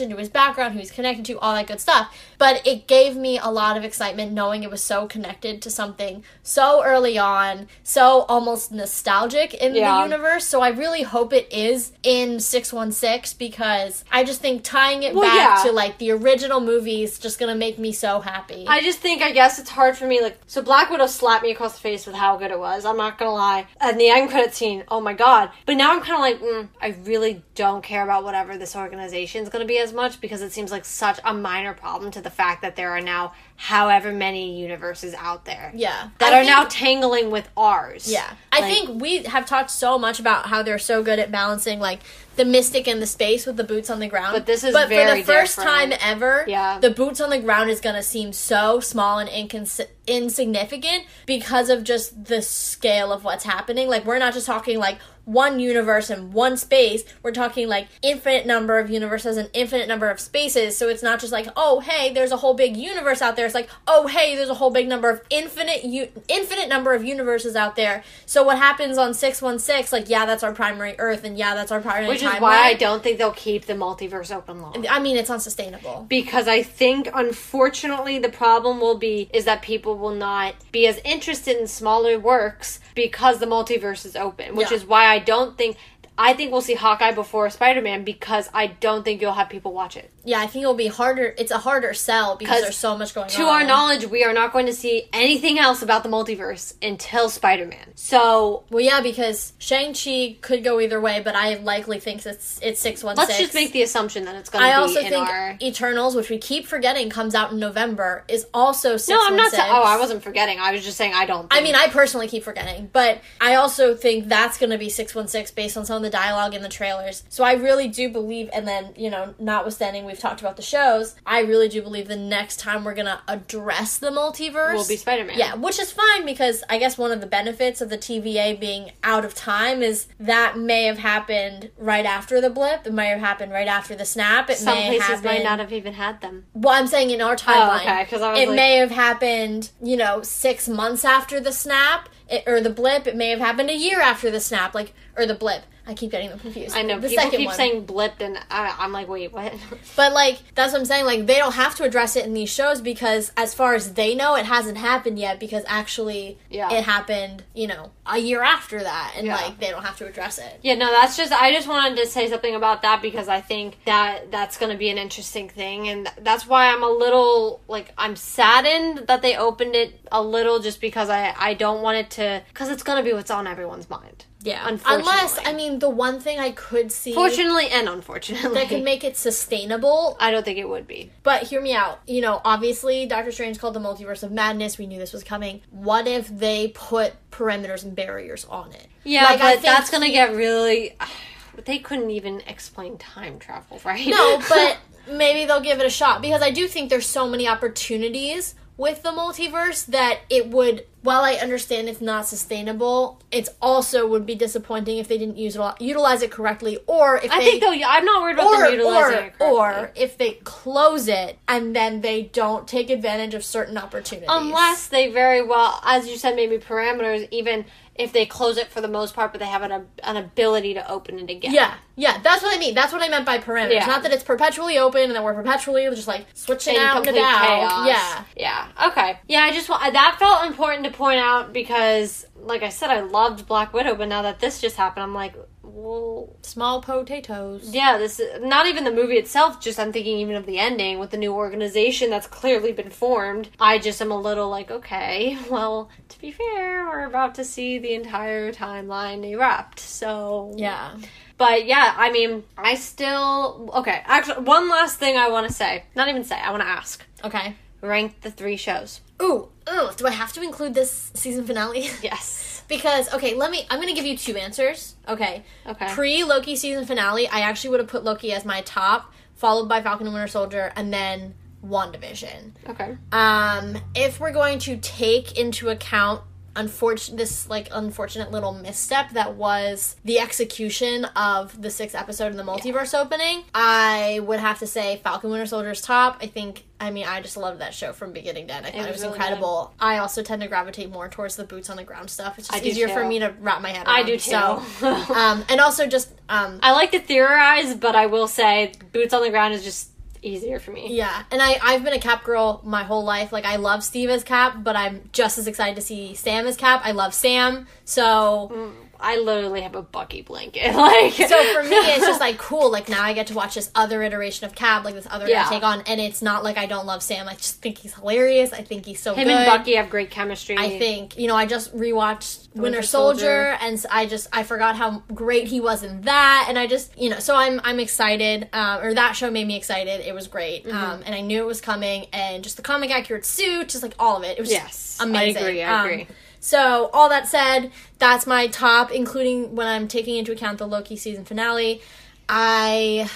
into 0.00 0.16
his 0.16 0.28
background, 0.28 0.72
who 0.74 0.80
he's 0.80 0.90
connected 0.90 1.24
to, 1.26 1.38
all 1.38 1.54
that 1.54 1.68
good 1.68 1.80
stuff. 1.80 2.12
But 2.40 2.66
it 2.66 2.86
gave 2.86 3.16
me 3.16 3.38
a 3.38 3.48
lot 3.50 3.76
of 3.76 3.84
excitement 3.84 4.32
knowing 4.32 4.62
it 4.62 4.70
was 4.70 4.82
so 4.82 5.06
connected 5.06 5.60
to 5.60 5.70
something 5.70 6.24
so 6.42 6.82
early 6.82 7.18
on, 7.18 7.68
so 7.84 8.22
almost 8.30 8.72
nostalgic 8.72 9.52
in 9.52 9.74
Yeah. 9.74 9.94
the 9.98 10.02
universe. 10.04 10.46
So 10.46 10.62
I 10.62 10.70
really 10.70 11.02
hope 11.02 11.34
it 11.34 11.46
is 11.52 11.92
in 12.02 12.40
six 12.40 12.72
one 12.72 12.92
six 12.92 13.34
because 13.34 14.04
I 14.10 14.24
just 14.24 14.40
think 14.40 14.64
tying 14.64 15.02
it 15.02 15.14
Well, 15.14 15.24
back 15.24 15.58
yeah. 15.58 15.64
to 15.70 15.72
like 15.72 15.98
the 15.98 16.12
original 16.12 16.60
movie 16.60 17.02
is 17.02 17.18
just 17.18 17.38
gonna 17.38 17.54
make 17.54 17.78
me 17.78 17.92
so 17.92 18.20
happy. 18.20 18.64
I 18.66 18.80
just 18.80 19.00
think 19.00 19.20
I 19.22 19.32
guess 19.32 19.58
it's 19.58 19.68
hard 19.70 19.98
for 19.98 20.06
me. 20.06 20.22
Like, 20.22 20.38
so 20.46 20.62
Black 20.62 20.88
Widow 20.90 21.08
slapped 21.08 21.42
me 21.42 21.50
across 21.50 21.74
the 21.74 21.80
face 21.80 22.06
with 22.06 22.16
how 22.16 22.38
good 22.38 22.50
it 22.50 22.58
was. 22.58 22.86
I'm 22.86 22.96
not 22.96 23.18
gonna 23.18 23.34
lie. 23.34 23.66
And 23.82 24.00
the 24.00 24.08
end 24.08 24.30
credit 24.30 24.54
scene, 24.54 24.82
oh 24.88 25.02
my 25.02 25.12
god. 25.12 25.50
But 25.66 25.76
now 25.76 25.92
I'm 25.92 26.00
kind 26.00 26.14
of 26.14 26.20
like, 26.20 26.40
mm, 26.40 26.68
I 26.80 26.96
really 27.04 27.42
don't 27.54 27.82
care 27.84 28.02
about 28.02 28.24
whatever 28.24 28.56
this 28.56 28.74
organization 28.74 29.42
is 29.42 29.50
gonna 29.50 29.66
be 29.66 29.76
as 29.78 29.92
much 29.92 30.22
because 30.22 30.40
it 30.40 30.52
seems 30.52 30.70
like 30.70 30.86
such 30.86 31.20
a 31.22 31.34
minor 31.34 31.74
problem 31.74 32.10
to 32.12 32.22
the 32.22 32.29
fact 32.30 32.62
that 32.62 32.76
there 32.76 32.90
are 32.90 33.00
now 33.00 33.32
however 33.56 34.10
many 34.12 34.58
universes 34.58 35.12
out 35.14 35.44
there 35.44 35.70
yeah, 35.74 36.08
that 36.18 36.32
I 36.32 36.38
are 36.40 36.44
think- 36.44 36.50
now 36.56 36.64
tangling 36.64 37.30
with 37.30 37.48
ours. 37.56 38.10
Yeah. 38.10 38.30
I 38.52 38.62
think 38.62 39.00
we 39.02 39.22
have 39.24 39.44
talked 39.46 39.70
so 39.70 39.98
much 39.98 40.18
about 40.18 40.46
how 40.46 40.62
they're 40.62 40.78
so 40.78 41.02
good 41.02 41.18
at 41.18 41.30
balancing 41.30 41.78
like 41.78 42.00
the 42.36 42.44
mystic 42.46 42.88
and 42.88 43.02
the 43.02 43.06
space 43.06 43.44
with 43.46 43.56
the 43.58 43.64
boots 43.64 43.90
on 43.90 44.00
the 44.00 44.06
ground. 44.08 44.32
But 44.32 44.46
this 44.46 44.64
is 44.64 44.72
But 44.72 44.88
for 44.88 44.94
the 45.14 45.22
first 45.22 45.56
different. 45.56 45.92
time 45.92 45.98
ever, 46.02 46.44
Yeah. 46.48 46.78
the 46.78 46.90
boots 46.90 47.20
on 47.20 47.28
the 47.30 47.38
ground 47.38 47.68
is 47.70 47.80
going 47.80 47.96
to 47.96 48.02
seem 48.02 48.32
so 48.32 48.80
small 48.80 49.18
and 49.18 49.28
incons- 49.28 49.86
insignificant 50.06 51.04
because 51.26 51.68
of 51.68 51.84
just 51.84 52.24
the 52.26 52.40
scale 52.42 53.12
of 53.12 53.24
what's 53.24 53.44
happening. 53.44 53.88
Like 53.88 54.04
we're 54.06 54.18
not 54.18 54.32
just 54.34 54.46
talking 54.46 54.78
like 54.78 54.98
one 55.32 55.60
universe 55.60 56.10
and 56.10 56.32
one 56.32 56.56
space. 56.56 57.04
We're 57.22 57.32
talking 57.32 57.68
like 57.68 57.88
infinite 58.02 58.46
number 58.46 58.78
of 58.78 58.90
universes 58.90 59.36
and 59.36 59.48
infinite 59.52 59.88
number 59.88 60.10
of 60.10 60.18
spaces. 60.20 60.76
So 60.76 60.88
it's 60.88 61.02
not 61.02 61.20
just 61.20 61.32
like, 61.32 61.46
oh, 61.56 61.80
hey, 61.80 62.12
there's 62.12 62.32
a 62.32 62.36
whole 62.36 62.54
big 62.54 62.76
universe 62.76 63.22
out 63.22 63.36
there. 63.36 63.46
It's 63.46 63.54
like, 63.54 63.68
oh, 63.86 64.06
hey, 64.06 64.34
there's 64.36 64.48
a 64.48 64.54
whole 64.54 64.70
big 64.70 64.88
number 64.88 65.08
of 65.10 65.20
infinite 65.30 65.84
u- 65.84 66.08
infinite 66.28 66.68
number 66.68 66.94
of 66.94 67.04
universes 67.04 67.56
out 67.56 67.76
there. 67.76 68.02
So 68.26 68.42
what 68.42 68.58
happens 68.58 68.98
on 68.98 69.14
616 69.14 69.96
like, 69.98 70.08
yeah, 70.08 70.26
that's 70.26 70.42
our 70.42 70.52
primary 70.52 70.94
Earth 70.98 71.24
and 71.24 71.36
yeah, 71.38 71.54
that's 71.54 71.70
our 71.72 71.80
primary 71.80 72.08
Which 72.08 72.22
is 72.22 72.32
why 72.40 72.56
I 72.66 72.74
don't 72.74 73.02
think 73.02 73.18
they'll 73.18 73.30
keep 73.32 73.66
the 73.66 73.74
multiverse 73.74 74.34
open 74.34 74.60
long. 74.60 74.84
I 74.88 74.98
mean, 75.00 75.16
it's 75.16 75.30
unsustainable. 75.30 76.06
because 76.08 76.48
I 76.48 76.62
think 76.62 77.08
unfortunately 77.14 78.18
the 78.18 78.28
problem 78.28 78.80
will 78.80 78.98
be 78.98 79.30
is 79.32 79.44
that 79.44 79.62
people 79.62 79.96
will 79.96 80.14
not 80.14 80.54
be 80.72 80.86
as 80.86 80.98
interested 81.04 81.56
in 81.56 81.66
smaller 81.66 82.18
works 82.18 82.80
because 82.94 83.38
the 83.38 83.46
multiverse 83.46 84.04
is 84.04 84.16
open, 84.16 84.54
which 84.56 84.70
Yeah. 84.70 84.76
is 84.78 84.84
why 84.84 85.06
I 85.06 85.19
don't 85.20 85.56
think 85.56 85.76
I 86.22 86.34
think 86.34 86.52
we'll 86.52 86.60
see 86.60 86.74
Hawkeye 86.74 87.12
before 87.12 87.48
Spider-Man 87.48 88.04
because 88.04 88.50
I 88.52 88.66
don't 88.66 89.04
think 89.04 89.22
you'll 89.22 89.32
have 89.32 89.48
people 89.48 89.72
watch 89.72 89.96
it. 89.96 90.10
Yeah, 90.22 90.38
I 90.38 90.46
think 90.46 90.64
it'll 90.64 90.74
be 90.74 90.88
harder. 90.88 91.34
It's 91.38 91.50
a 91.50 91.56
harder 91.56 91.94
sell 91.94 92.36
because 92.36 92.60
there's 92.60 92.76
so 92.76 92.94
much 92.98 93.14
going 93.14 93.30
To 93.30 93.36
on. 93.40 93.46
To 93.46 93.48
our 93.50 93.64
knowledge, 93.64 94.04
we 94.04 94.22
are 94.22 94.34
not 94.34 94.52
going 94.52 94.66
to 94.66 94.74
see 94.74 95.08
anything 95.14 95.58
else 95.58 95.80
about 95.80 96.02
the 96.02 96.10
multiverse 96.10 96.74
until 96.82 97.30
Spider-Man. 97.30 97.92
So, 97.94 98.64
Well, 98.68 98.82
yeah, 98.82 99.00
because 99.00 99.54
Shang 99.58 99.94
Chi 99.94 100.36
could 100.42 100.62
go 100.62 100.78
either 100.78 101.00
way, 101.00 101.22
but 101.24 101.34
I 101.34 101.54
likely 101.54 101.98
think 102.00 102.26
it's 102.26 102.60
it's 102.62 102.82
six 102.82 103.02
one 103.02 103.16
six. 103.16 103.28
let's 103.30 103.40
just 103.40 103.54
make 103.54 103.72
the 103.72 103.82
assumption 103.82 104.26
that 104.26 104.34
it's 104.34 104.50
going 104.50 104.62
to 104.62 104.68
I 104.68 104.72
be 104.72 104.76
also 104.76 105.00
in 105.00 105.08
think 105.08 105.26
our 105.26 105.56
Eternals, 105.62 106.14
which 106.14 106.28
we 106.28 106.36
keep 106.36 106.66
forgetting, 106.66 107.08
comes 107.08 107.34
out 107.34 107.52
in 107.52 107.58
November, 107.58 108.24
is 108.28 108.46
also 108.52 108.98
six. 108.98 109.08
No, 109.08 109.26
I'm 109.26 109.36
not 109.36 109.52
sa- 109.52 109.68
Oh, 109.70 109.84
I 109.84 109.98
wasn't 109.98 110.22
forgetting. 110.22 110.60
I 110.60 110.72
was 110.72 110.84
just 110.84 110.98
saying 110.98 111.14
I 111.14 111.24
don't 111.24 111.48
think 111.48 111.54
I 111.54 111.64
mean, 111.64 111.74
I 111.74 111.86
personally 111.88 112.28
keep 112.28 112.44
forgetting, 112.44 112.90
but 112.92 113.22
I 113.40 113.54
also 113.54 113.94
think 113.94 114.28
that's 114.28 114.58
going 114.58 114.70
to 114.70 114.78
be 114.78 114.90
616 114.90 115.54
based 115.54 115.78
on 115.78 115.86
some 115.86 115.96
of 115.96 116.02
the 116.02 116.09
dialogue 116.10 116.54
in 116.54 116.62
the 116.62 116.68
trailers. 116.68 117.22
So 117.28 117.44
I 117.44 117.52
really 117.54 117.88
do 117.88 118.08
believe, 118.10 118.50
and 118.52 118.66
then, 118.66 118.92
you 118.96 119.10
know, 119.10 119.34
notwithstanding 119.38 120.04
we've 120.04 120.18
talked 120.18 120.40
about 120.40 120.56
the 120.56 120.62
shows, 120.62 121.14
I 121.26 121.40
really 121.40 121.68
do 121.68 121.80
believe 121.82 122.08
the 122.08 122.16
next 122.16 122.58
time 122.58 122.84
we're 122.84 122.94
going 122.94 123.06
to 123.06 123.20
address 123.28 123.98
the 123.98 124.10
multiverse 124.10 124.74
will 124.74 124.86
be 124.88 124.96
Spider-Man. 124.96 125.38
Yeah, 125.38 125.54
which 125.54 125.78
is 125.78 125.92
fine 125.92 126.24
because 126.26 126.62
I 126.68 126.78
guess 126.78 126.98
one 126.98 127.12
of 127.12 127.20
the 127.20 127.26
benefits 127.26 127.80
of 127.80 127.88
the 127.90 127.98
TVA 127.98 128.58
being 128.58 128.92
out 129.04 129.24
of 129.24 129.34
time 129.34 129.82
is 129.82 130.06
that 130.18 130.58
may 130.58 130.84
have 130.84 130.98
happened 130.98 131.70
right 131.78 132.04
after 132.06 132.40
the 132.40 132.50
blip. 132.50 132.86
It 132.86 132.92
may 132.92 133.08
have 133.08 133.20
happened 133.20 133.52
right 133.52 133.68
after 133.68 133.94
the 133.94 134.04
snap. 134.04 134.50
It 134.50 134.58
Some 134.58 134.74
may 134.74 134.88
places 134.88 135.06
happen. 135.06 135.24
might 135.24 135.42
not 135.44 135.58
have 135.58 135.72
even 135.72 135.94
had 135.94 136.20
them. 136.20 136.46
Well, 136.54 136.74
I'm 136.74 136.86
saying 136.86 137.10
in 137.10 137.20
our 137.20 137.34
oh, 137.34 137.36
timeline. 137.36 137.80
okay, 137.80 138.06
'cause 138.10 138.22
I 138.22 138.32
was 138.32 138.40
it 138.40 138.48
like- 138.48 138.56
may 138.56 138.76
have 138.76 138.90
happened, 138.90 139.70
you 139.82 139.96
know, 139.96 140.22
six 140.22 140.68
months 140.68 141.04
after 141.04 141.40
the 141.40 141.52
snap 141.52 142.08
it, 142.28 142.44
or 142.46 142.60
the 142.60 142.70
blip. 142.70 143.06
It 143.06 143.16
may 143.16 143.30
have 143.30 143.40
happened 143.40 143.70
a 143.70 143.76
year 143.76 144.00
after 144.00 144.30
the 144.30 144.40
snap, 144.40 144.74
like 144.74 144.92
or 145.16 145.26
the 145.26 145.34
blip. 145.34 145.62
I 145.86 145.94
keep 145.94 146.10
getting 146.10 146.28
them 146.30 146.38
confused. 146.38 146.76
I 146.76 146.82
know 146.82 146.98
the 147.00 147.08
people 147.08 147.30
keep 147.30 147.46
one. 147.46 147.54
saying 147.56 147.84
blip, 147.86 148.20
and 148.20 148.38
I, 148.50 148.74
I'm 148.78 148.92
like, 148.92 149.08
wait, 149.08 149.32
what? 149.32 149.52
but 149.96 150.12
like 150.12 150.38
that's 150.54 150.72
what 150.72 150.78
I'm 150.80 150.84
saying. 150.84 151.04
Like 151.06 151.26
they 151.26 151.36
don't 151.36 151.54
have 151.54 151.74
to 151.76 151.84
address 151.84 152.16
it 152.16 152.24
in 152.24 152.34
these 152.34 152.50
shows 152.50 152.80
because, 152.80 153.32
as 153.36 153.54
far 153.54 153.74
as 153.74 153.94
they 153.94 154.14
know, 154.14 154.34
it 154.36 154.46
hasn't 154.46 154.78
happened 154.78 155.18
yet. 155.18 155.40
Because 155.40 155.64
actually, 155.66 156.38
Yeah. 156.50 156.72
it 156.72 156.84
happened, 156.84 157.44
you 157.54 157.66
know, 157.66 157.90
a 158.06 158.18
year 158.18 158.42
after 158.42 158.80
that, 158.82 159.14
and 159.16 159.26
Yeah. 159.26 159.36
like 159.36 159.58
they 159.58 159.70
don't 159.70 159.84
have 159.84 159.96
to 159.98 160.06
address 160.06 160.38
it. 160.38 160.60
Yeah, 160.62 160.74
no, 160.74 160.90
that's 160.90 161.16
just 161.16 161.32
I 161.32 161.52
just 161.52 161.66
wanted 161.68 161.96
to 161.98 162.06
say 162.06 162.28
something 162.28 162.54
about 162.54 162.82
that 162.82 163.02
because 163.02 163.28
I 163.28 163.40
think 163.40 163.78
that 163.86 164.30
that's 164.30 164.56
going 164.58 164.72
to 164.72 164.78
be 164.78 164.90
an 164.90 164.98
interesting 164.98 165.48
thing 165.48 165.88
and 165.88 166.08
that's 166.20 166.46
why 166.46 166.66
I'm 166.72 166.82
a 166.82 166.88
little 166.88 167.60
like 167.68 167.92
I'm 167.98 168.16
saddened 168.16 169.06
that 169.08 169.22
they 169.22 169.36
opened 169.36 169.74
it 169.74 170.00
a 170.12 170.22
little 170.22 170.58
just 170.60 170.80
because 170.80 171.08
I 171.08 171.34
I 171.38 171.54
don't 171.54 171.82
want 171.82 171.98
it 171.98 172.10
to 172.12 172.42
cuz 172.54 172.68
it's 172.68 172.82
going 172.82 172.98
to 172.98 173.04
be 173.08 173.12
what's 173.14 173.30
on 173.30 173.46
everyone's 173.46 173.88
mind. 173.90 174.24
Yeah, 174.42 174.66
Unfortunately. 174.66 175.10
unless 175.12 175.38
I 175.44 175.52
mean, 175.52 175.78
the 175.80 175.90
one 175.90 176.18
thing 176.18 176.38
I 176.38 176.52
could 176.52 176.90
see 176.90 177.12
Fortunately 177.12 177.68
and 177.68 177.88
unfortunately. 177.88 178.54
that 178.54 178.68
could 178.68 178.82
make 178.82 179.04
it 179.04 179.16
sustainable 179.16 180.16
I 180.18 180.30
don't 180.30 180.44
think 180.44 180.58
it 180.58 180.68
would 180.68 180.86
be. 180.86 181.10
But 181.22 181.42
hear 181.44 181.60
me 181.60 181.74
out. 181.74 182.00
You 182.06 182.22
know, 182.22 182.40
obviously, 182.44 183.06
Doctor 183.06 183.32
Strange 183.32 183.58
called 183.58 183.74
the 183.74 183.80
multiverse 183.80 184.22
of 184.22 184.32
madness. 184.32 184.78
We 184.78 184.86
knew 184.86 184.98
this 184.98 185.12
was 185.12 185.24
coming. 185.24 185.60
What 185.70 186.06
if 186.06 186.28
they 186.28 186.68
put 186.68 187.12
perimeters 187.30 187.84
and 187.84 187.94
barriers 187.94 188.46
on 188.46 188.72
it? 188.72 188.86
Yeah, 189.04 189.24
Like, 189.24 189.40
but 189.40 189.62
that's 189.62 189.90
going 189.90 190.04
to 190.04 190.10
get 190.10 190.34
really 190.34 190.96
they 191.64 191.78
couldn't 191.78 192.10
even 192.10 192.40
explain 192.46 192.96
time 192.98 193.38
travel, 193.38 193.80
right? 193.84 194.06
No, 194.06 194.40
but 194.48 194.78
maybe 195.10 195.44
they'll 195.46 195.60
give 195.60 195.80
it 195.80 195.86
a 195.86 195.90
shot 195.90 196.22
because 196.22 196.42
I 196.42 196.50
do 196.50 196.66
think 196.66 196.90
there's 196.90 197.06
so 197.06 197.28
many 197.28 197.46
opportunities 197.48 198.54
with 198.76 199.02
the 199.02 199.10
multiverse 199.10 199.86
that 199.86 200.20
it 200.30 200.48
would. 200.48 200.86
While 201.02 201.22
I 201.22 201.34
understand 201.34 201.88
it's 201.88 202.00
not 202.00 202.26
sustainable, 202.26 203.20
it's 203.30 203.48
also 203.62 204.06
would 204.06 204.26
be 204.26 204.34
disappointing 204.34 204.98
if 204.98 205.08
they 205.08 205.16
didn't 205.16 205.38
use 205.38 205.56
it, 205.56 205.62
utilize 205.80 206.22
it 206.22 206.30
correctly, 206.30 206.78
or 206.86 207.16
if 207.16 207.30
I 207.30 207.38
they 207.38 207.44
think 207.58 207.62
though 207.62 207.72
I'm 207.72 208.04
not 208.04 208.22
worried 208.22 208.34
about 208.34 208.46
or, 208.46 208.62
them 208.64 208.72
utilizing 208.72 209.18
or, 209.18 209.22
it 209.22 209.38
correctly. 209.38 209.46
or 209.46 209.92
if 209.94 210.18
they 210.18 210.32
close 210.44 211.08
it 211.08 211.38
and 211.48 211.74
then 211.74 212.02
they 212.02 212.22
don't 212.22 212.68
take 212.68 212.90
advantage 212.90 213.34
of 213.34 213.44
certain 213.44 213.78
opportunities. 213.78 214.28
Unless 214.30 214.88
they 214.88 215.10
very 215.10 215.42
well, 215.42 215.80
as 215.84 216.06
you 216.06 216.16
said, 216.16 216.36
maybe 216.36 216.58
parameters, 216.58 217.28
even 217.30 217.64
if 218.00 218.12
they 218.12 218.24
close 218.24 218.56
it 218.56 218.68
for 218.68 218.80
the 218.80 218.88
most 218.88 219.14
part, 219.14 219.32
but 219.32 219.40
they 219.40 219.46
have 219.46 219.62
an, 219.62 219.86
an 220.02 220.16
ability 220.16 220.74
to 220.74 220.90
open 220.90 221.18
it 221.18 221.30
again. 221.30 221.52
Yeah, 221.52 221.74
yeah, 221.96 222.18
that's 222.22 222.42
what 222.42 222.56
I 222.56 222.58
mean. 222.58 222.74
That's 222.74 222.92
what 222.92 223.02
I 223.02 223.08
meant 223.08 223.26
by 223.26 223.38
parameters. 223.38 223.74
Yeah. 223.74 223.86
Not 223.86 224.02
that 224.04 224.12
it's 224.12 224.24
perpetually 224.24 224.78
open 224.78 225.02
and 225.02 225.14
that 225.14 225.22
we're 225.22 225.34
perpetually 225.34 225.84
just 225.90 226.08
like 226.08 226.26
switching 226.32 226.76
In 226.76 226.80
out 226.80 227.06
and 227.06 227.16
chaos. 227.16 227.86
Yeah, 227.86 228.24
Yeah. 228.36 228.88
Okay. 228.88 229.18
Yeah, 229.28 229.40
I 229.40 229.52
just 229.52 229.68
want 229.68 229.92
that 229.92 230.16
felt 230.18 230.46
important 230.46 230.84
to 230.84 230.89
point 230.90 231.18
out 231.18 231.52
because, 231.52 232.26
like 232.36 232.62
I 232.62 232.68
said, 232.68 232.90
I 232.90 233.00
loved 233.00 233.46
Black 233.46 233.72
Widow, 233.72 233.94
but 233.94 234.08
now 234.08 234.22
that 234.22 234.40
this 234.40 234.60
just 234.60 234.76
happened, 234.76 235.02
I'm 235.04 235.14
like, 235.14 235.34
well, 235.62 236.36
Small 236.42 236.82
potatoes. 236.82 237.70
yeah, 237.72 237.96
this 237.96 238.20
not 238.40 238.66
even 238.66 238.84
the 238.84 238.90
movie 238.90 239.16
itself. 239.16 239.60
Just 239.60 239.78
I'm 239.78 239.92
thinking 239.92 240.18
even 240.18 240.34
of 240.34 240.44
the 240.46 240.58
ending 240.58 240.98
with 240.98 241.10
the 241.10 241.16
new 241.16 241.32
organization 241.32 242.10
that's 242.10 242.26
clearly 242.26 242.72
been 242.72 242.90
formed. 242.90 243.48
I 243.60 243.78
just 243.78 244.02
am 244.02 244.10
a 244.10 244.20
little 244.20 244.48
like, 244.50 244.70
okay, 244.70 245.38
well, 245.50 245.90
to 246.08 246.20
be 246.20 246.32
fair, 246.32 246.86
we're 246.86 247.06
about 247.06 247.34
to 247.36 247.44
see 247.44 247.78
the 247.78 247.94
entire 247.94 248.52
timeline 248.52 249.24
erupt. 249.24 249.80
So 249.80 250.52
Yeah. 250.56 250.96
But 251.38 251.64
yeah, 251.66 251.94
I 251.96 252.10
mean, 252.10 252.44
I 252.58 252.74
still 252.74 253.70
okay. 253.74 254.02
Actually, 254.04 254.44
one 254.44 254.68
last 254.68 254.98
thing 254.98 255.16
I 255.16 255.28
want 255.28 255.46
to 255.46 255.52
say. 255.52 255.84
Not 255.94 256.08
even 256.08 256.24
say. 256.24 256.38
I 256.38 256.50
want 256.50 256.62
to 256.62 256.68
ask. 256.68 257.04
Okay. 257.24 257.54
Rank 257.80 258.20
the 258.20 258.30
three 258.30 258.56
shows. 258.56 259.00
Ooh, 259.22 259.48
ooh, 259.68 259.90
do 259.96 260.06
I 260.06 260.10
have 260.10 260.32
to 260.34 260.42
include 260.42 260.74
this 260.74 261.10
season 261.14 261.44
finale? 261.46 261.88
Yes. 262.02 262.62
because 262.68 263.12
okay, 263.14 263.34
let 263.34 263.50
me 263.50 263.66
I'm 263.70 263.80
gonna 263.80 263.94
give 263.94 264.06
you 264.06 264.16
two 264.16 264.36
answers. 264.36 264.94
Okay. 265.08 265.44
Okay. 265.66 265.88
Pre 265.92 266.24
Loki 266.24 266.56
season 266.56 266.84
finale, 266.86 267.28
I 267.28 267.40
actually 267.40 267.70
would 267.70 267.80
have 267.80 267.88
put 267.88 268.04
Loki 268.04 268.32
as 268.32 268.44
my 268.44 268.60
top, 268.62 269.12
followed 269.34 269.68
by 269.68 269.82
Falcon 269.82 270.06
and 270.06 270.14
Winter 270.14 270.28
Soldier, 270.28 270.72
and 270.76 270.92
then 270.92 271.34
WandaVision. 271.66 272.52
okay. 272.70 272.96
Um, 273.12 273.76
if 273.94 274.18
we're 274.18 274.32
going 274.32 274.58
to 274.60 274.76
take 274.78 275.38
into 275.38 275.68
account 275.68 276.22
unfortunate 276.56 277.16
this 277.16 277.48
like 277.48 277.68
unfortunate 277.72 278.30
little 278.30 278.52
misstep 278.52 279.10
that 279.10 279.34
was 279.34 279.96
the 280.04 280.18
execution 280.18 281.04
of 281.16 281.60
the 281.60 281.70
sixth 281.70 281.94
episode 281.94 282.28
of 282.28 282.36
the 282.36 282.42
multiverse 282.42 282.98
opening, 282.98 283.44
I 283.54 284.20
would 284.22 284.40
have 284.40 284.58
to 284.60 284.66
say 284.66 285.00
Falcon 285.02 285.30
Winter 285.30 285.46
Soldier's 285.46 285.80
top. 285.80 286.18
I 286.20 286.26
think 286.26 286.64
I 286.80 286.90
mean 286.90 287.06
I 287.06 287.20
just 287.20 287.36
loved 287.36 287.60
that 287.60 287.74
show 287.74 287.92
from 287.92 288.12
beginning 288.12 288.48
to 288.48 288.54
end. 288.54 288.66
I 288.66 288.70
thought 288.70 288.80
it 288.80 288.86
was 288.86 288.92
was, 288.92 289.02
really 289.02 289.14
incredible. 289.14 289.74
I 289.78 289.98
also 289.98 290.22
tend 290.22 290.42
to 290.42 290.48
gravitate 290.48 290.90
more 290.90 291.08
towards 291.08 291.36
the 291.36 291.44
boots 291.44 291.70
on 291.70 291.76
the 291.76 291.84
ground 291.84 292.10
stuff. 292.10 292.38
It's 292.38 292.48
just 292.48 292.64
easier 292.64 292.88
for 292.88 293.04
me 293.04 293.20
to 293.20 293.34
wrap 293.40 293.62
my 293.62 293.70
head 293.70 293.86
around. 293.86 293.96
I 293.96 294.02
do 294.02 294.12
too. 294.12 294.30
So, 294.30 294.62
um, 295.14 295.44
and 295.48 295.60
also 295.60 295.86
just 295.86 296.12
um, 296.28 296.58
I 296.62 296.72
like 296.72 296.90
to 296.92 297.00
theorize, 297.00 297.74
but 297.74 297.94
I 297.94 298.06
will 298.06 298.26
say 298.26 298.72
boots 298.92 299.14
on 299.14 299.22
the 299.22 299.30
ground 299.30 299.54
is 299.54 299.62
just 299.62 299.90
easier 300.22 300.58
for 300.58 300.70
me. 300.70 300.94
Yeah, 300.94 301.22
and 301.30 301.40
I 301.40 301.58
I've 301.62 301.84
been 301.84 301.92
a 301.92 301.98
Cap 301.98 302.24
girl 302.24 302.60
my 302.64 302.84
whole 302.84 303.04
life. 303.04 303.32
Like 303.32 303.44
I 303.44 303.56
love 303.56 303.82
Steve 303.84 304.10
as 304.10 304.24
Cap, 304.24 304.62
but 304.62 304.76
I'm 304.76 305.08
just 305.12 305.38
as 305.38 305.46
excited 305.46 305.76
to 305.76 305.82
see 305.82 306.14
Sam 306.14 306.46
as 306.46 306.56
Cap. 306.56 306.82
I 306.84 306.92
love 306.92 307.14
Sam, 307.14 307.66
so 307.84 308.50
mm. 308.52 308.72
I 309.02 309.16
literally 309.18 309.60
have 309.62 309.74
a 309.74 309.82
Bucky 309.82 310.22
blanket. 310.22 310.74
Like 310.80 311.12
so 311.12 311.26
for 311.54 311.62
me 311.62 311.76
it's 311.76 312.06
just 312.06 312.20
like 312.20 312.38
cool. 312.38 312.70
Like 312.70 312.88
now 312.88 313.02
I 313.02 313.12
get 313.12 313.26
to 313.28 313.34
watch 313.34 313.54
this 313.54 313.70
other 313.74 314.02
iteration 314.02 314.46
of 314.46 314.54
Cap, 314.54 314.84
like 314.84 314.94
this 314.94 315.06
other 315.10 315.26
guy 315.26 315.48
take 315.48 315.62
on, 315.62 315.82
and 315.86 316.00
it's 316.00 316.22
not 316.22 316.42
like 316.44 316.56
I 316.58 316.66
don't 316.66 316.86
love 316.86 317.02
Sam. 317.02 317.28
I 317.28 317.34
just 317.34 317.60
think 317.62 317.78
he's 317.78 317.94
hilarious. 317.94 318.52
I 318.52 318.62
think 318.62 318.86
he's 318.86 319.00
so 319.00 319.14
him 319.14 319.28
good. 319.28 319.36
and 319.36 319.46
Bucky 319.46 319.74
have 319.76 319.90
great 319.90 320.10
chemistry. 320.10 320.56
I 320.58 320.78
think 320.78 321.18
you 321.18 321.28
know 321.28 321.36
I 321.36 321.46
just 321.46 321.74
rewatched 321.76 322.48
Winter, 322.54 322.62
Winter 322.62 322.82
Soldier, 322.82 323.20
Soldier. 323.20 323.58
and 323.60 323.86
I 323.90 324.06
just 324.06 324.28
I 324.32 324.42
forgot 324.42 324.76
how 324.76 325.02
great 325.14 325.48
he 325.48 325.60
was 325.60 325.82
in 325.82 326.02
that, 326.02 326.46
and 326.48 326.58
I 326.58 326.66
just 326.66 326.96
you 326.98 327.10
know 327.10 327.18
so 327.18 327.34
I'm 327.36 327.60
I'm 327.64 327.78
excited, 327.80 328.48
um, 328.52 328.82
or 328.82 328.94
that 328.94 329.16
show 329.16 329.30
made 329.30 329.46
me 329.46 329.56
excited. 329.56 330.00
It 330.00 330.14
was 330.14 330.26
great, 330.28 330.64
Mm-hmm. 330.64 330.76
um, 330.76 331.02
and 331.06 331.14
I 331.14 331.20
knew 331.20 331.40
it 331.42 331.46
was 331.46 331.60
coming, 331.60 332.06
and 332.12 332.42
just 332.42 332.56
the 332.56 332.62
comic 332.62 332.90
accurate 332.90 333.24
suit, 333.24 333.68
just 333.70 333.82
like 333.82 333.94
all 333.98 334.16
of 334.16 334.24
it, 334.24 334.38
it 334.38 334.40
was 334.40 334.50
Yes, 334.50 334.68
just 334.98 335.02
amazing. 335.02 335.42
I 335.42 335.46
agree. 335.48 335.62
I 335.62 335.80
Um, 335.80 335.86
agree. 335.86 336.06
So 336.40 336.90
all 336.92 337.08
that 337.10 337.28
said, 337.28 337.70
that's 337.98 338.26
my 338.26 338.46
top, 338.46 338.90
including 338.90 339.54
when 339.54 339.66
I'm 339.66 339.86
taking 339.86 340.16
into 340.16 340.32
account 340.32 340.58
the 340.58 340.66
Loki 340.66 340.96
season 340.96 341.24
finale. 341.24 341.82
I 342.28 343.08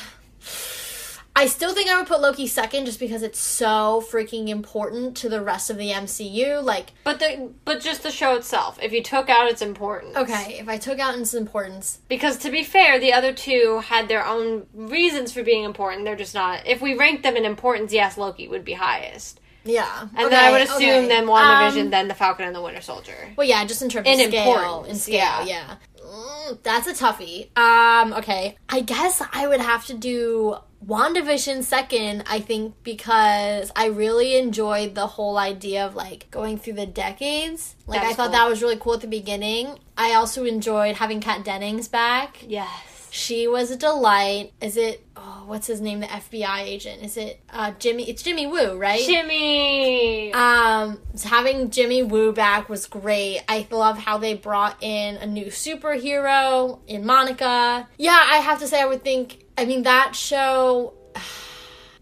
I 1.37 1.47
still 1.47 1.75
think 1.75 1.91
I 1.91 1.99
would 1.99 2.07
put 2.07 2.21
Loki 2.21 2.47
second 2.47 2.85
just 2.87 3.01
because 3.01 3.23
it's 3.23 3.41
so 3.41 4.05
freaking 4.09 4.49
important 4.49 5.17
to 5.17 5.29
the 5.29 5.43
rest 5.43 5.69
of 5.69 5.79
the 5.79 5.91
MCU. 5.91 6.63
Like, 6.63 6.91
but 7.03 7.19
the 7.19 7.51
but 7.65 7.81
just 7.81 8.05
the 8.05 8.13
show 8.13 8.37
itself. 8.37 8.79
If 8.81 8.93
you 8.93 9.03
took 9.03 9.29
out 9.29 9.51
its 9.51 9.61
importance, 9.61 10.17
okay, 10.17 10.59
if 10.61 10.69
I 10.69 10.77
took 10.77 11.01
out 11.01 11.19
its 11.19 11.35
importance, 11.35 11.99
Because 12.09 12.37
to 12.39 12.51
be 12.51 12.63
fair, 12.63 13.01
the 13.01 13.13
other 13.13 13.33
two 13.33 13.83
had 13.87 14.07
their 14.07 14.25
own 14.25 14.67
reasons 14.73 15.33
for 15.33 15.43
being 15.43 15.65
important. 15.65 16.05
They're 16.05 16.15
just 16.15 16.35
not. 16.35 16.67
If 16.67 16.81
we 16.81 16.95
ranked 16.95 17.25
them 17.25 17.37
in 17.37 17.45
importance, 17.45 17.93
yes, 17.93 18.17
Loki 18.17 18.47
would 18.47 18.65
be 18.65 18.75
highest. 18.75 19.41
Yeah. 19.65 20.01
And 20.01 20.27
okay, 20.27 20.29
then 20.29 20.45
I 20.45 20.51
would 20.51 20.61
assume 20.63 20.81
okay. 20.81 21.09
then 21.09 21.27
WandaVision, 21.27 21.83
Um, 21.83 21.91
then 21.91 22.09
the 22.09 22.15
Falcon 22.15 22.47
and 22.47 22.55
the 22.55 22.63
Winter 22.63 22.81
Soldier. 22.81 23.17
Well, 23.37 23.47
yeah, 23.47 23.65
just 23.65 23.83
in 23.83 23.89
terms 23.89 24.07
In 24.07 24.21
of 24.21 24.27
scale, 24.27 24.85
in 24.85 24.97
scale, 24.97 25.17
yeah. 25.17 25.45
yeah. 25.45 25.77
Mm, 26.05 26.63
that's 26.63 26.87
a 26.87 26.93
toughie. 26.93 27.57
Um, 27.57 28.13
okay, 28.13 28.57
I 28.69 28.81
guess 28.81 29.23
I 29.33 29.47
would 29.47 29.61
have 29.61 29.87
to 29.87 29.95
do 29.95 30.57
WandaVision 30.87 31.63
second. 31.63 32.25
I 32.27 32.41
think 32.41 32.75
because 32.83 33.73
I 33.75 33.87
really 33.87 34.37
enjoyed 34.37 34.95
the 34.95 35.07
whole 35.07 35.39
idea 35.39 35.87
of 35.87 35.95
like 35.95 36.31
going 36.31 36.59
through 36.59 36.75
the 36.75 36.87
decades. 36.87 37.75
Like 37.87 38.03
I 38.03 38.13
thought 38.13 38.27
cool. 38.27 38.33
that 38.33 38.49
was 38.49 38.63
really 38.63 38.77
cool 38.77 38.95
at 38.95 39.01
the 39.01 39.07
beginning. 39.07 39.79
I 39.97 40.15
also 40.15 40.45
enjoyed 40.45 40.97
having 40.97 41.21
Kat 41.21 41.45
Dennings 41.45 41.89
back. 41.89 42.39
Yes. 42.47 42.94
She 43.15 43.47
was 43.47 43.71
a 43.71 43.77
delight. 43.77 44.53
Is 44.61 44.77
it? 44.77 45.07
Oh, 45.17 45.45
what's 45.47 45.69
his 45.69 45.81
name? 45.81 46.01
The 46.01 46.09
FBI 46.09 46.63
agent. 46.63 47.01
Is 47.05 47.17
it 47.17 47.41
uh, 47.49 47.71
Jimmy? 47.79 48.11
It's 48.11 48.25
Jimmy 48.25 48.49
Woo, 48.49 48.77
right? 48.77 49.07
Jimmy. 49.07 50.33
Um, 50.33 50.99
having 51.23 51.71
Jimmy 51.71 52.03
Woo 52.03 52.33
back 52.33 52.69
was 52.69 52.87
great. 52.87 53.41
I 53.49 53.69
love 53.71 53.99
how 53.99 54.19
they 54.19 54.35
brought 54.35 54.83
in 54.83 55.15
a 55.15 55.27
new 55.27 55.47
superhero 55.47 56.81
in 56.89 57.07
Monica. 57.07 57.89
Yeah, 57.99 58.19
I 58.21 58.39
have 58.39 58.59
to 58.59 58.67
say, 58.67 58.83
I 58.83 58.87
would 58.87 59.05
think. 59.05 59.45
I 59.57 59.65
mean, 59.65 59.85
that 59.85 60.17
show. 60.17 60.95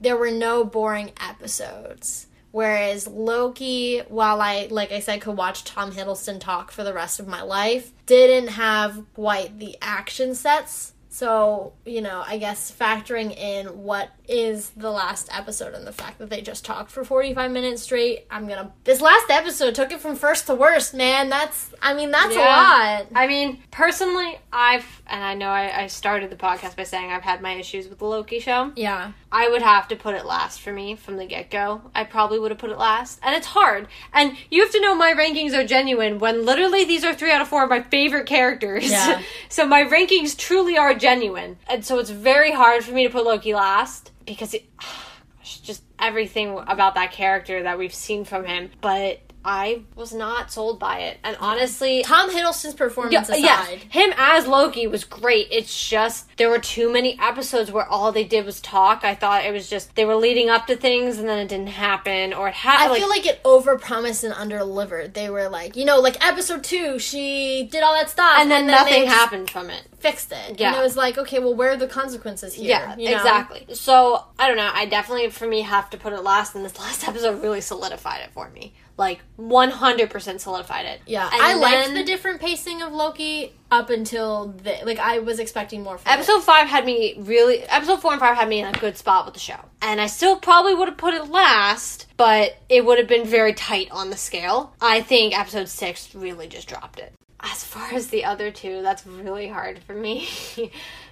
There 0.01 0.17
were 0.17 0.33
no 0.33 0.65
boring 0.65 1.13
episodes. 1.21 2.27
Whereas 2.51 3.07
Loki, 3.07 4.01
while 4.09 4.41
I, 4.41 4.67
like 4.69 4.91
I 4.91 4.99
said, 4.99 5.21
could 5.21 5.37
watch 5.37 5.63
Tom 5.63 5.93
Hiddleston 5.93 6.41
talk 6.41 6.73
for 6.73 6.83
the 6.83 6.93
rest 6.93 7.21
of 7.21 7.29
my 7.29 7.43
life, 7.43 7.93
didn't 8.07 8.49
have 8.49 9.05
quite 9.15 9.61
the 9.61 9.79
action 9.81 10.35
sets. 10.35 10.92
So, 11.13 11.75
you 11.85 12.01
know, 12.01 12.25
I 12.27 12.39
guess 12.39 12.73
factoring 12.73 13.37
in 13.37 13.67
what 13.83 14.09
is 14.29 14.71
the 14.71 14.91
last 14.91 15.29
episode 15.37 15.75
and 15.75 15.87
the 15.87 15.93
fact 15.93 16.19
that 16.19 16.31
they 16.31 16.41
just 16.41 16.65
talked 16.65 16.91
for 16.91 17.05
45 17.05 17.51
minutes 17.51 17.83
straight, 17.83 18.27
I'm 18.31 18.47
gonna. 18.49 18.73
This 18.85 19.01
last 19.01 19.29
episode 19.31 19.75
took 19.75 19.93
it 19.93 20.01
from 20.01 20.17
first 20.17 20.47
to 20.47 20.55
worst, 20.55 20.95
man. 20.95 21.29
That's, 21.29 21.71
I 21.83 21.95
mean, 21.95 22.11
that's 22.11 22.35
Yeah. 22.35 22.43
a 22.43 23.01
lot. 23.01 23.07
I 23.15 23.27
mean, 23.27 23.59
personally, 23.71 24.39
I've 24.53 25.03
and 25.07 25.23
I 25.23 25.35
know 25.35 25.49
I, 25.49 25.83
I 25.83 25.87
started 25.89 26.31
the 26.31 26.37
podcast 26.37 26.77
by 26.77 26.85
saying 26.85 27.11
I've 27.11 27.23
had 27.23 27.43
my 27.43 27.53
issues 27.53 27.89
with 27.89 27.99
the 27.99 28.07
Loki 28.07 28.39
show. 28.39 28.73
Yeah. 28.77 29.13
I 29.31 29.49
would 29.49 29.63
have 29.63 29.89
to 29.89 29.97
put 29.97 30.15
it 30.15 30.25
last 30.25 30.61
for 30.61 30.73
me 30.73 30.95
from 30.95 31.17
the 31.17 31.27
get 31.27 31.51
go. 31.51 31.83
I 31.95 32.05
probably 32.05 32.39
would 32.39 32.51
have 32.51 32.59
put 32.59 32.71
it 32.71 32.79
last. 32.79 33.19
And 33.23 33.35
it's 33.35 33.47
hard. 33.49 33.89
And 34.13 34.37
you 34.51 34.63
have 34.63 34.73
to 34.73 34.81
know 34.81 34.95
my 34.95 35.13
rankings 35.13 35.53
are 35.55 35.67
genuine 35.67 36.19
when 36.19 36.45
literally 36.45 36.85
these 36.85 37.05
are 37.05 37.15
three 37.15 37.33
out 37.33 37.41
of 37.41 37.49
four 37.49 37.65
of 37.65 37.71
my 37.71 37.83
favorite 37.83 38.27
characters. 38.27 38.91
Yeah. 38.91 39.23
so 39.49 39.67
my 39.67 39.83
rankings 39.85 40.37
truly 40.37 40.77
are 40.79 40.95
genuine. 40.95 41.59
And 41.69 41.85
so 41.85 41.99
it's 41.99 42.11
very 42.11 42.53
hard 42.53 42.85
for 42.85 42.93
me 42.93 43.05
to 43.07 43.11
put 43.11 43.25
Loki 43.25 43.55
last 43.55 44.11
because 44.27 44.55
it 44.55 44.65
gosh, 44.77 45.61
just 45.61 45.83
everything 45.99 46.59
about 46.67 46.95
that 46.95 47.13
character 47.13 47.63
that 47.63 47.79
we've 47.79 47.95
seen 47.95 48.25
from 48.25 48.45
him. 48.45 48.71
But 48.81 49.21
I 49.45 49.83
was 49.95 50.13
not 50.13 50.53
sold 50.53 50.79
by 50.79 51.01
it. 51.01 51.19
And 51.25 51.37
honestly, 51.41 52.03
Tom 52.03 52.31
Hiddleston's 52.31 52.75
performance 52.75 53.29
aside. 53.29 53.39
Yes, 53.39 53.83
him 53.91 54.13
as 54.17 54.47
Loki 54.47 54.87
was 54.87 55.05
great. 55.05 55.49
It's 55.51 55.89
just 55.89 56.29
there 56.37 56.49
were 56.49 56.59
too 56.59 56.93
many 56.93 57.19
episodes 57.21 57.71
where 57.71 57.87
all 57.87 58.13
they 58.13 58.25
did 58.25 58.45
was 58.45 58.61
talk. 58.61 59.05
I 59.05 59.15
thought 59.15 59.45
it 59.45 59.53
was 59.53 59.69
just 59.69 59.95
they 59.95 60.05
were 60.05 60.17
leading 60.17 60.49
up 60.49 60.67
to 60.67 60.77
things 60.77 61.19
and 61.19 61.29
then 61.29 61.39
it 61.39 61.49
didn't 61.49 61.69
happen, 61.69 62.33
or 62.33 62.49
it 62.49 62.55
happened. 62.55 62.81
I 62.81 62.83
happened. 62.83 62.99
feel 63.01 63.09
like 63.09 63.27
it 63.27 63.43
overpromised 63.43 64.25
and 64.25 64.35
underdelivered. 64.35 65.15
They 65.15 65.31
were 65.31 65.49
like, 65.49 65.77
you 65.77 65.85
know, 65.85 66.01
like 66.01 66.25
episode 66.25 66.65
two, 66.65 66.99
she 66.99 67.69
did 67.71 67.83
all 67.83 67.95
that 67.95 68.11
stuff, 68.11 68.39
and 68.39 68.51
then 68.51 68.67
they 68.67 68.73
nothing 68.73 69.05
just 69.05 69.17
happened 69.17 69.51
from 69.51 69.71
it. 69.71 69.83
Fixed 69.99 70.33
it. 70.33 70.59
Yeah. 70.59 70.69
and 70.69 70.77
it 70.77 70.83
was 70.83 70.97
like, 70.97 71.17
okay, 71.17 71.39
well, 71.39 71.55
where 71.55 71.71
are 71.71 71.77
the 71.77 71.87
consequences 71.87 72.55
here? 72.55 72.71
Yeah, 72.71 72.97
you 72.97 73.11
know? 73.11 73.17
exactly. 73.17 73.67
So 73.75 74.25
I 74.39 74.49
don't 74.49 74.57
know. 74.57 74.71
I 74.73 74.87
definitely, 74.87 75.31
for 75.31 75.47
me, 75.47 75.63
have 75.63 75.91
to 75.91 75.97
put 75.97 76.13
it 76.13 76.23
last, 76.23 76.55
and 76.55 76.65
this 76.65 76.79
last 76.79 77.07
episode 77.07 77.43
really 77.43 77.61
solidified 77.61 78.23
it 78.23 78.31
for 78.33 78.51
me. 78.51 78.75
Like 78.97 79.21
one 79.37 79.71
hundred 79.71 80.11
percent 80.11 80.41
solidified 80.41 80.87
it. 80.87 81.01
Yeah, 81.07 81.29
And 81.33 81.43
I 81.43 81.55
liked 81.55 81.95
the 81.95 82.05
different 82.05 82.41
pacing 82.41 82.83
of 82.83 82.93
Loki 82.93 83.55
up 83.71 83.89
until 83.91 84.49
the 84.49 84.79
like. 84.85 84.99
I 84.99 85.19
was 85.21 85.39
expecting 85.39 85.83
more. 85.83 85.97
From 85.99 86.11
it. 86.11 86.15
Episode 86.15 86.43
five 86.43 86.69
had 86.69 86.85
me 86.85 87.15
really. 87.19 87.63
Episode 87.63 88.01
four 88.03 88.13
and 88.13 88.21
five 88.21 88.37
had 88.37 88.49
me 88.49 88.61
in 88.61 88.67
a 88.67 88.79
good 88.79 88.97
spot 88.99 89.25
with 89.25 89.35
the 89.35 89.41
show, 89.41 89.59
and 89.81 90.01
I 90.01 90.07
still 90.07 90.37
probably 90.37 90.75
would 90.75 90.89
have 90.89 90.99
put 90.99 91.15
it 91.15 91.29
last, 91.31 92.07
but 92.17 92.57
it 92.69 92.85
would 92.85 92.99
have 92.99 93.09
been 93.09 93.27
very 93.27 93.55
tight 93.55 93.91
on 93.91 94.11
the 94.11 94.17
scale. 94.17 94.75
I 94.81 95.01
think 95.01 95.37
episode 95.39 95.69
six 95.69 96.15
really 96.15 96.47
just 96.47 96.69
dropped 96.69 96.99
it. 96.99 97.15
As 97.41 97.65
far 97.65 97.93
as 97.93 98.09
the 98.09 98.25
other 98.25 98.51
two, 98.53 98.83
that's 98.83 99.05
really 99.07 99.49
hard 99.49 99.81
for 99.81 99.95
me 99.95 100.29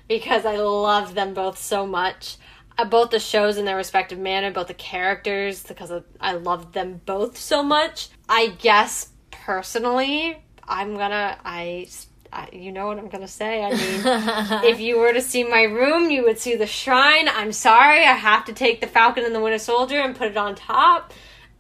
because 0.09 0.45
I 0.47 0.57
love 0.59 1.15
them 1.15 1.35
both 1.35 1.59
so 1.59 1.87
much. 1.87 2.37
Uh, 2.79 2.85
both 2.85 3.11
the 3.11 3.21
shows 3.21 3.59
in 3.59 3.65
their 3.65 3.77
respective 3.77 4.19
manner, 4.19 4.51
both 4.51 4.69
the 4.69 4.75
characters, 4.75 5.63
because 5.63 5.93
I 6.21 6.33
love 6.33 6.73
them 6.73 7.01
both 7.05 7.37
so 7.37 7.63
much. 7.63 8.09
I 8.29 8.55
guess 8.59 9.09
personally, 9.31 10.43
I'm 10.67 10.97
gonna 10.97 11.37
I, 11.45 11.89
I 12.33 12.49
you 12.53 12.73
know 12.73 12.87
what 12.87 12.99
I'm 12.99 13.09
gonna 13.09 13.29
say. 13.29 13.63
I 13.65 13.71
mean, 13.71 14.65
if 14.71 14.81
you 14.81 14.99
were 14.99 15.13
to 15.13 15.21
see 15.21 15.45
my 15.45 15.63
room, 15.63 16.11
you 16.11 16.23
would 16.23 16.39
see 16.39 16.55
the 16.55 16.67
shrine. 16.67 17.29
I'm 17.29 17.53
sorry, 17.53 18.01
I 18.01 18.13
have 18.13 18.45
to 18.47 18.53
take 18.53 18.81
the 18.81 18.87
Falcon 18.87 19.25
and 19.25 19.35
the 19.35 19.41
Winter 19.41 19.59
Soldier 19.59 20.01
and 20.01 20.15
put 20.15 20.29
it 20.29 20.37
on 20.37 20.55
top. 20.55 21.13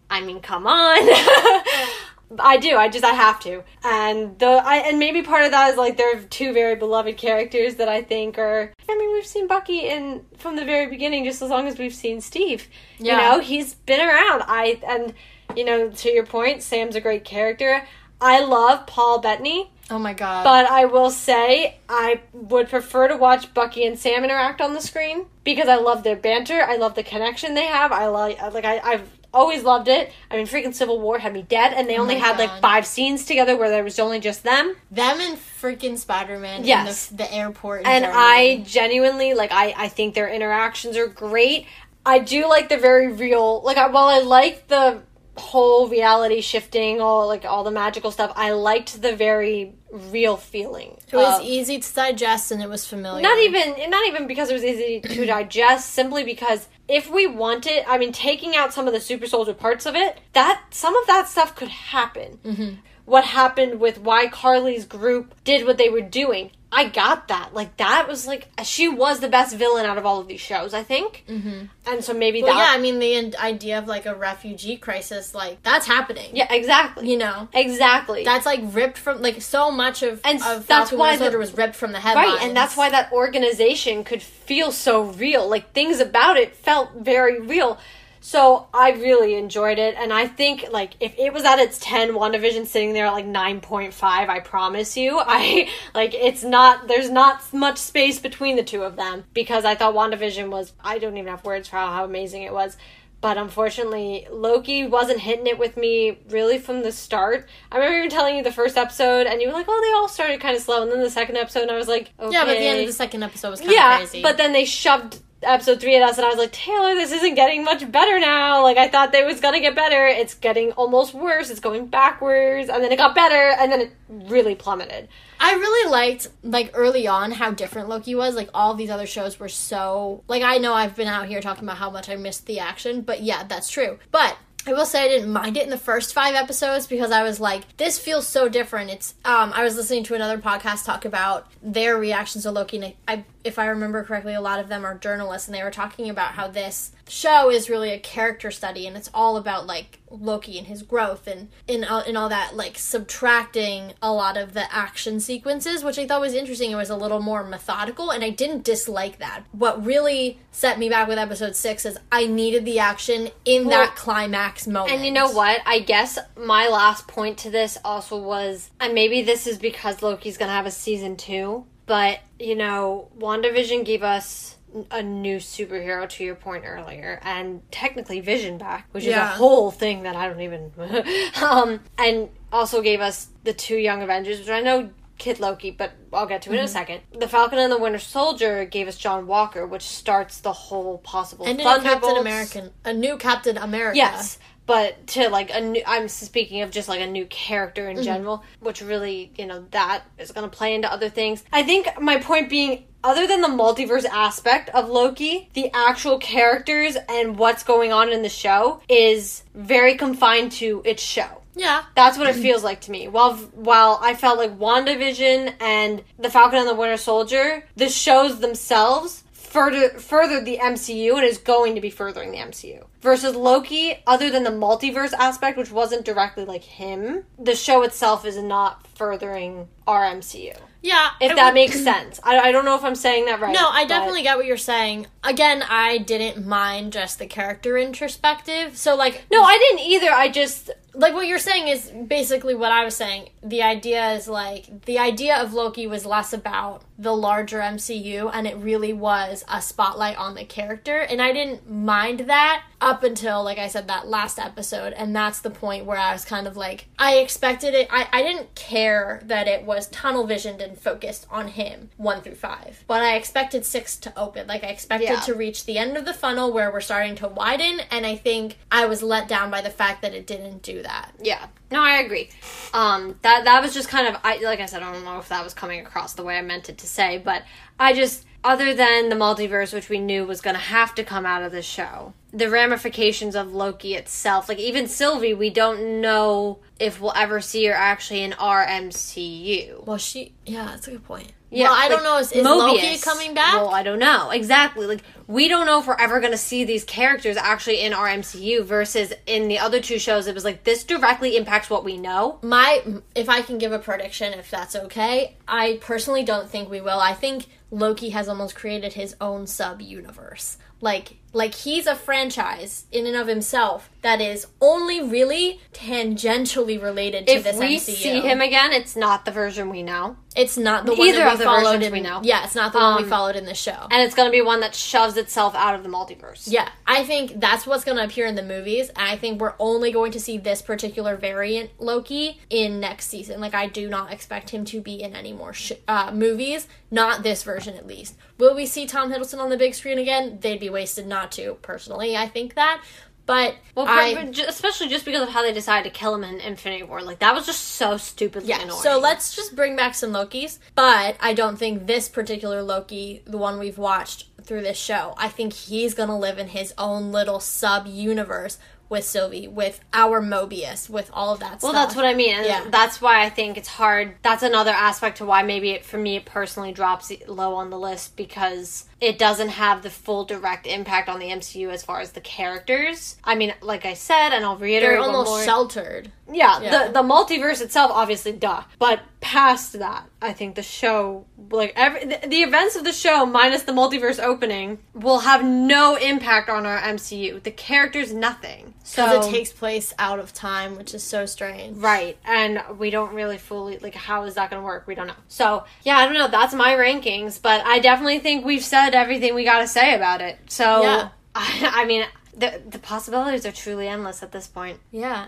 I 0.08 0.20
mean, 0.20 0.40
come 0.40 0.66
on. 0.66 1.08
I 2.38 2.58
do. 2.58 2.76
I 2.76 2.88
just 2.88 3.04
I 3.04 3.12
have 3.12 3.40
to. 3.40 3.64
And 3.84 4.38
the 4.38 4.46
I 4.46 4.76
and 4.76 4.98
maybe 4.98 5.22
part 5.22 5.44
of 5.44 5.50
that 5.50 5.70
is 5.70 5.76
like 5.76 5.96
they're 5.96 6.22
two 6.22 6.52
very 6.52 6.76
beloved 6.76 7.16
characters 7.16 7.76
that 7.76 7.88
I 7.88 8.02
think 8.02 8.38
are. 8.38 8.72
I 8.88 8.96
mean, 8.96 9.12
we've 9.12 9.26
seen 9.26 9.46
Bucky 9.46 9.80
in 9.80 10.24
from 10.38 10.56
the 10.56 10.64
very 10.64 10.86
beginning, 10.86 11.24
just 11.24 11.42
as 11.42 11.50
long 11.50 11.66
as 11.66 11.78
we've 11.78 11.94
seen 11.94 12.20
Steve. 12.20 12.68
Yeah. 12.98 13.16
You 13.16 13.22
know, 13.22 13.40
he's 13.40 13.74
been 13.74 14.00
around. 14.00 14.44
I 14.46 14.80
and 14.86 15.14
you 15.56 15.64
know 15.64 15.90
to 15.90 16.10
your 16.10 16.26
point, 16.26 16.62
Sam's 16.62 16.94
a 16.94 17.00
great 17.00 17.24
character. 17.24 17.86
I 18.20 18.44
love 18.44 18.86
Paul 18.86 19.20
Bettany. 19.20 19.70
Oh 19.90 19.98
my 19.98 20.12
god. 20.12 20.44
But 20.44 20.70
I 20.70 20.84
will 20.84 21.10
say, 21.10 21.78
I 21.88 22.20
would 22.32 22.68
prefer 22.68 23.08
to 23.08 23.16
watch 23.16 23.52
Bucky 23.54 23.84
and 23.84 23.98
Sam 23.98 24.22
interact 24.22 24.60
on 24.60 24.74
the 24.74 24.80
screen 24.80 25.26
because 25.42 25.68
I 25.68 25.76
love 25.76 26.04
their 26.04 26.16
banter. 26.16 26.60
I 26.62 26.76
love 26.76 26.94
the 26.94 27.02
connection 27.02 27.54
they 27.54 27.66
have. 27.66 27.90
I 27.90 28.06
like, 28.06 28.40
like 28.54 28.64
I, 28.64 28.78
I've 28.78 29.19
always 29.32 29.62
loved 29.62 29.88
it. 29.88 30.12
I 30.30 30.36
mean, 30.36 30.46
freaking 30.46 30.74
Civil 30.74 31.00
War 31.00 31.18
had 31.18 31.32
me 31.32 31.42
dead, 31.42 31.72
and 31.72 31.88
they 31.88 31.96
oh 31.96 32.02
only 32.02 32.16
Oh 32.16 32.18
my 32.20 32.26
had 32.26 32.38
like 32.38 32.60
five 32.60 32.86
scenes 32.86 33.24
together 33.24 33.56
where 33.56 33.70
there 33.70 33.84
was 33.84 33.98
only 33.98 34.20
just 34.20 34.42
them. 34.42 34.76
them 34.90 35.20
and 35.20 35.38
freaking 35.38 35.96
Spider 35.98 36.38
Man 36.38 36.64
Yes. 36.64 37.10
in 37.10 37.16
the, 37.16 37.24
the 37.24 37.34
airport. 37.34 37.80
in 37.82 37.86
And 37.86 38.06
I 38.06 38.62
genuinely 38.66 39.34
like. 39.34 39.52
I 39.52 39.74
I 39.76 39.88
think 39.88 40.14
their 40.14 40.28
interactions 40.28 40.96
are 40.96 41.06
great. 41.06 41.66
I 42.04 42.18
do 42.18 42.48
like 42.48 42.68
the 42.68 42.78
very 42.78 43.12
real. 43.12 43.60
Like, 43.62 43.76
I, 43.76 43.88
while 43.88 44.06
I 44.08 44.20
like 44.20 44.68
the 44.68 45.02
whole 45.36 45.88
reality 45.88 46.40
shifting, 46.40 47.00
all 47.00 47.26
like 47.28 47.44
all 47.44 47.62
the 47.64 47.70
magical 47.70 48.10
stuff, 48.10 48.32
I 48.36 48.52
liked 48.52 49.00
the 49.00 49.14
very 49.14 49.74
real 49.92 50.36
feeling. 50.36 50.98
It 51.12 51.16
was 51.16 51.40
of- 51.40 51.44
easy 51.46 51.78
to 51.78 51.94
digest 51.94 52.52
and 52.52 52.62
it 52.62 52.68
was 52.68 52.86
familiar. 52.86 53.22
Not 53.22 53.38
even 53.38 53.90
not 53.90 54.06
even 54.06 54.26
because 54.26 54.50
it 54.50 54.54
was 54.54 54.64
easy 54.64 55.00
to 55.00 55.26
digest, 55.26 55.90
simply 55.90 56.24
because 56.24 56.68
if 56.90 57.08
we 57.08 57.26
wanted, 57.26 57.84
I 57.88 57.98
mean, 57.98 58.12
taking 58.12 58.56
out 58.56 58.74
some 58.74 58.88
of 58.88 58.92
the 58.92 59.00
super 59.00 59.26
soldier 59.26 59.54
parts 59.54 59.86
of 59.86 59.94
it, 59.94 60.18
that 60.32 60.62
some 60.70 60.96
of 60.96 61.06
that 61.06 61.28
stuff 61.28 61.54
could 61.54 61.68
happen. 61.68 62.40
Mm-hmm. 62.44 62.74
What 63.04 63.24
happened 63.24 63.80
with 63.80 64.00
why 64.00 64.26
Karli's 64.26 64.84
group 64.84 65.34
did 65.44 65.66
what 65.66 65.78
they 65.78 65.88
were 65.88 66.00
doing, 66.00 66.50
I 66.72 66.84
got 66.88 67.28
that. 67.28 67.52
Like 67.52 67.76
that 67.78 68.06
was 68.06 68.26
like 68.26 68.48
she 68.64 68.88
was 68.88 69.18
the 69.20 69.28
best 69.28 69.56
villain 69.56 69.86
out 69.86 69.98
of 69.98 70.06
all 70.06 70.20
of 70.20 70.28
these 70.28 70.40
shows, 70.40 70.72
I 70.72 70.82
think. 70.84 71.24
Mm-hmm. 71.28 71.64
And 71.90 72.04
so 72.04 72.14
maybe 72.14 72.42
Well, 72.42 72.54
that. 72.54 72.72
yeah, 72.72 72.78
I 72.78 72.80
mean 72.80 72.98
the 73.00 73.36
idea 73.38 73.78
of 73.78 73.88
like 73.88 74.06
a 74.06 74.14
refugee 74.14 74.76
crisis, 74.76 75.34
like 75.34 75.62
that's 75.64 75.86
happening. 75.86 76.30
yeah, 76.34 76.46
exactly. 76.52 77.10
You 77.10 77.18
know, 77.18 77.48
Exactly. 77.52 78.24
that's 78.24 78.46
like 78.46 78.60
ripped 78.64 78.98
from 78.98 79.20
like 79.20 79.42
so 79.42 79.70
much 79.70 80.02
of 80.04 80.20
And 80.24 80.38
of 80.38 80.66
that's 80.66 80.90
Falcon 80.90 80.98
why 80.98 81.16
Soldier 81.16 81.38
was 81.38 81.56
ripped 81.56 81.74
from 81.76 81.92
the 81.92 82.00
headlines. 82.00 82.34
Right, 82.34 82.42
and 82.46 82.56
that's 82.56 82.76
why 82.76 82.88
that 82.90 83.12
organization 83.12 84.04
could 84.04 84.22
feel 84.22 84.70
so 84.70 85.02
real. 85.02 85.48
Like 85.48 85.72
things 85.72 85.98
about 86.00 86.36
it 86.36 86.54
felt 86.54 86.92
very 86.94 87.40
real. 87.40 87.78
So 88.20 88.68
I 88.74 88.90
really 88.92 89.34
enjoyed 89.34 89.78
it, 89.78 89.94
and 89.96 90.12
I 90.12 90.26
think 90.26 90.66
like 90.70 90.92
if 91.00 91.18
it 91.18 91.32
was 91.32 91.44
at 91.44 91.58
its 91.58 91.78
ten, 91.78 92.10
WandaVision 92.10 92.66
sitting 92.66 92.92
there 92.92 93.06
at 93.06 93.12
like 93.12 93.26
nine 93.26 93.60
point 93.60 93.94
five, 93.94 94.28
I 94.28 94.40
promise 94.40 94.96
you, 94.96 95.18
I 95.24 95.70
like 95.94 96.14
it's 96.14 96.44
not. 96.44 96.86
There's 96.86 97.10
not 97.10 97.52
much 97.52 97.78
space 97.78 98.18
between 98.18 98.56
the 98.56 98.62
two 98.62 98.82
of 98.82 98.96
them 98.96 99.24
because 99.32 99.64
I 99.64 99.74
thought 99.74 99.94
WandaVision 99.94 100.50
was. 100.50 100.72
I 100.80 100.98
don't 100.98 101.16
even 101.16 101.30
have 101.30 101.44
words 101.44 101.68
for 101.68 101.76
how, 101.76 101.90
how 101.90 102.04
amazing 102.04 102.42
it 102.42 102.52
was. 102.52 102.76
But 103.22 103.36
unfortunately, 103.36 104.26
Loki 104.30 104.86
wasn't 104.86 105.20
hitting 105.20 105.46
it 105.46 105.58
with 105.58 105.76
me 105.76 106.18
really 106.30 106.56
from 106.56 106.82
the 106.82 106.90
start. 106.90 107.48
I 107.70 107.76
remember 107.76 107.98
even 107.98 108.10
telling 108.10 108.36
you 108.36 108.42
the 108.42 108.52
first 108.52 108.78
episode, 108.78 109.26
and 109.26 109.42
you 109.42 109.48
were 109.48 109.52
like, 109.52 109.66
"Oh, 109.68 109.80
they 109.82 109.98
all 109.98 110.08
started 110.08 110.40
kind 110.40 110.56
of 110.56 110.62
slow." 110.62 110.82
And 110.82 110.90
then 110.90 111.02
the 111.02 111.10
second 111.10 111.36
episode, 111.36 111.62
and 111.62 111.70
I 111.70 111.76
was 111.76 111.88
like, 111.88 112.12
"Okay." 112.18 112.32
Yeah, 112.32 112.44
but 112.44 112.52
the 112.52 112.66
end 112.66 112.80
of 112.80 112.86
the 112.86 112.92
second 112.94 113.22
episode 113.22 113.50
was 113.50 113.60
kind 113.60 113.72
yeah, 113.72 113.94
of 113.94 114.08
crazy. 114.08 114.22
but 114.22 114.38
then 114.38 114.52
they 114.52 114.64
shoved 114.64 115.20
episode 115.42 115.80
three 115.80 115.96
at 115.96 116.02
us, 116.02 116.18
and 116.18 116.26
I 116.26 116.28
was 116.28 116.38
like, 116.38 116.52
Taylor, 116.52 116.94
this 116.94 117.12
isn't 117.12 117.34
getting 117.34 117.64
much 117.64 117.90
better 117.90 118.18
now. 118.18 118.62
Like 118.62 118.76
I 118.76 118.88
thought 118.88 119.12
they 119.12 119.24
was 119.24 119.40
gonna 119.40 119.60
get 119.60 119.74
better. 119.74 120.06
It's 120.06 120.34
getting 120.34 120.72
almost 120.72 121.14
worse. 121.14 121.50
It's 121.50 121.60
going 121.60 121.86
backwards, 121.86 122.68
and 122.68 122.82
then 122.82 122.92
it 122.92 122.96
got 122.96 123.14
better, 123.14 123.54
and 123.58 123.72
then 123.72 123.80
it 123.80 123.92
really 124.08 124.54
plummeted. 124.54 125.08
I 125.38 125.54
really 125.54 125.90
liked 125.90 126.28
like 126.42 126.70
early 126.74 127.06
on 127.06 127.32
how 127.32 127.50
different 127.50 127.88
Loki 127.88 128.14
was. 128.14 128.34
Like 128.34 128.50
all 128.52 128.74
these 128.74 128.90
other 128.90 129.06
shows 129.06 129.40
were 129.40 129.48
so 129.48 130.22
like 130.28 130.42
I 130.42 130.58
know 130.58 130.74
I've 130.74 130.94
been 130.94 131.08
out 131.08 131.26
here 131.26 131.40
talking 131.40 131.64
about 131.64 131.78
how 131.78 131.90
much 131.90 132.08
I 132.08 132.16
missed 132.16 132.46
the 132.46 132.58
action, 132.60 133.00
but 133.00 133.22
yeah, 133.22 133.44
that's 133.44 133.70
true. 133.70 133.98
But 134.10 134.36
I 134.70 134.72
will 134.72 134.86
say 134.86 135.04
I 135.04 135.08
didn't 135.08 135.32
mind 135.32 135.56
it 135.56 135.64
in 135.64 135.70
the 135.70 135.76
first 135.76 136.14
five 136.14 136.36
episodes 136.36 136.86
because 136.86 137.10
I 137.10 137.24
was 137.24 137.40
like, 137.40 137.76
this 137.76 137.98
feels 137.98 138.28
so 138.28 138.48
different. 138.48 138.90
It's 138.90 139.14
um 139.24 139.52
I 139.52 139.64
was 139.64 139.74
listening 139.74 140.04
to 140.04 140.14
another 140.14 140.38
podcast 140.38 140.84
talk 140.84 141.04
about 141.04 141.48
their 141.60 141.98
reactions 141.98 142.44
to 142.44 142.52
Loki 142.52 142.76
and 142.76 142.86
I, 142.86 142.94
I 143.08 143.24
if 143.42 143.58
I 143.58 143.66
remember 143.66 144.04
correctly, 144.04 144.34
a 144.34 144.40
lot 144.40 144.60
of 144.60 144.68
them 144.68 144.84
are 144.84 144.94
journalists 144.94 145.48
and 145.48 145.56
they 145.56 145.64
were 145.64 145.72
talking 145.72 146.08
about 146.08 146.32
how 146.32 146.46
this 146.46 146.92
show 147.10 147.50
is 147.50 147.68
really 147.68 147.90
a 147.90 147.98
character 147.98 148.50
study 148.50 148.86
and 148.86 148.96
it's 148.96 149.10
all 149.12 149.36
about 149.36 149.66
like 149.66 149.98
Loki 150.10 150.58
and 150.58 150.66
his 150.66 150.82
growth 150.82 151.26
and 151.26 151.48
in 151.66 151.84
all, 151.84 152.00
uh, 152.00 152.04
and 152.06 152.16
all 152.16 152.28
that 152.28 152.56
like 152.56 152.78
subtracting 152.78 153.94
a 154.00 154.12
lot 154.12 154.36
of 154.36 154.54
the 154.54 154.72
action 154.74 155.18
sequences 155.18 155.82
which 155.82 155.98
I 155.98 156.06
thought 156.06 156.20
was 156.20 156.34
interesting. 156.34 156.70
It 156.70 156.76
was 156.76 156.90
a 156.90 156.96
little 156.96 157.20
more 157.20 157.42
methodical 157.42 158.10
and 158.10 158.22
I 158.22 158.30
didn't 158.30 158.64
dislike 158.64 159.18
that. 159.18 159.42
What 159.52 159.84
really 159.84 160.38
set 160.52 160.78
me 160.78 160.88
back 160.88 161.08
with 161.08 161.18
episode 161.18 161.56
6 161.56 161.84
is 161.84 161.98
I 162.12 162.26
needed 162.26 162.64
the 162.64 162.78
action 162.78 163.30
in 163.44 163.66
Well, 163.66 163.80
that 163.80 163.96
climax 163.96 164.66
moment. 164.66 164.94
And 164.94 165.04
you 165.04 165.10
know 165.10 165.30
what? 165.30 165.60
I 165.66 165.80
guess 165.80 166.18
my 166.36 166.68
last 166.68 167.08
point 167.08 167.38
to 167.38 167.50
this 167.50 167.76
also 167.84 168.22
was, 168.22 168.70
and 168.78 168.94
maybe 168.94 169.22
this 169.22 169.46
is 169.46 169.58
because 169.58 170.00
Loki's 170.02 170.38
gonna 170.38 170.52
have 170.52 170.66
a 170.66 170.70
season 170.70 171.16
two, 171.16 171.66
but 171.86 172.20
you 172.38 172.54
know, 172.54 173.08
WandaVision 173.18 173.84
gave 173.84 174.02
us 174.02 174.56
a 174.90 175.02
new 175.02 175.36
superhero 175.38 176.08
to 176.08 176.24
your 176.24 176.34
point 176.34 176.64
earlier 176.66 177.18
and 177.22 177.60
technically 177.70 178.20
vision 178.20 178.58
back 178.58 178.86
which 178.92 179.04
is 179.04 179.14
a 179.14 179.26
whole 179.26 179.70
thing 179.70 180.02
that 180.04 180.16
i 180.16 180.28
don't 180.28 180.40
even 180.40 180.70
um 181.42 181.80
and 181.98 182.28
also 182.52 182.80
gave 182.82 183.00
us 183.00 183.28
the 183.44 183.52
two 183.52 183.76
young 183.76 184.02
avengers 184.02 184.38
which 184.38 184.48
i 184.48 184.60
know 184.60 184.90
kid 185.18 185.38
loki 185.40 185.70
but 185.70 185.92
i'll 186.12 186.26
get 186.26 186.40
to 186.42 186.50
it 186.52 186.58
in 186.58 186.64
a 186.64 186.68
second. 186.68 187.00
The 187.18 187.28
falcon 187.28 187.58
and 187.58 187.70
the 187.70 187.78
winter 187.78 187.98
soldier 187.98 188.64
gave 188.64 188.88
us 188.88 188.96
john 188.96 189.26
walker 189.26 189.66
which 189.66 189.82
starts 189.82 190.40
the 190.40 190.52
whole 190.52 190.98
possible 190.98 191.46
and 191.46 191.60
a 191.60 191.80
Captain 191.80 192.16
American 192.16 192.70
a 192.84 192.92
new 192.92 193.16
Captain 193.18 193.58
America. 193.58 193.96
Yes, 193.96 194.38
but 194.70 195.06
to 195.08 195.28
like 195.28 195.50
a 195.52 195.60
new, 195.60 195.82
I'm 195.86 196.06
speaking 196.08 196.62
of 196.62 196.70
just 196.70 196.88
like 196.88 197.00
a 197.00 197.06
new 197.06 197.26
character 197.26 197.82
Mm-hmm. 197.86 197.98
in 197.98 198.04
general, 198.04 198.44
which 198.60 198.80
really, 198.82 199.32
you 199.36 199.46
know, 199.46 199.64
that 199.72 200.02
is 200.18 200.30
going 200.32 200.48
to 200.48 200.56
play 200.56 200.74
into 200.76 200.90
other 200.92 201.08
things. 201.08 201.42
I 201.52 201.62
think 201.62 201.88
my 202.00 202.18
point 202.18 202.48
being, 202.48 202.84
other 203.02 203.26
than 203.26 203.40
the 203.40 203.48
multiverse 203.48 204.04
aspect 204.04 204.68
of 204.70 204.88
Loki, 204.88 205.48
the 205.54 205.70
actual 205.74 206.18
characters 206.18 206.96
and 207.08 207.36
what's 207.38 207.62
going 207.64 207.92
on 207.92 208.12
in 208.12 208.22
the 208.22 208.28
show 208.28 208.80
is 208.88 209.42
very 209.54 209.94
confined 209.96 210.52
to 210.52 210.82
its 210.84 211.02
show. 211.02 211.30
yeah 211.56 211.82
That's 211.96 212.16
what 212.18 212.28
it 212.28 212.36
feels 212.36 212.62
like 212.62 212.80
to 212.82 212.90
me. 212.90 213.08
While 213.08 213.34
while 213.70 213.98
I 214.02 214.14
felt 214.14 214.38
like 214.38 214.58
WandaVision 214.58 215.54
and 215.60 216.02
The 216.18 216.30
Falcon 216.30 216.58
and 216.60 216.68
the 216.68 216.74
Winter 216.74 216.96
Soldier, 216.96 217.64
the 217.76 217.88
shows 217.88 218.40
themselves 218.40 219.24
further 219.50 219.90
furthered 219.98 220.44
the 220.46 220.58
MCU 220.58 221.14
and 221.16 221.24
is 221.24 221.38
going 221.38 221.74
to 221.74 221.80
be 221.80 221.90
furthering 221.90 222.30
the 222.32 222.38
MCU. 222.38 222.84
Versus 223.02 223.34
Loki, 223.34 223.96
other 224.06 224.30
than 224.30 224.44
the 224.44 224.50
multiverse 224.50 225.12
aspect, 225.14 225.56
which 225.58 225.70
wasn't 225.72 226.04
directly 226.04 226.44
like 226.44 226.62
him, 226.62 227.24
the 227.38 227.54
show 227.54 227.82
itself 227.82 228.24
is 228.24 228.36
not 228.36 228.86
furthering 228.88 229.68
our 229.86 230.04
MCU. 230.04 230.54
yeah 230.82 231.10
If 231.20 231.34
that 231.34 231.46
would- 231.46 231.54
makes 231.54 231.82
sense. 231.82 232.20
I, 232.22 232.38
I 232.38 232.52
don't 232.52 232.64
know 232.66 232.76
if 232.76 232.84
I'm 232.84 232.94
saying 232.94 233.24
that 233.26 233.40
right. 233.40 233.52
No, 233.54 233.68
I 233.68 233.84
but- 233.84 233.88
definitely 233.88 234.22
get 234.22 234.36
what 234.36 234.46
you're 234.46 234.56
saying. 234.58 235.06
Again, 235.24 235.62
I 235.68 235.98
didn't 235.98 236.46
mind 236.46 236.92
just 236.92 237.18
the 237.18 237.26
character 237.26 237.76
introspective. 237.78 238.76
So 238.76 238.94
like 238.96 239.24
No, 239.32 239.42
I 239.42 239.56
didn't 239.58 239.80
either. 239.90 240.10
I 240.12 240.28
just 240.28 240.70
like 240.94 241.14
what 241.14 241.26
you're 241.26 241.38
saying 241.38 241.68
is 241.68 241.90
basically 242.06 242.54
what 242.54 242.72
I 242.72 242.84
was 242.84 242.96
saying. 242.96 243.30
The 243.42 243.62
idea 243.62 244.12
is 244.12 244.28
like 244.28 244.84
the 244.84 244.98
idea 244.98 245.36
of 245.42 245.54
Loki 245.54 245.86
was 245.86 246.04
less 246.04 246.32
about 246.32 246.82
the 247.00 247.16
larger 247.16 247.60
MCU 247.60 248.30
and 248.32 248.46
it 248.46 248.54
really 248.58 248.92
was 248.92 249.42
a 249.48 249.62
spotlight 249.62 250.18
on 250.18 250.34
the 250.34 250.44
character 250.44 250.98
and 250.98 251.22
I 251.22 251.32
didn't 251.32 251.70
mind 251.70 252.20
that 252.20 252.64
up 252.78 253.02
until 253.02 253.42
like 253.42 253.56
I 253.58 253.68
said 253.68 253.88
that 253.88 254.06
last 254.06 254.38
episode 254.38 254.92
and 254.92 255.16
that's 255.16 255.40
the 255.40 255.48
point 255.48 255.86
where 255.86 255.96
I 255.96 256.12
was 256.12 256.26
kind 256.26 256.46
of 256.46 256.58
like 256.58 256.88
I 256.98 257.16
expected 257.16 257.72
it 257.72 257.88
I, 257.90 258.06
I 258.12 258.22
didn't 258.22 258.54
care 258.54 259.22
that 259.24 259.48
it 259.48 259.64
was 259.64 259.86
tunnel 259.88 260.26
visioned 260.26 260.60
and 260.60 260.78
focused 260.78 261.26
on 261.30 261.48
him 261.48 261.88
one 261.96 262.20
through 262.20 262.34
five. 262.34 262.84
But 262.86 263.02
I 263.02 263.16
expected 263.16 263.64
six 263.64 263.96
to 263.98 264.12
open. 264.18 264.46
Like 264.46 264.62
I 264.62 264.68
expected 264.68 265.08
Yeah. 265.08 265.20
to 265.20 265.34
reach 265.34 265.64
the 265.64 265.78
end 265.78 265.96
of 265.96 266.04
the 266.04 266.12
funnel 266.12 266.52
where 266.52 266.70
we're 266.70 266.82
starting 266.82 267.14
to 267.16 267.28
widen 267.28 267.80
and 267.90 268.04
I 268.04 268.16
think 268.16 268.58
I 268.70 268.84
was 268.84 269.02
let 269.02 269.26
down 269.26 269.50
by 269.50 269.62
the 269.62 269.70
fact 269.70 270.02
that 270.02 270.12
it 270.12 270.26
didn't 270.26 270.60
do 270.62 270.82
that. 270.82 271.12
Yeah. 271.22 271.46
No, 271.70 271.80
I 271.80 271.98
agree. 271.98 272.30
Um, 272.74 273.16
that 273.22 273.44
that 273.44 273.62
was 273.62 273.72
just 273.74 273.88
kind 273.88 274.08
of 274.08 274.20
I 274.24 274.38
like 274.38 274.60
I 274.60 274.66
said, 274.66 274.82
I 274.82 274.92
don't 274.92 275.04
know 275.04 275.18
if 275.18 275.28
that 275.28 275.44
was 275.44 275.54
coming 275.54 275.80
across 275.80 276.14
the 276.14 276.24
way 276.24 276.36
I 276.36 276.42
meant 276.42 276.68
it 276.68 276.78
to 276.78 276.86
say, 276.86 277.18
but 277.18 277.44
I 277.78 277.92
just 277.92 278.24
other 278.42 278.74
than 278.74 279.08
the 279.08 279.16
multiverse, 279.16 279.72
which 279.72 279.88
we 279.88 279.98
knew 279.98 280.24
was 280.24 280.40
going 280.40 280.54
to 280.56 280.60
have 280.60 280.94
to 280.94 281.04
come 281.04 281.26
out 281.26 281.42
of 281.42 281.52
the 281.52 281.62
show, 281.62 282.14
the 282.32 282.48
ramifications 282.48 283.36
of 283.36 283.52
Loki 283.52 283.94
itself, 283.94 284.48
like 284.48 284.58
even 284.58 284.88
Sylvie, 284.88 285.34
we 285.34 285.50
don't 285.50 286.00
know 286.00 286.58
if 286.78 287.00
we'll 287.00 287.12
ever 287.14 287.40
see 287.40 287.66
her 287.66 287.74
actually 287.74 288.22
in 288.22 288.32
our 288.34 288.64
MCU. 288.64 289.84
Well, 289.84 289.98
she, 289.98 290.32
yeah, 290.46 290.64
that's 290.66 290.88
a 290.88 290.92
good 290.92 291.04
point. 291.04 291.32
Well, 291.50 291.72
I 291.72 291.88
don't 291.88 292.02
know. 292.02 292.18
Is, 292.18 292.32
is 292.32 292.44
Loki 292.44 292.98
coming 292.98 293.34
back? 293.34 293.54
Well, 293.54 293.70
I 293.70 293.82
don't 293.82 293.98
know 293.98 294.30
exactly. 294.30 294.86
Like 294.86 295.02
we 295.26 295.48
don't 295.48 295.66
know 295.66 295.80
if 295.80 295.86
we're 295.86 295.96
ever 295.98 296.20
going 296.20 296.32
to 296.32 296.38
see 296.38 296.64
these 296.64 296.84
characters 296.84 297.36
actually 297.36 297.80
in 297.80 297.92
our 297.92 298.08
MCU 298.08 298.64
versus 298.64 299.12
in 299.26 299.48
the 299.48 299.58
other 299.58 299.80
two 299.80 299.98
shows. 299.98 300.26
It 300.26 300.34
was 300.34 300.44
like 300.44 300.64
this 300.64 300.84
directly 300.84 301.36
impacts 301.36 301.70
what 301.70 301.84
we 301.84 301.96
know. 301.96 302.38
my 302.42 302.82
if 303.14 303.28
I 303.28 303.42
can 303.42 303.58
give 303.58 303.72
a 303.72 303.78
prediction, 303.78 304.32
if 304.32 304.50
that's 304.50 304.76
okay, 304.76 305.36
I 305.48 305.78
personally 305.80 306.24
don't 306.24 306.48
think 306.48 306.70
we 306.70 306.80
will. 306.80 307.00
I 307.00 307.14
think 307.14 307.46
Loki 307.70 308.10
has 308.10 308.28
almost 308.28 308.54
created 308.54 308.94
his 308.94 309.16
own 309.20 309.46
sub 309.46 309.80
universe. 309.80 310.58
Like 310.80 311.16
like 311.32 311.54
he's 311.54 311.86
a 311.86 311.94
franchise 311.94 312.86
in 312.90 313.06
and 313.06 313.16
of 313.16 313.26
himself 313.28 313.88
that 314.02 314.20
is 314.20 314.46
only 314.60 315.02
really 315.02 315.60
tangentially 315.72 316.80
related 316.82 317.26
to 317.26 317.34
this 317.40 317.56
MCU. 317.56 317.62
If 317.76 317.84
this 317.86 317.88
we 317.88 317.94
MCU. 317.94 317.96
see 318.02 318.20
him 318.20 318.40
again, 318.40 318.72
it's 318.72 318.96
not 318.96 319.24
the 319.24 319.30
version 319.30 319.68
we 319.70 319.82
know, 319.82 320.16
it's 320.34 320.56
not 320.56 320.86
the 320.86 320.92
one 320.94 321.06
Either 321.08 321.18
that 321.18 321.26
we 321.26 321.32
of 321.32 321.38
the 321.38 321.44
followed 321.44 321.82
in 321.82 321.92
we 321.92 322.00
know. 322.00 322.20
Yeah, 322.22 322.44
it's 322.44 322.54
not 322.54 322.72
the 322.72 322.78
one 322.78 322.96
we 322.96 323.02
Um, 323.02 323.08
followed 323.10 323.36
in 323.36 323.44
the 323.44 323.54
show. 323.54 323.88
and 323.90 324.02
it's 324.02 324.14
going 324.14 324.26
to 324.28 324.32
be 324.32 324.40
one 324.40 324.60
that 324.60 324.74
shoves 324.74 325.16
itself 325.16 325.54
out 325.54 325.74
of 325.74 325.82
the 325.82 325.88
multiverse. 325.88 326.44
Yeah, 326.46 326.68
I 326.86 327.04
think 327.04 327.40
that's 327.40 327.66
what's 327.66 327.84
going 327.84 327.98
to 327.98 328.04
appear 328.04 328.26
in 328.26 328.36
the 328.36 328.42
movies, 328.42 328.88
and 328.90 329.06
I 329.08 329.16
think 329.16 329.40
we're 329.40 329.54
only 329.58 329.92
going 329.92 330.12
to 330.12 330.20
see 330.20 330.38
this 330.38 330.62
particular 330.62 331.16
variant 331.16 331.70
Loki 331.78 332.40
in 332.48 332.80
next 332.80 333.08
season. 333.08 333.40
Like, 333.40 333.54
I 333.54 333.66
do 333.66 333.88
not 333.88 334.12
expect 334.12 334.50
him 334.50 334.64
to 334.66 334.80
be 334.80 335.02
in 335.02 335.14
any 335.14 335.32
more 335.34 335.52
sh- 335.52 335.72
uh, 335.86 336.10
movies, 336.14 336.68
not 336.90 337.22
this 337.22 337.42
version 337.42 337.74
at 337.74 337.86
least. 337.86 338.14
Will 338.38 338.54
we 338.54 338.64
see 338.64 338.86
Tom 338.86 339.12
Hiddleston 339.12 339.38
on 339.40 339.50
the 339.50 339.58
big 339.58 339.74
screen 339.74 339.98
again? 339.98 340.38
They'd 340.40 340.58
be 340.60 340.70
wasted 340.70 341.06
not 341.06 341.19
to. 341.28 341.54
Personally, 341.62 342.16
I 342.16 342.26
think 342.28 342.54
that, 342.54 342.82
but 343.26 343.54
Well, 343.76 343.86
I. 343.88 344.32
especially 344.48 344.88
just 344.88 345.04
because 345.04 345.22
of 345.22 345.28
how 345.28 345.42
they 345.42 345.52
decided 345.52 345.92
to 345.92 345.96
kill 345.96 346.14
him 346.14 346.24
in 346.24 346.40
Infinity 346.40 346.82
War, 346.82 347.00
like 347.02 347.20
that 347.20 347.34
was 347.34 347.46
just 347.46 347.60
so 347.62 347.96
stupidly 347.96 348.48
yeah, 348.48 348.62
annoying. 348.62 348.82
so 348.82 348.98
let's 348.98 349.36
just 349.36 349.54
bring 349.54 349.76
back 349.76 349.94
some 349.94 350.10
Lokis. 350.12 350.58
But 350.74 351.16
I 351.20 351.32
don't 351.34 351.56
think 351.56 351.86
this 351.86 352.08
particular 352.08 352.62
Loki, 352.62 353.22
the 353.26 353.38
one 353.38 353.58
we've 353.58 353.78
watched 353.78 354.26
through 354.42 354.62
this 354.62 354.78
show, 354.78 355.14
I 355.16 355.28
think 355.28 355.52
he's 355.52 355.94
gonna 355.94 356.18
live 356.18 356.38
in 356.38 356.48
his 356.48 356.74
own 356.76 357.12
little 357.12 357.38
sub 357.40 357.86
universe 357.86 358.58
with 358.90 359.04
Sylvie, 359.04 359.48
with 359.48 359.80
our 359.94 360.20
Mobius, 360.20 360.90
with 360.90 361.10
all 361.14 361.32
of 361.32 361.40
that 361.40 361.62
Well, 361.62 361.72
stuff. 361.72 361.74
that's 361.86 361.96
what 361.96 362.04
I 362.04 362.12
mean. 362.12 362.34
And 362.34 362.44
Yeah. 362.44 362.64
That's 362.68 363.00
why 363.00 363.22
I 363.24 363.30
think 363.30 363.56
it's 363.56 363.68
hard. 363.68 364.16
That's 364.22 364.42
another 364.42 364.72
aspect 364.72 365.18
to 365.18 365.24
why 365.24 365.42
maybe 365.42 365.70
it, 365.70 365.84
for 365.84 365.96
me 365.96 366.16
it 366.16 366.24
personally 366.26 366.72
drops 366.72 367.10
low 367.26 367.54
on 367.54 367.70
the 367.70 367.78
list 367.78 368.16
because 368.16 368.84
it 369.00 369.18
doesn't 369.18 369.48
have 369.50 369.82
the 369.82 369.88
full 369.90 370.24
direct 370.24 370.66
impact 370.66 371.08
on 371.08 371.20
the 371.20 371.28
MCU 371.30 371.70
as 371.70 371.82
far 371.82 372.00
as 372.00 372.12
the 372.12 372.20
characters. 372.20 373.16
I 373.24 373.34
mean, 373.36 373.54
like 373.62 373.86
I 373.86 373.94
said, 373.94 374.30
and 374.32 374.44
I'll 374.44 374.56
reiterate 374.56 374.98
They're 374.98 375.00
almost 375.00 375.44
sheltered. 375.44 376.10
Yeah, 376.32 376.60
Yeah. 376.60 376.86
the 376.86 376.92
the 376.92 377.02
multiverse 377.02 377.60
itself, 377.60 377.90
obviously, 377.92 378.32
duh. 378.32 378.62
But 378.78 379.00
past 379.20 379.78
that, 379.78 380.04
I 380.22 380.32
think 380.32 380.54
the 380.54 380.62
show, 380.62 381.26
like 381.50 381.72
every 381.76 382.04
the, 382.06 382.26
the 382.26 382.42
events 382.42 382.76
of 382.76 382.84
the 382.84 382.92
show, 382.92 383.26
minus 383.26 383.62
the 383.62 383.72
multiverse 383.72 384.22
opening, 384.22 384.78
will 384.94 385.20
have 385.20 385.44
no 385.44 385.96
impact 385.96 386.48
on 386.48 386.66
our 386.66 386.78
MCU. 386.80 387.42
The 387.42 387.50
characters, 387.50 388.12
nothing. 388.12 388.74
So 388.82 389.20
it 389.20 389.30
takes 389.30 389.52
place 389.52 389.94
out 389.98 390.18
of 390.18 390.32
time, 390.32 390.76
which 390.76 390.94
is 390.94 391.02
so 391.04 391.24
strange. 391.26 391.76
Right, 391.76 392.18
and 392.24 392.62
we 392.78 392.90
don't 392.90 393.14
really 393.14 393.38
fully 393.38 393.78
like 393.78 393.94
how 393.94 394.24
is 394.24 394.34
that 394.34 394.50
going 394.50 394.60
to 394.60 394.64
work? 394.66 394.86
We 394.86 394.94
don't 394.94 395.06
know. 395.06 395.14
So 395.28 395.64
yeah, 395.84 395.98
I 395.98 396.04
don't 396.06 396.14
know. 396.14 396.28
That's 396.28 396.54
my 396.54 396.72
rankings, 396.74 397.40
but 397.40 397.64
I 397.64 397.78
definitely 397.78 398.18
think 398.18 398.44
we've 398.44 398.64
said 398.64 398.90
everything 398.94 399.34
we 399.34 399.44
got 399.44 399.60
to 399.60 399.68
say 399.68 399.94
about 399.94 400.20
it. 400.20 400.38
So 400.48 400.82
Yeah. 400.82 401.08
I, 401.34 401.70
I 401.82 401.84
mean, 401.84 402.04
the 402.36 402.60
the 402.68 402.78
possibilities 402.80 403.46
are 403.46 403.52
truly 403.52 403.86
endless 403.86 404.22
at 404.22 404.32
this 404.32 404.48
point. 404.48 404.80
Yeah. 404.90 405.26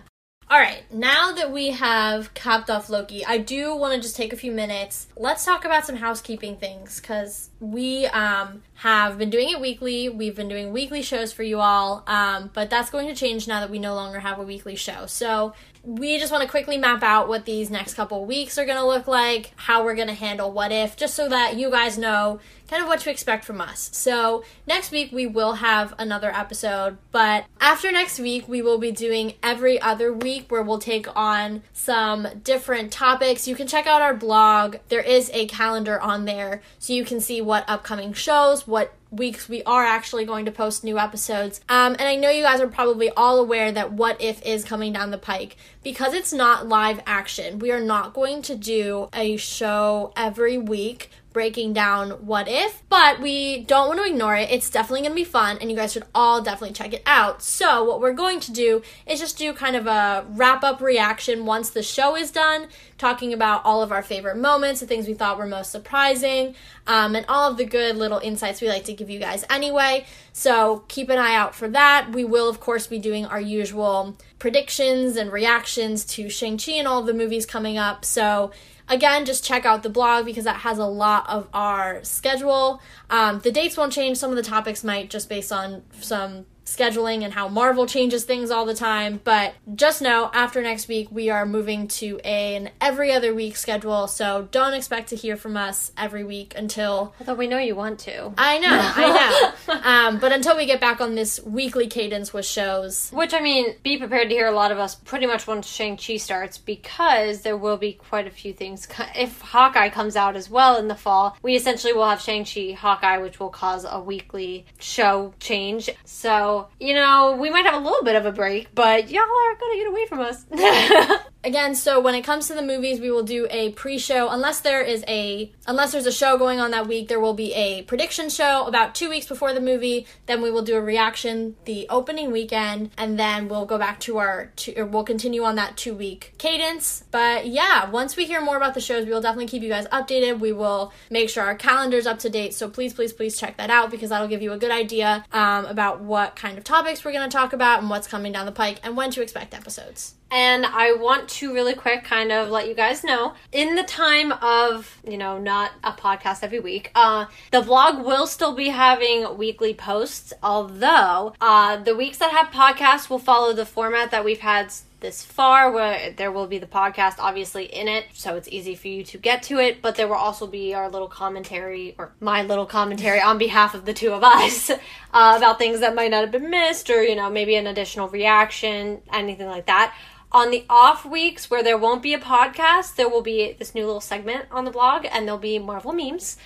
All 0.52 0.58
right, 0.58 0.82
now 0.92 1.32
that 1.32 1.50
we 1.50 1.68
have 1.68 2.34
capped 2.34 2.68
off 2.68 2.90
Loki, 2.90 3.24
I 3.24 3.38
do 3.38 3.74
want 3.74 3.94
to 3.94 4.02
just 4.02 4.14
take 4.14 4.34
a 4.34 4.36
few 4.36 4.52
minutes. 4.52 5.06
Let's 5.16 5.46
talk 5.46 5.64
about 5.64 5.86
some 5.86 5.96
housekeeping 5.96 6.58
things 6.58 7.00
because 7.00 7.48
we 7.58 8.04
um, 8.08 8.62
have 8.74 9.16
been 9.16 9.30
doing 9.30 9.48
it 9.48 9.62
weekly. 9.62 10.10
We've 10.10 10.36
been 10.36 10.48
doing 10.48 10.70
weekly 10.70 11.00
shows 11.00 11.32
for 11.32 11.42
you 11.42 11.60
all, 11.60 12.04
um, 12.06 12.50
but 12.52 12.68
that's 12.68 12.90
going 12.90 13.08
to 13.08 13.14
change 13.14 13.48
now 13.48 13.60
that 13.60 13.70
we 13.70 13.78
no 13.78 13.94
longer 13.94 14.18
have 14.20 14.38
a 14.38 14.42
weekly 14.42 14.76
show. 14.76 15.06
So 15.06 15.54
we 15.84 16.18
just 16.18 16.30
want 16.30 16.44
to 16.44 16.50
quickly 16.50 16.76
map 16.76 17.02
out 17.02 17.28
what 17.28 17.46
these 17.46 17.70
next 17.70 17.94
couple 17.94 18.22
weeks 18.26 18.58
are 18.58 18.66
going 18.66 18.76
to 18.76 18.86
look 18.86 19.06
like, 19.06 19.52
how 19.56 19.82
we're 19.82 19.94
going 19.94 20.08
to 20.08 20.14
handle 20.14 20.52
what 20.52 20.70
if, 20.70 20.98
just 20.98 21.14
so 21.14 21.30
that 21.30 21.56
you 21.56 21.70
guys 21.70 21.96
know 21.96 22.40
kind 22.72 22.82
of 22.82 22.88
what 22.88 23.00
to 23.00 23.10
expect 23.10 23.44
from 23.44 23.60
us. 23.60 23.90
So, 23.92 24.44
next 24.66 24.92
week 24.92 25.12
we 25.12 25.26
will 25.26 25.54
have 25.54 25.92
another 25.98 26.34
episode, 26.34 26.96
but 27.10 27.44
after 27.60 27.92
next 27.92 28.18
week 28.18 28.48
we 28.48 28.62
will 28.62 28.78
be 28.78 28.90
doing 28.90 29.34
every 29.42 29.78
other 29.78 30.10
week 30.10 30.50
where 30.50 30.62
we'll 30.62 30.78
take 30.78 31.06
on 31.14 31.62
some 31.74 32.26
different 32.42 32.90
topics. 32.90 33.46
You 33.46 33.56
can 33.56 33.66
check 33.66 33.86
out 33.86 34.00
our 34.00 34.14
blog. 34.14 34.76
There 34.88 35.02
is 35.02 35.30
a 35.34 35.44
calendar 35.48 36.00
on 36.00 36.24
there 36.24 36.62
so 36.78 36.94
you 36.94 37.04
can 37.04 37.20
see 37.20 37.42
what 37.42 37.68
upcoming 37.68 38.14
shows, 38.14 38.66
what 38.66 38.94
weeks 39.12 39.48
we 39.48 39.62
are 39.64 39.84
actually 39.84 40.24
going 40.24 40.46
to 40.46 40.50
post 40.50 40.82
new 40.82 40.98
episodes. 40.98 41.60
Um, 41.68 41.92
and 41.98 42.08
I 42.08 42.16
know 42.16 42.30
you 42.30 42.42
guys 42.42 42.60
are 42.60 42.68
probably 42.68 43.10
all 43.10 43.38
aware 43.38 43.70
that 43.70 43.92
What 43.92 44.20
If 44.20 44.42
is 44.42 44.64
coming 44.64 44.94
down 44.94 45.10
the 45.10 45.18
pike. 45.18 45.56
Because 45.84 46.14
it's 46.14 46.32
not 46.32 46.68
live 46.68 47.00
action, 47.06 47.58
we 47.58 47.70
are 47.70 47.80
not 47.80 48.14
going 48.14 48.40
to 48.42 48.56
do 48.56 49.08
a 49.12 49.36
show 49.36 50.12
every 50.16 50.56
week 50.56 51.10
breaking 51.32 51.72
down 51.72 52.10
what 52.26 52.48
if, 52.48 52.82
but 52.88 53.20
we 53.20 53.62
don't 53.64 53.88
want 53.88 54.00
to 54.00 54.06
ignore 54.06 54.36
it. 54.36 54.50
It's 54.50 54.70
definitely 54.70 55.00
going 55.00 55.12
to 55.12 55.16
be 55.16 55.24
fun, 55.24 55.58
and 55.60 55.70
you 55.70 55.76
guys 55.76 55.92
should 55.92 56.04
all 56.14 56.42
definitely 56.42 56.74
check 56.74 56.92
it 56.92 57.02
out. 57.06 57.42
So, 57.42 57.84
what 57.84 58.00
we're 58.00 58.12
going 58.12 58.40
to 58.40 58.52
do 58.52 58.82
is 59.06 59.20
just 59.20 59.38
do 59.38 59.52
kind 59.52 59.76
of 59.76 59.86
a 59.86 60.26
wrap 60.30 60.62
up 60.64 60.80
reaction 60.80 61.46
once 61.46 61.70
the 61.70 61.82
show 61.82 62.16
is 62.16 62.30
done, 62.30 62.68
talking 62.98 63.32
about 63.32 63.64
all 63.64 63.82
of 63.82 63.92
our 63.92 64.02
favorite 64.02 64.36
moments, 64.36 64.80
the 64.80 64.86
things 64.86 65.06
we 65.06 65.14
thought 65.14 65.38
were 65.38 65.46
most 65.46 65.70
surprising, 65.70 66.54
um, 66.86 67.14
and 67.14 67.26
all 67.28 67.50
of 67.50 67.56
the 67.56 67.64
good 67.64 67.96
little 67.96 68.18
insights 68.18 68.60
we 68.60 68.68
like 68.68 68.84
to 68.84 68.92
give 68.92 69.10
you 69.10 69.18
guys 69.18 69.44
anyway. 69.48 70.04
So, 70.32 70.84
keep 70.88 71.08
an 71.08 71.18
eye 71.18 71.34
out 71.34 71.54
for 71.54 71.68
that. 71.68 72.12
We 72.12 72.24
will, 72.24 72.48
of 72.48 72.60
course, 72.60 72.86
be 72.86 72.98
doing 72.98 73.26
our 73.26 73.40
usual 73.40 74.16
predictions 74.38 75.16
and 75.16 75.32
reactions 75.32 76.04
to 76.04 76.28
Shang-Chi 76.28 76.72
and 76.72 76.88
all 76.88 77.02
the 77.02 77.14
movies 77.14 77.46
coming 77.46 77.78
up. 77.78 78.04
So, 78.04 78.50
again 78.92 79.24
just 79.24 79.42
check 79.42 79.64
out 79.64 79.82
the 79.82 79.90
blog 79.90 80.24
because 80.26 80.44
that 80.44 80.56
has 80.56 80.78
a 80.78 80.86
lot 80.86 81.28
of 81.28 81.48
our 81.52 82.04
schedule. 82.04 82.80
Um, 83.10 83.40
the 83.40 83.50
dates 83.50 83.76
won't 83.76 83.92
change. 83.92 84.18
Some 84.18 84.30
of 84.30 84.36
the 84.36 84.42
topics 84.42 84.84
might 84.84 85.10
just 85.10 85.28
based 85.28 85.50
on 85.50 85.82
some 86.00 86.46
scheduling 86.64 87.22
and 87.24 87.32
how 87.32 87.48
marvel 87.48 87.86
changes 87.86 88.24
things 88.24 88.50
all 88.50 88.64
the 88.64 88.74
time 88.74 89.20
but 89.24 89.54
just 89.74 90.00
know 90.00 90.30
after 90.32 90.62
next 90.62 90.88
week 90.88 91.08
we 91.10 91.28
are 91.30 91.44
moving 91.44 91.88
to 91.88 92.20
a, 92.24 92.56
an 92.56 92.70
every 92.80 93.12
other 93.12 93.34
week 93.34 93.56
schedule 93.56 94.06
so 94.06 94.48
don't 94.50 94.74
expect 94.74 95.08
to 95.08 95.16
hear 95.16 95.36
from 95.36 95.56
us 95.56 95.92
every 95.96 96.24
week 96.24 96.54
until 96.56 97.12
Although 97.20 97.34
we 97.34 97.46
know 97.48 97.58
you 97.58 97.74
want 97.74 97.98
to. 98.00 98.32
i 98.38 98.58
know 98.58 98.68
i 98.96 99.52
know 99.68 99.74
um, 99.82 100.18
but 100.18 100.32
until 100.32 100.56
we 100.56 100.66
get 100.66 100.80
back 100.80 101.00
on 101.00 101.14
this 101.14 101.40
weekly 101.44 101.86
cadence 101.86 102.32
with 102.32 102.46
shows 102.46 103.10
Which 103.12 103.34
I 103.34 103.40
mean, 103.40 103.74
be 103.82 103.98
prepared 103.98 104.28
to 104.28 104.34
hear 104.34 104.46
a 104.46 104.52
lot 104.52 104.70
of 104.72 104.78
us 104.78 104.94
pretty 104.94 105.26
much 105.26 105.46
once 105.46 105.66
Shang 105.66 105.96
Chi 105.96 106.16
starts 106.16 106.58
because 106.58 107.40
there 107.42 107.56
will 107.56 107.76
be 107.76 107.94
quite 107.94 108.26
a 108.26 108.30
few 108.30 108.52
things. 108.52 108.86
If 109.16 109.40
Hawkeye 109.40 109.88
comes 109.90 110.16
out 110.16 110.36
as 110.36 110.48
well 110.50 110.76
in 110.78 110.88
the 110.88 110.94
fall, 110.94 111.36
we 111.42 111.54
essentially 111.56 111.92
will 111.92 112.08
have 112.08 112.20
Shang 112.20 112.44
Chi, 112.44 112.72
Hawkeye, 112.78 113.18
which 113.18 113.40
will 113.40 113.48
cause 113.50 113.84
a 113.88 114.00
weekly 114.00 114.64
show 114.78 115.34
change. 115.40 115.90
So 116.04 116.51
you 116.80 116.94
know, 116.94 117.36
we 117.40 117.50
might 117.50 117.64
have 117.64 117.74
a 117.74 117.84
little 117.84 118.04
bit 118.04 118.16
of 118.16 118.26
a 118.26 118.32
break, 118.32 118.74
but 118.74 119.10
y'all 119.10 119.22
are 119.22 119.56
gonna 119.60 119.76
get 119.76 119.88
away 119.88 120.06
from 120.06 120.20
us. 120.20 120.46
again 121.44 121.74
so 121.74 122.00
when 122.00 122.14
it 122.14 122.22
comes 122.22 122.46
to 122.48 122.54
the 122.54 122.62
movies 122.62 123.00
we 123.00 123.10
will 123.10 123.22
do 123.22 123.46
a 123.50 123.70
pre-show. 123.72 124.28
Unless 124.28 124.60
there 124.60 124.82
is 124.82 125.04
a 125.08 125.52
unless 125.66 125.92
there's 125.92 126.06
a 126.06 126.12
show 126.12 126.38
going 126.38 126.60
on 126.60 126.70
that 126.70 126.86
week 126.86 127.08
there 127.08 127.20
will 127.20 127.34
be 127.34 127.52
a 127.54 127.82
prediction 127.82 128.28
show 128.28 128.66
about 128.66 128.94
two 128.94 129.08
weeks 129.08 129.26
before 129.26 129.52
the 129.52 129.60
movie. 129.60 130.06
Then 130.26 130.42
we 130.42 130.50
will 130.50 130.62
do 130.62 130.76
a 130.76 130.80
reaction 130.80 131.56
the 131.64 131.86
opening 131.88 132.30
weekend 132.30 132.90
and 132.96 133.18
then 133.18 133.48
we'll 133.48 133.66
go 133.66 133.78
back 133.78 134.00
to 134.00 134.18
our 134.18 134.52
two, 134.56 134.74
or 134.76 134.84
we'll 134.84 135.04
continue 135.04 135.44
on 135.44 135.56
that 135.56 135.76
two 135.76 135.94
week 135.94 136.34
cadence. 136.38 137.04
But 137.10 137.46
yeah 137.46 137.90
once 137.90 138.16
we 138.16 138.26
hear 138.26 138.40
more 138.40 138.56
about 138.56 138.74
the 138.74 138.80
shows 138.80 139.04
we 139.04 139.12
will 139.12 139.20
definitely 139.20 139.48
keep 139.48 139.62
you 139.62 139.68
guys 139.68 139.86
updated. 139.88 140.38
We 140.38 140.52
will 140.52 140.92
make 141.10 141.28
sure 141.28 141.44
our 141.44 141.56
calendar's 141.56 142.06
up 142.06 142.20
to 142.20 142.30
date. 142.30 142.54
So 142.54 142.68
please 142.68 142.94
please 142.94 143.12
please 143.12 143.38
check 143.38 143.56
that 143.56 143.70
out 143.70 143.90
because 143.90 144.10
that'll 144.10 144.28
give 144.28 144.42
you 144.42 144.52
a 144.52 144.58
good 144.58 144.70
idea 144.70 145.24
um, 145.32 145.66
about 145.66 146.00
what 146.00 146.36
kind 146.36 146.58
of 146.58 146.64
topics 146.64 147.04
we're 147.04 147.12
going 147.12 147.28
to 147.28 147.36
talk 147.36 147.52
about 147.52 147.80
and 147.80 147.90
what's 147.90 148.06
coming 148.06 148.32
down 148.32 148.46
the 148.46 148.52
pike 148.52 148.78
and 148.82 148.96
when 148.96 149.10
to 149.10 149.22
expect 149.22 149.54
episodes 149.54 150.14
And 150.32 150.64
I 150.64 150.94
want 150.94 151.28
to 151.28 151.52
really 151.52 151.74
quick 151.74 152.04
kind 152.04 152.32
of 152.32 152.48
let 152.48 152.66
you 152.66 152.74
guys 152.74 153.04
know 153.04 153.34
in 153.52 153.74
the 153.74 153.82
time 153.82 154.32
of, 154.32 154.98
you 155.06 155.18
know, 155.18 155.38
not 155.38 155.72
a 155.84 155.92
podcast 155.92 156.42
every 156.42 156.58
week, 156.58 156.90
uh, 156.94 157.26
the 157.50 157.60
vlog 157.60 158.02
will 158.02 158.26
still 158.26 158.54
be 158.54 158.70
having 158.70 159.36
weekly 159.36 159.74
posts, 159.74 160.32
although 160.42 161.34
uh, 161.38 161.76
the 161.76 161.94
weeks 161.94 162.16
that 162.16 162.30
have 162.30 162.46
podcasts 162.46 163.10
will 163.10 163.18
follow 163.18 163.52
the 163.52 163.66
format 163.66 164.10
that 164.10 164.24
we've 164.24 164.40
had 164.40 164.72
this 165.02 165.22
far 165.22 165.70
where 165.70 166.12
there 166.12 166.30
will 166.30 166.46
be 166.46 166.58
the 166.58 166.66
podcast 166.66 167.16
obviously 167.18 167.64
in 167.64 167.88
it 167.88 168.06
so 168.12 168.36
it's 168.36 168.48
easy 168.48 168.76
for 168.76 168.86
you 168.86 169.02
to 169.02 169.18
get 169.18 169.42
to 169.42 169.58
it 169.58 169.82
but 169.82 169.96
there 169.96 170.06
will 170.06 170.14
also 170.14 170.46
be 170.46 170.72
our 170.74 170.88
little 170.88 171.08
commentary 171.08 171.94
or 171.98 172.12
my 172.20 172.44
little 172.44 172.64
commentary 172.64 173.20
on 173.20 173.36
behalf 173.36 173.74
of 173.74 173.84
the 173.84 173.92
two 173.92 174.12
of 174.12 174.22
us 174.22 174.70
uh, 175.12 175.34
about 175.36 175.58
things 175.58 175.80
that 175.80 175.96
might 175.96 176.12
not 176.12 176.20
have 176.20 176.30
been 176.30 176.48
missed 176.48 176.88
or 176.88 177.02
you 177.02 177.16
know 177.16 177.28
maybe 177.28 177.56
an 177.56 177.66
additional 177.66 178.08
reaction 178.08 179.02
anything 179.12 179.48
like 179.48 179.66
that 179.66 179.92
On 180.34 180.50
the 180.50 180.64
off 180.70 181.04
weeks 181.04 181.50
where 181.50 181.62
there 181.62 181.76
won't 181.76 182.02
be 182.02 182.14
a 182.14 182.18
podcast, 182.18 182.94
there 182.96 183.08
will 183.08 183.20
be 183.20 183.54
this 183.58 183.74
new 183.74 183.84
little 183.84 184.00
segment 184.00 184.46
on 184.50 184.64
the 184.64 184.70
blog, 184.70 185.04
and 185.12 185.26
there'll 185.26 185.38
be 185.38 185.58
Marvel 185.58 185.92
memes, 185.92 186.38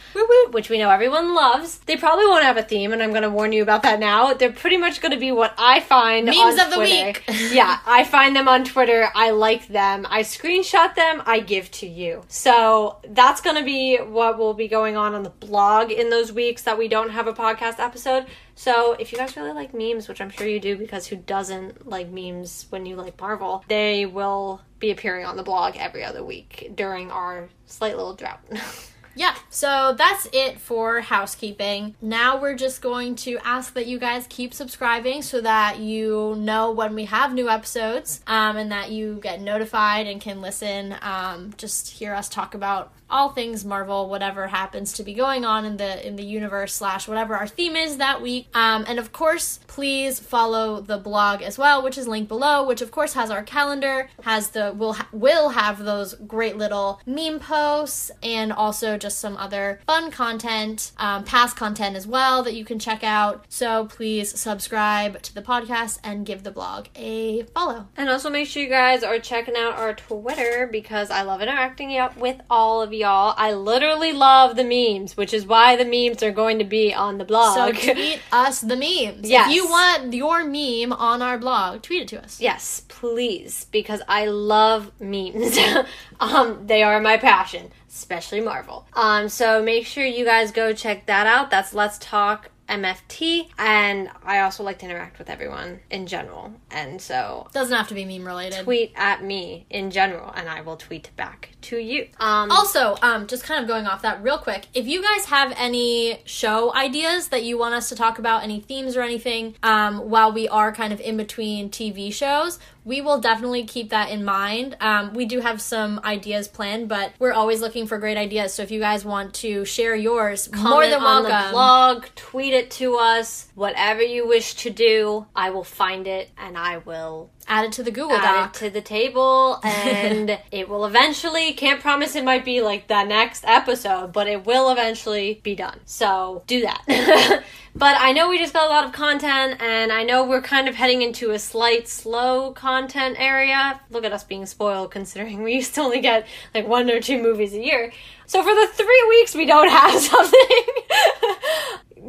which 0.50 0.68
we 0.68 0.78
know 0.78 0.90
everyone 0.90 1.34
loves. 1.36 1.78
They 1.86 1.96
probably 1.96 2.26
won't 2.26 2.42
have 2.42 2.56
a 2.56 2.64
theme, 2.64 2.92
and 2.92 3.00
I'm 3.00 3.10
going 3.10 3.22
to 3.22 3.30
warn 3.30 3.52
you 3.52 3.62
about 3.62 3.84
that 3.84 4.00
now. 4.00 4.34
They're 4.34 4.50
pretty 4.50 4.76
much 4.76 5.00
going 5.00 5.12
to 5.12 5.18
be 5.18 5.30
what 5.30 5.54
I 5.56 5.78
find 5.78 6.26
Memes 6.26 6.60
of 6.60 6.70
the 6.70 6.76
Twitter. 6.76 7.06
week. 7.06 7.24
yeah, 7.52 7.78
I 7.86 8.02
find 8.02 8.34
them 8.34 8.48
on 8.48 8.64
Twitter. 8.64 9.08
I 9.14 9.30
like 9.30 9.68
them. 9.68 10.04
I 10.10 10.22
screenshot 10.22 10.96
them. 10.96 11.22
I 11.24 11.38
give 11.38 11.70
to 11.72 11.86
you. 11.86 12.24
So 12.26 12.96
that's 13.08 13.40
going 13.40 13.56
to 13.56 13.64
be 13.64 13.98
what 13.98 14.36
will 14.36 14.54
be 14.54 14.66
going 14.66 14.96
on 14.96 15.14
on 15.14 15.22
the 15.22 15.30
blog 15.30 15.92
in 15.92 16.10
those 16.10 16.32
weeks 16.32 16.62
that 16.62 16.76
we 16.76 16.88
don't 16.88 17.10
have 17.10 17.28
a 17.28 17.32
podcast 17.32 17.78
episode. 17.78 18.26
So 18.58 18.92
if 18.94 19.12
you 19.12 19.18
guys 19.18 19.36
really 19.36 19.52
like 19.52 19.74
memes, 19.74 20.08
which 20.08 20.20
I'm 20.20 20.30
sure 20.30 20.48
you 20.48 20.58
do 20.58 20.76
because 20.76 21.06
who 21.06 21.16
doesn't 21.16 21.86
like 21.86 22.08
memes 22.10 22.66
when 22.70 22.86
you 22.86 22.96
like 22.96 23.20
Marvel, 23.20 23.62
they 23.68 24.06
will 24.06 24.62
be 24.78 24.90
appearing 24.90 25.26
on 25.26 25.36
the 25.36 25.42
blog 25.42 25.76
every 25.76 26.02
other 26.02 26.24
week 26.24 26.72
during 26.74 27.10
our 27.10 27.50
slight 27.66 27.96
little 27.96 28.14
drought. 28.14 28.40
Yeah, 29.16 29.34
so 29.48 29.94
that's 29.96 30.28
it 30.32 30.60
for 30.60 31.00
housekeeping. 31.00 31.94
Now 32.02 32.38
we're 32.38 32.54
just 32.54 32.82
going 32.82 33.16
to 33.16 33.38
ask 33.42 33.72
that 33.72 33.86
you 33.86 33.98
guys 33.98 34.26
keep 34.28 34.52
subscribing 34.52 35.22
so 35.22 35.40
that 35.40 35.78
you 35.78 36.34
know 36.36 36.70
when 36.70 36.94
we 36.94 37.06
have 37.06 37.32
new 37.32 37.48
episodes 37.48 38.20
um, 38.26 38.58
and 38.58 38.70
that 38.70 38.90
you 38.90 39.18
get 39.22 39.40
notified 39.40 40.06
and 40.06 40.20
can 40.20 40.42
listen. 40.42 40.94
Um, 41.00 41.54
just 41.56 41.90
hear 41.92 42.14
us 42.14 42.28
talk 42.28 42.54
about 42.54 42.92
all 43.08 43.30
things 43.30 43.64
Marvel, 43.64 44.08
whatever 44.08 44.48
happens 44.48 44.94
to 44.94 45.04
be 45.04 45.14
going 45.14 45.44
on 45.44 45.64
in 45.64 45.76
the 45.76 46.06
in 46.06 46.16
the 46.16 46.24
universe 46.24 46.74
slash 46.74 47.06
whatever 47.06 47.36
our 47.36 47.46
theme 47.46 47.76
is 47.76 47.98
that 47.98 48.20
week. 48.20 48.48
Um, 48.54 48.84
and 48.88 48.98
of 48.98 49.12
course, 49.12 49.60
please 49.66 50.18
follow 50.18 50.80
the 50.80 50.98
blog 50.98 51.42
as 51.42 51.56
well, 51.56 51.82
which 51.82 51.96
is 51.96 52.08
linked 52.08 52.28
below. 52.28 52.66
Which 52.66 52.82
of 52.82 52.90
course 52.90 53.14
has 53.14 53.30
our 53.30 53.42
calendar, 53.42 54.08
has 54.22 54.50
the 54.50 54.72
will 54.72 54.94
ha- 54.94 55.08
will 55.12 55.50
have 55.50 55.84
those 55.84 56.14
great 56.14 56.56
little 56.56 57.00
meme 57.06 57.38
posts, 57.38 58.10
and 58.22 58.52
also 58.52 58.96
just 58.96 59.05
some 59.14 59.36
other 59.36 59.80
fun 59.86 60.10
content, 60.10 60.92
um, 60.98 61.24
past 61.24 61.56
content 61.56 61.96
as 61.96 62.06
well 62.06 62.42
that 62.42 62.54
you 62.54 62.64
can 62.64 62.78
check 62.78 63.04
out. 63.04 63.44
So 63.48 63.86
please 63.86 64.38
subscribe 64.38 65.22
to 65.22 65.34
the 65.34 65.42
podcast 65.42 65.98
and 66.02 66.26
give 66.26 66.42
the 66.42 66.50
blog 66.50 66.86
a 66.96 67.42
follow. 67.54 67.88
And 67.96 68.08
also 68.08 68.30
make 68.30 68.48
sure 68.48 68.62
you 68.62 68.68
guys 68.68 69.02
are 69.02 69.18
checking 69.18 69.56
out 69.56 69.76
our 69.76 69.94
Twitter 69.94 70.68
because 70.70 71.10
I 71.10 71.22
love 71.22 71.40
interacting 71.42 71.86
with 72.16 72.40
all 72.50 72.82
of 72.82 72.92
y'all. 72.92 73.34
I 73.36 73.52
literally 73.52 74.12
love 74.12 74.56
the 74.56 74.64
memes, 74.64 75.16
which 75.16 75.32
is 75.32 75.46
why 75.46 75.76
the 75.76 75.84
memes 75.84 76.22
are 76.22 76.32
going 76.32 76.58
to 76.58 76.64
be 76.64 76.92
on 76.92 77.18
the 77.18 77.24
blog. 77.24 77.76
So 77.76 77.92
tweet 77.92 78.20
us 78.32 78.60
the 78.60 78.76
memes. 78.76 79.28
Yes. 79.28 79.48
If 79.48 79.54
you 79.54 79.66
want 79.66 80.12
your 80.12 80.44
meme 80.44 80.92
on 80.92 81.22
our 81.22 81.38
blog, 81.38 81.82
tweet 81.82 82.02
it 82.02 82.08
to 82.08 82.22
us. 82.22 82.40
yes, 82.40 82.82
please, 82.88 83.66
because 83.70 84.02
I 84.08 84.26
love 84.26 84.90
memes. 85.00 85.56
um, 86.20 86.66
they 86.66 86.82
are 86.82 87.00
my 87.00 87.16
passion, 87.16 87.70
especially 87.96 88.40
Marvel. 88.40 88.86
Um, 88.94 89.28
so 89.28 89.62
make 89.62 89.86
sure 89.86 90.04
you 90.04 90.24
guys 90.24 90.52
go 90.52 90.72
check 90.72 91.06
that 91.06 91.26
out. 91.26 91.50
That's 91.50 91.72
Let's 91.74 91.98
Talk 91.98 92.50
MFT, 92.68 93.48
and 93.58 94.10
I 94.24 94.40
also 94.40 94.62
like 94.64 94.78
to 94.80 94.86
interact 94.86 95.18
with 95.18 95.30
everyone 95.30 95.80
in 95.90 96.06
general. 96.06 96.52
And 96.70 97.00
so 97.00 97.46
Doesn't 97.52 97.76
have 97.76 97.88
to 97.88 97.94
be 97.94 98.04
meme 98.04 98.26
related. 98.26 98.64
tweet 98.64 98.92
at 98.96 99.22
me 99.22 99.66
in 99.70 99.90
general, 99.90 100.32
and 100.34 100.48
I 100.48 100.60
will 100.62 100.76
tweet 100.76 101.10
back 101.16 101.50
to 101.66 101.78
you. 101.78 102.08
Um, 102.18 102.50
Also, 102.50 102.96
um, 103.02 103.26
just 103.26 103.44
kind 103.44 103.60
of 103.62 103.68
going 103.68 103.86
off 103.86 104.02
that 104.02 104.22
real 104.22 104.38
quick, 104.38 104.66
if 104.74 104.86
you 104.86 105.02
guys 105.02 105.26
have 105.26 105.52
any 105.56 106.20
show 106.24 106.74
ideas 106.74 107.28
that 107.28 107.44
you 107.44 107.58
want 107.58 107.74
us 107.74 107.88
to 107.90 107.96
talk 107.96 108.18
about, 108.18 108.42
any 108.42 108.60
themes 108.60 108.96
or 108.96 109.02
anything, 109.02 109.54
um, 109.62 109.98
while 110.10 110.32
we 110.32 110.48
are 110.48 110.72
kind 110.72 110.92
of 110.92 111.00
in 111.00 111.16
between 111.16 111.70
TV 111.70 112.12
shows, 112.12 112.58
we 112.84 113.00
will 113.00 113.18
definitely 113.20 113.64
keep 113.64 113.90
that 113.90 114.10
in 114.10 114.24
mind. 114.24 114.76
Um, 114.80 115.12
we 115.12 115.26
do 115.26 115.40
have 115.40 115.60
some 115.60 116.00
ideas 116.04 116.46
planned, 116.46 116.88
but 116.88 117.12
we're 117.18 117.32
always 117.32 117.60
looking 117.60 117.88
for 117.88 117.98
great 117.98 118.16
ideas. 118.16 118.54
So 118.54 118.62
if 118.62 118.70
you 118.70 118.78
guys 118.78 119.04
want 119.04 119.34
to 119.34 119.64
share 119.64 119.96
yours, 119.96 120.48
more 120.52 120.62
comment 120.62 120.90
than 120.92 121.02
on 121.02 121.24
welcome. 121.24 121.46
the 121.46 121.52
blog, 121.52 122.04
tweet 122.14 122.54
it 122.54 122.70
to 122.72 122.96
us, 122.96 123.48
whatever 123.56 124.02
you 124.02 124.28
wish 124.28 124.54
to 124.54 124.70
do. 124.70 125.26
I 125.34 125.50
will 125.50 125.64
find 125.64 126.06
it 126.06 126.30
and 126.38 126.56
I 126.56 126.78
will 126.78 127.30
Add 127.48 127.66
it 127.66 127.72
to 127.72 127.82
the 127.82 127.90
Google 127.90 128.18
Doc. 128.18 128.54
to 128.54 128.70
the 128.70 128.80
table 128.80 129.60
and 129.64 130.38
it 130.50 130.68
will 130.68 130.84
eventually 130.84 131.52
can't 131.52 131.80
promise 131.80 132.16
it 132.16 132.24
might 132.24 132.44
be 132.44 132.60
like 132.60 132.88
the 132.88 133.04
next 133.04 133.44
episode 133.46 134.12
but 134.12 134.26
it 134.26 134.44
will 134.46 134.70
eventually 134.70 135.40
be 135.42 135.54
done. 135.54 135.80
So 135.84 136.42
do 136.46 136.62
that. 136.62 137.42
But 137.78 137.96
i 138.00 138.12
know 138.12 138.30
we 138.30 138.38
just 138.38 138.54
got 138.54 138.64
a 138.66 138.72
lot 138.72 138.86
of 138.86 138.92
content 138.92 139.60
and 139.60 139.92
i 139.92 140.02
know 140.02 140.24
we're 140.24 140.40
kind 140.40 140.66
of 140.66 140.74
heading 140.74 141.02
into 141.02 141.32
a 141.32 141.38
slight 141.38 141.88
slow 141.88 142.52
content 142.52 143.16
area. 143.18 143.78
Look 143.90 144.02
at 144.02 144.12
us 144.12 144.24
being 144.24 144.46
spoiled 144.46 144.90
considering 144.90 145.42
we 145.42 145.54
used 145.56 145.74
to 145.74 145.82
only 145.82 146.00
get 146.00 146.26
like 146.54 146.66
one 146.66 146.90
or 146.90 147.00
two 147.00 147.22
movies 147.22 147.52
a 147.52 147.62
year. 147.62 147.92
So 148.24 148.42
for 148.42 148.54
the 148.54 148.66
three 148.72 149.06
weeks 149.10 149.34
we 149.34 149.44
don't 149.44 149.68
have 149.68 150.00
something 150.00 150.62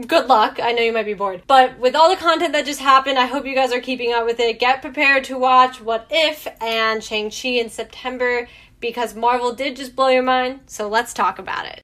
good 0.06 0.28
luck. 0.28 0.60
I 0.61 0.74
know 0.74 0.84
you 0.84 0.94
might 0.94 1.06
be 1.06 1.14
bored. 1.14 1.44
But 1.48 1.80
with 1.80 1.95
all 1.95 2.10
the 2.10 2.15
content 2.15 2.53
that 2.53 2.65
just 2.65 2.80
happened, 2.80 3.18
I 3.18 3.26
hope 3.26 3.45
you 3.45 3.56
guys 3.56 3.72
are 3.72 3.82
keeping 3.82 4.14
up 4.14 4.26
with 4.26 4.40
it. 4.40 4.60
Get 4.60 4.82
prepared 4.82 5.24
to 5.26 5.38
watch 5.38 5.82
What 5.82 6.07
If 6.10 6.48
and 6.61 7.03
Shang-Chi 7.03 7.49
in 7.49 7.69
September 7.69 8.48
because 8.80 9.15
Marvel 9.15 9.53
did 9.53 9.76
just 9.76 9.95
blow 9.95 10.10
your 10.10 10.24
mind. 10.24 10.61
So 10.68 10.88
let's 10.88 11.14
talk 11.14 11.40
about 11.40 11.65
it. 11.65 11.82